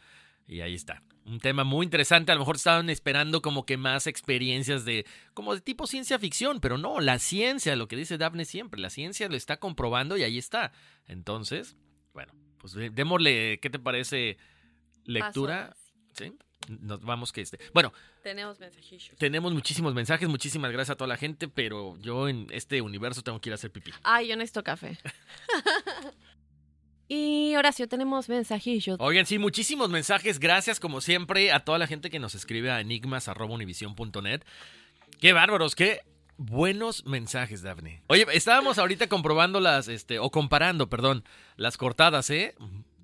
Y 0.46 0.60
ahí 0.60 0.74
está. 0.74 1.02
Un 1.24 1.40
tema 1.40 1.64
muy 1.64 1.84
interesante. 1.84 2.32
A 2.32 2.34
lo 2.34 2.40
mejor 2.40 2.56
estaban 2.56 2.88
esperando 2.88 3.42
como 3.42 3.66
que 3.66 3.76
más 3.76 4.06
experiencias 4.06 4.84
de, 4.84 5.04
como 5.34 5.54
de 5.54 5.60
tipo 5.60 5.86
ciencia 5.86 6.18
ficción, 6.18 6.60
pero 6.60 6.78
no, 6.78 7.00
la 7.00 7.18
ciencia, 7.18 7.76
lo 7.76 7.86
que 7.86 7.96
dice 7.96 8.16
Daphne 8.16 8.46
siempre, 8.46 8.80
la 8.80 8.88
ciencia 8.88 9.28
lo 9.28 9.36
está 9.36 9.58
comprobando 9.58 10.16
y 10.16 10.22
ahí 10.22 10.38
está. 10.38 10.72
Entonces, 11.06 11.76
bueno, 12.14 12.32
pues 12.58 12.74
démosle, 12.94 13.60
¿qué 13.60 13.68
te 13.68 13.78
parece? 13.78 14.38
Lectura. 15.04 15.76
¿Sí? 16.14 16.32
Nos 16.68 17.00
vamos 17.02 17.32
que 17.32 17.40
este. 17.40 17.58
Bueno. 17.72 17.92
Tenemos 18.22 18.58
mensajillos. 18.60 19.16
Tenemos 19.16 19.52
muchísimos 19.52 19.94
mensajes. 19.94 20.28
Muchísimas 20.28 20.70
gracias 20.70 20.94
a 20.94 20.96
toda 20.96 21.08
la 21.08 21.16
gente. 21.16 21.48
Pero 21.48 21.96
yo 21.98 22.28
en 22.28 22.46
este 22.50 22.82
universo 22.82 23.22
tengo 23.22 23.40
que 23.40 23.48
ir 23.48 23.52
a 23.52 23.54
hacer 23.54 23.70
pipí. 23.70 23.92
Ay, 24.02 24.28
yo 24.28 24.36
necesito 24.36 24.62
café. 24.62 24.98
y 27.08 27.54
Horacio, 27.56 27.88
tenemos 27.88 28.28
mensajillos. 28.28 28.96
Oigan, 29.00 29.26
sí, 29.26 29.38
muchísimos 29.38 29.88
mensajes. 29.90 30.38
Gracias, 30.38 30.78
como 30.78 31.00
siempre, 31.00 31.50
a 31.52 31.60
toda 31.60 31.78
la 31.78 31.86
gente 31.86 32.10
que 32.10 32.18
nos 32.18 32.34
escribe 32.34 32.70
a 32.70 32.80
enigmas.univision.net. 32.80 34.42
Qué 35.20 35.32
bárbaros, 35.32 35.74
qué 35.74 36.02
buenos 36.36 37.04
mensajes, 37.04 37.62
Daphne. 37.62 38.02
Oye, 38.06 38.26
estábamos 38.32 38.78
ahorita 38.78 39.08
comprobando 39.08 39.60
las, 39.60 39.88
este, 39.88 40.18
o 40.18 40.30
comparando, 40.30 40.88
perdón, 40.88 41.24
las 41.56 41.76
cortadas, 41.76 42.30
¿eh? 42.30 42.54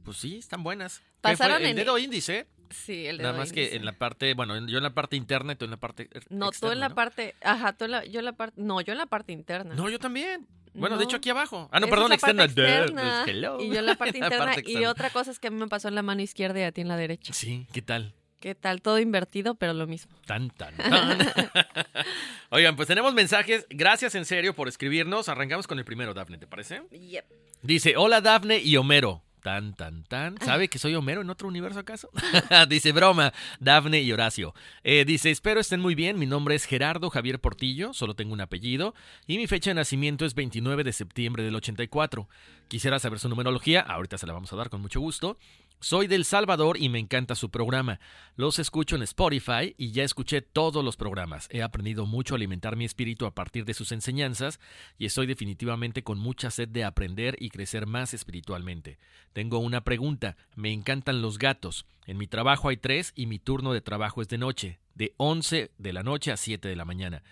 Pues 0.04 0.18
sí, 0.18 0.36
están 0.36 0.62
buenas. 0.62 1.02
Pasaron 1.20 1.62
el 1.62 1.68
en 1.68 1.76
dedo 1.76 1.98
índice. 1.98 2.46
Sí, 2.70 3.06
el 3.06 3.18
Nada 3.18 3.32
dedo 3.32 3.40
más 3.40 3.52
que 3.52 3.76
en 3.76 3.84
la 3.84 3.92
parte, 3.92 4.34
bueno, 4.34 4.54
yo 4.66 4.78
en 4.78 4.82
la 4.82 4.94
parte 4.94 5.16
interna 5.16 5.52
y 5.52 5.56
tú 5.56 5.64
en 5.64 5.70
la 5.70 5.76
parte 5.76 6.08
No, 6.28 6.50
tú 6.50 6.70
en 6.70 6.80
la 6.80 6.88
¿no? 6.88 6.94
parte, 6.94 7.34
ajá, 7.42 7.72
tú 7.72 7.84
en 7.84 7.92
la, 7.92 8.04
yo 8.04 8.18
en 8.18 8.24
la 8.24 8.32
parte, 8.32 8.60
no, 8.60 8.80
yo 8.80 8.92
en 8.92 8.98
la 8.98 9.06
parte 9.06 9.32
interna. 9.32 9.74
No, 9.74 9.88
yo 9.88 9.98
también. 9.98 10.46
Bueno, 10.74 10.96
de 10.98 11.04
No. 11.04 11.08
hecho 11.08 11.16
aquí 11.16 11.30
abajo. 11.30 11.68
Ah, 11.72 11.80
no, 11.80 11.86
Esa 11.86 11.94
perdón, 11.94 12.12
es 12.12 12.20
la 12.22 12.26
parte 12.28 12.44
externa. 12.44 12.82
Externa, 12.84 13.24
hello. 13.26 13.60
Y 13.60 13.68
yo 13.70 13.78
en 13.78 13.86
la 13.86 13.94
parte 13.94 14.18
La 14.18 14.26
interna. 14.26 14.54
y 14.66 14.84
otra 14.84 15.10
cosa 15.10 15.30
es 15.30 15.38
que 15.38 15.48
a 15.48 15.50
mí 15.50 15.56
me 15.58 15.68
pasó 15.68 15.88
en 15.88 15.94
la 15.94 16.02
mano 16.02 16.20
izquierda 16.22 16.60
y 16.60 16.62
a 16.64 16.72
ti 16.72 16.80
en 16.82 16.88
la 16.88 16.96
derecha. 16.96 17.32
Sí, 17.32 17.66
¿qué 17.72 17.80
tal? 17.82 18.12
¿Qué 18.40 18.54
tal? 18.54 18.82
Todo 18.82 18.98
invertido, 18.98 19.54
pero 19.54 19.72
lo 19.72 19.86
mismo. 19.86 20.14
Tan, 20.26 20.50
tan, 20.50 20.76
tan. 20.76 21.18
Oigan, 22.50 22.76
pues 22.76 22.86
tenemos 22.88 23.14
mensajes. 23.14 23.66
Gracias 23.70 24.14
en 24.14 24.26
serio 24.26 24.54
por 24.54 24.68
escribirnos. 24.68 25.28
Arrancamos 25.30 25.66
con 25.66 25.78
el 25.78 25.84
primero, 25.86 26.12
Dafne, 26.12 26.36
¿te 26.38 26.46
parece? 26.46 26.82
Yep. 26.90 27.24
Dice, 27.62 27.94
hola 27.96 28.20
Dafne 28.20 28.58
y 28.58 28.76
Homero. 28.76 29.22
Tan, 29.44 29.74
tan, 29.74 30.04
tan. 30.04 30.40
¿Sabe 30.40 30.68
que 30.68 30.78
soy 30.78 30.94
Homero 30.94 31.20
en 31.20 31.28
otro 31.28 31.48
universo 31.48 31.78
acaso? 31.78 32.08
dice, 32.70 32.92
broma, 32.92 33.34
Dafne 33.60 34.00
y 34.00 34.10
Horacio. 34.10 34.54
Eh, 34.84 35.04
dice, 35.04 35.30
espero 35.30 35.60
estén 35.60 35.80
muy 35.80 35.94
bien. 35.94 36.18
Mi 36.18 36.24
nombre 36.24 36.54
es 36.54 36.64
Gerardo 36.64 37.10
Javier 37.10 37.38
Portillo, 37.38 37.92
solo 37.92 38.14
tengo 38.14 38.32
un 38.32 38.40
apellido. 38.40 38.94
Y 39.26 39.36
mi 39.36 39.46
fecha 39.46 39.68
de 39.68 39.74
nacimiento 39.74 40.24
es 40.24 40.34
29 40.34 40.82
de 40.82 40.94
septiembre 40.94 41.42
del 41.42 41.54
84. 41.56 42.26
Quisiera 42.68 42.98
saber 42.98 43.18
su 43.18 43.28
numerología. 43.28 43.82
Ahorita 43.82 44.16
se 44.16 44.26
la 44.26 44.32
vamos 44.32 44.50
a 44.50 44.56
dar 44.56 44.70
con 44.70 44.80
mucho 44.80 44.98
gusto. 45.00 45.36
Soy 45.80 46.06
del 46.06 46.24
Salvador 46.24 46.78
y 46.80 46.88
me 46.88 46.98
encanta 46.98 47.34
su 47.34 47.50
programa. 47.50 48.00
Los 48.36 48.58
escucho 48.58 48.96
en 48.96 49.02
Spotify 49.02 49.74
y 49.76 49.92
ya 49.92 50.02
escuché 50.02 50.40
todos 50.40 50.82
los 50.82 50.96
programas. 50.96 51.46
He 51.50 51.62
aprendido 51.62 52.06
mucho 52.06 52.34
a 52.34 52.36
alimentar 52.36 52.74
mi 52.74 52.84
espíritu 52.86 53.26
a 53.26 53.34
partir 53.34 53.64
de 53.66 53.74
sus 53.74 53.92
enseñanzas 53.92 54.60
y 54.98 55.04
estoy 55.04 55.26
definitivamente 55.26 56.02
con 56.02 56.18
mucha 56.18 56.50
sed 56.50 56.68
de 56.68 56.84
aprender 56.84 57.36
y 57.38 57.50
crecer 57.50 57.86
más 57.86 58.14
espiritualmente. 58.14 58.98
Tengo 59.34 59.58
una 59.58 59.82
pregunta. 59.82 60.36
Me 60.54 60.72
encantan 60.72 61.20
los 61.20 61.38
gatos. 61.38 61.84
En 62.06 62.16
mi 62.16 62.26
trabajo 62.26 62.70
hay 62.70 62.78
tres 62.78 63.12
y 63.14 63.26
mi 63.26 63.38
turno 63.38 63.72
de 63.72 63.82
trabajo 63.82 64.22
es 64.22 64.28
de 64.28 64.38
noche, 64.38 64.80
de 64.94 65.12
11 65.18 65.70
de 65.76 65.92
la 65.92 66.02
noche 66.02 66.32
a 66.32 66.36
7 66.36 66.66
de 66.66 66.76
la 66.76 66.86
mañana. 66.86 67.22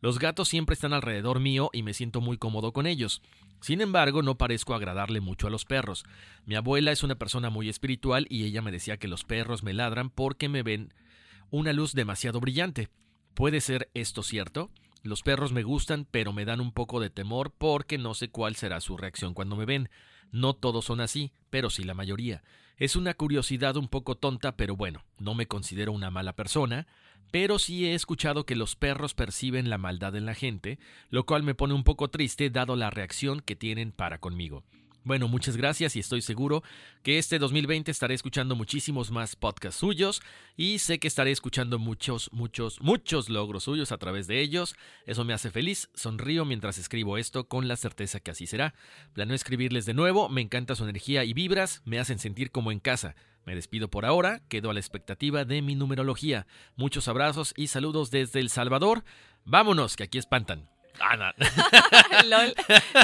Los 0.00 0.18
gatos 0.18 0.48
siempre 0.48 0.74
están 0.74 0.94
alrededor 0.94 1.40
mío 1.40 1.70
y 1.72 1.82
me 1.82 1.94
siento 1.94 2.20
muy 2.20 2.38
cómodo 2.38 2.72
con 2.72 2.86
ellos. 2.86 3.22
Sin 3.60 3.80
embargo, 3.80 4.22
no 4.22 4.38
parezco 4.38 4.74
agradarle 4.74 5.20
mucho 5.20 5.46
a 5.46 5.50
los 5.50 5.64
perros. 5.64 6.04
Mi 6.46 6.54
abuela 6.54 6.92
es 6.92 7.02
una 7.02 7.16
persona 7.16 7.50
muy 7.50 7.68
espiritual 7.68 8.26
y 8.30 8.44
ella 8.44 8.62
me 8.62 8.72
decía 8.72 8.96
que 8.96 9.08
los 9.08 9.24
perros 9.24 9.62
me 9.62 9.74
ladran 9.74 10.10
porque 10.10 10.48
me 10.48 10.62
ven 10.62 10.94
una 11.50 11.72
luz 11.72 11.92
demasiado 11.92 12.40
brillante. 12.40 12.88
¿Puede 13.34 13.60
ser 13.60 13.90
esto 13.94 14.22
cierto? 14.22 14.70
Los 15.02 15.22
perros 15.22 15.52
me 15.52 15.62
gustan, 15.62 16.06
pero 16.10 16.32
me 16.32 16.44
dan 16.44 16.60
un 16.60 16.72
poco 16.72 17.00
de 17.00 17.10
temor 17.10 17.52
porque 17.56 17.98
no 17.98 18.14
sé 18.14 18.30
cuál 18.30 18.56
será 18.56 18.80
su 18.80 18.96
reacción 18.96 19.34
cuando 19.34 19.56
me 19.56 19.64
ven. 19.64 19.90
No 20.30 20.54
todos 20.54 20.84
son 20.84 21.00
así, 21.00 21.32
pero 21.50 21.70
sí 21.70 21.84
la 21.84 21.94
mayoría. 21.94 22.42
Es 22.76 22.96
una 22.96 23.14
curiosidad 23.14 23.76
un 23.76 23.88
poco 23.88 24.16
tonta, 24.16 24.56
pero 24.56 24.76
bueno, 24.76 25.04
no 25.18 25.34
me 25.34 25.46
considero 25.46 25.92
una 25.92 26.10
mala 26.10 26.34
persona, 26.34 26.86
pero 27.30 27.58
sí 27.58 27.86
he 27.86 27.94
escuchado 27.94 28.44
que 28.44 28.56
los 28.56 28.76
perros 28.76 29.14
perciben 29.14 29.70
la 29.70 29.78
maldad 29.78 30.16
en 30.16 30.26
la 30.26 30.34
gente, 30.34 30.78
lo 31.10 31.24
cual 31.26 31.42
me 31.42 31.54
pone 31.54 31.74
un 31.74 31.84
poco 31.84 32.08
triste 32.08 32.50
dado 32.50 32.76
la 32.76 32.90
reacción 32.90 33.40
que 33.40 33.56
tienen 33.56 33.92
para 33.92 34.18
conmigo. 34.18 34.64
Bueno, 35.02 35.28
muchas 35.28 35.56
gracias 35.56 35.96
y 35.96 36.00
estoy 36.00 36.20
seguro 36.20 36.62
que 37.02 37.16
este 37.18 37.38
2020 37.38 37.90
estaré 37.90 38.14
escuchando 38.14 38.54
muchísimos 38.54 39.10
más 39.10 39.34
podcasts 39.34 39.80
suyos 39.80 40.20
y 40.58 40.78
sé 40.78 40.98
que 40.98 41.08
estaré 41.08 41.30
escuchando 41.30 41.78
muchos, 41.78 42.30
muchos, 42.32 42.82
muchos 42.82 43.30
logros 43.30 43.64
suyos 43.64 43.92
a 43.92 43.98
través 43.98 44.26
de 44.26 44.42
ellos. 44.42 44.76
Eso 45.06 45.24
me 45.24 45.32
hace 45.32 45.50
feliz, 45.50 45.88
sonrío 45.94 46.44
mientras 46.44 46.76
escribo 46.76 47.16
esto 47.16 47.48
con 47.48 47.66
la 47.66 47.76
certeza 47.76 48.20
que 48.20 48.32
así 48.32 48.46
será. 48.46 48.74
Planeo 49.14 49.34
escribirles 49.34 49.86
de 49.86 49.94
nuevo, 49.94 50.28
me 50.28 50.42
encanta 50.42 50.76
su 50.76 50.84
energía 50.84 51.24
y 51.24 51.32
vibras, 51.32 51.80
me 51.86 51.98
hacen 51.98 52.18
sentir 52.18 52.50
como 52.50 52.70
en 52.70 52.78
casa. 52.78 53.16
Me 53.50 53.56
despido 53.56 53.88
por 53.88 54.06
ahora, 54.06 54.42
quedo 54.48 54.70
a 54.70 54.74
la 54.74 54.78
expectativa 54.78 55.44
de 55.44 55.60
mi 55.60 55.74
numerología. 55.74 56.46
Muchos 56.76 57.08
abrazos 57.08 57.52
y 57.56 57.66
saludos 57.66 58.12
desde 58.12 58.38
El 58.38 58.48
Salvador. 58.48 59.02
Vámonos, 59.44 59.96
que 59.96 60.04
aquí 60.04 60.18
espantan. 60.18 60.68
Ah, 61.00 61.16
no. 61.16 61.32
Lol. 62.28 62.54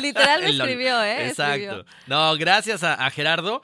Literal 0.01 0.43
LOL. 0.43 0.51
escribió, 0.51 1.03
¿eh? 1.03 1.27
Exacto. 1.27 1.53
Escribió. 1.55 1.85
No, 2.07 2.37
gracias 2.37 2.85
a, 2.85 2.95
a 2.95 3.11
Gerardo. 3.11 3.61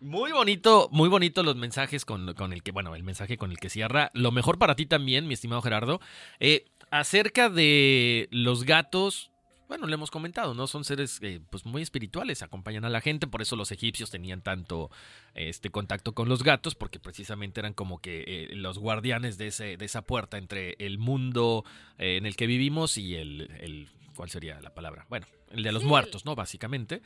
Muy 0.00 0.32
bonito, 0.32 0.88
muy 0.90 1.08
bonito 1.08 1.44
los 1.44 1.54
mensajes 1.54 2.04
con, 2.04 2.34
con 2.34 2.52
el 2.52 2.64
que, 2.64 2.72
bueno, 2.72 2.96
el 2.96 3.04
mensaje 3.04 3.36
con 3.36 3.52
el 3.52 3.60
que 3.60 3.70
cierra. 3.70 4.10
Lo 4.12 4.32
mejor 4.32 4.58
para 4.58 4.74
ti 4.74 4.86
también, 4.86 5.28
mi 5.28 5.34
estimado 5.34 5.62
Gerardo. 5.62 6.00
Eh, 6.40 6.64
acerca 6.90 7.48
de 7.48 8.26
los 8.32 8.64
gatos, 8.64 9.30
bueno, 9.68 9.86
le 9.86 9.94
hemos 9.94 10.10
comentado, 10.10 10.54
¿no? 10.54 10.66
Son 10.66 10.84
seres 10.84 11.18
eh, 11.22 11.40
pues 11.50 11.64
muy 11.64 11.82
espirituales, 11.82 12.42
acompañan 12.42 12.84
a 12.84 12.88
la 12.88 13.00
gente, 13.00 13.26
por 13.26 13.42
eso 13.42 13.56
los 13.56 13.72
egipcios 13.72 14.10
tenían 14.10 14.42
tanto 14.42 14.90
este 15.34 15.70
contacto 15.70 16.12
con 16.14 16.28
los 16.28 16.42
gatos, 16.42 16.74
porque 16.74 17.00
precisamente 17.00 17.60
eran 17.60 17.74
como 17.74 17.98
que 18.00 18.24
eh, 18.26 18.48
los 18.56 18.78
guardianes 18.78 19.38
de, 19.38 19.48
ese, 19.48 19.76
de 19.76 19.84
esa 19.84 20.02
puerta 20.02 20.38
entre 20.38 20.76
el 20.78 20.98
mundo 20.98 21.64
eh, 21.98 22.16
en 22.16 22.26
el 22.26 22.36
que 22.36 22.46
vivimos 22.46 22.98
y 22.98 23.14
el, 23.16 23.50
el- 23.60 23.88
¿cuál 24.16 24.30
sería 24.30 24.60
la 24.60 24.74
palabra? 24.74 25.06
Bueno, 25.08 25.26
el 25.50 25.62
de 25.62 25.72
los 25.72 25.82
Sí, 25.82 25.88
muertos, 25.88 26.24
¿no? 26.24 26.34
Básicamente. 26.34 27.02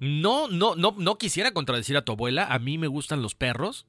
No, 0.00 0.46
no, 0.48 0.76
no, 0.76 0.94
no 0.96 1.18
quisiera 1.18 1.52
contradecir 1.52 1.96
a 1.96 2.02
tu 2.02 2.12
abuela. 2.12 2.46
A 2.46 2.58
mí 2.58 2.78
me 2.78 2.86
gustan 2.86 3.20
los 3.20 3.34
perros. 3.34 3.86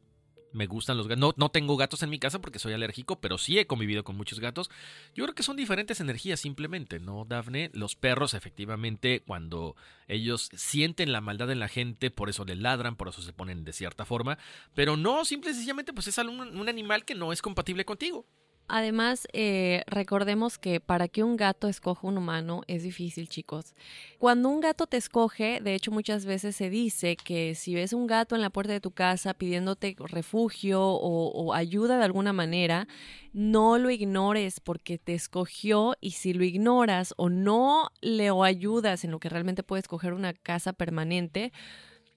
Me 0.51 0.65
gustan 0.65 0.97
los 0.97 1.07
gatos. 1.07 1.19
No, 1.19 1.33
no 1.37 1.49
tengo 1.49 1.77
gatos 1.77 2.01
en 2.03 2.09
mi 2.09 2.19
casa 2.19 2.39
porque 2.39 2.59
soy 2.59 2.73
alérgico, 2.73 3.19
pero 3.19 3.37
sí 3.37 3.59
he 3.59 3.67
convivido 3.67 4.03
con 4.03 4.17
muchos 4.17 4.39
gatos. 4.39 4.69
Yo 5.13 5.23
creo 5.23 5.35
que 5.35 5.43
son 5.43 5.55
diferentes 5.55 5.99
energías 5.99 6.39
simplemente, 6.39 6.99
¿no, 6.99 7.25
Dafne? 7.25 7.69
Los 7.73 7.95
perros, 7.95 8.33
efectivamente, 8.33 9.21
cuando 9.25 9.75
ellos 10.07 10.49
sienten 10.55 11.11
la 11.11 11.21
maldad 11.21 11.51
en 11.51 11.59
la 11.59 11.67
gente, 11.67 12.09
por 12.11 12.29
eso 12.29 12.45
le 12.45 12.55
ladran, 12.55 12.95
por 12.95 13.09
eso 13.09 13.21
se 13.21 13.33
ponen 13.33 13.63
de 13.63 13.73
cierta 13.73 14.05
forma. 14.05 14.37
Pero 14.73 14.97
no, 14.97 15.25
simple 15.25 15.51
y 15.51 15.53
sencillamente, 15.53 15.93
pues 15.93 16.07
es 16.07 16.17
un, 16.17 16.39
un 16.39 16.69
animal 16.69 17.05
que 17.05 17.15
no 17.15 17.31
es 17.31 17.41
compatible 17.41 17.85
contigo. 17.85 18.25
Además, 18.71 19.27
eh, 19.33 19.81
recordemos 19.87 20.59
que 20.59 20.79
para 20.79 21.07
que 21.07 21.23
un 21.23 21.37
gato 21.37 21.67
escoja 21.67 22.07
un 22.07 22.19
humano 22.19 22.61
es 22.67 22.83
difícil, 22.83 23.27
chicos. 23.27 23.73
Cuando 24.19 24.47
un 24.47 24.59
gato 24.59 24.85
te 24.85 24.97
escoge, 24.97 25.59
de 25.59 25.73
hecho 25.73 25.89
muchas 25.89 26.25
veces 26.25 26.55
se 26.55 26.69
dice 26.69 27.15
que 27.15 27.55
si 27.55 27.73
ves 27.73 27.93
un 27.93 28.05
gato 28.05 28.35
en 28.35 28.41
la 28.41 28.51
puerta 28.51 28.71
de 28.71 28.79
tu 28.79 28.91
casa 28.91 29.33
pidiéndote 29.33 29.95
refugio 29.97 30.83
o, 30.83 31.51
ayuda 31.55 31.97
de 31.97 32.05
alguna 32.05 32.31
manera, 32.31 32.87
no 33.33 33.79
lo 33.79 33.89
ignores 33.89 34.59
porque 34.59 34.99
te 34.99 35.15
escogió 35.15 35.95
y 35.99 36.11
si 36.11 36.33
lo 36.33 36.43
ignoras 36.43 37.15
o 37.17 37.29
no 37.29 37.89
le 38.01 38.29
o 38.29 38.43
ayudas 38.43 39.03
en 39.03 39.09
lo 39.09 39.19
que 39.19 39.29
realmente 39.29 39.63
puede 39.63 39.79
escoger 39.79 40.13
una 40.13 40.33
casa 40.33 40.73
permanente, 40.73 41.51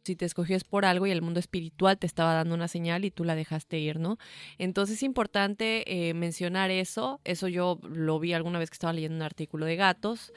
si 0.04 0.16
te 0.16 0.24
escogió 0.24 0.56
es 0.56 0.64
por 0.64 0.84
algo 0.84 1.06
y 1.06 1.10
el 1.10 1.22
mundo 1.22 1.40
espiritual 1.40 1.98
te 1.98 2.06
estaba 2.06 2.34
dando 2.34 2.54
una 2.54 2.68
señal 2.68 3.04
y 3.04 3.10
tú 3.10 3.24
la 3.24 3.34
dejaste 3.34 3.78
ir, 3.78 3.98
¿no? 3.98 4.18
Entonces 4.58 4.96
es 4.96 5.02
importante 5.02 6.08
eh, 6.08 6.14
mencionar 6.14 6.70
eso. 6.70 7.20
Eso 7.24 7.48
yo 7.48 7.78
lo 7.82 8.18
vi 8.18 8.32
alguna 8.32 8.58
vez 8.58 8.70
que 8.70 8.74
estaba 8.74 8.92
leyendo 8.92 9.16
un 9.16 9.22
artículo 9.22 9.66
de 9.66 9.76
gatos 9.76 10.32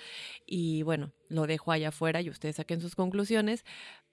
y 0.46 0.84
bueno, 0.84 1.12
lo 1.30 1.48
dejo 1.48 1.72
allá 1.72 1.90
afuera 1.90 2.22
y 2.22 2.30
ustedes 2.30 2.58
saquen 2.58 2.82
sus 2.82 2.96
conclusiones. 2.96 3.66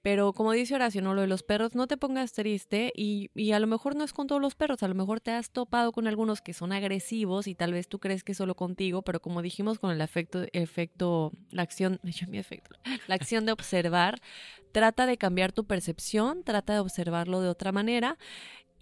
Pero 0.03 0.33
como 0.33 0.53
dice 0.53 0.75
Horacio, 0.75 1.01
¿no? 1.01 1.15
Lo 1.15 1.21
de 1.21 1.29
los 1.29 1.43
perros, 1.45 1.75
no 1.75 1.87
te 1.87 1.97
pongas 1.97 2.33
triste 2.33 2.93
y, 2.97 3.31
y 3.35 3.53
a 3.53 3.61
lo 3.61 3.69
mejor 3.69 3.95
no 3.95 4.03
es 4.03 4.13
con 4.13 4.27
todos 4.27 4.41
los 4.41 4.57
perros, 4.57 4.83
a 4.83 4.89
lo 4.89 4.97
mejor 4.97 5.21
te 5.21 5.31
has 5.31 5.51
topado 5.51 5.93
con 5.93 6.09
algunos 6.09 6.41
que 6.41 6.55
son 6.55 6.73
agresivos 6.73 7.47
y 7.47 7.55
tal 7.55 7.73
vez 7.73 7.89
tú 7.89 8.01
crees 8.01 8.25
que 8.25 8.35
solo 8.35 8.57
contigo, 8.57 9.03
pero 9.03 9.21
como 9.21 9.43
dijimos 9.43 9.79
con 9.79 9.93
el 9.93 10.01
efecto, 10.01 10.45
efecto 10.53 11.33
la 11.51 11.63
acción, 11.63 12.01
mi 12.29 12.39
efecto, 12.39 12.77
la 13.07 13.15
acción 13.15 13.47
de 13.47 13.53
observar, 13.53 14.21
trata 14.73 15.07
de 15.07 15.19
cambiar 15.19 15.53
tu 15.53 15.65
percepción, 15.65 16.43
trata 16.43 16.73
de 16.73 16.81
observarlo 16.81 17.41
de 17.41 17.49
otra 17.49 17.71
manera 17.71 18.19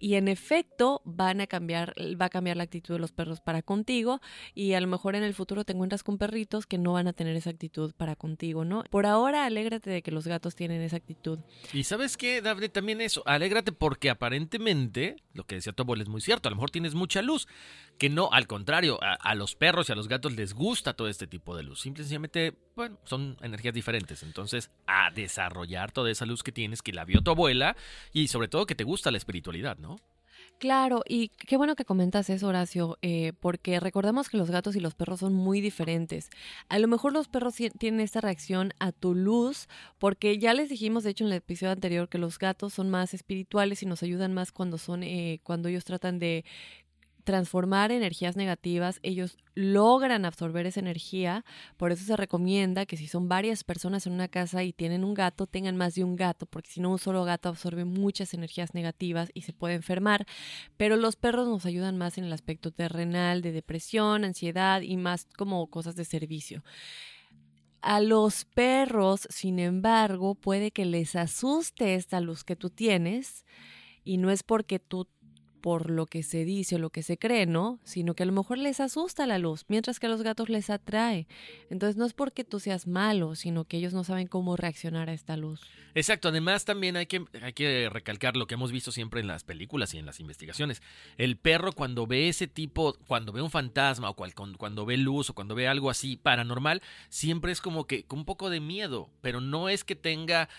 y 0.01 0.15
en 0.15 0.27
efecto 0.27 1.01
van 1.05 1.39
a 1.39 1.47
cambiar, 1.47 1.93
va 2.19 2.25
a 2.25 2.29
cambiar 2.29 2.57
la 2.57 2.63
actitud 2.63 2.95
de 2.95 2.99
los 2.99 3.11
perros 3.11 3.39
para 3.39 3.61
contigo 3.61 4.19
y 4.55 4.73
a 4.73 4.81
lo 4.81 4.87
mejor 4.87 5.15
en 5.15 5.23
el 5.23 5.35
futuro 5.35 5.63
te 5.63 5.73
encuentras 5.73 6.03
con 6.03 6.17
perritos 6.17 6.65
que 6.65 6.79
no 6.79 6.93
van 6.93 7.07
a 7.07 7.13
tener 7.13 7.35
esa 7.35 7.51
actitud 7.51 7.93
para 7.95 8.15
contigo, 8.15 8.65
¿no? 8.65 8.83
Por 8.89 9.05
ahora 9.05 9.45
alégrate 9.45 9.91
de 9.91 10.01
que 10.01 10.11
los 10.11 10.27
gatos 10.27 10.55
tienen 10.55 10.81
esa 10.81 10.97
actitud. 10.97 11.39
Y 11.71 11.83
sabes 11.83 12.17
qué, 12.17 12.41
Daphne, 12.41 12.69
también 12.69 12.99
eso, 12.99 13.21
alégrate 13.27 13.71
porque 13.71 14.09
aparentemente, 14.09 15.17
lo 15.33 15.45
que 15.45 15.55
decía 15.55 15.71
tu 15.71 15.83
abuela 15.83 16.01
es 16.01 16.09
muy 16.09 16.21
cierto, 16.21 16.49
a 16.49 16.51
lo 16.51 16.55
mejor 16.55 16.71
tienes 16.71 16.95
mucha 16.95 17.21
luz, 17.21 17.47
que 17.99 18.09
no, 18.09 18.29
al 18.31 18.47
contrario, 18.47 18.97
a, 19.03 19.13
a 19.13 19.35
los 19.35 19.55
perros 19.55 19.87
y 19.87 19.91
a 19.91 19.95
los 19.95 20.07
gatos 20.07 20.33
les 20.33 20.55
gusta 20.55 20.93
todo 20.93 21.07
este 21.09 21.27
tipo 21.27 21.55
de 21.55 21.61
luz, 21.61 21.79
simple 21.81 22.01
y 22.01 22.05
sencillamente, 22.05 22.57
bueno, 22.75 22.97
son 23.03 23.37
energías 23.41 23.73
diferentes, 23.73 24.23
entonces 24.23 24.71
a 24.87 25.11
desarrollar 25.11 25.91
toda 25.91 26.11
esa 26.11 26.25
luz 26.25 26.43
que 26.43 26.51
tienes, 26.51 26.81
que 26.81 26.93
la 26.93 27.05
vio 27.05 27.21
tu 27.21 27.31
abuela 27.31 27.75
y 28.13 28.27
sobre 28.27 28.47
todo 28.47 28.65
que 28.65 28.75
te 28.75 28.83
gusta 28.83 29.11
la 29.11 29.17
espiritualidad, 29.17 29.77
¿no? 29.77 29.97
Claro, 30.61 31.01
y 31.07 31.29
qué 31.29 31.57
bueno 31.57 31.75
que 31.75 31.85
comentas 31.85 32.29
eso, 32.29 32.47
Horacio, 32.47 32.99
eh, 33.01 33.33
porque 33.39 33.79
recordemos 33.79 34.29
que 34.29 34.37
los 34.37 34.51
gatos 34.51 34.75
y 34.75 34.79
los 34.79 34.93
perros 34.93 35.21
son 35.21 35.33
muy 35.33 35.59
diferentes. 35.59 36.29
A 36.69 36.77
lo 36.77 36.87
mejor 36.87 37.13
los 37.13 37.27
perros 37.27 37.55
tienen 37.79 37.99
esta 37.99 38.21
reacción 38.21 38.71
a 38.77 38.91
tu 38.91 39.15
luz, 39.15 39.67
porque 39.97 40.37
ya 40.37 40.53
les 40.53 40.69
dijimos, 40.69 41.03
de 41.03 41.09
hecho, 41.09 41.23
en 41.23 41.31
el 41.31 41.37
episodio 41.37 41.71
anterior, 41.71 42.09
que 42.09 42.19
los 42.19 42.37
gatos 42.37 42.75
son 42.75 42.91
más 42.91 43.15
espirituales 43.15 43.81
y 43.81 43.87
nos 43.87 44.03
ayudan 44.03 44.35
más 44.35 44.51
cuando 44.51 44.77
son, 44.77 45.01
eh, 45.01 45.39
cuando 45.41 45.67
ellos 45.67 45.83
tratan 45.83 46.19
de 46.19 46.45
transformar 47.21 47.91
energías 47.91 48.35
negativas, 48.35 48.99
ellos 49.03 49.37
logran 49.55 50.25
absorber 50.25 50.65
esa 50.65 50.79
energía, 50.79 51.45
por 51.77 51.91
eso 51.91 52.03
se 52.05 52.17
recomienda 52.17 52.85
que 52.85 52.97
si 52.97 53.07
son 53.07 53.27
varias 53.27 53.63
personas 53.63 54.07
en 54.07 54.13
una 54.13 54.27
casa 54.27 54.63
y 54.63 54.73
tienen 54.73 55.03
un 55.03 55.13
gato, 55.13 55.47
tengan 55.47 55.77
más 55.77 55.95
de 55.95 56.03
un 56.03 56.15
gato, 56.15 56.45
porque 56.45 56.69
si 56.69 56.81
no 56.81 56.89
un 56.89 56.99
solo 56.99 57.23
gato 57.23 57.49
absorbe 57.49 57.85
muchas 57.85 58.33
energías 58.33 58.73
negativas 58.73 59.31
y 59.33 59.41
se 59.41 59.53
puede 59.53 59.75
enfermar, 59.75 60.25
pero 60.77 60.95
los 60.95 61.15
perros 61.15 61.47
nos 61.47 61.65
ayudan 61.65 61.97
más 61.97 62.17
en 62.17 62.25
el 62.25 62.33
aspecto 62.33 62.71
terrenal, 62.71 63.41
de 63.41 63.51
depresión, 63.51 64.23
ansiedad 64.23 64.81
y 64.81 64.97
más 64.97 65.27
como 65.37 65.67
cosas 65.67 65.95
de 65.95 66.05
servicio. 66.05 66.63
A 67.81 67.99
los 67.99 68.45
perros, 68.45 69.27
sin 69.31 69.57
embargo, 69.57 70.35
puede 70.35 70.71
que 70.71 70.85
les 70.85 71.15
asuste 71.15 71.95
esta 71.95 72.19
luz 72.21 72.43
que 72.43 72.55
tú 72.55 72.69
tienes 72.69 73.43
y 74.03 74.17
no 74.17 74.29
es 74.29 74.43
porque 74.43 74.77
tú 74.79 75.07
por 75.61 75.89
lo 75.89 76.07
que 76.07 76.23
se 76.23 76.43
dice 76.43 76.75
o 76.75 76.79
lo 76.79 76.89
que 76.89 77.03
se 77.03 77.17
cree, 77.17 77.45
¿no? 77.45 77.79
Sino 77.83 78.15
que 78.15 78.23
a 78.23 78.25
lo 78.25 78.31
mejor 78.31 78.57
les 78.57 78.79
asusta 78.79 79.27
la 79.27 79.37
luz, 79.37 79.65
mientras 79.67 79.99
que 79.99 80.07
a 80.07 80.09
los 80.09 80.23
gatos 80.23 80.49
les 80.49 80.69
atrae. 80.69 81.27
Entonces 81.69 81.95
no 81.97 82.05
es 82.05 82.13
porque 82.13 82.43
tú 82.43 82.59
seas 82.59 82.87
malo, 82.87 83.35
sino 83.35 83.65
que 83.65 83.77
ellos 83.77 83.93
no 83.93 84.03
saben 84.03 84.27
cómo 84.27 84.57
reaccionar 84.57 85.09
a 85.09 85.13
esta 85.13 85.37
luz. 85.37 85.61
Exacto, 85.93 86.29
además 86.29 86.65
también 86.65 86.97
hay 86.97 87.05
que, 87.05 87.25
hay 87.41 87.53
que 87.53 87.89
recalcar 87.89 88.35
lo 88.35 88.47
que 88.47 88.55
hemos 88.55 88.71
visto 88.71 88.91
siempre 88.91 89.21
en 89.21 89.27
las 89.27 89.43
películas 89.43 89.93
y 89.93 89.97
en 89.97 90.05
las 90.05 90.19
investigaciones. 90.19 90.81
El 91.17 91.37
perro 91.37 91.73
cuando 91.73 92.07
ve 92.07 92.29
ese 92.29 92.47
tipo, 92.47 92.95
cuando 93.07 93.31
ve 93.31 93.41
un 93.41 93.51
fantasma 93.51 94.09
o 94.09 94.15
cuando 94.15 94.85
ve 94.85 94.97
luz 94.97 95.29
o 95.29 95.33
cuando 95.33 95.55
ve 95.55 95.67
algo 95.67 95.89
así 95.89 96.17
paranormal, 96.17 96.81
siempre 97.09 97.51
es 97.51 97.61
como 97.61 97.85
que 97.85 98.03
con 98.03 98.19
un 98.19 98.25
poco 98.25 98.49
de 98.49 98.59
miedo, 98.59 99.09
pero 99.21 99.41
no 99.41 99.69
es 99.69 99.83
que 99.83 99.95
tenga 99.95 100.49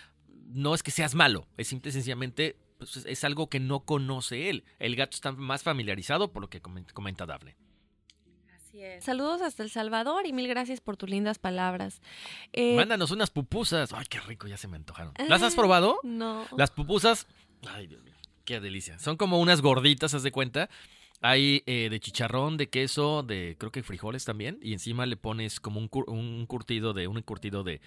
no 0.53 0.75
es 0.75 0.83
que 0.83 0.91
seas 0.91 1.15
malo, 1.15 1.47
es 1.57 1.69
simple 1.69 1.91
y 1.91 1.93
sencillamente 1.93 2.57
pues, 2.83 3.07
es 3.07 3.25
algo 3.25 3.49
que 3.49 3.61
no 3.61 3.81
conoce 3.81 4.51
él. 4.51 4.65
El 4.79 4.97
gato 4.97 5.15
está 5.15 5.33
más 5.33 5.63
familiarizado 5.63 6.33
por 6.33 6.43
lo 6.43 6.51
que 6.51 6.61
comenta 6.61 7.27
Dafne. 7.27 7.57
Así 8.55 8.83
es. 8.83 9.05
Saludos 9.05 9.43
hasta 9.43 9.63
El 9.63 9.71
Salvador 9.71 10.27
y 10.27 10.33
mil 10.33 10.49
gracias 10.49 10.81
por 10.81 10.97
tus 10.97 11.11
lindas 11.11 11.39
palabras. 11.39 12.01
Eh, 12.53 12.75
Mándanos 12.75 13.11
unas 13.11 13.31
pupusas. 13.31 13.93
Ay, 13.93 14.07
qué 14.09 14.21
rico, 14.21 14.47
ya 14.47 14.57
se 14.57 14.69
me 14.69 14.77
antojaron. 14.77 15.15
¿Las 15.29 15.43
has 15.43 15.55
probado? 15.55 15.99
No. 16.03 16.47
Las 16.57 16.71
pupusas. 16.71 17.27
Ay, 17.69 17.87
Dios 17.87 18.03
mío, 18.03 18.15
qué 18.45 18.61
delicia. 18.61 18.99
Son 18.99 19.17
como 19.17 19.41
unas 19.41 19.61
gorditas, 19.61 20.15
haz 20.15 20.23
de 20.23 20.33
cuenta. 20.33 20.71
Hay 21.21 21.63
eh, 21.67 21.89
de 21.89 22.01
chicharrón, 22.01 22.57
de 22.57 22.69
queso, 22.69 23.23
de 23.23 23.57
creo 23.59 23.71
que 23.71 23.83
frijoles 23.83 24.25
también. 24.25 24.59
Y 24.61 24.73
encima 24.73 25.07
le 25.07 25.17
pones 25.17 25.61
como 25.61 25.79
un, 25.79 26.47
curtido 26.47 26.93
de. 26.93 27.07
Un 27.07 27.19
encurtido 27.19 27.63
de. 27.63 27.81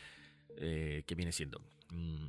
Eh, 0.57 1.03
¿Qué 1.05 1.15
viene 1.15 1.33
siendo? 1.33 1.59
Mm, 1.89 2.27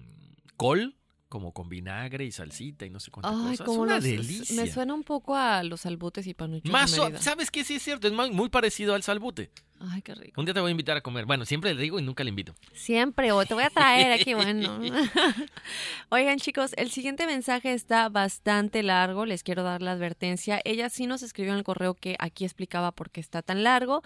col 0.57 0.97
como 1.37 1.53
con 1.53 1.69
vinagre 1.69 2.25
y 2.25 2.33
salsita 2.33 2.87
y 2.87 2.91
no 2.91 2.99
sé 2.99 3.11
cuántas 3.11 3.31
cosas. 3.35 3.61
es 3.61 3.69
una 3.69 4.01
delicia. 4.01 4.57
Me 4.57 4.73
suena 4.73 4.95
un 4.95 5.05
poco 5.05 5.37
a 5.37 5.63
los 5.65 5.83
salbutes 5.83 6.27
y 6.27 6.33
panuchos. 6.33 6.73
Más 6.73 6.99
¿Sabes 7.21 7.51
qué? 7.51 7.63
Sí 7.63 7.75
es 7.75 7.83
cierto, 7.83 8.09
es 8.09 8.15
muy 8.33 8.49
parecido 8.49 8.95
al 8.95 9.03
salbute. 9.03 9.51
Ay, 9.79 10.01
qué 10.01 10.15
rico. 10.15 10.41
Un 10.41 10.47
día 10.47 10.55
te 10.55 10.61
voy 10.61 10.69
a 10.69 10.71
invitar 10.71 10.97
a 10.97 11.03
comer. 11.03 11.27
Bueno, 11.27 11.45
siempre 11.45 11.75
le 11.75 11.83
digo 11.83 12.01
y 12.01 12.03
nunca 12.03 12.25
le 12.25 12.31
invito. 12.31 12.55
Siempre, 12.73 13.33
o 13.33 13.45
te 13.45 13.53
voy 13.53 13.65
a 13.65 13.69
traer 13.69 14.19
aquí, 14.19 14.33
bueno. 14.35 14.81
Oigan, 16.09 16.39
chicos, 16.39 16.73
el 16.79 16.91
siguiente 16.91 17.27
mensaje 17.27 17.75
está 17.75 18.09
bastante 18.09 18.83
largo. 18.83 19.27
Les 19.27 19.43
quiero 19.43 19.63
dar 19.63 19.83
la 19.83 19.93
advertencia. 19.93 20.63
Ella 20.65 20.89
sí 20.89 21.07
nos 21.07 21.23
escribió 21.23 21.53
en 21.53 21.59
el 21.59 21.65
correo 21.65 21.93
que 21.93 22.17
aquí 22.19 22.47
explicaba 22.47 22.93
por 22.93 23.11
qué 23.11 23.21
está 23.21 23.43
tan 23.43 23.63
largo. 23.63 24.03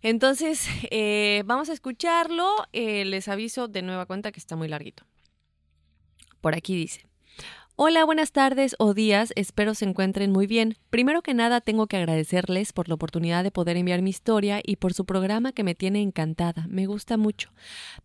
Entonces, 0.00 0.66
eh, 0.90 1.42
vamos 1.44 1.68
a 1.68 1.74
escucharlo. 1.74 2.48
Eh, 2.72 3.04
les 3.04 3.28
aviso 3.28 3.68
de 3.68 3.82
nueva 3.82 4.06
cuenta 4.06 4.32
que 4.32 4.40
está 4.40 4.56
muy 4.56 4.68
larguito. 4.68 5.04
Por 6.40 6.54
aquí 6.54 6.76
dice. 6.76 7.07
Hola, 7.80 8.04
buenas 8.04 8.32
tardes 8.32 8.74
o 8.80 8.92
días, 8.92 9.32
espero 9.36 9.72
se 9.72 9.84
encuentren 9.84 10.32
muy 10.32 10.48
bien. 10.48 10.74
Primero 10.90 11.22
que 11.22 11.32
nada, 11.32 11.60
tengo 11.60 11.86
que 11.86 11.96
agradecerles 11.96 12.72
por 12.72 12.88
la 12.88 12.96
oportunidad 12.96 13.44
de 13.44 13.52
poder 13.52 13.76
enviar 13.76 14.02
mi 14.02 14.10
historia 14.10 14.60
y 14.66 14.74
por 14.74 14.94
su 14.94 15.04
programa 15.04 15.52
que 15.52 15.62
me 15.62 15.76
tiene 15.76 16.02
encantada, 16.02 16.66
me 16.68 16.86
gusta 16.86 17.16
mucho. 17.16 17.50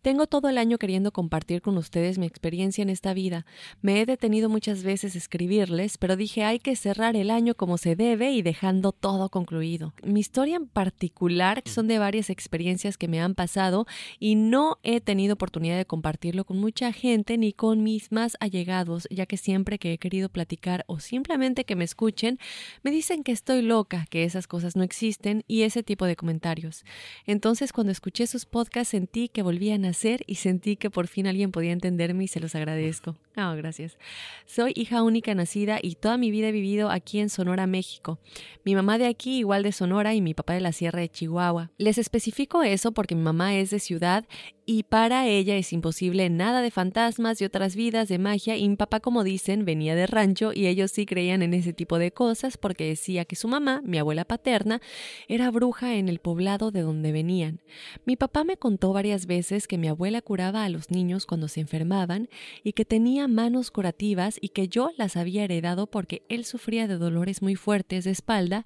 Tengo 0.00 0.28
todo 0.28 0.48
el 0.48 0.58
año 0.58 0.78
queriendo 0.78 1.10
compartir 1.10 1.60
con 1.60 1.76
ustedes 1.76 2.18
mi 2.18 2.26
experiencia 2.26 2.82
en 2.82 2.88
esta 2.88 3.14
vida. 3.14 3.46
Me 3.82 4.00
he 4.00 4.06
detenido 4.06 4.48
muchas 4.48 4.84
veces 4.84 5.16
a 5.16 5.18
escribirles, 5.18 5.98
pero 5.98 6.14
dije 6.14 6.44
hay 6.44 6.60
que 6.60 6.76
cerrar 6.76 7.16
el 7.16 7.28
año 7.28 7.56
como 7.56 7.76
se 7.76 7.96
debe 7.96 8.30
y 8.30 8.42
dejando 8.42 8.92
todo 8.92 9.28
concluido. 9.28 9.92
Mi 10.04 10.20
historia 10.20 10.54
en 10.54 10.68
particular 10.68 11.64
son 11.66 11.88
de 11.88 11.98
varias 11.98 12.30
experiencias 12.30 12.96
que 12.96 13.08
me 13.08 13.20
han 13.20 13.34
pasado 13.34 13.86
y 14.20 14.36
no 14.36 14.78
he 14.84 15.00
tenido 15.00 15.34
oportunidad 15.34 15.76
de 15.76 15.84
compartirlo 15.84 16.44
con 16.44 16.60
mucha 16.60 16.92
gente 16.92 17.38
ni 17.38 17.52
con 17.52 17.82
mis 17.82 18.12
más 18.12 18.36
allegados, 18.38 19.08
ya 19.10 19.26
que 19.26 19.36
siempre 19.36 19.63
que 19.64 19.92
he 19.92 19.98
querido 19.98 20.28
platicar 20.28 20.84
o 20.86 21.00
simplemente 21.00 21.64
que 21.64 21.76
me 21.76 21.84
escuchen, 21.84 22.38
me 22.82 22.90
dicen 22.90 23.24
que 23.24 23.32
estoy 23.32 23.62
loca, 23.62 24.06
que 24.10 24.24
esas 24.24 24.46
cosas 24.46 24.76
no 24.76 24.82
existen 24.82 25.44
y 25.48 25.62
ese 25.62 25.82
tipo 25.82 26.06
de 26.06 26.16
comentarios. 26.16 26.84
Entonces 27.26 27.72
cuando 27.72 27.92
escuché 27.92 28.26
sus 28.26 28.46
podcasts 28.46 28.90
sentí 28.90 29.28
que 29.28 29.42
volvían 29.42 29.84
a 29.84 29.88
nacer 29.88 30.22
y 30.26 30.36
sentí 30.36 30.76
que 30.76 30.90
por 30.90 31.08
fin 31.08 31.26
alguien 31.26 31.50
podía 31.50 31.72
entenderme 31.72 32.24
y 32.24 32.28
se 32.28 32.40
los 32.40 32.54
agradezco. 32.54 33.16
Oh, 33.36 33.54
gracias. 33.56 33.98
Soy 34.46 34.72
hija 34.76 35.02
única 35.02 35.34
nacida 35.34 35.78
y 35.82 35.96
toda 35.96 36.18
mi 36.18 36.30
vida 36.30 36.48
he 36.48 36.52
vivido 36.52 36.90
aquí 36.90 37.18
en 37.18 37.28
Sonora, 37.28 37.66
México. 37.66 38.18
Mi 38.64 38.74
mamá 38.74 38.96
de 38.98 39.06
aquí 39.06 39.38
igual 39.38 39.64
de 39.64 39.72
Sonora 39.72 40.14
y 40.14 40.20
mi 40.20 40.34
papá 40.34 40.54
de 40.54 40.60
la 40.60 40.72
Sierra 40.72 41.00
de 41.00 41.08
Chihuahua. 41.08 41.70
Les 41.76 41.98
especifico 41.98 42.62
eso 42.62 42.92
porque 42.92 43.14
mi 43.14 43.22
mamá 43.22 43.56
es 43.56 43.70
de 43.70 43.80
ciudad 43.80 44.24
y 44.66 44.84
para 44.84 45.28
ella 45.28 45.56
es 45.56 45.72
imposible 45.72 46.30
nada 46.30 46.62
de 46.62 46.70
fantasmas, 46.70 47.40
y 47.40 47.44
otras 47.44 47.76
vidas, 47.76 48.08
de 48.08 48.18
magia, 48.18 48.56
y 48.56 48.66
mi 48.68 48.76
papá, 48.76 49.00
como 49.00 49.22
dicen, 49.22 49.66
venía 49.66 49.94
de 49.94 50.06
rancho 50.06 50.52
y 50.54 50.66
ellos 50.66 50.90
sí 50.90 51.04
creían 51.04 51.42
en 51.42 51.52
ese 51.52 51.74
tipo 51.74 51.98
de 51.98 52.12
cosas 52.12 52.56
porque 52.56 52.86
decía 52.86 53.26
que 53.26 53.36
su 53.36 53.46
mamá, 53.46 53.82
mi 53.84 53.98
abuela 53.98 54.24
paterna, 54.24 54.80
era 55.28 55.50
bruja 55.50 55.96
en 55.96 56.08
el 56.08 56.18
poblado 56.18 56.70
de 56.70 56.80
donde 56.80 57.12
venían. 57.12 57.60
Mi 58.06 58.16
papá 58.16 58.44
me 58.44 58.56
contó 58.56 58.92
varias 58.92 59.26
veces 59.26 59.66
que 59.68 59.76
mi 59.76 59.88
abuela 59.88 60.22
curaba 60.22 60.64
a 60.64 60.70
los 60.70 60.90
niños 60.90 61.26
cuando 61.26 61.48
se 61.48 61.60
enfermaban 61.60 62.30
y 62.62 62.72
que 62.72 62.86
tenía 62.86 63.28
manos 63.28 63.70
curativas 63.70 64.38
y 64.40 64.48
que 64.48 64.68
yo 64.68 64.90
las 64.96 65.16
había 65.16 65.44
heredado 65.44 65.86
porque 65.86 66.22
él 66.28 66.46
sufría 66.46 66.88
de 66.88 66.96
dolores 66.96 67.42
muy 67.42 67.54
fuertes 67.54 68.04
de 68.04 68.12
espalda 68.12 68.64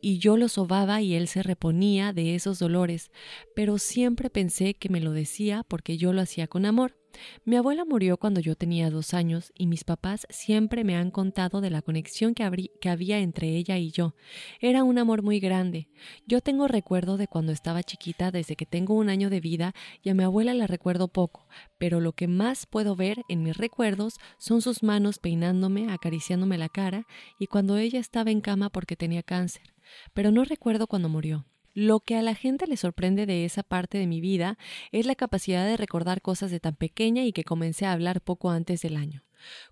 y 0.00 0.18
yo 0.18 0.36
lo 0.36 0.48
sobaba 0.48 1.02
y 1.02 1.14
él 1.14 1.26
se 1.26 1.42
reponía 1.42 2.12
de 2.12 2.36
esos 2.36 2.60
dolores, 2.60 3.10
pero 3.56 3.78
siempre 3.78 4.30
pensé 4.30 4.74
que 4.74 4.88
me 4.88 5.00
lo 5.00 5.10
decía 5.10 5.31
porque 5.66 5.96
yo 5.96 6.12
lo 6.12 6.20
hacía 6.20 6.46
con 6.46 6.66
amor. 6.66 6.96
Mi 7.44 7.56
abuela 7.56 7.84
murió 7.84 8.16
cuando 8.16 8.40
yo 8.40 8.54
tenía 8.54 8.90
dos 8.90 9.14
años 9.14 9.52
y 9.54 9.66
mis 9.66 9.84
papás 9.84 10.26
siempre 10.30 10.84
me 10.84 10.96
han 10.96 11.10
contado 11.10 11.60
de 11.60 11.70
la 11.70 11.82
conexión 11.82 12.34
que, 12.34 12.70
que, 12.80 12.88
había 12.88 13.18
entre 13.18 13.48
ella 13.56 13.76
y 13.78 13.90
yo. 13.90 14.14
Era 14.60 14.82
un 14.84 14.98
amor 14.98 15.22
muy 15.22 15.40
grande. 15.40 15.88
Yo 16.26 16.40
tengo 16.40 16.68
recuerdo 16.68 17.16
de 17.16 17.28
cuando 17.28 17.52
estaba 17.52 17.82
chiquita 17.82 18.30
desde 18.30 18.56
que 18.56 18.66
tengo 18.66 18.94
un 18.94 19.08
año 19.08 19.30
de 19.30 19.40
vida 19.40 19.74
y 20.02 20.10
a 20.10 20.14
mi 20.14 20.24
abuela 20.24 20.54
la 20.54 20.66
recuerdo 20.66 21.08
poco, 21.08 21.48
pero 21.78 22.00
lo 22.00 22.12
que 22.12 22.28
más 22.28 22.66
puedo 22.66 22.96
ver 22.96 23.22
en 23.28 23.42
mis 23.42 23.56
recuerdos 23.56 24.18
son 24.38 24.62
sus 24.62 24.82
manos 24.82 25.18
peinándome, 25.18 25.90
acariciándome 25.90 26.58
la 26.58 26.68
cara 26.68 27.06
y 27.38 27.46
cuando 27.46 27.76
ella 27.76 28.00
estaba 28.00 28.30
en 28.30 28.40
cama 28.40 28.70
porque 28.70 28.96
tenía 28.96 29.22
cáncer. 29.22 29.74
Pero 30.14 30.30
no 30.30 30.44
recuerdo 30.44 30.86
cuando 30.86 31.08
murió. 31.08 31.46
Lo 31.74 32.00
que 32.00 32.16
a 32.16 32.22
la 32.22 32.34
gente 32.34 32.66
le 32.66 32.76
sorprende 32.76 33.24
de 33.24 33.44
esa 33.44 33.62
parte 33.62 33.98
de 33.98 34.06
mi 34.06 34.20
vida 34.20 34.58
es 34.90 35.06
la 35.06 35.14
capacidad 35.14 35.66
de 35.66 35.76
recordar 35.76 36.20
cosas 36.20 36.50
de 36.50 36.60
tan 36.60 36.76
pequeña 36.76 37.24
y 37.24 37.32
que 37.32 37.44
comencé 37.44 37.86
a 37.86 37.92
hablar 37.92 38.20
poco 38.20 38.50
antes 38.50 38.82
del 38.82 38.96
año. 38.96 39.24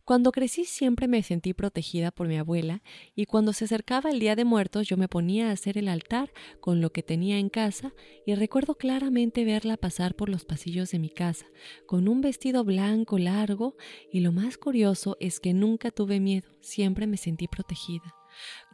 Cuando 0.04 0.32
crecí 0.32 0.64
siempre 0.64 1.08
me 1.08 1.22
sentí 1.22 1.54
protegida 1.54 2.10
por 2.10 2.26
mi 2.26 2.36
abuela 2.38 2.82
y 3.14 3.26
cuando 3.26 3.52
se 3.52 3.66
acercaba 3.66 4.10
el 4.10 4.18
Día 4.18 4.34
de 4.34 4.44
Muertos 4.44 4.88
yo 4.88 4.96
me 4.96 5.08
ponía 5.08 5.48
a 5.48 5.52
hacer 5.52 5.78
el 5.78 5.88
altar 5.88 6.32
con 6.60 6.80
lo 6.80 6.90
que 6.90 7.02
tenía 7.02 7.38
en 7.38 7.48
casa 7.48 7.94
y 8.26 8.34
recuerdo 8.34 8.74
claramente 8.76 9.44
verla 9.44 9.76
pasar 9.76 10.14
por 10.14 10.28
los 10.28 10.44
pasillos 10.44 10.90
de 10.90 10.98
mi 10.98 11.10
casa 11.10 11.46
con 11.86 12.08
un 12.08 12.20
vestido 12.20 12.64
blanco 12.64 13.18
largo 13.18 13.76
y 14.12 14.20
lo 14.20 14.32
más 14.32 14.58
curioso 14.58 15.16
es 15.20 15.38
que 15.38 15.54
nunca 15.54 15.90
tuve 15.90 16.18
miedo, 16.20 16.48
siempre 16.60 17.06
me 17.06 17.16
sentí 17.16 17.46
protegida. 17.46 18.19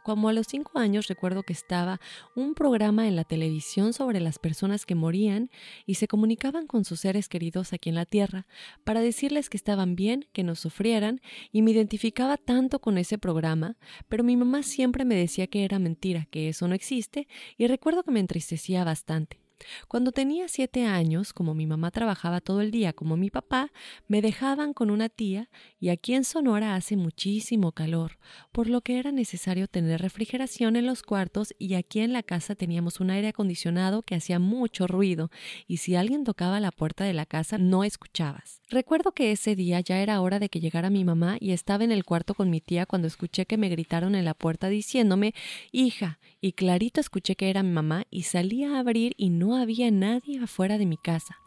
Como 0.07 0.29
a 0.29 0.33
los 0.33 0.47
cinco 0.47 0.79
años 0.79 1.07
recuerdo 1.07 1.43
que 1.43 1.51
estaba 1.51 1.99
un 2.33 2.53
programa 2.53 3.09
en 3.09 3.17
la 3.17 3.25
televisión 3.25 3.91
sobre 3.91 4.21
las 4.21 4.39
personas 4.39 4.85
que 4.85 4.95
morían 4.95 5.51
y 5.85 5.95
se 5.95 6.07
comunicaban 6.07 6.65
con 6.65 6.85
sus 6.85 7.01
seres 7.01 7.27
queridos 7.27 7.73
aquí 7.73 7.89
en 7.89 7.95
la 7.95 8.05
tierra 8.05 8.47
para 8.85 9.01
decirles 9.01 9.49
que 9.49 9.57
estaban 9.57 9.97
bien, 9.97 10.25
que 10.31 10.43
no 10.43 10.55
sufrieran 10.55 11.19
y 11.51 11.61
me 11.61 11.71
identificaba 11.71 12.37
tanto 12.37 12.79
con 12.79 12.97
ese 12.97 13.17
programa, 13.17 13.75
pero 14.07 14.23
mi 14.23 14.37
mamá 14.37 14.63
siempre 14.63 15.03
me 15.03 15.15
decía 15.15 15.47
que 15.47 15.65
era 15.65 15.77
mentira, 15.77 16.29
que 16.31 16.47
eso 16.47 16.69
no 16.69 16.73
existe 16.73 17.27
y 17.57 17.67
recuerdo 17.67 18.03
que 18.03 18.11
me 18.11 18.21
entristecía 18.21 18.85
bastante. 18.85 19.46
Cuando 19.87 20.11
tenía 20.11 20.47
siete 20.47 20.85
años, 20.85 21.33
como 21.33 21.53
mi 21.53 21.65
mamá 21.65 21.91
trabajaba 21.91 22.41
todo 22.41 22.61
el 22.61 22.71
día 22.71 22.93
como 22.93 23.17
mi 23.17 23.29
papá, 23.29 23.71
me 24.07 24.21
dejaban 24.21 24.73
con 24.73 24.89
una 24.89 25.09
tía 25.09 25.49
y 25.79 25.89
aquí 25.89 26.13
en 26.13 26.23
Sonora 26.23 26.75
hace 26.75 26.95
muchísimo 26.95 27.71
calor, 27.71 28.17
por 28.51 28.67
lo 28.67 28.81
que 28.81 28.99
era 28.99 29.11
necesario 29.11 29.67
tener 29.67 30.01
refrigeración 30.01 30.75
en 30.75 30.85
los 30.85 31.03
cuartos 31.03 31.53
y 31.57 31.73
aquí 31.75 31.99
en 31.99 32.13
la 32.13 32.23
casa 32.23 32.55
teníamos 32.55 32.99
un 32.99 33.09
aire 33.09 33.29
acondicionado 33.29 34.03
que 34.03 34.15
hacía 34.15 34.39
mucho 34.39 34.87
ruido 34.87 35.29
y 35.67 35.77
si 35.77 35.95
alguien 35.95 36.23
tocaba 36.23 36.59
la 36.59 36.71
puerta 36.71 37.03
de 37.03 37.13
la 37.13 37.25
casa 37.25 37.57
no 37.57 37.83
escuchabas. 37.83 38.61
Recuerdo 38.69 39.13
que 39.13 39.31
ese 39.31 39.55
día 39.55 39.79
ya 39.79 39.99
era 39.99 40.19
hora 40.21 40.39
de 40.39 40.49
que 40.49 40.59
llegara 40.59 40.89
mi 40.89 41.03
mamá 41.05 41.37
y 41.39 41.51
estaba 41.51 41.83
en 41.83 41.91
el 41.91 42.03
cuarto 42.03 42.33
con 42.33 42.49
mi 42.49 42.61
tía 42.61 42.85
cuando 42.85 43.07
escuché 43.07 43.45
que 43.45 43.57
me 43.57 43.69
gritaron 43.69 44.15
en 44.15 44.25
la 44.25 44.33
puerta 44.33 44.67
diciéndome 44.69 45.33
hija, 45.71 46.19
y 46.41 46.51
clarito 46.51 46.99
escuché 46.99 47.35
que 47.35 47.49
era 47.49 47.63
mi 47.63 47.71
mamá 47.71 48.05
y 48.11 48.23
salí 48.23 48.63
a 48.63 48.79
abrir 48.79 49.13
y 49.17 49.29
no 49.29 49.46
había 49.55 49.89
nadie 49.91 50.39
afuera 50.39 50.77
de 50.77 50.85
mi 50.85 50.97
casa. 50.97 51.37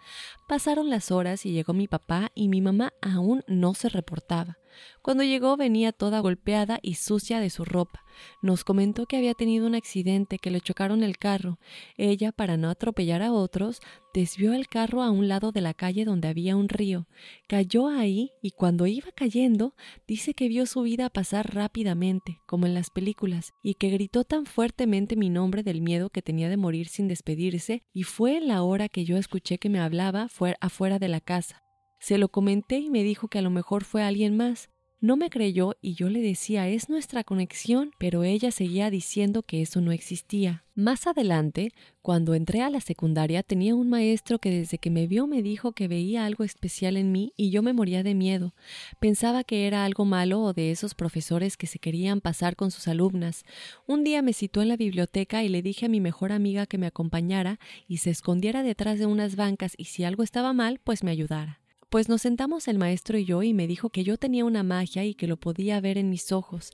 Pasaron 0.49 0.91
las 0.91 1.11
horas 1.11 1.45
y 1.45 1.53
llegó 1.53 1.73
mi 1.75 1.89
papá 1.89 2.31
y 2.35 2.49
mi 2.49 2.61
mamá 2.61 2.93
aún 3.03 3.43
no 3.47 3.75
se 3.75 3.89
reportaba. 3.89 4.59
Cuando 5.03 5.23
llegó 5.23 5.57
venía 5.57 5.93
toda 5.93 6.21
golpeada 6.21 6.79
y 6.83 6.95
sucia 6.95 7.41
de 7.41 7.51
su 7.51 7.65
ropa. 7.65 8.05
Nos 8.43 8.65
comentó 8.65 9.07
que 9.07 9.17
había 9.17 9.35
tenido 9.35 9.67
un 9.67 9.75
accidente, 9.75 10.39
que 10.39 10.51
le 10.51 10.61
chocaron 10.61 11.03
el 11.03 11.19
carro. 11.19 11.59
Ella, 11.97 12.33
para 12.33 12.57
no 12.57 12.69
atropellar 12.69 13.23
a 13.23 13.33
otros, 13.33 13.81
desvió 14.13 14.53
el 14.53 14.69
carro 14.69 15.03
a 15.03 15.11
un 15.11 15.29
lado 15.29 15.53
de 15.53 15.61
la 15.61 15.75
calle 15.75 16.05
donde 16.05 16.29
había 16.29 16.57
un 16.57 16.69
río. 16.69 17.07
Cayó 17.49 17.89
ahí 17.89 18.31
y 18.43 18.51
cuando 18.51 18.87
iba 18.87 19.11
cayendo, 19.13 19.75
dice 20.07 20.35
que 20.35 20.49
vio 20.49 20.67
su 20.67 20.83
vida 20.83 21.11
pasar 21.11 21.55
rápidamente, 21.55 22.41
como 22.47 22.67
en 22.67 22.75
las 22.75 22.91
películas, 22.91 23.53
y 23.63 23.75
que 23.75 23.91
gritó 23.91 24.25
tan 24.25 24.47
fuertemente 24.47 25.17
mi 25.17 25.31
nombre 25.31 25.63
del 25.63 25.81
miedo 25.81 26.11
que 26.11 26.23
tenía 26.23 26.49
de 26.49 26.57
morir 26.57 26.89
sin 26.89 27.09
despedirse, 27.09 27.83
y 27.93 28.03
fue 28.03 28.37
en 28.37 28.49
la 28.49 28.63
hora 28.63 28.89
que 28.89 29.05
yo 29.05 29.17
escuché 29.17 29.59
que 29.59 29.69
me 29.69 29.81
hablaba 29.81 30.29
afuera 30.61 30.99
de 30.99 31.09
la 31.09 31.21
casa. 31.21 31.63
Se 32.01 32.19
lo 32.19 32.31
comenté 32.31 32.79
y 32.79 32.91
me 32.91 33.05
dijo 33.05 33.29
que 33.29 33.39
a 33.39 33.43
lo 33.43 33.51
mejor 33.51 33.85
fue 33.85 34.03
alguien 34.03 34.37
más. 34.37 34.71
No 35.03 35.17
me 35.17 35.31
creyó 35.31 35.77
y 35.81 35.95
yo 35.95 36.11
le 36.11 36.21
decía 36.21 36.69
es 36.69 36.91
nuestra 36.91 37.25
conexión, 37.25 37.93
pero 37.97 38.23
ella 38.23 38.51
seguía 38.51 38.91
diciendo 38.91 39.43
que 39.43 39.63
eso 39.63 39.81
no 39.81 39.93
existía. 39.93 40.65
Más 40.75 41.07
adelante, 41.07 41.73
cuando 42.03 42.35
entré 42.35 42.61
a 42.61 42.69
la 42.69 42.83
secundaria, 42.83 43.43
tenía 43.43 43.75
un 43.75 43.89
maestro 43.89 44.39
que 44.39 44.51
desde 44.51 44.77
que 44.77 44.91
me 44.91 45.07
vio 45.07 45.27
me 45.27 45.43
dijo 45.43 45.73
que 45.73 45.89
veía 45.89 46.27
algo 46.27 46.45
especial 46.45 46.99
en 46.99 47.13
mí 47.13 47.33
y 47.35 47.51
yo 47.51 47.63
me 47.63 47.73
moría 47.73 48.03
de 48.03 48.15
miedo. 48.15 48.55
Pensaba 48.99 49.43
que 49.43 49.67
era 49.67 49.87
algo 49.87 50.05
malo 50.05 50.43
o 50.43 50.53
de 50.53 50.71
esos 50.71 50.95
profesores 50.95 51.57
que 51.57 51.67
se 51.67 51.79
querían 51.79 52.21
pasar 52.21 52.55
con 52.55 52.71
sus 52.71 52.87
alumnas. 52.87 53.45
Un 53.87 54.05
día 54.05 54.21
me 54.21 54.35
citó 54.35 54.61
en 54.61 54.69
la 54.69 54.77
biblioteca 54.77 55.43
y 55.45 55.49
le 55.49 55.63
dije 55.63 55.87
a 55.87 55.91
mi 55.91 56.01
mejor 56.01 56.31
amiga 56.31 56.67
que 56.67 56.77
me 56.77 56.87
acompañara 56.87 57.59
y 57.89 57.99
se 57.99 58.11
escondiera 58.11 58.63
detrás 58.63 58.99
de 58.99 59.07
unas 59.07 59.35
bancas 59.37 59.73
y 59.79 59.85
si 59.85 60.05
algo 60.05 60.23
estaba 60.23 60.53
mal, 60.53 60.79
pues 60.85 61.03
me 61.03 61.11
ayudara. 61.11 61.60
Pues 61.91 62.09
nos 62.09 62.23
sentamos 62.23 62.69
el 62.69 62.79
maestro 62.79 63.19
y 63.19 63.25
yo 63.25 63.43
y 63.43 63.53
me 63.53 63.67
dijo 63.67 63.91
que 63.91 64.05
yo 64.05 64.17
tenía 64.17 64.45
una 64.45 64.63
magia 64.63 65.05
y 65.05 65.17
que 65.17 65.27
lo 65.27 65.37
podía 65.37 65.81
ver 65.81 65.99
en 65.99 66.09
mis 66.09 66.31
ojos, 66.31 66.71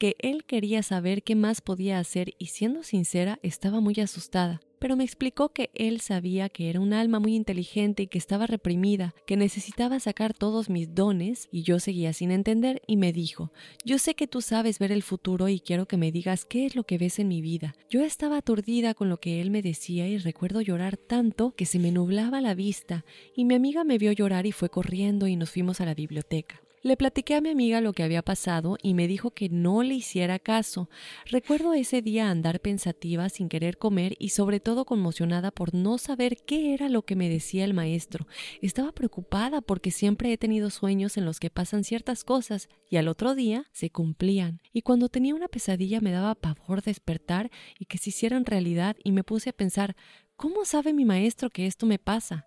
que 0.00 0.16
él 0.18 0.44
quería 0.44 0.82
saber 0.82 1.22
qué 1.22 1.36
más 1.36 1.60
podía 1.60 1.98
hacer 2.00 2.34
y 2.38 2.46
siendo 2.46 2.82
sincera 2.82 3.38
estaba 3.42 3.80
muy 3.80 3.94
asustada 4.00 4.60
pero 4.80 4.96
me 4.96 5.04
explicó 5.04 5.50
que 5.50 5.70
él 5.74 6.00
sabía 6.00 6.48
que 6.48 6.70
era 6.70 6.80
un 6.80 6.94
alma 6.94 7.20
muy 7.20 7.36
inteligente 7.36 8.04
y 8.04 8.06
que 8.06 8.18
estaba 8.18 8.46
reprimida, 8.46 9.14
que 9.26 9.36
necesitaba 9.36 10.00
sacar 10.00 10.32
todos 10.32 10.70
mis 10.70 10.94
dones, 10.94 11.48
y 11.52 11.62
yo 11.62 11.78
seguía 11.78 12.14
sin 12.14 12.30
entender, 12.30 12.80
y 12.86 12.96
me 12.96 13.12
dijo, 13.12 13.52
yo 13.84 13.98
sé 13.98 14.14
que 14.14 14.26
tú 14.26 14.40
sabes 14.40 14.78
ver 14.78 14.90
el 14.90 15.02
futuro 15.02 15.48
y 15.48 15.60
quiero 15.60 15.86
que 15.86 15.98
me 15.98 16.10
digas 16.10 16.46
qué 16.46 16.64
es 16.64 16.74
lo 16.74 16.84
que 16.84 16.96
ves 16.96 17.18
en 17.18 17.28
mi 17.28 17.42
vida. 17.42 17.74
Yo 17.90 18.02
estaba 18.02 18.38
aturdida 18.38 18.94
con 18.94 19.10
lo 19.10 19.20
que 19.20 19.42
él 19.42 19.50
me 19.50 19.60
decía 19.60 20.08
y 20.08 20.16
recuerdo 20.16 20.62
llorar 20.62 20.96
tanto 20.96 21.54
que 21.54 21.66
se 21.66 21.78
me 21.78 21.92
nublaba 21.92 22.40
la 22.40 22.54
vista, 22.54 23.04
y 23.36 23.44
mi 23.44 23.54
amiga 23.54 23.84
me 23.84 23.98
vio 23.98 24.12
llorar 24.12 24.46
y 24.46 24.52
fue 24.52 24.70
corriendo 24.70 25.26
y 25.26 25.36
nos 25.36 25.50
fuimos 25.50 25.82
a 25.82 25.84
la 25.84 25.94
biblioteca. 25.94 26.62
Le 26.82 26.96
platiqué 26.96 27.34
a 27.34 27.42
mi 27.42 27.50
amiga 27.50 27.82
lo 27.82 27.92
que 27.92 28.02
había 28.02 28.22
pasado 28.22 28.78
y 28.82 28.94
me 28.94 29.06
dijo 29.06 29.32
que 29.32 29.50
no 29.50 29.82
le 29.82 29.96
hiciera 29.96 30.38
caso. 30.38 30.88
Recuerdo 31.26 31.74
ese 31.74 32.00
día 32.00 32.30
andar 32.30 32.60
pensativa 32.60 33.28
sin 33.28 33.50
querer 33.50 33.76
comer 33.76 34.16
y 34.18 34.30
sobre 34.30 34.60
todo 34.60 34.86
conmocionada 34.86 35.50
por 35.50 35.74
no 35.74 35.98
saber 35.98 36.38
qué 36.46 36.72
era 36.72 36.88
lo 36.88 37.02
que 37.02 37.16
me 37.16 37.28
decía 37.28 37.66
el 37.66 37.74
maestro. 37.74 38.26
Estaba 38.62 38.92
preocupada 38.92 39.60
porque 39.60 39.90
siempre 39.90 40.32
he 40.32 40.38
tenido 40.38 40.70
sueños 40.70 41.18
en 41.18 41.26
los 41.26 41.38
que 41.38 41.50
pasan 41.50 41.84
ciertas 41.84 42.24
cosas 42.24 42.70
y 42.88 42.96
al 42.96 43.08
otro 43.08 43.34
día 43.34 43.66
se 43.72 43.90
cumplían. 43.90 44.62
Y 44.72 44.80
cuando 44.80 45.10
tenía 45.10 45.34
una 45.34 45.48
pesadilla 45.48 46.00
me 46.00 46.12
daba 46.12 46.34
pavor 46.34 46.80
despertar 46.80 47.50
y 47.78 47.84
que 47.84 47.98
se 47.98 48.08
hicieran 48.08 48.46
realidad 48.46 48.96
y 49.04 49.12
me 49.12 49.22
puse 49.22 49.50
a 49.50 49.52
pensar 49.54 49.96
¿Cómo 50.40 50.64
sabe 50.64 50.94
mi 50.94 51.04
maestro 51.04 51.50
que 51.50 51.66
esto 51.66 51.84
me 51.84 51.98
pasa? 51.98 52.46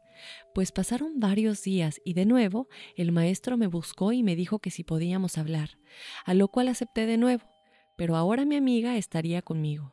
Pues 0.53 0.71
pasaron 0.71 1.19
varios 1.19 1.63
días 1.63 2.01
y 2.03 2.13
de 2.13 2.25
nuevo 2.25 2.67
el 2.95 3.11
maestro 3.11 3.57
me 3.57 3.67
buscó 3.67 4.11
y 4.11 4.23
me 4.23 4.35
dijo 4.35 4.59
que 4.59 4.71
si 4.71 4.83
podíamos 4.83 5.37
hablar, 5.37 5.77
a 6.25 6.33
lo 6.33 6.47
cual 6.47 6.67
acepté 6.67 7.05
de 7.05 7.17
nuevo, 7.17 7.43
pero 7.95 8.15
ahora 8.15 8.45
mi 8.45 8.55
amiga 8.55 8.97
estaría 8.97 9.41
conmigo. 9.41 9.92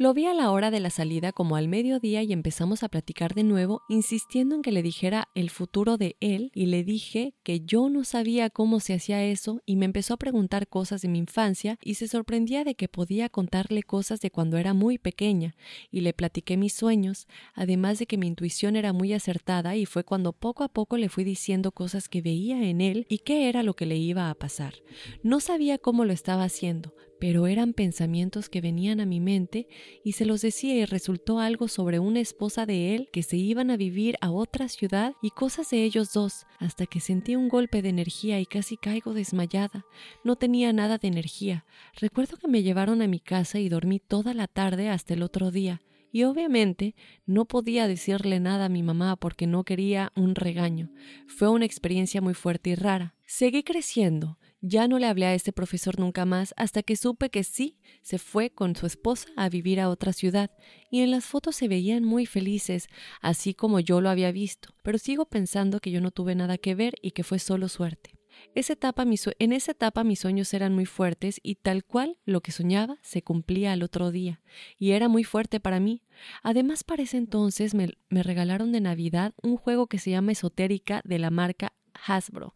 Lo 0.00 0.14
vi 0.14 0.24
a 0.24 0.32
la 0.32 0.50
hora 0.50 0.70
de 0.70 0.80
la 0.80 0.88
salida 0.88 1.30
como 1.30 1.56
al 1.56 1.68
mediodía 1.68 2.22
y 2.22 2.32
empezamos 2.32 2.82
a 2.82 2.88
platicar 2.88 3.34
de 3.34 3.44
nuevo, 3.44 3.82
insistiendo 3.90 4.54
en 4.54 4.62
que 4.62 4.72
le 4.72 4.82
dijera 4.82 5.28
el 5.34 5.50
futuro 5.50 5.98
de 5.98 6.16
él 6.20 6.50
y 6.54 6.64
le 6.64 6.84
dije 6.84 7.34
que 7.42 7.60
yo 7.60 7.90
no 7.90 8.04
sabía 8.04 8.48
cómo 8.48 8.80
se 8.80 8.94
hacía 8.94 9.22
eso 9.22 9.60
y 9.66 9.76
me 9.76 9.84
empezó 9.84 10.14
a 10.14 10.16
preguntar 10.16 10.68
cosas 10.68 11.02
de 11.02 11.08
mi 11.08 11.18
infancia 11.18 11.78
y 11.84 11.96
se 11.96 12.08
sorprendía 12.08 12.64
de 12.64 12.76
que 12.76 12.88
podía 12.88 13.28
contarle 13.28 13.82
cosas 13.82 14.22
de 14.22 14.30
cuando 14.30 14.56
era 14.56 14.72
muy 14.72 14.96
pequeña 14.96 15.54
y 15.90 16.00
le 16.00 16.14
platiqué 16.14 16.56
mis 16.56 16.72
sueños, 16.72 17.28
además 17.52 17.98
de 17.98 18.06
que 18.06 18.16
mi 18.16 18.26
intuición 18.26 18.76
era 18.76 18.94
muy 18.94 19.12
acertada 19.12 19.76
y 19.76 19.84
fue 19.84 20.04
cuando 20.04 20.32
poco 20.32 20.64
a 20.64 20.68
poco 20.68 20.96
le 20.96 21.10
fui 21.10 21.24
diciendo 21.24 21.72
cosas 21.72 22.08
que 22.08 22.22
veía 22.22 22.66
en 22.70 22.80
él 22.80 23.04
y 23.10 23.18
qué 23.18 23.50
era 23.50 23.62
lo 23.62 23.74
que 23.74 23.84
le 23.84 23.98
iba 23.98 24.30
a 24.30 24.34
pasar. 24.34 24.76
No 25.22 25.40
sabía 25.40 25.76
cómo 25.76 26.06
lo 26.06 26.14
estaba 26.14 26.44
haciendo, 26.44 26.94
pero 27.20 27.46
eran 27.46 27.74
pensamientos 27.74 28.48
que 28.48 28.62
venían 28.62 28.98
a 28.98 29.06
mi 29.06 29.20
mente 29.20 29.68
y 30.02 30.12
se 30.12 30.24
los 30.24 30.40
decía 30.40 30.74
y 30.74 30.86
resultó 30.86 31.38
algo 31.38 31.68
sobre 31.68 31.98
una 31.98 32.18
esposa 32.18 32.64
de 32.64 32.96
él 32.96 33.10
que 33.12 33.22
se 33.22 33.36
iban 33.36 33.70
a 33.70 33.76
vivir 33.76 34.16
a 34.22 34.30
otra 34.30 34.68
ciudad 34.68 35.12
y 35.22 35.30
cosas 35.30 35.68
de 35.70 35.84
ellos 35.84 36.14
dos, 36.14 36.46
hasta 36.58 36.86
que 36.86 36.98
sentí 36.98 37.36
un 37.36 37.48
golpe 37.48 37.82
de 37.82 37.90
energía 37.90 38.40
y 38.40 38.46
casi 38.46 38.78
caigo 38.78 39.12
desmayada. 39.12 39.84
No 40.24 40.36
tenía 40.36 40.72
nada 40.72 40.96
de 40.96 41.08
energía. 41.08 41.66
Recuerdo 42.00 42.38
que 42.38 42.48
me 42.48 42.62
llevaron 42.62 43.02
a 43.02 43.06
mi 43.06 43.20
casa 43.20 43.58
y 43.58 43.68
dormí 43.68 44.00
toda 44.00 44.32
la 44.32 44.48
tarde 44.48 44.88
hasta 44.88 45.12
el 45.12 45.22
otro 45.22 45.50
día 45.50 45.82
y 46.12 46.24
obviamente 46.24 46.94
no 47.26 47.44
podía 47.44 47.86
decirle 47.86 48.40
nada 48.40 48.64
a 48.64 48.70
mi 48.70 48.82
mamá 48.82 49.16
porque 49.16 49.46
no 49.46 49.64
quería 49.64 50.10
un 50.16 50.34
regaño. 50.34 50.90
Fue 51.26 51.48
una 51.48 51.66
experiencia 51.66 52.20
muy 52.20 52.34
fuerte 52.34 52.70
y 52.70 52.74
rara. 52.74 53.14
Seguí 53.26 53.62
creciendo 53.62 54.38
ya 54.60 54.88
no 54.88 54.98
le 54.98 55.06
hablé 55.06 55.26
a 55.26 55.34
ese 55.34 55.52
profesor 55.52 55.98
nunca 55.98 56.24
más 56.24 56.54
hasta 56.56 56.82
que 56.82 56.96
supe 56.96 57.30
que 57.30 57.44
sí, 57.44 57.78
se 58.02 58.18
fue 58.18 58.50
con 58.50 58.76
su 58.76 58.86
esposa 58.86 59.28
a 59.36 59.48
vivir 59.48 59.80
a 59.80 59.88
otra 59.88 60.12
ciudad, 60.12 60.50
y 60.90 61.00
en 61.00 61.10
las 61.10 61.24
fotos 61.24 61.56
se 61.56 61.68
veían 61.68 62.04
muy 62.04 62.26
felices, 62.26 62.88
así 63.20 63.54
como 63.54 63.80
yo 63.80 64.00
lo 64.00 64.10
había 64.10 64.32
visto, 64.32 64.74
pero 64.82 64.98
sigo 64.98 65.26
pensando 65.26 65.80
que 65.80 65.90
yo 65.90 66.00
no 66.00 66.10
tuve 66.10 66.34
nada 66.34 66.58
que 66.58 66.74
ver 66.74 66.94
y 67.02 67.12
que 67.12 67.24
fue 67.24 67.38
solo 67.38 67.68
suerte. 67.68 68.20
En 68.54 69.52
esa 69.52 69.72
etapa 69.72 70.04
mis 70.04 70.20
sueños 70.20 70.54
eran 70.54 70.74
muy 70.74 70.86
fuertes 70.86 71.40
y 71.42 71.56
tal 71.56 71.84
cual 71.84 72.16
lo 72.24 72.40
que 72.40 72.52
soñaba 72.52 72.98
se 73.02 73.22
cumplía 73.22 73.72
al 73.72 73.82
otro 73.82 74.10
día, 74.10 74.40
y 74.78 74.92
era 74.92 75.08
muy 75.08 75.24
fuerte 75.24 75.60
para 75.60 75.80
mí. 75.80 76.02
Además, 76.42 76.84
para 76.84 77.02
ese 77.02 77.16
entonces 77.16 77.74
me, 77.74 77.90
me 78.08 78.22
regalaron 78.22 78.72
de 78.72 78.80
Navidad 78.80 79.34
un 79.42 79.56
juego 79.56 79.86
que 79.86 79.98
se 79.98 80.10
llama 80.10 80.32
Esotérica 80.32 81.00
de 81.04 81.18
la 81.18 81.30
marca 81.30 81.72
Hasbro. 82.06 82.54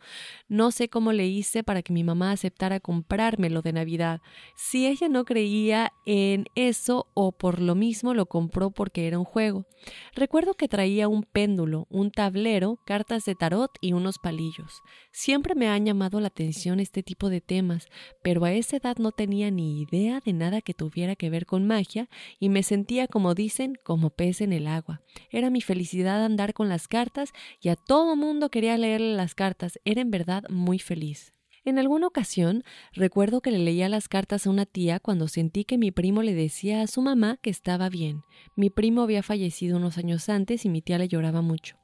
No 0.48 0.70
sé 0.70 0.88
cómo 0.88 1.12
le 1.12 1.26
hice 1.26 1.62
para 1.62 1.82
que 1.82 1.92
mi 1.92 2.04
mamá 2.04 2.32
aceptara 2.32 2.80
comprármelo 2.80 3.62
de 3.62 3.72
Navidad. 3.72 4.20
Si 4.56 4.86
ella 4.86 5.08
no 5.08 5.24
creía 5.24 5.92
en 6.06 6.46
eso 6.54 7.06
o 7.14 7.32
por 7.32 7.60
lo 7.60 7.74
mismo 7.74 8.14
lo 8.14 8.26
compró 8.26 8.70
porque 8.70 9.06
era 9.06 9.18
un 9.18 9.24
juego. 9.24 9.66
Recuerdo 10.14 10.54
que 10.54 10.68
traía 10.68 11.08
un 11.08 11.22
péndulo, 11.24 11.86
un 11.90 12.10
tablero, 12.10 12.78
cartas 12.86 13.24
de 13.24 13.34
tarot 13.34 13.70
y 13.80 13.92
unos 13.92 14.18
palillos. 14.18 14.82
Siempre 15.12 15.54
me 15.54 15.68
han 15.68 15.84
llamado 15.84 16.20
la 16.20 16.28
atención 16.28 16.80
este 16.80 17.02
tipo 17.02 17.28
de 17.28 17.40
temas, 17.40 17.86
pero 18.22 18.44
a 18.44 18.52
esa 18.52 18.76
edad 18.76 18.96
no 18.98 19.12
tenía 19.12 19.50
ni 19.50 19.82
idea 19.82 20.20
de 20.24 20.32
nada 20.32 20.60
que 20.60 20.74
tuviera 20.74 21.16
que 21.16 21.30
ver 21.30 21.46
con 21.46 21.66
magia 21.66 22.08
y 22.38 22.48
me 22.48 22.62
sentía, 22.62 23.08
como 23.08 23.34
dicen, 23.34 23.78
como 23.82 24.10
pez 24.10 24.40
en 24.40 24.52
el 24.52 24.66
agua. 24.66 25.02
Era 25.30 25.50
mi 25.50 25.60
felicidad 25.60 26.24
andar 26.24 26.54
con 26.54 26.68
las 26.68 26.88
cartas 26.88 27.32
y 27.60 27.68
a 27.68 27.76
todo 27.76 28.16
mundo 28.16 28.50
quería 28.50 28.78
leerle 28.78 29.14
las 29.14 29.33
cartas, 29.34 29.78
era 29.84 30.00
en 30.00 30.10
verdad 30.10 30.44
muy 30.48 30.78
feliz. 30.78 31.34
En 31.66 31.78
alguna 31.78 32.06
ocasión 32.06 32.62
recuerdo 32.92 33.40
que 33.40 33.50
le 33.50 33.58
leía 33.58 33.88
las 33.88 34.06
cartas 34.06 34.46
a 34.46 34.50
una 34.50 34.66
tía 34.66 35.00
cuando 35.00 35.28
sentí 35.28 35.64
que 35.64 35.78
mi 35.78 35.90
primo 35.90 36.22
le 36.22 36.34
decía 36.34 36.82
a 36.82 36.86
su 36.86 37.00
mamá 37.00 37.38
que 37.40 37.48
estaba 37.48 37.88
bien. 37.88 38.22
Mi 38.54 38.68
primo 38.68 39.00
había 39.00 39.22
fallecido 39.22 39.78
unos 39.78 39.96
años 39.96 40.28
antes 40.28 40.66
y 40.66 40.68
mi 40.68 40.82
tía 40.82 40.98
le 40.98 41.08
lloraba 41.08 41.40
mucho. 41.40 41.76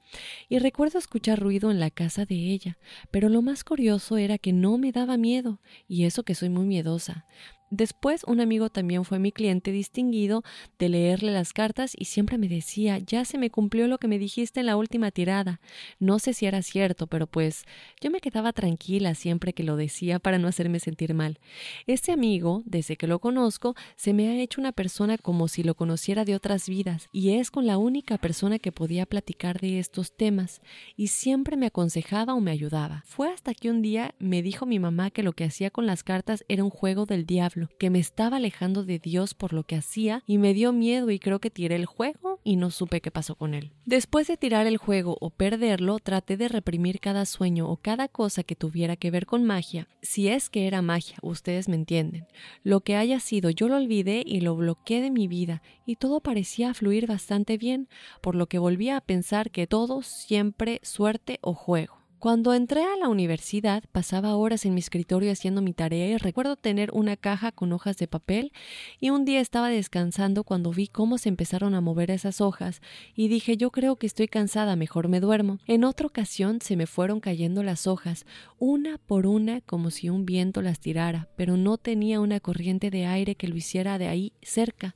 Y 0.50 0.58
recuerdo 0.58 0.98
escuchar 0.98 1.40
ruido 1.40 1.70
en 1.70 1.80
la 1.80 1.90
casa 1.90 2.26
de 2.26 2.34
ella, 2.34 2.76
pero 3.10 3.30
lo 3.30 3.40
más 3.40 3.64
curioso 3.64 4.18
era 4.18 4.36
que 4.36 4.52
no 4.52 4.76
me 4.76 4.92
daba 4.92 5.16
miedo, 5.16 5.60
y 5.88 6.04
eso 6.04 6.24
que 6.24 6.34
soy 6.34 6.50
muy 6.50 6.66
miedosa. 6.66 7.24
Después 7.70 8.24
un 8.26 8.40
amigo 8.40 8.68
también 8.68 9.04
fue 9.04 9.20
mi 9.20 9.30
cliente 9.30 9.70
distinguido 9.70 10.42
de 10.80 10.88
leerle 10.88 11.30
las 11.30 11.52
cartas 11.52 11.92
y 11.96 12.06
siempre 12.06 12.36
me 12.36 12.48
decía, 12.48 12.98
ya 12.98 13.24
se 13.24 13.38
me 13.38 13.50
cumplió 13.50 13.86
lo 13.86 13.98
que 13.98 14.08
me 14.08 14.18
dijiste 14.18 14.58
en 14.58 14.66
la 14.66 14.76
última 14.76 15.12
tirada. 15.12 15.60
No 16.00 16.18
sé 16.18 16.34
si 16.34 16.46
era 16.46 16.62
cierto, 16.62 17.06
pero 17.06 17.28
pues 17.28 17.64
yo 18.00 18.10
me 18.10 18.20
quedaba 18.20 18.52
tranquila 18.52 19.14
siempre 19.14 19.52
que 19.52 19.62
lo 19.62 19.76
decía 19.76 20.18
para 20.18 20.38
no 20.38 20.48
hacerme 20.48 20.80
sentir 20.80 21.14
mal. 21.14 21.38
Este 21.86 22.10
amigo, 22.10 22.64
desde 22.66 22.96
que 22.96 23.06
lo 23.06 23.20
conozco, 23.20 23.76
se 23.94 24.14
me 24.14 24.28
ha 24.28 24.42
hecho 24.42 24.60
una 24.60 24.72
persona 24.72 25.16
como 25.16 25.46
si 25.46 25.62
lo 25.62 25.76
conociera 25.76 26.24
de 26.24 26.34
otras 26.34 26.68
vidas 26.68 27.08
y 27.12 27.34
es 27.34 27.52
con 27.52 27.68
la 27.68 27.78
única 27.78 28.18
persona 28.18 28.58
que 28.58 28.72
podía 28.72 29.06
platicar 29.06 29.60
de 29.60 29.78
estos 29.78 30.16
temas 30.16 30.60
y 30.96 31.06
siempre 31.06 31.56
me 31.56 31.66
aconsejaba 31.66 32.34
o 32.34 32.40
me 32.40 32.50
ayudaba. 32.50 33.04
Fue 33.06 33.32
hasta 33.32 33.54
que 33.54 33.70
un 33.70 33.80
día 33.80 34.16
me 34.18 34.42
dijo 34.42 34.66
mi 34.66 34.80
mamá 34.80 35.12
que 35.12 35.22
lo 35.22 35.34
que 35.34 35.44
hacía 35.44 35.70
con 35.70 35.86
las 35.86 36.02
cartas 36.02 36.44
era 36.48 36.64
un 36.64 36.70
juego 36.70 37.06
del 37.06 37.26
diablo 37.26 37.59
que 37.68 37.90
me 37.90 37.98
estaba 37.98 38.38
alejando 38.38 38.84
de 38.84 38.98
Dios 38.98 39.34
por 39.34 39.52
lo 39.52 39.64
que 39.64 39.76
hacía 39.76 40.22
y 40.26 40.38
me 40.38 40.54
dio 40.54 40.72
miedo 40.72 41.10
y 41.10 41.18
creo 41.18 41.40
que 41.40 41.50
tiré 41.50 41.76
el 41.76 41.86
juego 41.86 42.40
y 42.44 42.56
no 42.56 42.70
supe 42.70 43.00
qué 43.00 43.10
pasó 43.10 43.34
con 43.34 43.54
él. 43.54 43.72
Después 43.84 44.26
de 44.26 44.36
tirar 44.36 44.66
el 44.66 44.76
juego 44.76 45.16
o 45.20 45.30
perderlo, 45.30 45.98
traté 45.98 46.36
de 46.36 46.48
reprimir 46.48 47.00
cada 47.00 47.26
sueño 47.26 47.68
o 47.68 47.76
cada 47.76 48.08
cosa 48.08 48.42
que 48.42 48.56
tuviera 48.56 48.96
que 48.96 49.10
ver 49.10 49.26
con 49.26 49.44
magia, 49.44 49.88
si 50.02 50.28
es 50.28 50.50
que 50.50 50.66
era 50.66 50.82
magia, 50.82 51.16
ustedes 51.22 51.68
me 51.68 51.76
entienden. 51.76 52.26
Lo 52.62 52.80
que 52.80 52.96
haya 52.96 53.20
sido, 53.20 53.50
yo 53.50 53.68
lo 53.68 53.76
olvidé 53.76 54.22
y 54.24 54.40
lo 54.40 54.56
bloqueé 54.56 55.00
de 55.00 55.10
mi 55.10 55.28
vida 55.28 55.62
y 55.86 55.96
todo 55.96 56.20
parecía 56.20 56.74
fluir 56.74 57.06
bastante 57.06 57.58
bien, 57.58 57.88
por 58.20 58.34
lo 58.34 58.46
que 58.46 58.58
volví 58.58 58.90
a 58.90 59.00
pensar 59.00 59.50
que 59.50 59.66
todo 59.66 60.02
siempre 60.02 60.80
suerte 60.82 61.38
o 61.42 61.54
juego. 61.54 61.99
Cuando 62.20 62.52
entré 62.52 62.82
a 62.82 62.98
la 62.98 63.08
universidad 63.08 63.82
pasaba 63.92 64.36
horas 64.36 64.66
en 64.66 64.74
mi 64.74 64.80
escritorio 64.80 65.32
haciendo 65.32 65.62
mi 65.62 65.72
tarea 65.72 66.06
y 66.06 66.18
recuerdo 66.18 66.56
tener 66.56 66.90
una 66.92 67.16
caja 67.16 67.50
con 67.50 67.72
hojas 67.72 67.96
de 67.96 68.08
papel 68.08 68.52
y 69.00 69.08
un 69.08 69.24
día 69.24 69.40
estaba 69.40 69.70
descansando 69.70 70.44
cuando 70.44 70.70
vi 70.70 70.86
cómo 70.86 71.16
se 71.16 71.30
empezaron 71.30 71.74
a 71.74 71.80
mover 71.80 72.10
esas 72.10 72.42
hojas 72.42 72.82
y 73.14 73.28
dije 73.28 73.56
yo 73.56 73.70
creo 73.70 73.96
que 73.96 74.06
estoy 74.06 74.28
cansada, 74.28 74.76
mejor 74.76 75.08
me 75.08 75.18
duermo. 75.18 75.60
En 75.66 75.82
otra 75.82 76.08
ocasión 76.08 76.60
se 76.60 76.76
me 76.76 76.86
fueron 76.86 77.20
cayendo 77.20 77.62
las 77.62 77.86
hojas, 77.86 78.26
una 78.58 78.98
por 78.98 79.26
una 79.26 79.62
como 79.62 79.90
si 79.90 80.10
un 80.10 80.26
viento 80.26 80.60
las 80.60 80.78
tirara, 80.78 81.26
pero 81.36 81.56
no 81.56 81.78
tenía 81.78 82.20
una 82.20 82.38
corriente 82.38 82.90
de 82.90 83.06
aire 83.06 83.34
que 83.34 83.48
lo 83.48 83.56
hiciera 83.56 83.96
de 83.96 84.08
ahí 84.08 84.34
cerca. 84.42 84.94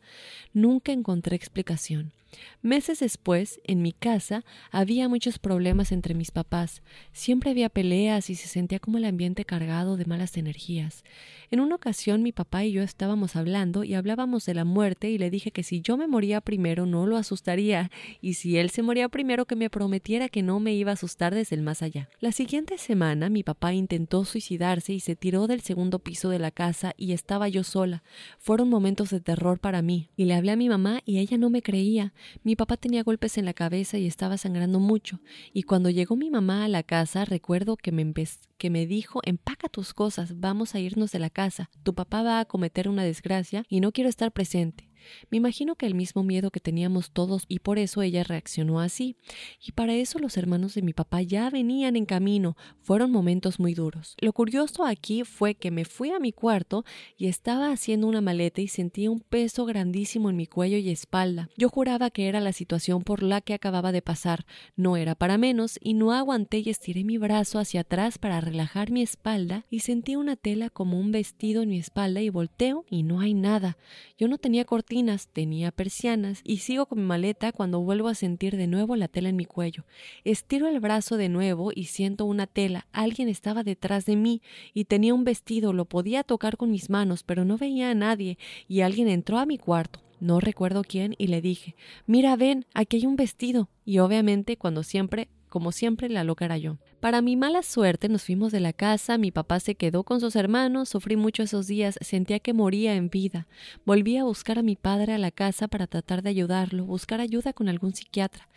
Nunca 0.52 0.92
encontré 0.92 1.36
explicación. 1.36 2.12
Meses 2.62 3.00
después, 3.00 3.60
en 3.64 3.82
mi 3.82 3.92
casa, 3.92 4.44
había 4.70 5.08
muchos 5.08 5.38
problemas 5.38 5.92
entre 5.92 6.14
mis 6.14 6.30
papás. 6.30 6.82
Siempre 7.12 7.50
había 7.50 7.68
peleas 7.68 8.30
y 8.30 8.34
se 8.34 8.48
sentía 8.48 8.78
como 8.78 8.98
el 8.98 9.04
ambiente 9.04 9.44
cargado 9.44 9.96
de 9.96 10.04
malas 10.06 10.36
energías. 10.36 11.04
En 11.50 11.60
una 11.60 11.76
ocasión 11.76 12.22
mi 12.22 12.32
papá 12.32 12.64
y 12.64 12.72
yo 12.72 12.82
estábamos 12.82 13.36
hablando 13.36 13.84
y 13.84 13.94
hablábamos 13.94 14.46
de 14.46 14.54
la 14.54 14.64
muerte 14.64 15.10
y 15.10 15.18
le 15.18 15.30
dije 15.30 15.50
que 15.50 15.62
si 15.62 15.80
yo 15.80 15.96
me 15.96 16.08
moría 16.08 16.40
primero 16.40 16.86
no 16.86 17.06
lo 17.06 17.16
asustaría 17.16 17.90
y 18.20 18.34
si 18.34 18.56
él 18.58 18.70
se 18.70 18.82
moría 18.82 19.08
primero 19.08 19.44
que 19.44 19.56
me 19.56 19.70
prometiera 19.70 20.28
que 20.28 20.42
no 20.42 20.58
me 20.58 20.74
iba 20.74 20.90
a 20.90 20.94
asustar 20.94 21.34
desde 21.34 21.56
el 21.56 21.62
más 21.62 21.82
allá. 21.82 22.08
La 22.20 22.32
siguiente 22.32 22.78
semana 22.78 23.28
mi 23.28 23.42
papá 23.42 23.72
intentó 23.72 24.24
suicidarse 24.24 24.92
y 24.92 25.00
se 25.00 25.16
tiró 25.16 25.46
del 25.46 25.60
segundo 25.60 25.98
piso 25.98 26.28
de 26.30 26.38
la 26.38 26.50
casa 26.50 26.94
y 26.96 27.12
estaba 27.12 27.48
yo 27.48 27.62
sola. 27.62 28.02
Fueron 28.38 28.68
momentos 28.68 29.10
de 29.10 29.20
terror 29.20 29.58
para 29.58 29.82
mí 29.82 30.08
y 30.16 30.24
le 30.24 30.34
hablé 30.34 30.52
a 30.52 30.56
mi 30.56 30.68
mamá 30.68 31.02
y 31.04 31.18
ella 31.18 31.38
no 31.38 31.50
me 31.50 31.62
creía. 31.62 32.14
Mi 32.42 32.56
papá 32.56 32.76
tenía 32.76 33.02
golpes 33.02 33.38
en 33.38 33.44
la 33.44 33.54
cabeza 33.54 33.98
y 33.98 34.06
estaba 34.06 34.36
sangrando 34.36 34.80
mucho, 34.80 35.20
y 35.52 35.62
cuando 35.62 35.90
llegó 35.90 36.16
mi 36.16 36.30
mamá 36.30 36.64
a 36.64 36.68
la 36.68 36.82
casa 36.82 37.24
recuerdo 37.24 37.76
que 37.76 37.92
me, 37.92 38.12
que 38.58 38.70
me 38.70 38.86
dijo 38.86 39.20
empaca 39.24 39.68
tus 39.68 39.94
cosas, 39.94 40.40
vamos 40.40 40.74
a 40.74 40.80
irnos 40.80 41.12
de 41.12 41.18
la 41.18 41.30
casa, 41.30 41.70
tu 41.82 41.94
papá 41.94 42.22
va 42.22 42.40
a 42.40 42.44
cometer 42.44 42.88
una 42.88 43.04
desgracia 43.04 43.64
y 43.68 43.80
no 43.80 43.92
quiero 43.92 44.10
estar 44.10 44.32
presente. 44.32 44.88
Me 45.30 45.38
imagino 45.38 45.76
que 45.76 45.86
el 45.86 45.94
mismo 45.94 46.22
miedo 46.22 46.50
que 46.50 46.60
teníamos 46.60 47.10
todos 47.10 47.44
y 47.48 47.60
por 47.60 47.78
eso 47.78 48.02
ella 48.02 48.24
reaccionó 48.24 48.80
así. 48.80 49.16
Y 49.64 49.72
para 49.72 49.94
eso 49.94 50.18
los 50.18 50.36
hermanos 50.36 50.74
de 50.74 50.82
mi 50.82 50.92
papá 50.92 51.22
ya 51.22 51.50
venían 51.50 51.96
en 51.96 52.06
camino. 52.06 52.56
Fueron 52.80 53.10
momentos 53.10 53.58
muy 53.60 53.74
duros. 53.74 54.16
Lo 54.20 54.32
curioso 54.32 54.84
aquí 54.84 55.24
fue 55.24 55.54
que 55.54 55.70
me 55.70 55.84
fui 55.84 56.10
a 56.10 56.20
mi 56.20 56.32
cuarto 56.32 56.84
y 57.16 57.26
estaba 57.26 57.70
haciendo 57.70 58.06
una 58.06 58.20
maleta 58.20 58.60
y 58.60 58.68
sentía 58.68 59.10
un 59.10 59.20
peso 59.20 59.64
grandísimo 59.64 60.30
en 60.30 60.36
mi 60.36 60.46
cuello 60.46 60.78
y 60.78 60.90
espalda. 60.90 61.48
Yo 61.56 61.68
juraba 61.68 62.10
que 62.10 62.28
era 62.28 62.40
la 62.40 62.52
situación 62.52 63.02
por 63.02 63.22
la 63.22 63.40
que 63.40 63.54
acababa 63.54 63.92
de 63.92 64.02
pasar. 64.02 64.46
No 64.76 64.96
era 64.96 65.14
para 65.14 65.38
menos 65.38 65.78
y 65.82 65.94
no 65.94 66.12
aguanté 66.12 66.58
y 66.58 66.70
estiré 66.70 67.04
mi 67.04 67.18
brazo 67.18 67.58
hacia 67.58 67.80
atrás 67.80 68.18
para 68.18 68.40
relajar 68.40 68.90
mi 68.90 69.02
espalda 69.02 69.66
y 69.70 69.80
sentí 69.80 70.16
una 70.16 70.36
tela 70.36 70.70
como 70.70 70.98
un 70.98 71.12
vestido 71.12 71.62
en 71.62 71.70
mi 71.70 71.78
espalda 71.78 72.20
y 72.20 72.28
volteo 72.28 72.84
y 72.90 73.02
no 73.02 73.20
hay 73.20 73.34
nada. 73.34 73.76
Yo 74.18 74.28
no 74.28 74.38
tenía 74.38 74.64
cortina 74.64 74.93
tenía 75.32 75.72
persianas 75.72 76.40
y 76.44 76.58
sigo 76.58 76.86
con 76.86 76.98
mi 76.98 77.04
maleta 77.04 77.50
cuando 77.50 77.80
vuelvo 77.80 78.06
a 78.08 78.14
sentir 78.14 78.56
de 78.56 78.68
nuevo 78.68 78.94
la 78.94 79.08
tela 79.08 79.28
en 79.28 79.36
mi 79.36 79.44
cuello. 79.44 79.84
Estiro 80.22 80.68
el 80.68 80.78
brazo 80.78 81.16
de 81.16 81.28
nuevo 81.28 81.72
y 81.74 81.86
siento 81.86 82.24
una 82.26 82.46
tela. 82.46 82.86
Alguien 82.92 83.28
estaba 83.28 83.64
detrás 83.64 84.06
de 84.06 84.14
mí 84.14 84.40
y 84.72 84.84
tenía 84.84 85.12
un 85.12 85.24
vestido. 85.24 85.72
Lo 85.72 85.84
podía 85.84 86.22
tocar 86.22 86.56
con 86.56 86.70
mis 86.70 86.90
manos, 86.90 87.24
pero 87.24 87.44
no 87.44 87.58
veía 87.58 87.90
a 87.90 87.94
nadie 87.94 88.38
y 88.68 88.82
alguien 88.82 89.08
entró 89.08 89.38
a 89.38 89.46
mi 89.46 89.58
cuarto. 89.58 90.00
No 90.20 90.38
recuerdo 90.38 90.84
quién 90.84 91.16
y 91.18 91.26
le 91.26 91.40
dije 91.42 91.74
Mira, 92.06 92.36
ven, 92.36 92.64
aquí 92.72 92.98
hay 92.98 93.06
un 93.06 93.16
vestido. 93.16 93.68
Y 93.84 93.98
obviamente, 93.98 94.56
cuando 94.56 94.84
siempre 94.84 95.28
como 95.54 95.70
siempre, 95.70 96.08
la 96.08 96.24
loca 96.24 96.46
era 96.46 96.58
yo. 96.58 96.78
Para 97.04 97.20
mi 97.20 97.36
mala 97.36 97.62
suerte 97.62 98.08
nos 98.08 98.24
fuimos 98.24 98.50
de 98.50 98.60
la 98.60 98.72
casa, 98.72 99.18
mi 99.18 99.30
papá 99.30 99.60
se 99.60 99.74
quedó 99.74 100.04
con 100.04 100.20
sus 100.20 100.36
hermanos, 100.36 100.88
sufrí 100.88 101.16
mucho 101.16 101.42
esos 101.42 101.66
días, 101.66 101.98
sentía 102.00 102.38
que 102.38 102.54
moría 102.54 102.94
en 102.94 103.10
vida. 103.10 103.46
Volví 103.84 104.16
a 104.16 104.24
buscar 104.24 104.58
a 104.58 104.62
mi 104.62 104.74
padre 104.74 105.12
a 105.12 105.18
la 105.18 105.30
casa 105.30 105.68
para 105.68 105.86
tratar 105.86 106.22
de 106.22 106.30
ayudarlo, 106.30 106.86
buscar 106.86 107.20
ayuda 107.20 107.52
con 107.52 107.68
algún 107.68 107.94
psiquiatra 107.94 108.48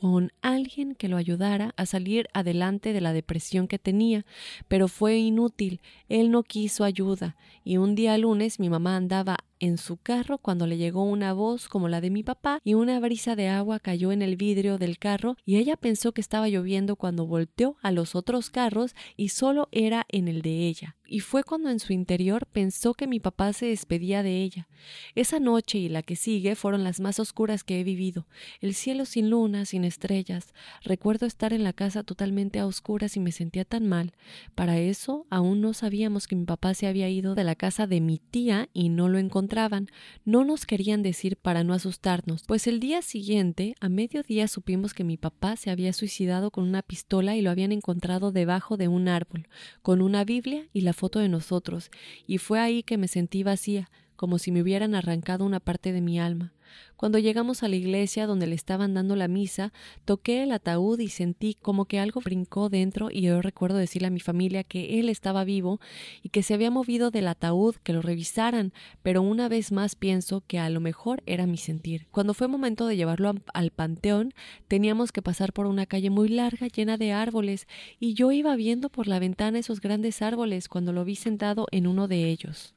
con 0.00 0.32
alguien 0.40 0.94
que 0.94 1.08
lo 1.08 1.18
ayudara 1.18 1.74
a 1.76 1.84
salir 1.84 2.28
adelante 2.32 2.94
de 2.94 3.02
la 3.02 3.12
depresión 3.12 3.68
que 3.68 3.78
tenía, 3.78 4.24
pero 4.66 4.88
fue 4.88 5.18
inútil, 5.18 5.82
él 6.08 6.30
no 6.30 6.42
quiso 6.42 6.84
ayuda, 6.84 7.36
y 7.64 7.76
un 7.76 7.94
día 7.94 8.16
lunes 8.16 8.58
mi 8.58 8.70
mamá 8.70 8.96
andaba 8.96 9.36
en 9.58 9.76
su 9.76 9.98
carro 9.98 10.38
cuando 10.38 10.66
le 10.66 10.78
llegó 10.78 11.04
una 11.04 11.34
voz 11.34 11.68
como 11.68 11.86
la 11.88 12.00
de 12.00 12.08
mi 12.08 12.22
papá 12.22 12.60
y 12.64 12.72
una 12.72 12.98
brisa 12.98 13.36
de 13.36 13.48
agua 13.48 13.78
cayó 13.78 14.10
en 14.10 14.22
el 14.22 14.36
vidrio 14.36 14.78
del 14.78 14.98
carro 14.98 15.36
y 15.44 15.56
ella 15.56 15.76
pensó 15.76 16.12
que 16.12 16.22
estaba 16.22 16.48
lloviendo 16.48 16.96
cuando 16.96 17.26
volteó 17.26 17.76
a 17.82 17.89
los 17.92 18.14
otros 18.14 18.50
carros 18.50 18.94
y 19.16 19.30
solo 19.30 19.68
era 19.72 20.06
en 20.08 20.28
el 20.28 20.42
de 20.42 20.66
ella 20.66 20.96
y 21.10 21.20
fue 21.20 21.42
cuando 21.42 21.70
en 21.70 21.80
su 21.80 21.92
interior 21.92 22.46
pensó 22.46 22.94
que 22.94 23.08
mi 23.08 23.18
papá 23.18 23.52
se 23.52 23.66
despedía 23.66 24.22
de 24.22 24.42
ella. 24.42 24.68
Esa 25.16 25.40
noche 25.40 25.76
y 25.76 25.88
la 25.88 26.02
que 26.04 26.14
sigue 26.14 26.54
fueron 26.54 26.84
las 26.84 27.00
más 27.00 27.18
oscuras 27.18 27.64
que 27.64 27.80
he 27.80 27.84
vivido. 27.84 28.28
El 28.60 28.74
cielo 28.74 29.04
sin 29.04 29.28
luna, 29.28 29.64
sin 29.64 29.82
estrellas. 29.82 30.54
Recuerdo 30.84 31.26
estar 31.26 31.52
en 31.52 31.64
la 31.64 31.72
casa 31.72 32.04
totalmente 32.04 32.60
a 32.60 32.66
oscuras 32.66 33.16
y 33.16 33.20
me 33.20 33.32
sentía 33.32 33.64
tan 33.64 33.88
mal. 33.88 34.12
Para 34.54 34.78
eso 34.78 35.26
aún 35.30 35.60
no 35.60 35.74
sabíamos 35.74 36.28
que 36.28 36.36
mi 36.36 36.44
papá 36.44 36.74
se 36.74 36.86
había 36.86 37.08
ido 37.08 37.34
de 37.34 37.42
la 37.42 37.56
casa 37.56 37.88
de 37.88 38.00
mi 38.00 38.18
tía 38.18 38.68
y 38.72 38.88
no 38.88 39.08
lo 39.08 39.18
encontraban. 39.18 39.88
No 40.24 40.44
nos 40.44 40.64
querían 40.64 41.02
decir 41.02 41.36
para 41.36 41.64
no 41.64 41.74
asustarnos, 41.74 42.44
pues 42.46 42.68
el 42.68 42.78
día 42.78 43.02
siguiente, 43.02 43.74
a 43.80 43.88
mediodía, 43.88 44.46
supimos 44.46 44.94
que 44.94 45.02
mi 45.02 45.16
papá 45.16 45.56
se 45.56 45.70
había 45.70 45.92
suicidado 45.92 46.52
con 46.52 46.62
una 46.62 46.82
pistola 46.82 47.34
y 47.34 47.42
lo 47.42 47.50
habían 47.50 47.72
encontrado 47.72 48.30
debajo 48.30 48.76
de 48.76 48.86
un 48.86 49.08
árbol, 49.08 49.48
con 49.82 50.02
una 50.02 50.24
Biblia 50.24 50.68
y 50.72 50.82
la 50.82 50.92
foto 51.00 51.18
de 51.18 51.30
nosotros, 51.30 51.90
y 52.26 52.36
fue 52.36 52.60
ahí 52.60 52.82
que 52.82 52.98
me 52.98 53.08
sentí 53.08 53.42
vacía, 53.42 53.90
como 54.16 54.38
si 54.38 54.52
me 54.52 54.60
hubieran 54.60 54.94
arrancado 54.94 55.46
una 55.46 55.60
parte 55.60 55.92
de 55.92 56.02
mi 56.02 56.20
alma. 56.20 56.52
Cuando 56.96 57.18
llegamos 57.18 57.62
a 57.62 57.68
la 57.68 57.76
iglesia 57.76 58.26
donde 58.26 58.46
le 58.46 58.54
estaban 58.54 58.92
dando 58.92 59.16
la 59.16 59.26
misa, 59.26 59.72
toqué 60.04 60.42
el 60.42 60.52
ataúd 60.52 61.00
y 61.00 61.08
sentí 61.08 61.54
como 61.54 61.86
que 61.86 61.98
algo 61.98 62.20
brincó 62.20 62.68
dentro 62.68 63.08
y 63.10 63.22
yo 63.22 63.40
recuerdo 63.40 63.78
decirle 63.78 64.08
a 64.08 64.10
mi 64.10 64.20
familia 64.20 64.64
que 64.64 65.00
él 65.00 65.08
estaba 65.08 65.44
vivo 65.44 65.80
y 66.22 66.28
que 66.28 66.42
se 66.42 66.52
había 66.52 66.70
movido 66.70 67.10
del 67.10 67.28
ataúd, 67.28 67.76
que 67.76 67.94
lo 67.94 68.02
revisaran, 68.02 68.74
pero 69.02 69.22
una 69.22 69.48
vez 69.48 69.72
más 69.72 69.94
pienso 69.94 70.42
que 70.46 70.58
a 70.58 70.68
lo 70.68 70.80
mejor 70.80 71.22
era 71.24 71.46
mi 71.46 71.56
sentir. 71.56 72.06
Cuando 72.10 72.34
fue 72.34 72.48
momento 72.48 72.86
de 72.86 72.96
llevarlo 72.96 73.32
al 73.54 73.70
panteón, 73.70 74.34
teníamos 74.68 75.10
que 75.10 75.22
pasar 75.22 75.54
por 75.54 75.64
una 75.66 75.86
calle 75.86 76.10
muy 76.10 76.28
larga 76.28 76.68
llena 76.68 76.98
de 76.98 77.12
árboles 77.12 77.66
y 77.98 78.12
yo 78.12 78.30
iba 78.30 78.54
viendo 78.56 78.90
por 78.90 79.08
la 79.08 79.18
ventana 79.18 79.58
esos 79.58 79.80
grandes 79.80 80.20
árboles 80.20 80.68
cuando 80.68 80.92
lo 80.92 81.06
vi 81.06 81.16
sentado 81.16 81.66
en 81.70 81.86
uno 81.86 82.08
de 82.08 82.28
ellos 82.28 82.74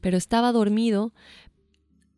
pero 0.00 0.16
estaba 0.16 0.52
dormido, 0.52 1.12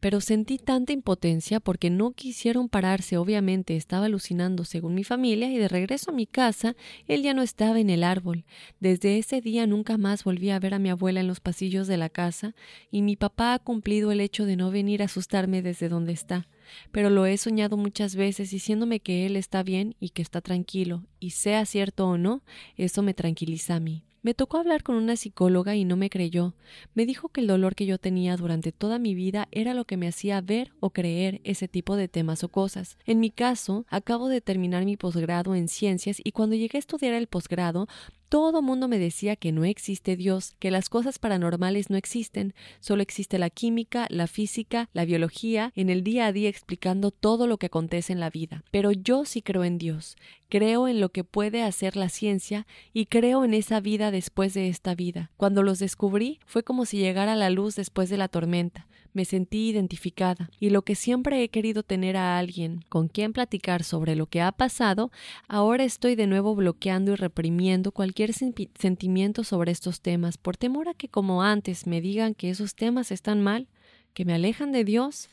pero 0.01 0.20
sentí 0.20 0.59
tanta 0.59 0.93
impotencia 0.93 1.61
porque 1.61 1.91
no 1.91 2.12
quisieron 2.12 2.69
pararse, 2.69 3.16
obviamente 3.16 3.77
estaba 3.77 4.07
alucinando 4.07 4.65
según 4.65 4.95
mi 4.95 5.05
familia 5.05 5.51
y 5.51 5.59
de 5.59 5.69
regreso 5.69 6.11
a 6.11 6.15
mi 6.15 6.27
casa 6.27 6.77
él 7.07 7.23
ya 7.23 7.35
no 7.35 7.43
estaba 7.43 7.81
en 7.81 7.91
el 7.91 8.05
árbol. 8.05 8.45
Desde 8.81 9.19
ese 9.19 9.41
día 9.41 9.66
nunca 9.66 9.99
más 9.99 10.25
volví 10.25 10.51
a 10.51 10.59
ver 10.59 10.75
a 10.75 10.79
mi 10.79 10.91
abuela 10.91 11.20
en 11.20 11.27
los 11.27 11.41
pasillos 11.41 11.87
de 11.87 11.97
la 11.97 12.09
casa 12.09 12.55
y 12.91 13.03
mi 13.03 13.16
papá 13.16 13.55
ha 13.55 13.59
cumplido 13.59 14.12
el 14.12 14.20
hecho 14.20 14.47
de 14.47 14.57
no 14.57 14.70
venir 14.70 15.03
a 15.03 15.07
asustarme 15.07 15.62
desde 15.62 15.89
donde 15.89 16.12
está. 16.12 16.49
Pero 16.93 17.11
lo 17.11 17.27
he 17.27 17.37
soñado 17.39 17.77
muchas 17.77 18.15
veces 18.15 18.51
diciéndome 18.51 19.01
que 19.01 19.27
él 19.27 19.37
está 19.37 19.62
bien 19.62 19.97
y 20.01 20.11
que 20.11 20.23
está 20.23 20.41
tranquilo, 20.41 21.05
y 21.19 21.31
sea 21.31 21.65
cierto 21.65 22.07
o 22.07 22.19
no, 22.19 22.43
eso 22.77 23.03
me 23.03 23.15
tranquiliza 23.15 23.77
a 23.77 23.81
mí. 23.81 24.05
Me 24.29 24.35
tocó 24.35 24.59
hablar 24.59 24.83
con 24.83 24.97
una 24.97 25.17
psicóloga 25.17 25.75
y 25.75 25.87
no 25.87 25.97
me 25.97 26.11
creyó. 26.11 26.53
Me 26.93 27.07
dijo 27.07 27.31
que 27.31 27.41
el 27.41 27.47
dolor 27.47 27.75
que 27.75 27.87
yo 27.87 27.97
tenía 27.97 28.37
durante 28.37 28.73
toda 28.73 28.99
mi 28.99 29.15
vida 29.15 29.49
era 29.53 29.73
lo 29.73 29.87
que 29.87 29.97
me 29.97 30.07
hacía 30.07 30.43
ver 30.43 30.71
o 30.81 30.91
creer 30.91 31.41
ese 31.45 31.67
tipo 31.67 31.97
de 31.97 32.09
temas 32.09 32.45
o 32.45 32.51
cosas. 32.51 32.99
En 33.07 33.21
mi 33.21 33.31
caso, 33.31 33.87
acabo 33.89 34.29
de 34.29 34.43
terminar 34.43 34.85
mi 34.85 34.99
posgrado 34.99 35.55
en 35.55 35.67
ciencias 35.67 36.21
y 36.23 36.33
cuando 36.33 36.57
llegué 36.57 36.77
a 36.77 36.81
estudiar 36.81 37.15
el 37.15 37.27
posgrado, 37.27 37.89
todo 38.29 38.63
mundo 38.63 38.89
me 38.89 38.99
decía 38.99 39.37
que 39.37 39.53
no 39.53 39.65
existe 39.65 40.17
Dios, 40.17 40.55
que 40.59 40.71
las 40.71 40.89
cosas 40.89 41.19
paranormales 41.19 41.89
no 41.91 41.97
existen, 41.97 42.55
solo 42.81 43.03
existe 43.03 43.39
la 43.39 43.51
química, 43.51 44.07
la 44.11 44.27
física, 44.27 44.91
la 44.93 45.05
biología, 45.05 45.73
en 45.75 45.89
el 45.89 46.03
día 46.03 46.27
a 46.27 46.33
día 46.33 46.49
explicando 46.49 47.11
todo 47.11 47.47
lo 47.47 47.59
que 47.59 47.67
acontece 47.67 48.13
en 48.13 48.21
la 48.21 48.31
vida. 48.31 48.65
Pero 48.71 48.93
yo 48.93 49.25
sí 49.25 49.41
creo 49.41 49.65
en 49.65 49.79
Dios, 49.79 50.17
creo 50.49 50.89
en 50.89 51.01
lo 51.01 51.11
que 51.11 51.25
puede 51.25 51.63
hacer 51.63 51.97
la 51.97 52.09
ciencia 52.09 52.67
y 52.93 53.07
creo 53.07 53.45
en 53.45 53.55
esa 53.55 53.81
vida 53.81 54.11
después 54.11 54.53
de 54.55 54.69
esta 54.69 54.95
vida. 54.95 55.31
Cuando 55.37 55.63
los 55.63 55.79
descubrí 55.79 56.41
fue 56.45 56.63
como 56.63 56.85
si 56.85 56.99
llegara 56.99 57.37
la 57.37 57.51
luz 57.51 57.77
después 57.77 58.11
de 58.11 58.19
la 58.19 58.29
tormenta 58.29 58.88
me 59.13 59.25
sentí 59.25 59.69
identificada 59.69 60.51
y 60.61 60.71
lo 60.71 60.83
que 60.83 60.95
siempre 60.95 61.43
he 61.43 61.49
querido 61.49 61.83
tener 61.83 62.17
a 62.17 62.39
alguien 62.39 62.85
con 62.89 63.09
quien 63.09 63.33
platicar 63.33 63.85
sobre 63.85 64.17
lo 64.17 64.27
que 64.27 64.41
ha 64.41 64.53
pasado, 64.53 65.11
ahora 65.49 65.85
estoy 65.85 66.15
de 66.15 66.27
nuevo 66.27 66.55
bloqueando 66.55 67.13
y 67.13 67.17
reprimiendo 67.17 67.93
cualquier 67.93 68.33
sentimiento 68.33 69.45
sobre 69.45 69.73
estos 69.73 70.01
temas 70.01 70.39
por 70.39 70.57
temor 70.57 70.89
a 70.89 70.95
que 70.95 71.09
como 71.09 71.43
antes 71.43 71.87
me 71.87 72.01
digan 72.01 72.35
que 72.35 72.51
esos 72.51 72.75
temas 72.75 73.11
están 73.11 73.43
mal, 73.43 73.69
que 74.15 74.25
me 74.25 74.35
alejan 74.35 74.73
de 74.73 74.85
Dios, 74.85 75.29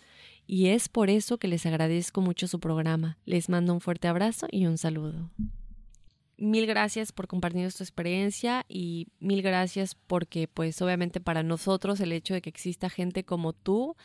y 0.48 0.68
es 0.68 0.90
por 0.90 1.10
eso 1.10 1.38
que 1.38 1.48
les 1.48 1.66
agradezco 1.66 2.22
mucho 2.22 2.48
su 2.48 2.60
programa. 2.60 3.18
Les 3.26 3.50
mando 3.50 3.74
un 3.74 3.82
fuerte 3.82 4.08
abrazo 4.08 4.48
y 4.52 4.68
un 4.68 4.78
saludo. 4.78 5.32
Mil 6.38 6.66
gracias 6.66 7.12
por 7.14 7.28
compartir 7.28 7.72
tu 7.74 7.84
experiencia 7.84 8.66
y 8.68 9.08
mil 9.20 9.42
gracias 9.42 9.96
porque 9.96 10.48
pues 10.48 10.82
obviamente 10.82 11.22
para 11.22 11.44
nosotros 11.44 12.00
el 12.02 12.12
hecho 12.12 12.34
de 12.34 12.42
que 12.42 12.50
exista 12.50 12.90
gente 12.90 13.24
como 13.24 13.54
tú 13.54 13.96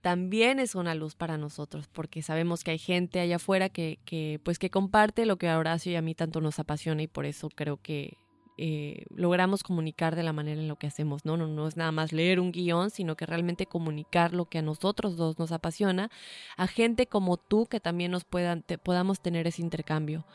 también 0.00 0.58
es 0.58 0.74
una 0.74 0.96
luz 0.96 1.14
para 1.14 1.38
nosotros 1.38 1.86
porque 1.86 2.22
sabemos 2.22 2.64
que 2.64 2.72
hay 2.72 2.78
gente 2.78 3.20
allá 3.20 3.36
afuera 3.36 3.68
que, 3.68 4.00
que 4.04 4.40
pues 4.42 4.58
que 4.58 4.70
comparte 4.70 5.26
lo 5.26 5.36
que 5.36 5.48
a 5.48 5.58
Horacio 5.58 5.92
y 5.92 5.96
a 5.96 6.02
mí 6.02 6.14
tanto 6.14 6.40
nos 6.40 6.58
apasiona 6.58 7.02
y 7.02 7.06
por 7.06 7.24
eso 7.24 7.48
creo 7.50 7.76
que 7.76 8.16
eh, 8.62 9.06
logramos 9.08 9.62
comunicar 9.62 10.16
de 10.16 10.22
la 10.22 10.34
manera 10.34 10.60
en 10.60 10.68
lo 10.68 10.76
que 10.76 10.86
hacemos, 10.86 11.24
¿no? 11.24 11.38
¿no? 11.38 11.46
No 11.46 11.66
es 11.66 11.78
nada 11.78 11.92
más 11.92 12.12
leer 12.12 12.40
un 12.40 12.52
guion, 12.52 12.90
sino 12.90 13.16
que 13.16 13.24
realmente 13.24 13.64
comunicar 13.64 14.34
lo 14.34 14.44
que 14.44 14.58
a 14.58 14.62
nosotros 14.62 15.16
dos 15.16 15.38
nos 15.38 15.50
apasiona 15.50 16.10
a 16.58 16.66
gente 16.66 17.06
como 17.06 17.38
tú 17.38 17.66
que 17.66 17.80
también 17.80 18.10
nos 18.10 18.24
puedan, 18.24 18.62
podamos 18.82 19.22
tener 19.22 19.46
ese 19.46 19.62
intercambio. 19.62 20.26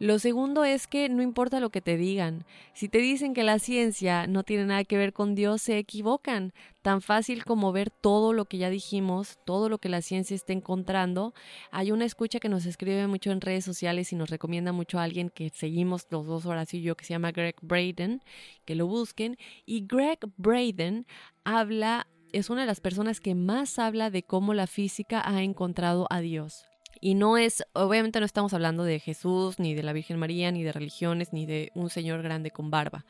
Lo 0.00 0.18
segundo 0.18 0.64
es 0.64 0.86
que 0.86 1.10
no 1.10 1.20
importa 1.20 1.60
lo 1.60 1.68
que 1.68 1.82
te 1.82 1.98
digan. 1.98 2.46
Si 2.72 2.88
te 2.88 2.96
dicen 2.98 3.34
que 3.34 3.42
la 3.42 3.58
ciencia 3.58 4.26
no 4.26 4.44
tiene 4.44 4.64
nada 4.64 4.84
que 4.84 4.96
ver 4.96 5.12
con 5.12 5.34
Dios, 5.34 5.60
se 5.60 5.76
equivocan. 5.76 6.54
Tan 6.80 7.02
fácil 7.02 7.44
como 7.44 7.70
ver 7.70 7.90
todo 7.90 8.32
lo 8.32 8.46
que 8.46 8.56
ya 8.56 8.70
dijimos, 8.70 9.38
todo 9.44 9.68
lo 9.68 9.76
que 9.76 9.90
la 9.90 10.00
ciencia 10.00 10.34
está 10.34 10.54
encontrando. 10.54 11.34
Hay 11.70 11.92
una 11.92 12.06
escucha 12.06 12.40
que 12.40 12.48
nos 12.48 12.64
escribe 12.64 13.06
mucho 13.08 13.30
en 13.30 13.42
redes 13.42 13.66
sociales 13.66 14.10
y 14.10 14.16
nos 14.16 14.30
recomienda 14.30 14.72
mucho 14.72 14.98
a 14.98 15.02
alguien 15.02 15.28
que 15.28 15.50
seguimos 15.50 16.06
los 16.08 16.26
dos 16.26 16.46
horas 16.46 16.72
y 16.72 16.80
yo, 16.80 16.96
que 16.96 17.04
se 17.04 17.12
llama 17.12 17.32
Greg 17.32 17.56
Braden, 17.60 18.22
que 18.64 18.76
lo 18.76 18.86
busquen. 18.86 19.36
Y 19.66 19.86
Greg 19.86 20.20
Braden 20.38 21.06
habla 21.44 22.06
es 22.32 22.48
una 22.48 22.62
de 22.62 22.68
las 22.68 22.80
personas 22.80 23.20
que 23.20 23.34
más 23.34 23.78
habla 23.78 24.08
de 24.08 24.22
cómo 24.22 24.54
la 24.54 24.66
física 24.66 25.20
ha 25.22 25.42
encontrado 25.42 26.06
a 26.08 26.20
Dios. 26.20 26.69
Y 27.00 27.14
no 27.14 27.36
es, 27.38 27.64
obviamente 27.72 28.20
no 28.20 28.26
estamos 28.26 28.52
hablando 28.52 28.84
de 28.84 29.00
Jesús, 29.00 29.58
ni 29.58 29.74
de 29.74 29.82
la 29.82 29.92
Virgen 29.92 30.18
María, 30.18 30.50
ni 30.52 30.62
de 30.62 30.72
religiones, 30.72 31.32
ni 31.32 31.46
de 31.46 31.72
un 31.74 31.90
señor 31.90 32.22
grande 32.22 32.50
con 32.50 32.70
barba. 32.70 33.04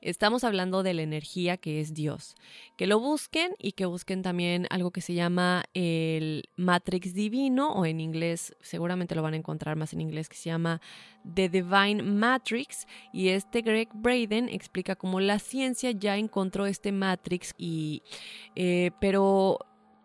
Estamos 0.00 0.44
hablando 0.44 0.82
de 0.82 0.94
la 0.94 1.02
energía 1.02 1.58
que 1.58 1.78
es 1.78 1.92
Dios. 1.92 2.34
Que 2.78 2.86
lo 2.86 2.98
busquen 2.98 3.54
y 3.58 3.72
que 3.72 3.84
busquen 3.84 4.22
también 4.22 4.66
algo 4.70 4.92
que 4.92 5.02
se 5.02 5.12
llama 5.12 5.64
el 5.74 6.48
Matrix 6.56 7.12
Divino 7.12 7.72
o 7.72 7.84
en 7.84 8.00
inglés, 8.00 8.56
seguramente 8.62 9.14
lo 9.14 9.22
van 9.22 9.34
a 9.34 9.36
encontrar 9.36 9.76
más 9.76 9.92
en 9.92 10.00
inglés, 10.00 10.30
que 10.30 10.36
se 10.36 10.48
llama 10.48 10.80
The 11.34 11.50
Divine 11.50 12.02
Matrix. 12.02 12.86
Y 13.12 13.28
este 13.28 13.60
Greg 13.60 13.90
Braden 13.92 14.48
explica 14.48 14.96
cómo 14.96 15.20
la 15.20 15.38
ciencia 15.38 15.90
ya 15.90 16.16
encontró 16.16 16.64
este 16.64 16.92
Matrix 16.92 17.54
y... 17.58 18.02
Eh, 18.56 18.92
pero... 19.00 19.58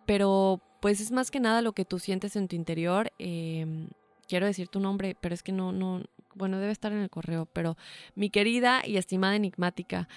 Pero 0.06 0.62
pues 0.86 1.02
es 1.02 1.12
más 1.12 1.32
que 1.32 1.40
nada 1.40 1.64
lo 1.64 1.74
que 1.74 1.84
tú 1.84 1.98
sientes 1.98 2.36
en 2.36 2.48
tu 2.48 2.56
interior. 2.56 3.12
Em, 3.18 3.88
quiero 4.28 4.46
decir 4.46 4.68
tu 4.68 4.80
nombre, 4.80 5.18
pero 5.20 5.34
es 5.34 5.42
que 5.42 5.52
no, 5.52 5.72
no, 5.72 6.04
bueno, 6.36 6.60
debe 6.60 6.72
estar 6.72 6.92
en 6.92 7.00
el 7.00 7.10
correo, 7.10 7.48
pero 7.48 7.76
mi 8.14 8.30
querida 8.30 8.84
y 8.86 8.98
estimada 8.98 9.36
enigmática, 9.36 10.08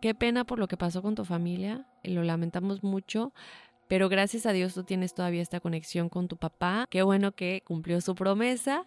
qué 0.00 0.14
pena 0.14 0.44
por 0.44 0.60
lo 0.60 0.68
que 0.68 0.76
pasó 0.76 1.02
con 1.02 1.16
tu 1.16 1.24
familia, 1.24 1.88
lo 2.04 2.22
lamentamos 2.22 2.84
mucho. 2.84 3.32
Pero 3.88 4.08
gracias 4.08 4.46
a 4.46 4.52
Dios 4.52 4.74
tú 4.74 4.84
tienes 4.84 5.12
todavía 5.12 5.42
esta 5.42 5.58
conexión 5.58 6.08
con 6.08 6.28
tu 6.28 6.36
papá. 6.36 6.86
Qué 6.88 7.02
bueno 7.02 7.32
que 7.32 7.64
cumplió 7.66 8.00
su 8.00 8.14
promesa. 8.14 8.86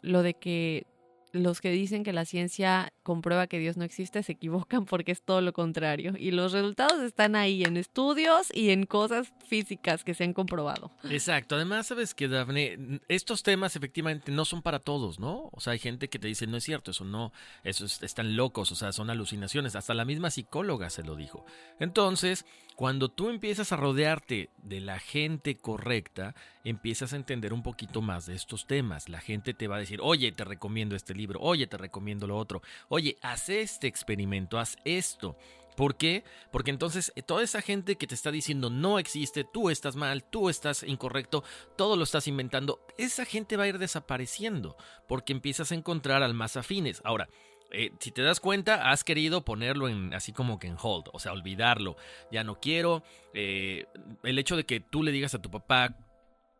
Lo 0.00 0.22
de 0.22 0.32
que 0.32 0.86
los 1.32 1.60
que 1.60 1.70
dicen 1.70 2.04
que 2.04 2.12
la 2.12 2.24
ciencia 2.24 2.92
comprueba 3.02 3.46
que 3.46 3.58
Dios 3.58 3.76
no 3.76 3.84
existe 3.84 4.22
se 4.22 4.32
equivocan 4.32 4.84
porque 4.84 5.12
es 5.12 5.22
todo 5.22 5.40
lo 5.40 5.52
contrario. 5.52 6.14
Y 6.18 6.30
los 6.30 6.52
resultados 6.52 7.00
están 7.02 7.36
ahí 7.36 7.62
en 7.62 7.76
estudios 7.76 8.48
y 8.52 8.70
en 8.70 8.86
cosas 8.86 9.32
físicas 9.46 10.04
que 10.04 10.14
se 10.14 10.24
han 10.24 10.32
comprobado. 10.32 10.90
Exacto. 11.04 11.54
Además, 11.54 11.86
sabes 11.86 12.14
que, 12.14 12.28
Dafne, 12.28 13.00
estos 13.08 13.42
temas 13.42 13.76
efectivamente 13.76 14.32
no 14.32 14.44
son 14.44 14.62
para 14.62 14.78
todos, 14.78 15.18
¿no? 15.18 15.50
O 15.52 15.60
sea, 15.60 15.72
hay 15.72 15.78
gente 15.78 16.08
que 16.08 16.18
te 16.18 16.28
dice, 16.28 16.46
no 16.46 16.56
es 16.56 16.64
cierto, 16.64 16.90
eso 16.90 17.04
no, 17.04 17.32
eso 17.64 17.84
están 17.84 18.36
locos, 18.36 18.72
o 18.72 18.74
sea, 18.74 18.92
son 18.92 19.10
alucinaciones. 19.10 19.76
Hasta 19.76 19.94
la 19.94 20.04
misma 20.04 20.30
psicóloga 20.30 20.90
se 20.90 21.02
lo 21.02 21.16
dijo. 21.16 21.44
Entonces, 21.78 22.44
cuando 22.80 23.10
tú 23.10 23.28
empiezas 23.28 23.72
a 23.72 23.76
rodearte 23.76 24.48
de 24.62 24.80
la 24.80 24.98
gente 24.98 25.58
correcta, 25.58 26.34
empiezas 26.64 27.12
a 27.12 27.16
entender 27.16 27.52
un 27.52 27.62
poquito 27.62 28.00
más 28.00 28.24
de 28.24 28.34
estos 28.34 28.66
temas. 28.66 29.10
La 29.10 29.20
gente 29.20 29.52
te 29.52 29.68
va 29.68 29.76
a 29.76 29.80
decir, 29.80 29.98
oye, 30.02 30.32
te 30.32 30.44
recomiendo 30.44 30.96
este 30.96 31.14
libro, 31.14 31.40
oye, 31.42 31.66
te 31.66 31.76
recomiendo 31.76 32.26
lo 32.26 32.38
otro, 32.38 32.62
oye, 32.88 33.18
haz 33.20 33.50
este 33.50 33.86
experimento, 33.86 34.58
haz 34.58 34.78
esto. 34.86 35.36
¿Por 35.76 35.96
qué? 35.96 36.24
Porque 36.50 36.70
entonces 36.70 37.12
eh, 37.16 37.22
toda 37.22 37.42
esa 37.42 37.60
gente 37.60 37.96
que 37.96 38.06
te 38.06 38.14
está 38.14 38.30
diciendo 38.30 38.70
no 38.70 38.98
existe, 38.98 39.44
tú 39.44 39.68
estás 39.68 39.94
mal, 39.94 40.24
tú 40.24 40.48
estás 40.48 40.82
incorrecto, 40.82 41.44
todo 41.76 41.96
lo 41.96 42.04
estás 42.04 42.28
inventando, 42.28 42.80
esa 42.96 43.26
gente 43.26 43.58
va 43.58 43.64
a 43.64 43.68
ir 43.68 43.78
desapareciendo 43.78 44.78
porque 45.06 45.34
empiezas 45.34 45.70
a 45.70 45.74
encontrar 45.74 46.22
al 46.22 46.32
más 46.32 46.56
afines. 46.56 47.02
Ahora, 47.04 47.28
eh, 47.72 47.92
si 48.00 48.10
te 48.10 48.22
das 48.22 48.40
cuenta, 48.40 48.90
has 48.90 49.04
querido 49.04 49.44
ponerlo 49.44 49.88
en 49.88 50.12
así 50.14 50.32
como 50.32 50.58
que 50.58 50.66
en 50.66 50.76
hold, 50.80 51.06
o 51.12 51.18
sea, 51.18 51.32
olvidarlo. 51.32 51.96
Ya 52.30 52.44
no 52.44 52.60
quiero. 52.60 53.02
Eh, 53.34 53.86
el 54.22 54.38
hecho 54.38 54.56
de 54.56 54.64
que 54.64 54.80
tú 54.80 55.02
le 55.02 55.12
digas 55.12 55.34
a 55.34 55.42
tu 55.42 55.50
papá, 55.50 55.96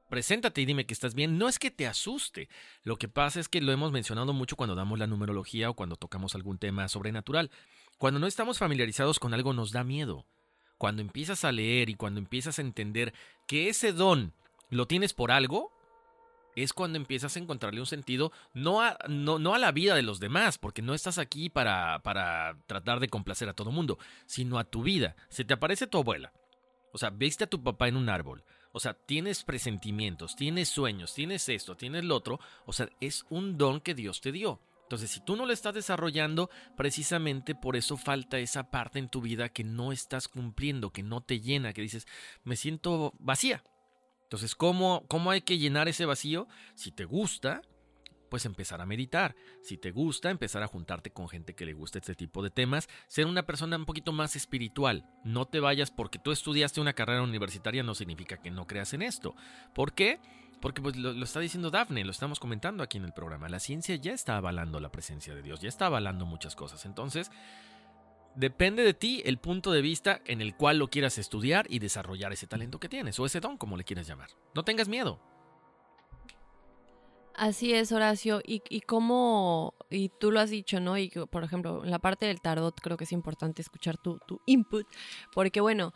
preséntate 0.09 0.61
y 0.61 0.67
dime 0.67 0.87
que 0.87 0.95
estás 0.95 1.15
bien, 1.15 1.39
no 1.39 1.49
es 1.49 1.59
que 1.59 1.71
te 1.71 1.87
asuste. 1.87 2.49
Lo 2.83 2.97
que 2.97 3.09
pasa 3.09 3.41
es 3.41 3.49
que 3.49 3.61
lo 3.61 3.73
hemos 3.73 3.93
mencionado 3.93 4.33
mucho 4.33 4.57
cuando 4.57 4.75
damos 4.75 4.99
la 4.99 5.07
numerología 5.07 5.71
o 5.71 5.75
cuando 5.75 5.97
tocamos 5.97 6.35
algún 6.35 6.59
tema 6.59 6.89
sobrenatural. 6.89 7.51
Cuando 7.99 8.21
no 8.21 8.27
estamos 8.27 8.59
familiarizados 8.59 9.19
con 9.19 9.35
algo 9.35 9.53
nos 9.53 9.73
da 9.73 9.85
miedo. 9.85 10.27
Cuando 10.79 11.03
empiezas 11.03 11.45
a 11.45 11.53
leer 11.53 11.91
y 11.91 11.95
cuando 11.95 12.21
empiezas 12.21 12.59
a 12.59 12.63
entender 12.63 13.13
que 13.47 13.69
ese 13.69 13.93
don 13.93 14.33
lo 14.71 14.87
tienes 14.87 15.13
por 15.13 15.31
algo, 15.31 15.73
es 16.63 16.73
cuando 16.73 16.97
empiezas 16.97 17.37
a 17.37 17.39
encontrarle 17.41 17.81
un 17.81 17.87
sentido 17.87 18.33
no 18.55 18.83
a, 18.83 18.97
no, 19.09 19.55
a 19.55 19.59
la 19.59 19.73
vida 19.73 19.95
de 19.95 20.03
los 20.03 20.21
demás, 20.21 20.59
porque 20.59 20.83
no 20.83 20.95
estás 20.95 21.19
aquí 21.19 21.51
para, 21.51 22.01
para 22.03 22.59
tratar 22.67 23.01
de 23.01 23.09
complacer 23.09 23.49
a 23.49 23.55
todo 23.55 23.71
mundo, 23.71 23.99
sino 24.27 24.59
a 24.59 24.65
tu 24.65 24.83
vida. 24.83 25.17
Se 25.29 25.45
te 25.45 25.55
aparece 25.55 25.87
tu 25.87 25.99
abuela. 25.99 26.33
O 26.93 26.99
sea, 26.99 27.11
viste 27.11 27.45
a 27.45 27.51
tu 27.51 27.63
papá 27.63 27.89
en 27.89 27.97
un 27.97 28.09
árbol. 28.09 28.45
O 28.73 28.81
sea, 28.81 28.95
tienes 28.95 29.45
presentimientos, 29.45 30.37
tienes 30.37 30.69
sueños, 30.69 31.15
tienes 31.15 31.49
esto, 31.49 31.77
tienes 31.77 32.05
lo 32.05 32.17
otro. 32.17 32.41
O 32.67 32.73
sea, 32.73 32.89
es 33.01 33.25
un 33.31 33.59
don 33.59 33.81
que 33.81 33.95
Dios 33.95 34.21
te 34.21 34.33
dio. 34.33 34.61
Entonces, 34.83 35.11
si 35.11 35.21
tú 35.21 35.37
no 35.37 35.47
lo 35.47 35.53
estás 35.53 35.75
desarrollando, 35.75 36.51
precisamente 36.77 37.55
por 37.55 37.77
eso 37.77 37.97
falta 37.97 38.39
esa 38.39 38.71
parte 38.71 38.99
en 38.99 39.09
tu 39.09 39.21
vida 39.21 39.49
que 39.49 39.63
no 39.63 39.93
estás 39.93 40.27
cumpliendo, 40.27 40.91
que 40.91 41.05
no 41.05 41.21
te 41.21 41.41
llena, 41.41 41.73
que 41.73 41.83
dices, 41.83 42.09
me 42.43 42.57
siento 42.57 43.15
vacía. 43.21 43.63
Entonces, 44.31 44.55
¿cómo, 44.55 45.05
¿cómo 45.09 45.33
hay 45.33 45.41
que 45.41 45.59
llenar 45.59 45.89
ese 45.89 46.05
vacío? 46.07 46.47
Si 46.77 46.93
te 46.93 47.05
gusta, 47.05 47.63
pues 48.29 48.47
empezar 48.47 48.81
a 48.81 48.87
meditar. 48.87 49.35
Si 49.61 49.77
te 49.77 49.91
gusta, 49.91 50.31
empezar 50.31 50.63
a 50.63 50.69
juntarte 50.69 51.11
con 51.11 51.29
gente 51.29 51.57
que 51.57 51.67
le 51.67 51.73
gusta 51.73 51.99
este 51.99 52.15
tipo 52.15 52.41
de 52.41 52.51
temas. 52.51 52.89
Ser 53.09 53.27
una 53.27 53.43
persona 53.45 53.75
un 53.77 53.87
poquito 53.87 54.13
más 54.13 54.37
espiritual. 54.37 55.05
No 55.25 55.47
te 55.47 55.59
vayas 55.59 55.91
porque 55.91 56.21
tú 56.21 56.31
estudiaste 56.31 56.81
una 56.81 56.93
carrera 56.93 57.23
universitaria, 57.23 57.83
no 57.83 57.97
significa 57.97 58.37
que 58.37 58.53
no 58.53 58.69
creas 58.69 58.95
en 58.95 59.03
esto. 59.03 59.35
¿Por 59.75 59.95
qué? 59.95 60.21
Porque 60.61 60.81
pues, 60.81 60.95
lo, 60.95 61.13
lo, 61.13 61.25
está 61.25 61.41
diciendo 61.41 61.73
Dafne, 61.73 62.05
lo 62.05 62.13
estamos 62.13 62.39
comentando 62.39 62.85
aquí 62.85 62.99
en 62.99 63.07
el 63.07 63.13
programa. 63.13 63.49
La 63.49 63.59
ciencia 63.59 63.97
ya 63.97 64.13
está 64.13 64.37
avalando 64.37 64.79
la 64.79 64.93
presencia 64.93 65.35
de 65.35 65.43
Dios, 65.43 65.61
ya 65.61 65.69
está 65.69 65.87
avalando 65.87 66.25
muchas 66.25 66.55
cosas. 66.55 66.85
Entonces, 66.87 67.33
Depende 68.35 68.85
de 68.85 68.95
ti 68.95 69.23
el 69.25 69.39
punto 69.39 69.73
de 69.73 69.83
vista 69.83 70.21
en 70.25 70.41
el 70.41 70.57
cual 70.57 70.79
lo 70.79 70.89
quieras 70.89 71.19
estudiar 71.19 71.67
y 71.69 71.79
desarrollar 71.79 72.33
ese 72.33 72.47
talento 72.47 72.79
que 72.79 72.89
tienes, 72.89 73.19
o 73.19 73.27
ese 73.27 73.41
don, 73.41 73.57
como 73.57 73.77
le 73.77 73.85
quieras 73.85 74.07
llamar. 74.07 74.31
No 74.55 74.65
tengas 74.65 74.89
miedo. 74.89 75.21
Así 77.35 77.73
es, 77.73 77.91
Horacio. 77.91 78.41
Y, 78.47 78.63
y 78.69 78.83
y 79.91 80.09
tú 80.21 80.31
lo 80.31 80.41
has 80.41 80.51
dicho, 80.51 80.79
¿no? 80.79 80.99
Y 80.99 81.09
por 81.09 81.43
ejemplo, 81.43 81.83
en 81.85 81.91
la 81.91 81.99
parte 81.99 82.27
del 82.27 82.41
tarot 82.41 82.79
creo 82.81 82.97
que 82.97 83.05
es 83.05 83.13
importante 83.13 83.63
escuchar 83.63 83.97
tu, 83.97 84.19
tu 84.27 84.41
input, 84.47 84.87
porque 85.33 85.61
bueno, 85.61 85.93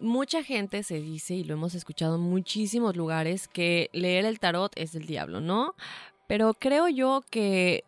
mucha 0.00 0.42
gente 0.42 0.82
se 0.82 1.00
dice, 1.00 1.34
y 1.34 1.44
lo 1.44 1.54
hemos 1.54 1.74
escuchado 1.74 2.16
en 2.16 2.22
muchísimos 2.22 2.96
lugares, 2.96 3.48
que 3.48 3.90
leer 3.92 4.24
el 4.24 4.38
tarot 4.38 4.72
es 4.76 4.92
del 4.92 5.06
diablo, 5.06 5.40
¿no? 5.40 5.74
Pero 6.28 6.54
creo 6.54 6.88
yo 6.88 7.22
que 7.30 7.84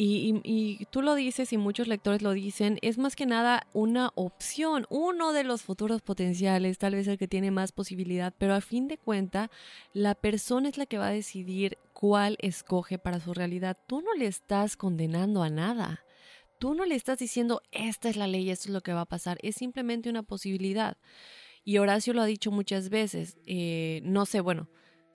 y, 0.00 0.86
tú 0.92 1.02
lo 1.02 1.16
dices 1.16 1.52
y 1.52 1.58
muchos 1.58 1.88
lectores 1.88 2.22
lo 2.22 2.30
dicen, 2.30 2.78
es 2.82 2.98
más 2.98 3.16
que 3.16 3.26
nada 3.26 3.66
una 3.72 4.12
opción, 4.14 4.86
uno 4.90 5.32
de 5.32 5.42
los 5.42 5.62
futuros 5.62 6.02
potenciales, 6.02 6.78
tal 6.78 6.94
vez 6.94 7.08
el 7.08 7.18
que 7.18 7.26
tiene 7.26 7.50
más 7.50 7.72
posibilidad, 7.72 8.32
pero 8.38 8.54
a 8.54 8.60
fin 8.60 8.86
de 8.86 8.96
cuenta, 8.96 9.50
la 9.92 10.14
persona 10.14 10.68
es 10.68 10.78
la 10.78 10.86
que 10.86 10.98
va 10.98 11.08
a 11.08 11.12
decidir 11.12 11.78
cuál 11.92 12.36
escoge 12.40 12.98
para 12.98 13.18
su 13.18 13.34
realidad. 13.34 13.76
Tú 13.88 14.00
no 14.00 14.14
le 14.14 14.26
estás 14.26 14.76
condenando 14.76 15.42
a 15.42 15.50
nada. 15.50 16.04
Tú 16.60 16.74
no 16.74 16.84
le 16.84 16.94
estás 16.94 17.18
diciendo, 17.18 17.60
esta 17.72 18.08
es 18.08 18.16
la 18.16 18.28
ley, 18.28 18.50
esto 18.50 18.68
es 18.68 18.74
lo 18.74 18.82
que 18.82 18.92
va 18.92 19.00
a 19.00 19.08
pasar. 19.08 19.38
Es 19.42 19.56
simplemente 19.56 20.08
una 20.08 20.22
posibilidad. 20.22 20.96
Y 21.64 21.78
Horacio 21.78 22.12
lo 22.14 22.22
ha 22.22 22.26
dicho 22.26 22.52
muchas 22.52 22.88
veces. 22.88 23.36
Eh, 23.46 24.00
no 24.04 24.26
sé, 24.26 24.40
bueno, 24.40 24.68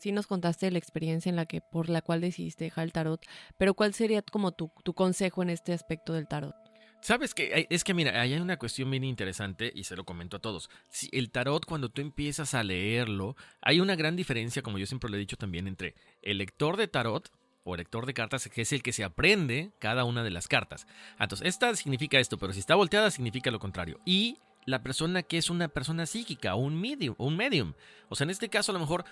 sí 0.04 0.12
nos 0.12 0.28
contaste 0.28 0.70
la 0.70 0.78
experiencia 0.78 1.30
en 1.30 1.38
la 1.38 1.46
que 1.46 1.62
por 1.62 1.90
la 1.90 2.02
cual 2.02 2.20
decidiste 2.20 2.66
dejar 2.66 2.84
el 2.84 2.92
tarot, 2.92 3.26
pero 3.58 3.74
¿cuál 3.74 3.94
sería 3.94 4.22
como 4.22 4.52
tu, 4.52 4.70
tu 4.84 4.94
consejo 4.94 5.42
en 5.42 5.50
este 5.50 5.72
aspecto 5.72 6.12
del 6.12 6.28
tarot? 6.28 6.54
Sabes 7.02 7.34
que 7.34 7.68
es 7.70 7.84
que 7.84 7.94
mira, 7.94 8.22
hay 8.22 8.34
una 8.36 8.58
cuestión 8.58 8.90
bien 8.92 9.04
interesante 9.04 9.72
y 9.76 9.84
se 9.84 9.96
lo 9.96 10.06
comento 10.06 10.38
a 10.38 10.42
todos. 10.42 10.70
El 11.12 11.32
tarot 11.32 11.66
cuando 11.66 11.90
tú 11.90 12.02
empiezas 12.02 12.54
a 12.54 12.64
leerlo, 12.64 13.36
hay 13.62 13.80
una 13.80 13.96
gran 13.96 14.16
diferencia, 14.16 14.62
como 14.62 14.78
yo 14.78 14.86
siempre 14.86 15.10
lo 15.10 15.18
he 15.18 15.20
dicho 15.20 15.36
también, 15.36 15.68
entre 15.68 15.96
el 16.22 16.38
lector 16.38 16.78
de 16.78 16.88
tarot 16.88 17.30
o 17.66 17.76
el 17.76 17.80
lector 17.80 18.06
de 18.06 18.14
cartas, 18.14 18.48
que 18.48 18.62
es 18.62 18.72
el 18.72 18.84
que 18.84 18.94
se 18.94 19.04
aprende 19.04 19.72
cada 19.80 20.06
una 20.06 20.24
de 20.24 20.32
las 20.32 20.48
cartas. 20.48 20.86
Entonces, 21.20 21.48
esta 21.48 21.76
significa 21.76 22.20
esto, 22.20 22.38
pero 22.38 22.54
si 22.54 22.60
está 22.60 22.76
volteada 22.76 23.12
significa 23.12 23.52
lo 23.52 23.60
contrario. 23.60 24.00
Y 24.06 24.38
la 24.66 24.82
persona 24.82 25.24
que 25.24 25.38
es 25.38 25.50
una 25.50 25.68
persona 25.68 26.06
psíquica, 26.06 26.56
un 26.56 26.80
medium, 26.80 27.16
un 27.18 27.36
medium. 27.36 27.74
O 28.10 28.16
sea, 28.16 28.26
en 28.26 28.32
este 28.32 28.50
caso 28.50 28.72
a 28.72 28.74
lo 28.74 28.80
mejor 28.80 29.06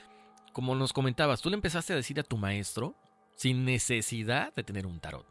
como 0.52 0.76
nos 0.76 0.94
comentabas, 0.94 1.42
tú 1.42 1.50
le 1.50 1.56
empezaste 1.56 1.94
a 1.94 1.96
decir 1.96 2.20
a 2.20 2.24
tu 2.24 2.38
maestro 2.38 2.96
sin 3.36 3.66
necesidad 3.66 4.54
de 4.54 4.64
tener 4.64 4.86
un 4.86 5.00
tarot, 5.00 5.26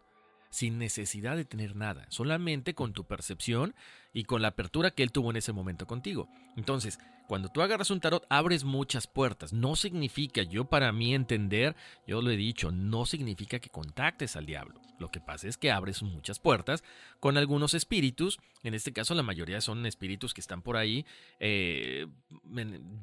sin 0.50 0.78
necesidad 0.78 1.36
de 1.36 1.44
tener 1.44 1.76
nada, 1.76 2.06
solamente 2.10 2.74
con 2.74 2.92
tu 2.92 3.04
percepción 3.04 3.74
y 4.12 4.24
con 4.24 4.42
la 4.42 4.48
apertura 4.48 4.90
que 4.90 5.02
él 5.02 5.12
tuvo 5.12 5.30
en 5.30 5.36
ese 5.36 5.52
momento 5.52 5.86
contigo. 5.86 6.28
Entonces, 6.56 6.98
cuando 7.28 7.48
tú 7.48 7.62
agarras 7.62 7.92
un 7.92 8.00
tarot, 8.00 8.26
abres 8.28 8.64
muchas 8.64 9.06
puertas. 9.06 9.52
No 9.52 9.76
significa, 9.76 10.42
yo 10.42 10.64
para 10.64 10.90
mí 10.90 11.14
entender, 11.14 11.76
yo 12.04 12.20
lo 12.20 12.30
he 12.30 12.36
dicho, 12.36 12.72
no 12.72 13.06
significa 13.06 13.60
que 13.60 13.70
contactes 13.70 14.34
al 14.34 14.46
diablo. 14.46 14.80
Lo 14.98 15.12
que 15.12 15.20
pasa 15.20 15.46
es 15.46 15.56
que 15.56 15.70
abres 15.70 16.02
muchas 16.02 16.40
puertas 16.40 16.82
con 17.20 17.36
algunos 17.36 17.74
espíritus. 17.74 18.40
En 18.64 18.74
este 18.74 18.92
caso, 18.92 19.14
la 19.14 19.22
mayoría 19.22 19.60
son 19.60 19.86
espíritus 19.86 20.34
que 20.34 20.40
están 20.40 20.60
por 20.60 20.76
ahí. 20.76 21.06
Eh, 21.38 22.08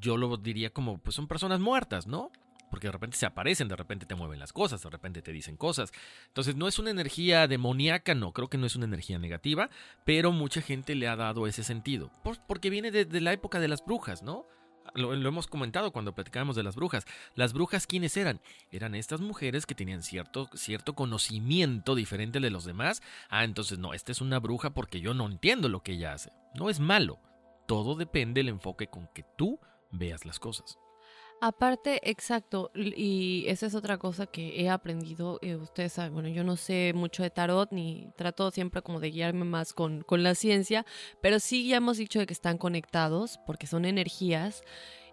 yo 0.01 0.17
lo 0.17 0.35
diría 0.35 0.71
como, 0.71 0.97
pues 0.97 1.15
son 1.15 1.29
personas 1.29 1.61
muertas, 1.61 2.05
¿no? 2.05 2.29
Porque 2.69 2.87
de 2.87 2.91
repente 2.91 3.17
se 3.17 3.25
aparecen, 3.25 3.67
de 3.67 3.75
repente 3.75 4.05
te 4.05 4.15
mueven 4.15 4.39
las 4.39 4.53
cosas, 4.53 4.81
de 4.81 4.89
repente 4.89 5.21
te 5.21 5.31
dicen 5.31 5.57
cosas. 5.57 5.91
Entonces 6.27 6.55
no 6.55 6.67
es 6.67 6.79
una 6.79 6.91
energía 6.91 7.47
demoníaca, 7.47 8.15
no, 8.15 8.33
creo 8.33 8.49
que 8.49 8.57
no 8.57 8.65
es 8.65 8.75
una 8.75 8.85
energía 8.85 9.19
negativa, 9.19 9.69
pero 10.05 10.31
mucha 10.31 10.61
gente 10.61 10.95
le 10.95 11.07
ha 11.07 11.15
dado 11.15 11.47
ese 11.47 11.63
sentido, 11.63 12.11
porque 12.47 12.69
viene 12.69 12.91
de, 12.91 13.21
la 13.21 13.33
época 13.33 13.59
de 13.59 13.67
las 13.67 13.83
brujas, 13.83 14.23
¿no? 14.23 14.45
Lo, 14.93 15.13
hemos 15.13 15.47
comentado 15.47 15.91
cuando 15.91 16.15
platicábamos 16.15 16.55
de 16.55 16.63
las 16.63 16.75
brujas. 16.75 17.05
Las 17.35 17.51
brujas, 17.51 17.85
¿quiénes 17.87 18.15
eran? 18.15 18.39
Eran 18.71 18.95
estas 18.95 19.19
mujeres 19.19 19.65
que 19.65 19.75
tenían 19.75 20.01
cierto, 20.01 20.49
cierto 20.53 20.93
conocimiento 20.95 21.93
diferente 21.93 22.39
de 22.39 22.49
los 22.49 22.63
demás. 22.63 23.01
Ah, 23.29 23.43
entonces 23.43 23.79
no, 23.79 23.93
esta 23.93 24.13
es 24.13 24.21
una 24.21 24.39
bruja 24.39 24.73
porque 24.73 25.01
yo 25.01 25.13
no 25.13 25.27
entiendo 25.27 25.67
lo 25.67 25.83
que 25.83 25.91
ella 25.93 26.13
hace. 26.13 26.31
No 26.55 26.69
es 26.69 26.79
malo. 26.79 27.19
Todo 27.67 27.95
depende 27.95 28.39
del 28.39 28.49
enfoque 28.49 28.87
con 28.87 29.09
que 29.13 29.25
tú 29.37 29.59
veas 29.91 30.25
las 30.25 30.39
cosas. 30.39 30.77
Aparte, 31.39 32.09
exacto, 32.09 32.71
y 32.73 33.45
esa 33.47 33.67
es 33.67 33.75
otra 33.75 33.99
cosa 33.99 34.25
que 34.25 34.59
he 34.59 34.69
aprendido, 34.69 35.37
eh, 35.43 35.55
ustedes 35.55 35.93
saben, 35.93 36.13
bueno, 36.13 36.29
yo 36.29 36.43
no 36.43 36.55
sé 36.55 36.93
mucho 36.95 37.21
de 37.21 37.29
tarot, 37.29 37.71
ni 37.71 38.09
trato 38.15 38.49
siempre 38.49 38.81
como 38.81 38.99
de 38.99 39.11
guiarme 39.11 39.45
más 39.45 39.73
con, 39.73 40.01
con 40.01 40.23
la 40.23 40.33
ciencia, 40.33 40.83
pero 41.21 41.39
sí 41.39 41.67
ya 41.67 41.77
hemos 41.77 41.97
dicho 41.97 42.17
de 42.17 42.25
que 42.25 42.33
están 42.33 42.57
conectados, 42.57 43.39
porque 43.45 43.67
son 43.67 43.85
energías, 43.85 44.63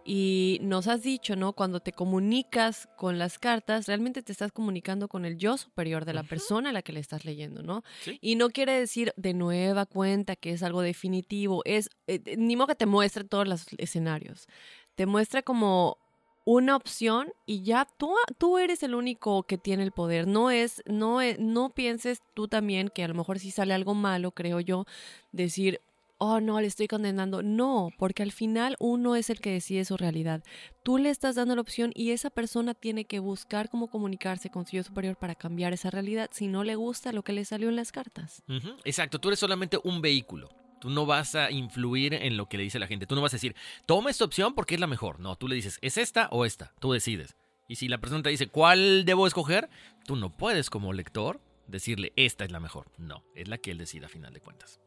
y 0.07 0.59
nos 0.63 0.87
has 0.87 1.03
dicho, 1.03 1.35
¿no? 1.35 1.55
Cuando 1.55 1.81
te 1.81 1.93
comunicas 1.93 2.89
con 2.97 3.19
las 3.19 3.39
cartas, 3.39 3.87
realmente 3.87 4.23
te 4.23 4.33
estás 4.33 4.53
comunicando 4.53 5.09
con 5.09 5.25
el 5.25 5.39
yo 5.39 5.57
superior 5.57 6.05
de 6.05 6.13
la 6.13 6.23
persona 6.23 6.71
a 6.71 6.73
la 6.75 6.83
que 6.83 6.93
le 6.93 7.01
estás 7.01 7.25
leyendo, 7.25 7.63
¿no? 7.63 7.83
Y 8.21 8.37
no 8.37 8.51
quiere 8.51 8.79
decir 8.79 9.15
de 9.17 9.33
nueva 9.33 9.87
cuenta 9.87 10.37
que 10.37 10.53
es 10.53 10.63
algo 10.63 10.83
definitivo, 10.83 11.63
es, 11.65 11.89
eh, 12.07 12.37
ni 12.37 12.55
modo 12.55 12.69
que 12.69 12.75
te 12.75 12.87
muestre 12.87 13.25
todos 13.25 13.49
los 13.49 13.67
escenarios, 13.79 14.47
te 14.95 15.07
muestra 15.07 15.43
como 15.43 15.99
una 16.45 16.77
opción 16.77 17.33
y 17.47 17.63
ya 17.63 17.87
tú, 17.97 18.15
tú 18.39 18.59
eres 18.59 18.83
el 18.83 18.95
único 18.95 19.45
que 19.45 19.59
tiene 19.59 19.83
el 19.83 19.93
poder. 19.93 20.27
No 20.27 20.51
es, 20.51 20.83
no, 20.87 21.23
e, 21.23 21.37
no 21.39 21.71
pienses 21.71 22.23
tú 22.35 22.49
también 22.49 22.91
que 22.95 23.05
a 23.05 23.09
lo 23.09 23.15
mejor 23.15 23.39
si 23.39 23.51
sale 23.51 23.75
algo 23.75 23.95
malo, 23.95 24.31
creo 24.31 24.61
yo, 24.61 24.85
decir, 25.33 25.81
oh 26.19 26.41
no, 26.41 26.61
le 26.61 26.67
estoy 26.67 26.87
condenando. 26.87 27.43
No, 27.43 27.91
porque 27.99 28.23
al 28.23 28.33
final 28.33 28.77
uno 28.79 29.17
es 29.17 29.31
el 29.31 29.41
que 29.41 29.53
decide 29.53 29.85
su 29.85 29.97
realidad. 29.97 30.43
Tú 30.83 30.99
le 30.99 31.11
estás 31.11 31.35
dando 31.35 31.55
la 31.55 31.63
opción 31.63 31.93
y 31.95 32.11
esa 32.11 32.31
persona 32.31 32.75
tiene 32.75 33.05
que 33.05 33.19
buscar 33.19 33.71
cómo 33.71 33.89
comunicarse 33.89 34.51
con 34.51 34.67
su 34.67 34.77
yo 34.77 34.83
superior 34.83 35.17
para 35.17 35.35
cambiar 35.35 35.73
esa 35.73 35.91
realidad 35.91 36.31
si 36.33 36.47
no 36.47 36.65
le 36.65 36.77
gusta 36.77 37.13
lo 37.13 37.23
que 37.23 37.33
le 37.33 37.45
salió 37.45 37.69
en 37.69 37.77
las 37.77 37.93
cartas. 37.93 38.43
Exacto, 38.85 39.19
tú 39.19 39.29
eres 39.29 39.39
solamente 39.39 39.79
un 39.83 40.01
vehículo. 40.01 40.49
Tú 40.85 40.91
no 40.91 41.07
vas 41.07 41.35
a 41.35 41.51
influir 41.51 42.13
en 42.13 42.37
lo 42.37 42.47
que 42.47 42.59
le 42.59 42.65
dice 42.65 42.79
la 42.79 42.87
gente. 42.87 43.07
Tú 43.07 43.15
no 43.15 43.23
vas 43.23 43.33
a 43.33 43.37
decir, 43.37 43.57
toma 43.87 44.11
esta 44.11 44.27
opción 44.27 44.55
porque 44.55 44.75
es 44.75 44.81
la 44.83 44.87
mejor. 44.87 45.19
No, 45.19 45.35
tú 45.35 45.49
le 45.49 45.55
dices, 45.55 45.79
¿es 45.81 45.97
esta 45.97 46.29
o 46.31 46.45
esta? 46.45 46.75
Tú 46.79 46.93
decides. 46.93 47.37
Y 47.67 47.77
si 47.77 47.89
la 47.89 47.97
persona 47.97 48.23
te 48.23 48.29
dice, 48.29 48.49
¿cuál 48.49 49.07
debo 49.07 49.27
escoger? 49.27 49.71
Tú 50.05 50.15
no 50.15 50.37
puedes 50.37 50.69
como 50.69 50.93
lector 50.93 51.41
decirle, 51.69 52.13
esta 52.17 52.45
es 52.45 52.53
la 52.53 52.61
mejor. 52.61 52.93
No, 52.99 53.25
es 53.35 53.49
la 53.49 53.57
que 53.57 53.71
él 53.71 53.79
decida 53.79 54.05
a 54.05 54.11
final 54.11 54.35
de 54.35 54.41
cuentas. 54.41 54.79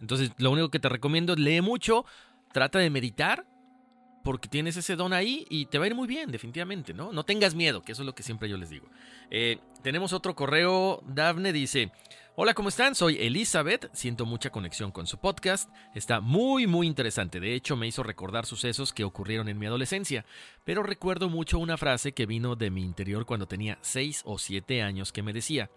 Entonces, 0.00 0.30
lo 0.38 0.52
único 0.52 0.70
que 0.70 0.78
te 0.78 0.88
recomiendo 0.88 1.34
es 1.34 1.38
lee 1.38 1.60
mucho, 1.60 2.06
trata 2.54 2.78
de 2.78 2.88
meditar, 2.88 3.46
porque 4.24 4.48
tienes 4.48 4.78
ese 4.78 4.96
don 4.96 5.12
ahí 5.12 5.46
y 5.50 5.66
te 5.66 5.76
va 5.76 5.84
a 5.84 5.88
ir 5.88 5.94
muy 5.94 6.08
bien, 6.08 6.30
definitivamente, 6.30 6.94
¿no? 6.94 7.12
No 7.12 7.24
tengas 7.24 7.54
miedo, 7.54 7.82
que 7.82 7.92
eso 7.92 8.00
es 8.00 8.06
lo 8.06 8.14
que 8.14 8.22
siempre 8.22 8.48
yo 8.48 8.56
les 8.56 8.70
digo. 8.70 8.88
Eh, 9.30 9.58
tenemos 9.82 10.14
otro 10.14 10.34
correo, 10.34 11.02
Dafne 11.06 11.52
dice, 11.52 11.92
Hola, 12.36 12.54
¿cómo 12.54 12.68
están? 12.68 12.94
Soy 12.94 13.16
Elizabeth, 13.18 13.90
siento 13.92 14.24
mucha 14.24 14.50
conexión 14.50 14.92
con 14.92 15.08
su 15.08 15.18
podcast, 15.18 15.68
está 15.96 16.20
muy 16.20 16.68
muy 16.68 16.86
interesante, 16.86 17.40
de 17.40 17.54
hecho 17.56 17.76
me 17.76 17.88
hizo 17.88 18.04
recordar 18.04 18.46
sucesos 18.46 18.92
que 18.92 19.02
ocurrieron 19.02 19.48
en 19.48 19.58
mi 19.58 19.66
adolescencia, 19.66 20.24
pero 20.64 20.84
recuerdo 20.84 21.28
mucho 21.28 21.58
una 21.58 21.76
frase 21.76 22.12
que 22.12 22.26
vino 22.26 22.54
de 22.54 22.70
mi 22.70 22.84
interior 22.84 23.26
cuando 23.26 23.48
tenía 23.48 23.78
6 23.82 24.22
o 24.26 24.38
7 24.38 24.80
años 24.80 25.10
que 25.12 25.24
me 25.24 25.32
decía, 25.32 25.70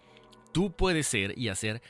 tú 0.52 0.70
puedes 0.70 1.08
ser 1.08 1.36
y 1.36 1.48
hacer 1.48 1.82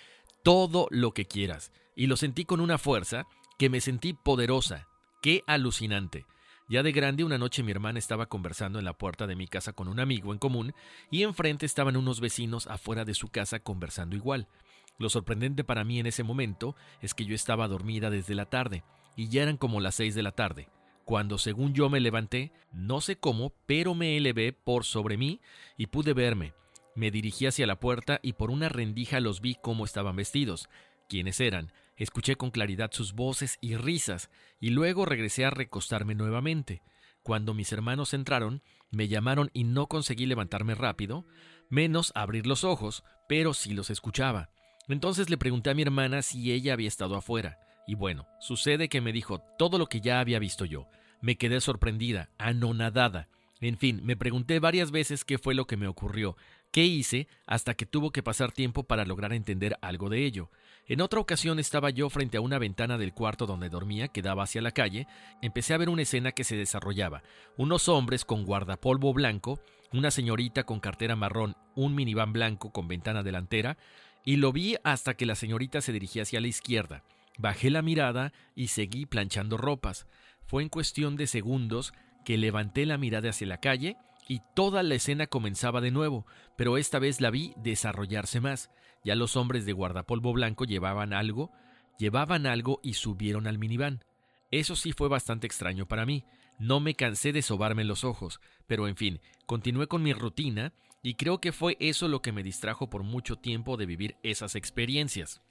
todo 0.42 0.88
lo 0.90 1.12
que 1.12 1.26
quieras, 1.26 1.70
y 1.94 2.06
lo 2.06 2.16
sentí 2.16 2.46
con 2.46 2.60
una 2.60 2.78
fuerza 2.78 3.26
que 3.58 3.68
me 3.68 3.82
sentí 3.82 4.14
poderosa, 4.14 4.88
qué 5.20 5.44
alucinante. 5.46 6.24
Ya 6.66 6.82
de 6.82 6.92
grande, 6.92 7.24
una 7.24 7.36
noche 7.36 7.62
mi 7.62 7.72
hermana 7.72 7.98
estaba 7.98 8.26
conversando 8.26 8.78
en 8.78 8.86
la 8.86 8.96
puerta 8.96 9.26
de 9.26 9.36
mi 9.36 9.46
casa 9.46 9.74
con 9.74 9.86
un 9.86 10.00
amigo 10.00 10.32
en 10.32 10.38
común 10.38 10.74
y 11.10 11.22
enfrente 11.22 11.66
estaban 11.66 11.94
unos 11.94 12.20
vecinos 12.20 12.66
afuera 12.68 13.04
de 13.04 13.12
su 13.12 13.28
casa 13.28 13.60
conversando 13.60 14.16
igual. 14.16 14.48
Lo 14.96 15.10
sorprendente 15.10 15.62
para 15.62 15.84
mí 15.84 16.00
en 16.00 16.06
ese 16.06 16.22
momento 16.22 16.74
es 17.02 17.12
que 17.12 17.26
yo 17.26 17.34
estaba 17.34 17.68
dormida 17.68 18.08
desde 18.08 18.34
la 18.34 18.46
tarde, 18.46 18.82
y 19.14 19.28
ya 19.28 19.42
eran 19.42 19.58
como 19.58 19.80
las 19.80 19.96
seis 19.96 20.14
de 20.14 20.22
la 20.22 20.32
tarde, 20.32 20.68
cuando 21.04 21.36
según 21.36 21.74
yo 21.74 21.90
me 21.90 22.00
levanté, 22.00 22.50
no 22.72 23.02
sé 23.02 23.16
cómo, 23.16 23.52
pero 23.66 23.94
me 23.94 24.16
elevé 24.16 24.54
por 24.54 24.84
sobre 24.84 25.18
mí 25.18 25.42
y 25.76 25.88
pude 25.88 26.14
verme. 26.14 26.54
Me 26.94 27.10
dirigí 27.10 27.46
hacia 27.46 27.66
la 27.66 27.78
puerta 27.78 28.20
y 28.22 28.34
por 28.34 28.50
una 28.50 28.70
rendija 28.70 29.20
los 29.20 29.42
vi 29.42 29.56
cómo 29.60 29.84
estaban 29.84 30.16
vestidos, 30.16 30.70
quiénes 31.08 31.40
eran, 31.40 31.72
escuché 31.96 32.36
con 32.36 32.50
claridad 32.50 32.90
sus 32.92 33.12
voces 33.12 33.58
y 33.60 33.76
risas, 33.76 34.30
y 34.60 34.70
luego 34.70 35.04
regresé 35.06 35.44
a 35.44 35.50
recostarme 35.50 36.14
nuevamente. 36.14 36.82
Cuando 37.22 37.54
mis 37.54 37.72
hermanos 37.72 38.14
entraron, 38.14 38.62
me 38.90 39.08
llamaron 39.08 39.50
y 39.54 39.64
no 39.64 39.86
conseguí 39.86 40.26
levantarme 40.26 40.74
rápido, 40.74 41.26
menos 41.70 42.12
abrir 42.14 42.46
los 42.46 42.64
ojos, 42.64 43.02
pero 43.28 43.54
sí 43.54 43.72
los 43.72 43.90
escuchaba. 43.90 44.50
Entonces 44.88 45.30
le 45.30 45.38
pregunté 45.38 45.70
a 45.70 45.74
mi 45.74 45.82
hermana 45.82 46.22
si 46.22 46.52
ella 46.52 46.74
había 46.74 46.88
estado 46.88 47.16
afuera, 47.16 47.58
y 47.86 47.94
bueno, 47.94 48.26
sucede 48.40 48.88
que 48.88 49.00
me 49.00 49.12
dijo 49.12 49.40
todo 49.58 49.78
lo 49.78 49.86
que 49.86 50.00
ya 50.00 50.20
había 50.20 50.38
visto 50.38 50.64
yo. 50.64 50.88
Me 51.20 51.36
quedé 51.36 51.60
sorprendida, 51.60 52.28
anonadada. 52.38 53.28
En 53.60 53.78
fin, 53.78 54.00
me 54.04 54.16
pregunté 54.16 54.58
varias 54.58 54.90
veces 54.90 55.24
qué 55.24 55.38
fue 55.38 55.54
lo 55.54 55.66
que 55.66 55.78
me 55.78 55.86
ocurrió, 55.86 56.36
qué 56.70 56.84
hice, 56.84 57.28
hasta 57.46 57.74
que 57.74 57.86
tuvo 57.86 58.10
que 58.10 58.22
pasar 58.22 58.52
tiempo 58.52 58.84
para 58.84 59.06
lograr 59.06 59.32
entender 59.32 59.78
algo 59.80 60.10
de 60.10 60.26
ello. 60.26 60.50
En 60.86 61.00
otra 61.00 61.18
ocasión 61.18 61.58
estaba 61.58 61.88
yo 61.88 62.10
frente 62.10 62.36
a 62.36 62.42
una 62.42 62.58
ventana 62.58 62.98
del 62.98 63.14
cuarto 63.14 63.46
donde 63.46 63.70
dormía 63.70 64.08
que 64.08 64.20
daba 64.20 64.42
hacia 64.42 64.60
la 64.60 64.70
calle, 64.70 65.06
empecé 65.40 65.72
a 65.72 65.78
ver 65.78 65.88
una 65.88 66.02
escena 66.02 66.32
que 66.32 66.44
se 66.44 66.56
desarrollaba. 66.56 67.22
Unos 67.56 67.88
hombres 67.88 68.26
con 68.26 68.44
guardapolvo 68.44 69.14
blanco, 69.14 69.60
una 69.92 70.10
señorita 70.10 70.64
con 70.64 70.80
cartera 70.80 71.16
marrón, 71.16 71.56
un 71.74 71.94
miniván 71.94 72.34
blanco 72.34 72.70
con 72.70 72.86
ventana 72.86 73.22
delantera, 73.22 73.78
y 74.26 74.36
lo 74.36 74.52
vi 74.52 74.76
hasta 74.84 75.14
que 75.14 75.24
la 75.24 75.36
señorita 75.36 75.80
se 75.80 75.92
dirigía 75.92 76.22
hacia 76.22 76.40
la 76.42 76.48
izquierda. 76.48 77.02
Bajé 77.38 77.70
la 77.70 77.80
mirada 77.80 78.34
y 78.54 78.68
seguí 78.68 79.06
planchando 79.06 79.56
ropas. 79.56 80.06
Fue 80.46 80.62
en 80.62 80.68
cuestión 80.68 81.16
de 81.16 81.26
segundos 81.26 81.94
que 82.26 82.36
levanté 82.36 82.84
la 82.84 82.98
mirada 82.98 83.30
hacia 83.30 83.46
la 83.46 83.58
calle 83.58 83.96
y 84.28 84.42
toda 84.54 84.82
la 84.82 84.94
escena 84.94 85.26
comenzaba 85.26 85.80
de 85.80 85.90
nuevo, 85.90 86.26
pero 86.56 86.76
esta 86.76 86.98
vez 86.98 87.22
la 87.22 87.30
vi 87.30 87.54
desarrollarse 87.56 88.40
más. 88.40 88.70
Ya 89.04 89.14
los 89.14 89.36
hombres 89.36 89.66
de 89.66 89.72
guardapolvo 89.72 90.32
blanco 90.32 90.64
llevaban 90.64 91.12
algo, 91.12 91.52
llevaban 91.98 92.46
algo 92.46 92.80
y 92.82 92.94
subieron 92.94 93.46
al 93.46 93.58
minivan. 93.58 94.02
Eso 94.50 94.76
sí 94.76 94.92
fue 94.92 95.08
bastante 95.08 95.46
extraño 95.46 95.86
para 95.86 96.06
mí. 96.06 96.24
No 96.58 96.80
me 96.80 96.94
cansé 96.94 97.32
de 97.32 97.42
sobarme 97.42 97.84
los 97.84 98.02
ojos, 98.02 98.40
pero 98.66 98.88
en 98.88 98.96
fin, 98.96 99.20
continué 99.46 99.86
con 99.88 100.02
mi 100.02 100.12
rutina 100.12 100.72
y 101.02 101.14
creo 101.14 101.38
que 101.38 101.52
fue 101.52 101.76
eso 101.80 102.08
lo 102.08 102.22
que 102.22 102.32
me 102.32 102.42
distrajo 102.42 102.88
por 102.88 103.02
mucho 103.02 103.36
tiempo 103.36 103.76
de 103.76 103.86
vivir 103.86 104.16
esas 104.22 104.54
experiencias. 104.54 105.42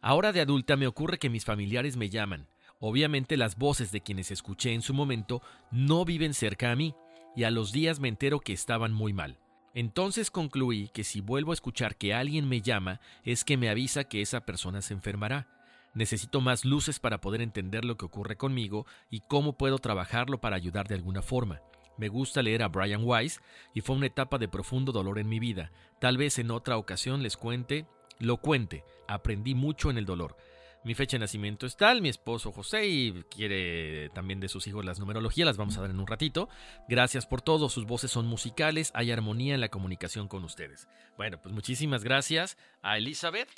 Ahora 0.00 0.32
de 0.32 0.40
adulta 0.40 0.76
me 0.76 0.86
ocurre 0.86 1.18
que 1.18 1.30
mis 1.30 1.44
familiares 1.44 1.96
me 1.96 2.10
llaman. 2.10 2.48
Obviamente 2.80 3.36
las 3.36 3.56
voces 3.56 3.92
de 3.92 4.00
quienes 4.00 4.30
escuché 4.30 4.72
en 4.72 4.82
su 4.82 4.94
momento 4.94 5.42
no 5.70 6.04
viven 6.04 6.34
cerca 6.34 6.72
a 6.72 6.76
mí, 6.76 6.94
y 7.36 7.44
a 7.44 7.50
los 7.50 7.72
días 7.72 8.00
me 8.00 8.08
entero 8.08 8.40
que 8.40 8.52
estaban 8.52 8.92
muy 8.92 9.12
mal. 9.12 9.38
Entonces 9.74 10.30
concluí 10.30 10.88
que 10.88 11.04
si 11.04 11.20
vuelvo 11.20 11.52
a 11.52 11.54
escuchar 11.54 11.96
que 11.96 12.14
alguien 12.14 12.48
me 12.48 12.62
llama 12.62 13.00
es 13.24 13.44
que 13.44 13.56
me 13.56 13.68
avisa 13.68 14.04
que 14.04 14.22
esa 14.22 14.40
persona 14.40 14.82
se 14.82 14.94
enfermará. 14.94 15.46
Necesito 15.94 16.40
más 16.40 16.64
luces 16.64 16.98
para 16.98 17.20
poder 17.20 17.40
entender 17.40 17.84
lo 17.84 17.96
que 17.96 18.06
ocurre 18.06 18.36
conmigo 18.36 18.86
y 19.10 19.20
cómo 19.20 19.54
puedo 19.54 19.78
trabajarlo 19.78 20.40
para 20.40 20.56
ayudar 20.56 20.88
de 20.88 20.94
alguna 20.94 21.22
forma. 21.22 21.60
Me 21.96 22.08
gusta 22.08 22.42
leer 22.42 22.62
a 22.62 22.68
Brian 22.68 23.02
Weiss 23.04 23.40
y 23.74 23.80
fue 23.80 23.96
una 23.96 24.06
etapa 24.06 24.38
de 24.38 24.48
profundo 24.48 24.92
dolor 24.92 25.18
en 25.18 25.28
mi 25.28 25.40
vida. 25.40 25.72
Tal 25.98 26.16
vez 26.16 26.38
en 26.38 26.50
otra 26.50 26.76
ocasión 26.76 27.22
les 27.22 27.36
cuente, 27.36 27.86
lo 28.20 28.36
cuente. 28.36 28.84
Aprendí 29.08 29.54
mucho 29.54 29.90
en 29.90 29.98
el 29.98 30.06
dolor. 30.06 30.36
Mi 30.84 30.94
fecha 30.94 31.16
de 31.16 31.20
nacimiento 31.20 31.66
es 31.66 31.76
tal, 31.76 32.00
mi 32.00 32.08
esposo 32.08 32.52
José 32.52 32.86
y 32.86 33.24
quiere 33.30 34.10
también 34.10 34.40
de 34.40 34.48
sus 34.48 34.66
hijos 34.68 34.84
las 34.84 35.00
numerologías, 35.00 35.44
las 35.44 35.56
vamos 35.56 35.76
a 35.76 35.80
dar 35.80 35.90
en 35.90 35.98
un 35.98 36.06
ratito. 36.06 36.48
Gracias 36.88 37.26
por 37.26 37.42
todo, 37.42 37.68
sus 37.68 37.84
voces 37.84 38.10
son 38.10 38.26
musicales, 38.26 38.92
hay 38.94 39.10
armonía 39.10 39.54
en 39.54 39.60
la 39.60 39.68
comunicación 39.68 40.28
con 40.28 40.44
ustedes. 40.44 40.88
Bueno, 41.16 41.40
pues 41.42 41.52
muchísimas 41.52 42.04
gracias 42.04 42.56
a 42.80 42.96
Elizabeth. 42.96 43.48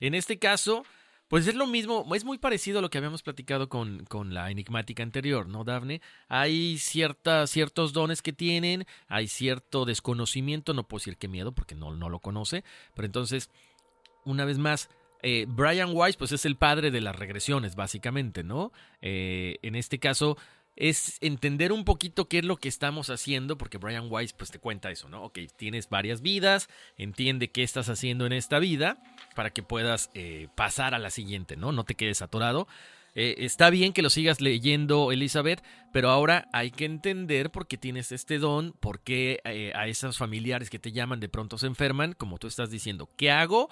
En 0.00 0.14
este 0.14 0.38
caso, 0.38 0.84
pues 1.28 1.48
es 1.48 1.54
lo 1.54 1.66
mismo, 1.66 2.06
es 2.14 2.24
muy 2.24 2.38
parecido 2.38 2.78
a 2.78 2.82
lo 2.82 2.90
que 2.90 2.98
habíamos 2.98 3.22
platicado 3.22 3.68
con, 3.68 4.04
con 4.04 4.32
la 4.32 4.50
enigmática 4.50 5.02
anterior, 5.02 5.48
¿no, 5.48 5.64
Dafne? 5.64 6.00
Hay 6.28 6.78
cierta, 6.78 7.46
ciertos 7.48 7.92
dones 7.92 8.22
que 8.22 8.32
tienen, 8.32 8.86
hay 9.08 9.26
cierto 9.26 9.86
desconocimiento, 9.86 10.72
no 10.72 10.86
puedo 10.86 11.00
decir 11.00 11.16
qué 11.16 11.26
miedo 11.26 11.52
porque 11.52 11.74
no, 11.74 11.96
no 11.96 12.10
lo 12.10 12.20
conoce, 12.20 12.62
pero 12.94 13.06
entonces, 13.06 13.50
una 14.24 14.44
vez 14.44 14.58
más, 14.58 14.88
eh, 15.22 15.46
Brian 15.48 15.90
Weiss, 15.92 16.16
pues 16.16 16.32
es 16.32 16.44
el 16.44 16.56
padre 16.56 16.90
de 16.90 17.00
las 17.00 17.16
regresiones, 17.16 17.74
básicamente, 17.74 18.42
¿no? 18.42 18.72
Eh, 19.00 19.56
en 19.62 19.74
este 19.74 19.98
caso, 19.98 20.36
es 20.76 21.16
entender 21.20 21.72
un 21.72 21.84
poquito 21.84 22.28
qué 22.28 22.38
es 22.38 22.44
lo 22.44 22.58
que 22.58 22.68
estamos 22.68 23.08
haciendo, 23.08 23.56
porque 23.56 23.78
Brian 23.78 24.08
Weiss, 24.10 24.34
pues 24.34 24.50
te 24.50 24.58
cuenta 24.58 24.90
eso, 24.90 25.08
¿no? 25.08 25.24
Ok, 25.24 25.38
tienes 25.56 25.88
varias 25.88 26.20
vidas, 26.20 26.68
entiende 26.98 27.50
qué 27.50 27.62
estás 27.62 27.88
haciendo 27.88 28.26
en 28.26 28.32
esta 28.32 28.58
vida 28.58 29.02
para 29.34 29.50
que 29.50 29.62
puedas 29.62 30.10
eh, 30.14 30.48
pasar 30.54 30.94
a 30.94 30.98
la 30.98 31.10
siguiente, 31.10 31.56
¿no? 31.56 31.72
No 31.72 31.84
te 31.84 31.94
quedes 31.94 32.20
atorado. 32.20 32.68
está 33.14 33.70
bien 33.70 33.94
que 33.94 34.02
lo 34.02 34.10
sigas 34.10 34.42
leyendo, 34.42 35.10
Elizabeth, 35.10 35.64
pero 35.90 36.10
ahora 36.10 36.48
hay 36.52 36.70
que 36.70 36.84
entender 36.84 37.50
por 37.50 37.66
qué 37.66 37.78
tienes 37.78 38.12
este 38.12 38.38
don, 38.38 38.72
por 38.72 39.00
qué 39.00 39.40
a 39.74 39.86
esos 39.88 40.18
familiares 40.18 40.68
que 40.68 40.78
te 40.78 40.92
llaman 40.92 41.20
de 41.20 41.30
pronto 41.30 41.56
se 41.56 41.66
enferman, 41.66 42.12
como 42.12 42.36
tú 42.36 42.46
estás 42.46 42.70
diciendo. 42.70 43.08
¿Qué 43.16 43.30
hago? 43.30 43.70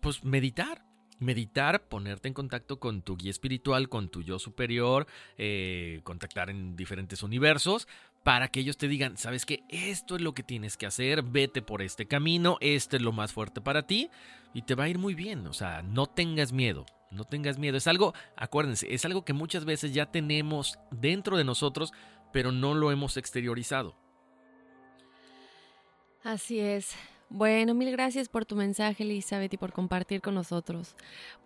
Pues 0.00 0.24
meditar 0.24 0.85
meditar, 1.18 1.88
ponerte 1.88 2.28
en 2.28 2.34
contacto 2.34 2.78
con 2.78 3.02
tu 3.02 3.16
guía 3.16 3.30
espiritual, 3.30 3.88
con 3.88 4.08
tu 4.08 4.22
yo 4.22 4.38
superior, 4.38 5.06
eh, 5.38 6.00
contactar 6.04 6.50
en 6.50 6.76
diferentes 6.76 7.22
universos, 7.22 7.88
para 8.22 8.48
que 8.48 8.60
ellos 8.60 8.76
te 8.76 8.88
digan, 8.88 9.16
sabes 9.16 9.46
que 9.46 9.62
esto 9.68 10.16
es 10.16 10.22
lo 10.22 10.34
que 10.34 10.42
tienes 10.42 10.76
que 10.76 10.86
hacer, 10.86 11.22
vete 11.22 11.62
por 11.62 11.80
este 11.80 12.06
camino, 12.06 12.58
este 12.60 12.96
es 12.96 13.02
lo 13.02 13.12
más 13.12 13.32
fuerte 13.32 13.60
para 13.60 13.86
ti, 13.86 14.10
y 14.52 14.62
te 14.62 14.74
va 14.74 14.84
a 14.84 14.88
ir 14.88 14.98
muy 14.98 15.14
bien, 15.14 15.46
o 15.46 15.52
sea, 15.52 15.82
no 15.82 16.06
tengas 16.06 16.52
miedo. 16.52 16.86
No 17.12 17.24
tengas 17.24 17.56
miedo, 17.56 17.76
es 17.76 17.86
algo, 17.86 18.14
acuérdense, 18.34 18.92
es 18.92 19.04
algo 19.04 19.24
que 19.24 19.32
muchas 19.32 19.64
veces 19.64 19.94
ya 19.94 20.06
tenemos 20.06 20.78
dentro 20.90 21.36
de 21.36 21.44
nosotros, 21.44 21.92
pero 22.32 22.50
no 22.50 22.74
lo 22.74 22.90
hemos 22.90 23.16
exteriorizado. 23.16 23.96
Así 26.24 26.58
es. 26.58 26.96
Bueno, 27.28 27.74
mil 27.74 27.90
gracias 27.90 28.28
por 28.28 28.46
tu 28.46 28.54
mensaje, 28.54 29.02
Elizabeth, 29.02 29.52
y 29.52 29.56
por 29.56 29.72
compartir 29.72 30.20
con 30.20 30.34
nosotros. 30.34 30.94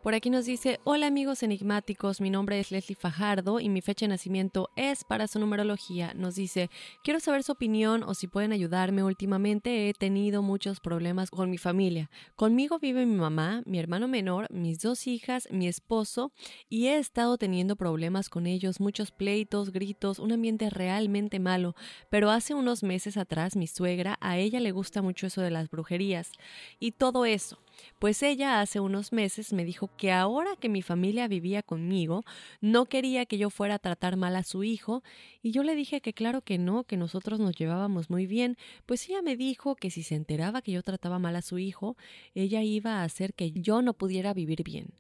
Por 0.03 0.15
aquí 0.15 0.29
nos 0.29 0.45
dice, 0.45 0.79
hola 0.85 1.07
amigos 1.07 1.43
enigmáticos, 1.43 2.21
mi 2.21 2.29
nombre 2.29 2.61
es 2.61 2.71
Leslie 2.71 2.95
Fajardo 2.95 3.61
y 3.61 3.71
mi 3.71 3.81
fecha 3.81 4.05
de 4.05 4.11
nacimiento 4.11 4.69
es 4.77 5.05
para 5.05 5.27
su 5.27 5.39
numerología. 5.39 6.13
Nos 6.15 6.35
dice, 6.35 6.69
quiero 7.03 7.19
saber 7.19 7.43
su 7.45 7.53
opinión 7.53 8.03
o 8.03 8.13
si 8.13 8.27
pueden 8.27 8.53
ayudarme. 8.53 9.03
Últimamente 9.03 9.89
he 9.89 9.95
tenido 9.95 10.43
muchos 10.43 10.81
problemas 10.81 11.31
con 11.31 11.51
mi 11.51 11.57
familia. 11.57 12.11
Conmigo 12.37 12.79
vive 12.79 13.07
mi 13.07 13.17
mamá, 13.17 13.63
mi 13.65 13.79
hermano 13.79 14.07
menor, 14.07 14.53
mis 14.53 14.81
dos 14.81 15.07
hijas, 15.07 15.49
mi 15.51 15.67
esposo, 15.67 16.31
y 16.69 16.89
he 16.89 16.99
estado 16.99 17.39
teniendo 17.39 17.75
problemas 17.77 18.29
con 18.29 18.47
ellos, 18.47 18.81
muchos 18.81 19.13
pleitos, 19.13 19.73
gritos, 19.73 20.19
un 20.19 20.33
ambiente 20.33 20.69
realmente 20.69 21.41
malo. 21.41 21.75
Pero 22.11 22.31
hace 22.31 22.53
unos 22.53 22.83
meses 22.83 23.17
atrás 23.17 23.57
mi 23.57 23.67
suegra, 23.67 24.19
a 24.21 24.37
ella 24.37 24.61
le 24.61 24.73
gusta 24.73 25.01
mucho 25.01 25.27
eso 25.27 25.41
de 25.41 25.51
las 25.51 25.70
brujerías 25.71 26.33
y 26.79 26.93
todo 26.93 27.25
eso. 27.25 27.59
Pues 27.99 28.23
ella 28.23 28.61
hace 28.61 28.81
unos 28.81 29.13
meses 29.13 29.53
me 29.53 29.65
dijo 29.65 29.91
que 29.97 30.13
ahora 30.13 30.57
que 30.57 30.69
mi 30.69 30.83
familia 30.83 31.29
vivía 31.29 31.63
conmigo, 31.63 32.23
no 32.61 32.87
quería 32.87 33.27
que 33.27 33.39
yo 33.39 33.51
fuera 33.51 33.77
a 33.77 33.79
tratar 33.79 34.17
mal 34.17 34.37
a 34.37 34.43
su 34.43 34.65
hijo, 34.65 35.03
y 35.43 35.53
yo 35.53 35.63
le 35.63 35.75
dije 35.75 36.01
que 36.01 36.13
claro 36.13 36.43
que 36.43 36.59
no, 36.59 36.85
que 36.85 36.97
nosotros 36.97 37.41
nos 37.41 37.57
llevábamos 37.57 38.11
muy 38.11 38.27
bien, 38.27 38.57
pues 38.87 39.09
ella 39.09 39.23
me 39.23 39.37
dijo 39.37 39.77
que 39.77 39.91
si 39.91 40.03
se 40.03 40.15
enteraba 40.15 40.63
que 40.63 40.73
yo 40.73 40.83
trataba 40.83 41.19
mal 41.19 41.37
a 41.37 41.43
su 41.43 41.59
hijo, 41.59 41.97
ella 42.35 42.63
iba 42.63 43.01
a 43.01 43.05
hacer 43.05 43.35
que 43.35 43.53
yo 43.53 43.83
no 43.83 43.95
pudiera 43.95 44.35
vivir 44.35 44.63
bien. 44.63 44.95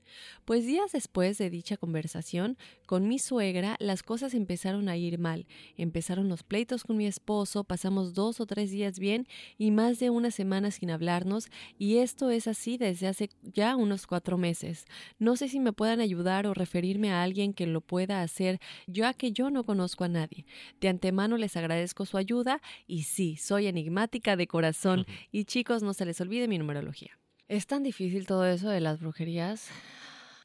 Pues 0.44 0.66
días 0.66 0.92
después 0.92 1.38
de 1.38 1.50
dicha 1.50 1.76
conversación 1.76 2.56
con 2.86 3.06
mi 3.06 3.18
suegra, 3.18 3.76
las 3.78 4.02
cosas 4.02 4.34
empezaron 4.34 4.88
a 4.88 4.96
ir 4.96 5.18
mal. 5.18 5.46
Empezaron 5.76 6.28
los 6.28 6.42
pleitos 6.42 6.84
con 6.84 6.96
mi 6.96 7.06
esposo, 7.06 7.64
pasamos 7.64 8.14
dos 8.14 8.40
o 8.40 8.46
tres 8.46 8.70
días 8.70 8.98
bien 8.98 9.26
y 9.58 9.70
más 9.70 9.98
de 9.98 10.10
una 10.10 10.30
semana 10.30 10.70
sin 10.70 10.90
hablarnos, 10.90 11.48
y 11.78 11.98
esto 11.98 12.30
es 12.30 12.46
así 12.46 12.69
desde 12.78 13.08
hace 13.08 13.30
ya 13.42 13.76
unos 13.76 14.06
cuatro 14.06 14.38
meses. 14.38 14.86
No 15.18 15.36
sé 15.36 15.48
si 15.48 15.60
me 15.60 15.72
puedan 15.72 16.00
ayudar 16.00 16.46
o 16.46 16.54
referirme 16.54 17.12
a 17.12 17.22
alguien 17.22 17.52
que 17.52 17.66
lo 17.66 17.80
pueda 17.80 18.22
hacer, 18.22 18.60
ya 18.86 19.14
que 19.14 19.32
yo 19.32 19.50
no 19.50 19.64
conozco 19.64 20.04
a 20.04 20.08
nadie. 20.08 20.46
De 20.80 20.88
antemano 20.88 21.36
les 21.36 21.56
agradezco 21.56 22.06
su 22.06 22.16
ayuda 22.16 22.60
y 22.86 23.04
sí, 23.04 23.36
soy 23.36 23.66
enigmática 23.66 24.36
de 24.36 24.46
corazón. 24.46 25.06
Y 25.32 25.44
chicos, 25.44 25.82
no 25.82 25.94
se 25.94 26.06
les 26.06 26.20
olvide 26.20 26.48
mi 26.48 26.58
numerología. 26.58 27.18
Es 27.48 27.66
tan 27.66 27.82
difícil 27.82 28.26
todo 28.26 28.46
eso 28.46 28.68
de 28.68 28.80
las 28.80 29.00
brujerías. 29.00 29.70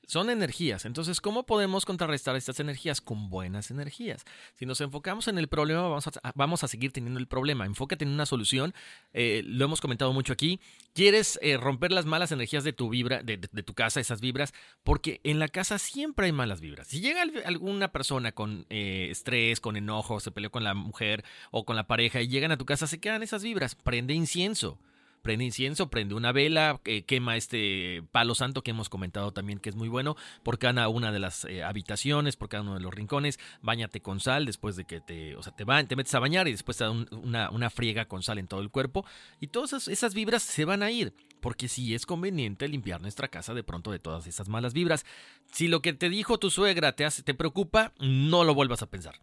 Son 0.07 0.29
energías. 0.29 0.85
Entonces, 0.85 1.21
¿cómo 1.21 1.45
podemos 1.45 1.85
contrarrestar 1.85 2.35
estas 2.35 2.59
energías? 2.59 3.01
Con 3.01 3.29
buenas 3.29 3.71
energías. 3.71 4.23
Si 4.53 4.65
nos 4.65 4.81
enfocamos 4.81 5.27
en 5.27 5.37
el 5.37 5.47
problema, 5.47 5.81
vamos 5.81 6.07
a, 6.07 6.31
vamos 6.35 6.63
a 6.63 6.67
seguir 6.67 6.91
teniendo 6.91 7.19
el 7.19 7.27
problema. 7.27 7.65
Enfócate 7.65 8.05
en 8.05 8.11
una 8.11 8.25
solución. 8.25 8.73
Eh, 9.13 9.43
lo 9.45 9.65
hemos 9.65 9.81
comentado 9.81 10.13
mucho 10.13 10.33
aquí. 10.33 10.59
¿Quieres 10.93 11.39
eh, 11.41 11.57
romper 11.57 11.91
las 11.91 12.05
malas 12.05 12.31
energías 12.31 12.63
de 12.63 12.73
tu 12.73 12.89
vibra, 12.89 13.23
de, 13.23 13.37
tu 13.37 13.73
casa, 13.73 13.99
esas 13.99 14.21
vibras? 14.21 14.53
Porque 14.83 15.21
en 15.23 15.39
la 15.39 15.47
casa 15.47 15.79
siempre 15.79 16.27
hay 16.27 16.31
malas 16.31 16.61
vibras. 16.61 16.87
Si 16.87 17.01
llega 17.01 17.23
alguna 17.45 17.91
persona 17.91 18.31
con 18.31 18.65
eh, 18.69 19.07
estrés, 19.09 19.59
con 19.59 19.75
enojo, 19.75 20.19
se 20.19 20.31
peleó 20.31 20.51
con 20.51 20.63
la 20.63 20.73
mujer 20.73 21.23
o 21.51 21.65
con 21.65 21.75
la 21.75 21.87
pareja 21.87 22.21
y 22.21 22.27
llegan 22.27 22.51
a 22.51 22.57
tu 22.57 22.65
casa, 22.65 22.87
se 22.87 22.99
quedan 22.99 23.23
esas 23.23 23.43
vibras. 23.43 23.75
Prende 23.75 24.13
incienso 24.13 24.79
prende 25.25 25.43
incienso, 25.43 25.89
prende 25.89 26.13
una 26.13 26.31
vela, 26.31 26.79
eh, 26.85 27.01
quema 27.01 27.35
este 27.35 28.03
palo 28.11 28.35
santo 28.35 28.61
que 28.61 28.69
hemos 28.69 28.89
comentado 28.89 29.33
también 29.33 29.57
que 29.57 29.69
es 29.69 29.75
muy 29.75 29.89
bueno 29.89 30.15
por 30.43 30.59
cada 30.59 30.87
una 30.87 31.11
de 31.11 31.17
las 31.17 31.45
eh, 31.45 31.63
habitaciones, 31.63 32.35
por 32.35 32.47
cada 32.47 32.61
uno 32.61 32.75
de 32.75 32.79
los 32.79 32.93
rincones, 32.93 33.39
bañate 33.63 34.01
con 34.01 34.19
sal 34.19 34.45
después 34.45 34.75
de 34.75 34.85
que 34.85 35.01
te, 35.01 35.35
o 35.35 35.41
sea, 35.41 35.51
te, 35.51 35.63
van, 35.63 35.87
te 35.87 35.95
metes 35.95 36.13
a 36.13 36.19
bañar 36.19 36.47
y 36.47 36.51
después 36.51 36.77
te 36.77 36.83
da 36.83 36.91
una, 36.91 37.49
una, 37.49 37.71
friega 37.71 38.05
con 38.05 38.21
sal 38.21 38.37
en 38.37 38.47
todo 38.47 38.59
el 38.59 38.69
cuerpo 38.69 39.03
y 39.41 39.47
todas 39.47 39.73
esas, 39.73 39.87
esas 39.87 40.13
vibras 40.13 40.43
se 40.43 40.63
van 40.63 40.83
a 40.83 40.91
ir 40.91 41.11
porque 41.41 41.69
sí 41.69 41.95
es 41.95 42.05
conveniente 42.05 42.67
limpiar 42.67 43.01
nuestra 43.01 43.27
casa 43.27 43.55
de 43.55 43.63
pronto 43.63 43.91
de 43.91 43.97
todas 43.97 44.27
esas 44.27 44.47
malas 44.47 44.73
vibras. 44.73 45.07
Si 45.51 45.67
lo 45.67 45.81
que 45.81 45.93
te 45.93 46.09
dijo 46.09 46.37
tu 46.37 46.51
suegra 46.51 46.91
te, 46.95 47.03
hace, 47.03 47.23
te 47.23 47.33
preocupa, 47.33 47.93
no 47.97 48.43
lo 48.43 48.53
vuelvas 48.53 48.83
a 48.83 48.91
pensar 48.91 49.15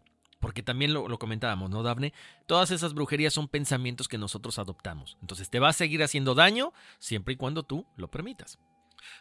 porque 0.43 0.61
también 0.61 0.93
lo, 0.93 1.17
comentábamos, 1.19 1.69
¿no, 1.69 1.83
Dafne? 1.83 2.11
Todas 2.47 2.69
esas 2.69 2.93
brujerías 2.93 3.33
son 3.33 3.47
pensamientos 3.47 4.09
que 4.09 4.17
nosotros 4.17 4.59
adoptamos. 4.59 5.17
Entonces 5.21 5.49
te 5.49 5.57
va 5.57 5.69
a 5.69 5.73
seguir 5.73 6.03
haciendo 6.03 6.35
daño 6.35 6.73
siempre 6.99 7.35
y 7.35 7.37
cuando 7.37 7.63
tú 7.63 7.85
lo 7.95 8.09
permitas. 8.11 8.59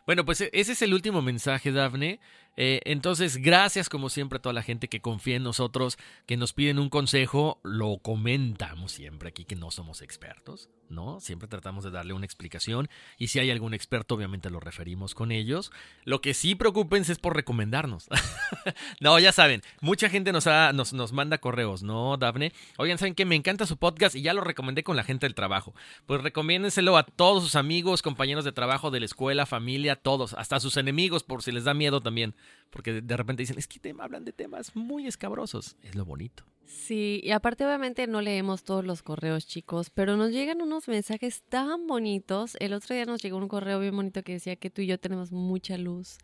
Bueno, 0.05 0.25
pues 0.25 0.41
e, 0.41 0.51
ese 0.53 0.73
es 0.73 0.83
el 0.83 0.93
último 0.93 1.23
mensaje, 1.23 1.71
Dafne. 1.71 2.19
Eh, 2.57 2.81
entonces, 2.85 3.39
gracias 3.39 3.89
como 3.89 4.11
siempre 4.11 4.37
a 4.37 4.43
toda 4.43 4.53
la 4.53 4.63
gente 4.63 4.89
que 4.89 5.01
confía 5.01 5.37
en 5.37 5.43
nosotros, 5.43 5.99
que 6.27 6.37
nos 6.37 6.53
piden 6.53 6.79
un 6.79 6.91
consejo. 6.91 7.61
Lo 7.63 7.99
comentamos 7.99 8.93
siempre 8.93 9.31
aquí 9.31 9.45
que 9.45 9.57
no 9.57 9.71
somos 9.71 10.03
expertos, 10.03 10.69
¿no? 10.89 11.21
Siempre 11.21 11.49
tratamos 11.49 11.85
de 11.85 11.91
darle 11.91 12.13
una 12.13 12.27
explicación 12.27 12.89
y 13.17 13.29
si 13.29 13.39
hay 13.39 13.51
algún 13.51 13.73
experto, 13.73 14.15
obviamente 14.15 14.51
lo 14.51 14.61
referimos 14.61 15.15
con 15.15 15.33
ellos. 15.33 15.73
Lo 16.05 16.21
que 16.21 16.35
sí 16.35 16.55
preocupense 16.55 17.13
es 17.13 17.19
por 17.19 17.35
recomendarnos. 17.35 18.09
no, 19.01 19.19
ya 19.19 19.33
saben, 19.33 19.63
mucha 19.81 20.11
gente 20.11 20.33
nos, 20.33 20.47
nos, 20.75 20.93
nos 20.93 21.13
manda 21.13 21.39
correos, 21.39 21.83
¿no, 21.83 22.19
Dafne? 22.19 22.53
Oigan, 22.77 22.99
¿saben 22.99 23.15
qué? 23.15 23.25
Me 23.25 23.37
encanta 23.37 23.67
su 23.67 23.79
podcast 23.79 24.15
y 24.15 24.23
ya 24.23 24.35
lo 24.35 24.43
recomendé 24.43 24.85
con 24.85 24.97
la 24.97 25.05
gente 25.05 25.25
del 25.27 25.35
trabajo. 25.35 25.75
Pues 26.05 26.21
recomiéndenselo 26.21 26.99
a 26.99 27.05
todos 27.05 27.43
sus 27.43 27.57
amigos, 27.57 28.03
compañeros 28.03 28.45
de 28.45 28.53
trabajo, 28.53 28.91
de 28.91 29.01
la 29.01 29.07
escuela, 29.07 29.47
familia, 29.47 29.97
todos, 29.97 30.35
hasta 30.35 30.57
a 30.57 30.61
sus 30.61 30.77
enemigos, 30.77 31.23
por 31.23 31.43
si 31.43 31.51
les 31.51 31.65
da 31.65 31.73
miedo 31.73 32.03
también. 32.03 32.35
Porque 32.71 33.01
de 33.01 33.17
repente 33.17 33.43
dicen, 33.43 33.59
es 33.59 33.69
que 33.69 33.79
te 33.79 33.95
hablan 33.99 34.25
de 34.25 34.33
temas 34.33 34.75
muy 34.75 35.07
escabrosos. 35.07 35.77
Es 35.83 35.95
lo 35.95 36.05
bonito. 36.05 36.45
Sí, 36.65 37.21
y 37.23 37.33
aparte 37.33 37.67
obviamente 37.67 38.07
no 38.07 38.21
leemos 38.23 38.65
todos 38.65 38.85
los 38.85 39.03
correos, 39.03 39.47
chicos, 39.47 39.91
pero 39.91 40.17
nos 40.17 40.31
llegan 40.31 40.63
unos 40.63 40.89
mensajes 40.89 41.43
tan 41.43 41.87
bonitos. 41.87 42.57
El 42.61 42.73
otro 42.73 42.95
día 42.95 43.05
nos 43.05 43.23
llegó 43.23 43.37
un 43.37 43.49
correo 43.49 43.81
bien 43.81 43.95
bonito 43.95 44.23
que 44.23 44.33
decía 44.33 44.57
que 44.57 44.71
tú 44.71 44.83
y 44.83 44.87
yo 44.87 44.99
tenemos 44.99 45.33
mucha 45.33 45.77
luz. 45.77 46.19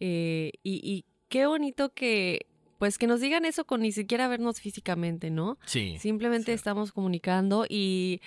Eh, 0.00 0.52
y 0.62 1.04
qué 1.28 1.46
bonito 1.46 1.92
que 1.92 2.46
pues 2.78 2.98
que 2.98 3.06
nos 3.06 3.20
digan 3.20 3.44
eso 3.44 3.64
con 3.64 3.80
ni 3.80 3.92
siquiera 3.92 4.28
vernos 4.28 4.60
físicamente, 4.60 5.30
¿no? 5.30 5.58
Sí. 5.66 5.96
Simplemente 5.98 6.52
estamos 6.52 6.92
comunicando 6.92 7.66
y, 7.68 8.20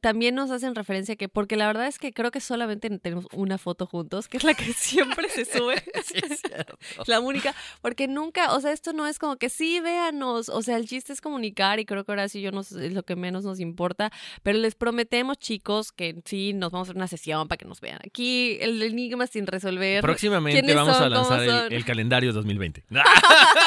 también 0.00 0.34
nos 0.34 0.50
hacen 0.50 0.74
referencia 0.74 1.16
que, 1.16 1.28
porque 1.28 1.56
la 1.56 1.66
verdad 1.66 1.86
es 1.86 1.98
que 1.98 2.12
creo 2.12 2.30
que 2.30 2.40
solamente 2.40 2.90
tenemos 2.98 3.26
una 3.32 3.58
foto 3.58 3.86
juntos, 3.86 4.28
que 4.28 4.36
es 4.36 4.44
la 4.44 4.54
que 4.54 4.64
siempre 4.72 5.28
se 5.28 5.44
sube. 5.44 5.76
sí, 6.04 6.14
es 6.30 6.40
cierto. 6.40 6.78
La 7.06 7.20
única, 7.20 7.54
porque 7.80 8.08
nunca, 8.08 8.54
o 8.54 8.60
sea, 8.60 8.72
esto 8.72 8.92
no 8.92 9.06
es 9.06 9.18
como 9.18 9.36
que 9.36 9.48
sí, 9.48 9.80
véanos, 9.80 10.48
o 10.48 10.62
sea, 10.62 10.76
el 10.76 10.86
chiste 10.86 11.12
es 11.12 11.20
comunicar 11.20 11.80
y 11.80 11.84
creo 11.84 12.04
que 12.04 12.12
ahora 12.12 12.28
sí 12.28 12.40
yo 12.40 12.52
nos, 12.52 12.72
es 12.72 12.92
lo 12.92 13.02
que 13.02 13.16
menos 13.16 13.44
nos 13.44 13.60
importa, 13.60 14.12
pero 14.42 14.58
les 14.58 14.74
prometemos, 14.74 15.38
chicos, 15.38 15.92
que 15.92 16.16
sí, 16.24 16.52
nos 16.52 16.70
vamos 16.70 16.88
a 16.88 16.90
hacer 16.90 16.96
una 16.96 17.08
sesión 17.08 17.48
para 17.48 17.58
que 17.58 17.64
nos 17.64 17.80
vean. 17.80 17.98
Aquí 18.04 18.58
el 18.60 18.82
enigma 18.82 19.26
sin 19.26 19.46
resolver. 19.46 20.02
Próximamente 20.02 20.74
vamos 20.74 20.96
a 20.96 21.08
lanzar 21.08 21.42
el, 21.42 21.72
el 21.72 21.84
calendario 21.84 22.32
2020. 22.32 22.84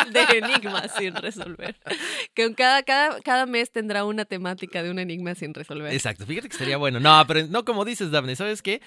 de 0.11 0.37
enigmas 0.37 0.91
sin 0.97 1.15
resolver. 1.15 1.75
Que 2.33 2.53
cada, 2.53 2.83
cada, 2.83 3.19
cada 3.21 3.45
mes 3.45 3.71
tendrá 3.71 4.05
una 4.05 4.25
temática 4.25 4.83
de 4.83 4.91
un 4.91 4.99
enigma 4.99 5.35
sin 5.35 5.53
resolver. 5.53 5.93
Exacto, 5.93 6.25
fíjate 6.25 6.49
que 6.49 6.53
estaría 6.53 6.77
bueno. 6.77 6.99
No, 6.99 7.23
pero 7.27 7.47
no 7.47 7.65
como 7.65 7.85
dices, 7.85 8.11
Daphne, 8.11 8.35
¿sabes 8.35 8.61
qué? 8.61 8.81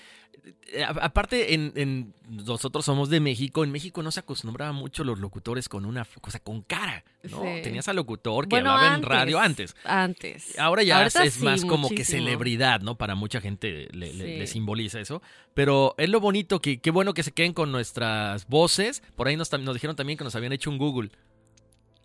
Eh, 0.69 0.85
aparte, 0.85 1.55
en, 1.55 2.15
nosotros 2.29 2.85
somos 2.85 3.11
de 3.11 3.21
México. 3.21 3.65
En 3.65 3.71
México 3.71 4.03
no 4.03 4.11
se 4.11 4.21
acostumbraba 4.21 4.73
mucho 4.73 5.05
los 5.05 5.19
locutores 5.19 5.69
con 5.69 5.85
una 5.85 6.07
cosa 6.21 6.41
con 6.41 6.63
cara, 6.63 7.05
¿no? 7.31 7.43
Tenías 7.63 7.89
al 7.89 7.97
locutor 7.97 8.49
que 8.49 8.57
hablaba 8.57 8.95
en 8.95 9.03
radio 9.03 9.39
antes. 9.39 9.77
Antes. 9.85 10.59
Ahora 10.59 10.83
ya 10.83 11.05
es 11.07 11.41
más 11.41 11.65
como 11.65 11.89
que 11.89 12.05
celebridad, 12.05 12.81
¿no? 12.81 12.97
Para 12.97 13.15
mucha 13.15 13.41
gente 13.41 13.89
le, 13.93 14.47
simboliza 14.47 15.01
eso. 15.01 15.23
Pero 15.55 15.95
es 15.99 16.09
lo 16.09 16.21
bonito, 16.21 16.61
que 16.61 16.81
qué 16.81 16.91
bueno 16.91 17.15
que 17.15 17.23
se 17.23 17.33
queden 17.33 17.53
con 17.53 17.73
nuestras 17.73 18.47
voces. 18.47 19.03
Por 19.17 19.29
ahí 19.29 19.37
nos, 19.37 19.53
nos 19.53 19.75
dijeron 19.75 19.97
también 19.97 20.19
que 20.19 20.25
nos 20.25 20.35
habían 20.35 20.53
hecho 20.53 20.71
un 20.71 20.79
Google. 20.79 21.11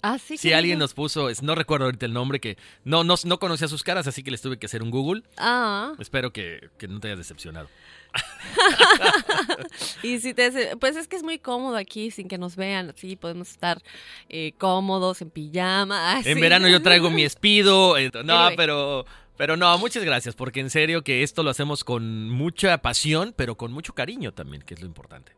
Ah, 0.02 0.20
sí. 0.20 0.38
Si 0.38 0.54
alguien 0.54 0.78
nos 0.78 0.94
puso, 0.94 1.30
no 1.42 1.56
recuerdo 1.56 1.86
ahorita 1.86 2.06
el 2.06 2.14
nombre, 2.14 2.40
que 2.40 2.58
no, 2.84 3.04
no, 3.04 3.16
no 3.24 3.40
conocía 3.40 3.68
sus 3.68 3.84
caras, 3.84 4.08
así 4.08 4.24
que 4.24 4.32
les 4.32 4.42
tuve 4.42 4.58
que 4.58 4.68
hacer 4.68 4.84
un 4.84 4.92
Google. 4.92 5.24
Ah. 5.38 5.94
Espero 6.00 6.32
que, 6.32 6.70
que 6.78 6.88
no 6.88 7.00
te 7.00 7.08
hayas 7.08 7.18
decepcionado. 7.18 7.68
y 10.04 10.20
si 10.20 10.34
te, 10.34 10.76
pues 10.78 10.96
es 10.96 11.08
que 11.08 11.16
es 11.16 11.24
muy 11.24 11.40
cómodo 11.40 11.76
aquí 11.76 12.12
sin 12.12 12.28
que 12.28 12.38
nos 12.38 12.56
vean, 12.56 12.90
así 12.90 13.16
podemos 13.16 13.50
estar 13.50 13.82
eh, 14.30 14.54
cómodos 14.58 15.22
en 15.22 15.30
pijama. 15.30 16.22
En 16.26 16.40
verano 16.40 16.68
yo 16.68 16.82
traigo 16.82 17.10
mi 17.10 17.24
espido, 17.24 17.96
no, 18.24 18.50
pero 18.56 19.06
pero 19.38 19.56
no, 19.56 19.78
muchas 19.78 20.04
gracias, 20.04 20.36
porque 20.36 20.60
en 20.60 20.72
serio 20.72 21.04
que 21.04 21.22
esto 21.22 21.44
lo 21.44 21.52
hacemos 21.52 21.84
con 21.84 22.30
mucha 22.30 22.80
pasión, 22.80 23.34
pero 23.36 23.56
con 23.56 23.72
mucho 23.72 23.94
cariño 23.94 24.34
también, 24.34 24.64
que 24.64 24.74
es 24.74 24.82
lo 24.82 24.88
importante. 24.88 25.34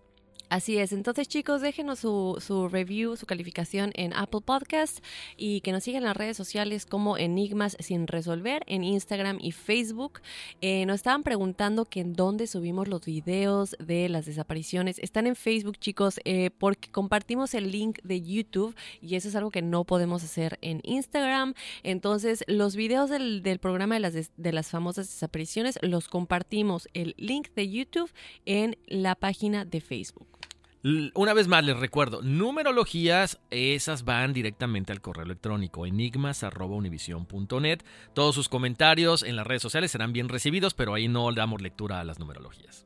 Así 0.50 0.80
es, 0.80 0.94
entonces 0.94 1.28
chicos, 1.28 1.62
déjenos 1.62 2.00
su, 2.00 2.36
su, 2.44 2.70
review, 2.70 3.16
su 3.16 3.28
calificación 3.28 3.92
en 3.94 4.14
Apple 4.14 4.42
Podcast 4.44 4.98
y 5.38 5.62
que 5.62 5.72
nos 5.72 5.84
sigan 5.84 6.02
en 6.02 6.08
las 6.08 6.18
redes 6.18 6.38
sociales 6.38 6.88
como 6.88 7.20
Enigmas 7.20 7.78
sin 7.80 8.08
resolver 8.08 8.64
en 8.66 8.84
Instagram 8.84 9.38
y 9.40 9.52
Facebook. 9.52 10.22
Eh, 10.62 10.88
nos 10.88 10.96
estaban 10.96 11.22
preguntando 11.22 11.86
que 11.86 12.00
en 12.00 12.14
dónde 12.14 12.48
subimos 12.48 12.88
los 12.88 13.06
videos 13.06 13.76
de 13.78 14.10
las 14.10 14.26
desapariciones. 14.26 14.98
Están 14.98 15.28
en 15.28 15.36
Facebook 15.36 15.78
chicos 15.78 16.20
eh, 16.26 16.50
porque 16.58 16.90
compartimos 16.90 17.54
el 17.54 17.70
link 17.72 18.00
de 18.04 18.20
YouTube 18.20 18.76
y 19.04 19.18
eso 19.18 19.28
es 19.28 19.36
algo 19.36 19.52
que 19.52 19.62
no 19.62 19.84
podemos 19.84 20.24
hacer 20.24 20.58
en 20.64 20.82
Instagram. 20.84 21.54
Entonces 21.84 22.44
los 22.48 22.76
videos 22.76 23.12
del, 23.12 23.44
del 23.44 23.60
programa 23.60 23.94
de 23.94 24.00
las, 24.00 24.32
de 24.36 24.52
las 24.52 24.70
famosas 24.70 25.10
desapariciones 25.10 25.78
los 25.84 26.08
compartimos 26.08 26.90
el 26.96 27.14
link 27.18 27.50
de 27.56 27.70
YouTube 27.70 28.12
en 28.48 28.80
la 28.88 29.14
página 29.14 29.64
de 29.64 29.80
Facebook. 29.80 30.39
Una 30.82 31.34
vez 31.34 31.50
más 31.50 31.66
les 31.66 31.78
recuerdo, 31.78 32.22
numerologías, 32.22 33.42
esas 33.50 34.06
van 34.06 34.32
directamente 34.32 34.94
al 34.94 35.02
correo 35.02 35.26
electrónico 35.26 35.86
enigmas.univision.net. 35.86 37.80
Todos 38.14 38.34
sus 38.34 38.48
comentarios 38.48 39.24
en 39.24 39.36
las 39.36 39.46
redes 39.46 39.62
sociales 39.62 39.92
serán 39.92 40.14
bien 40.14 40.30
recibidos, 40.30 40.74
pero 40.74 40.94
ahí 40.94 41.10
no 41.10 41.30
damos 41.34 41.62
lectura 41.62 42.00
a 42.00 42.06
las 42.06 42.18
numerologías. 42.20 42.86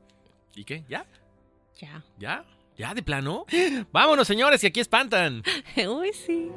¿Y 0.55 0.63
qué? 0.63 0.83
¿Ya? 0.89 1.05
Ya. 1.79 2.03
¿Ya? 2.17 2.45
¿Ya 2.75 2.95
de 2.95 3.03
plano? 3.03 3.45
Vámonos, 3.91 4.27
señores, 4.27 4.63
y 4.63 4.67
aquí 4.67 4.79
espantan. 4.79 5.43
Uy, 5.87 6.13
sí. 6.13 6.49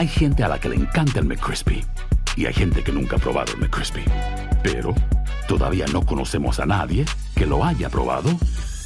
Hay 0.00 0.08
gente 0.08 0.42
a 0.42 0.48
la 0.48 0.58
que 0.58 0.70
le 0.70 0.76
encanta 0.76 1.18
el 1.18 1.26
McCrispy 1.26 1.84
y 2.34 2.46
hay 2.46 2.54
gente 2.54 2.82
que 2.82 2.90
nunca 2.90 3.16
ha 3.16 3.18
probado 3.18 3.52
el 3.52 3.58
McCrispy. 3.58 4.02
Pero 4.62 4.94
todavía 5.46 5.84
no 5.92 6.06
conocemos 6.06 6.58
a 6.58 6.64
nadie 6.64 7.04
que 7.34 7.44
lo 7.44 7.62
haya 7.62 7.90
probado 7.90 8.30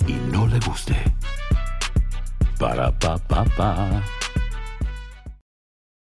y 0.08 0.14
no 0.32 0.48
le 0.48 0.58
guste. 0.66 0.96
Para 2.58 2.90
pa 2.98 3.16
pa 3.16 3.44
pa. 3.56 4.02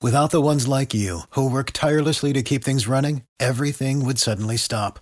Without 0.03 0.29
the 0.29 0.41
ones 0.41 0.67
like 0.67 0.93
you 0.93 1.21
who 1.37 1.49
work 1.49 1.71
tirelessly 1.71 2.33
to 2.33 2.43
keep 2.43 2.65
things 2.65 2.85
running, 2.85 3.23
everything 3.39 4.03
would 4.03 4.19
suddenly 4.19 4.57
stop. 4.57 4.99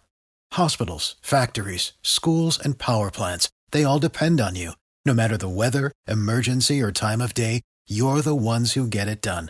Hospitals, 0.51 1.15
factories, 1.23 1.93
schools 2.03 2.59
and 2.63 2.77
power 2.77 3.09
plants, 3.09 3.49
they 3.71 3.83
all 3.83 3.97
depend 3.97 4.39
on 4.39 4.53
you. 4.55 4.73
No 5.03 5.15
matter 5.15 5.35
the 5.35 5.49
weather, 5.49 5.91
emergency 6.07 6.79
or 6.79 6.91
time 6.91 7.21
of 7.21 7.33
day, 7.33 7.61
you're 7.87 8.21
the 8.21 8.35
ones 8.35 8.73
who 8.73 8.87
get 8.87 9.07
it 9.07 9.19
done. 9.19 9.49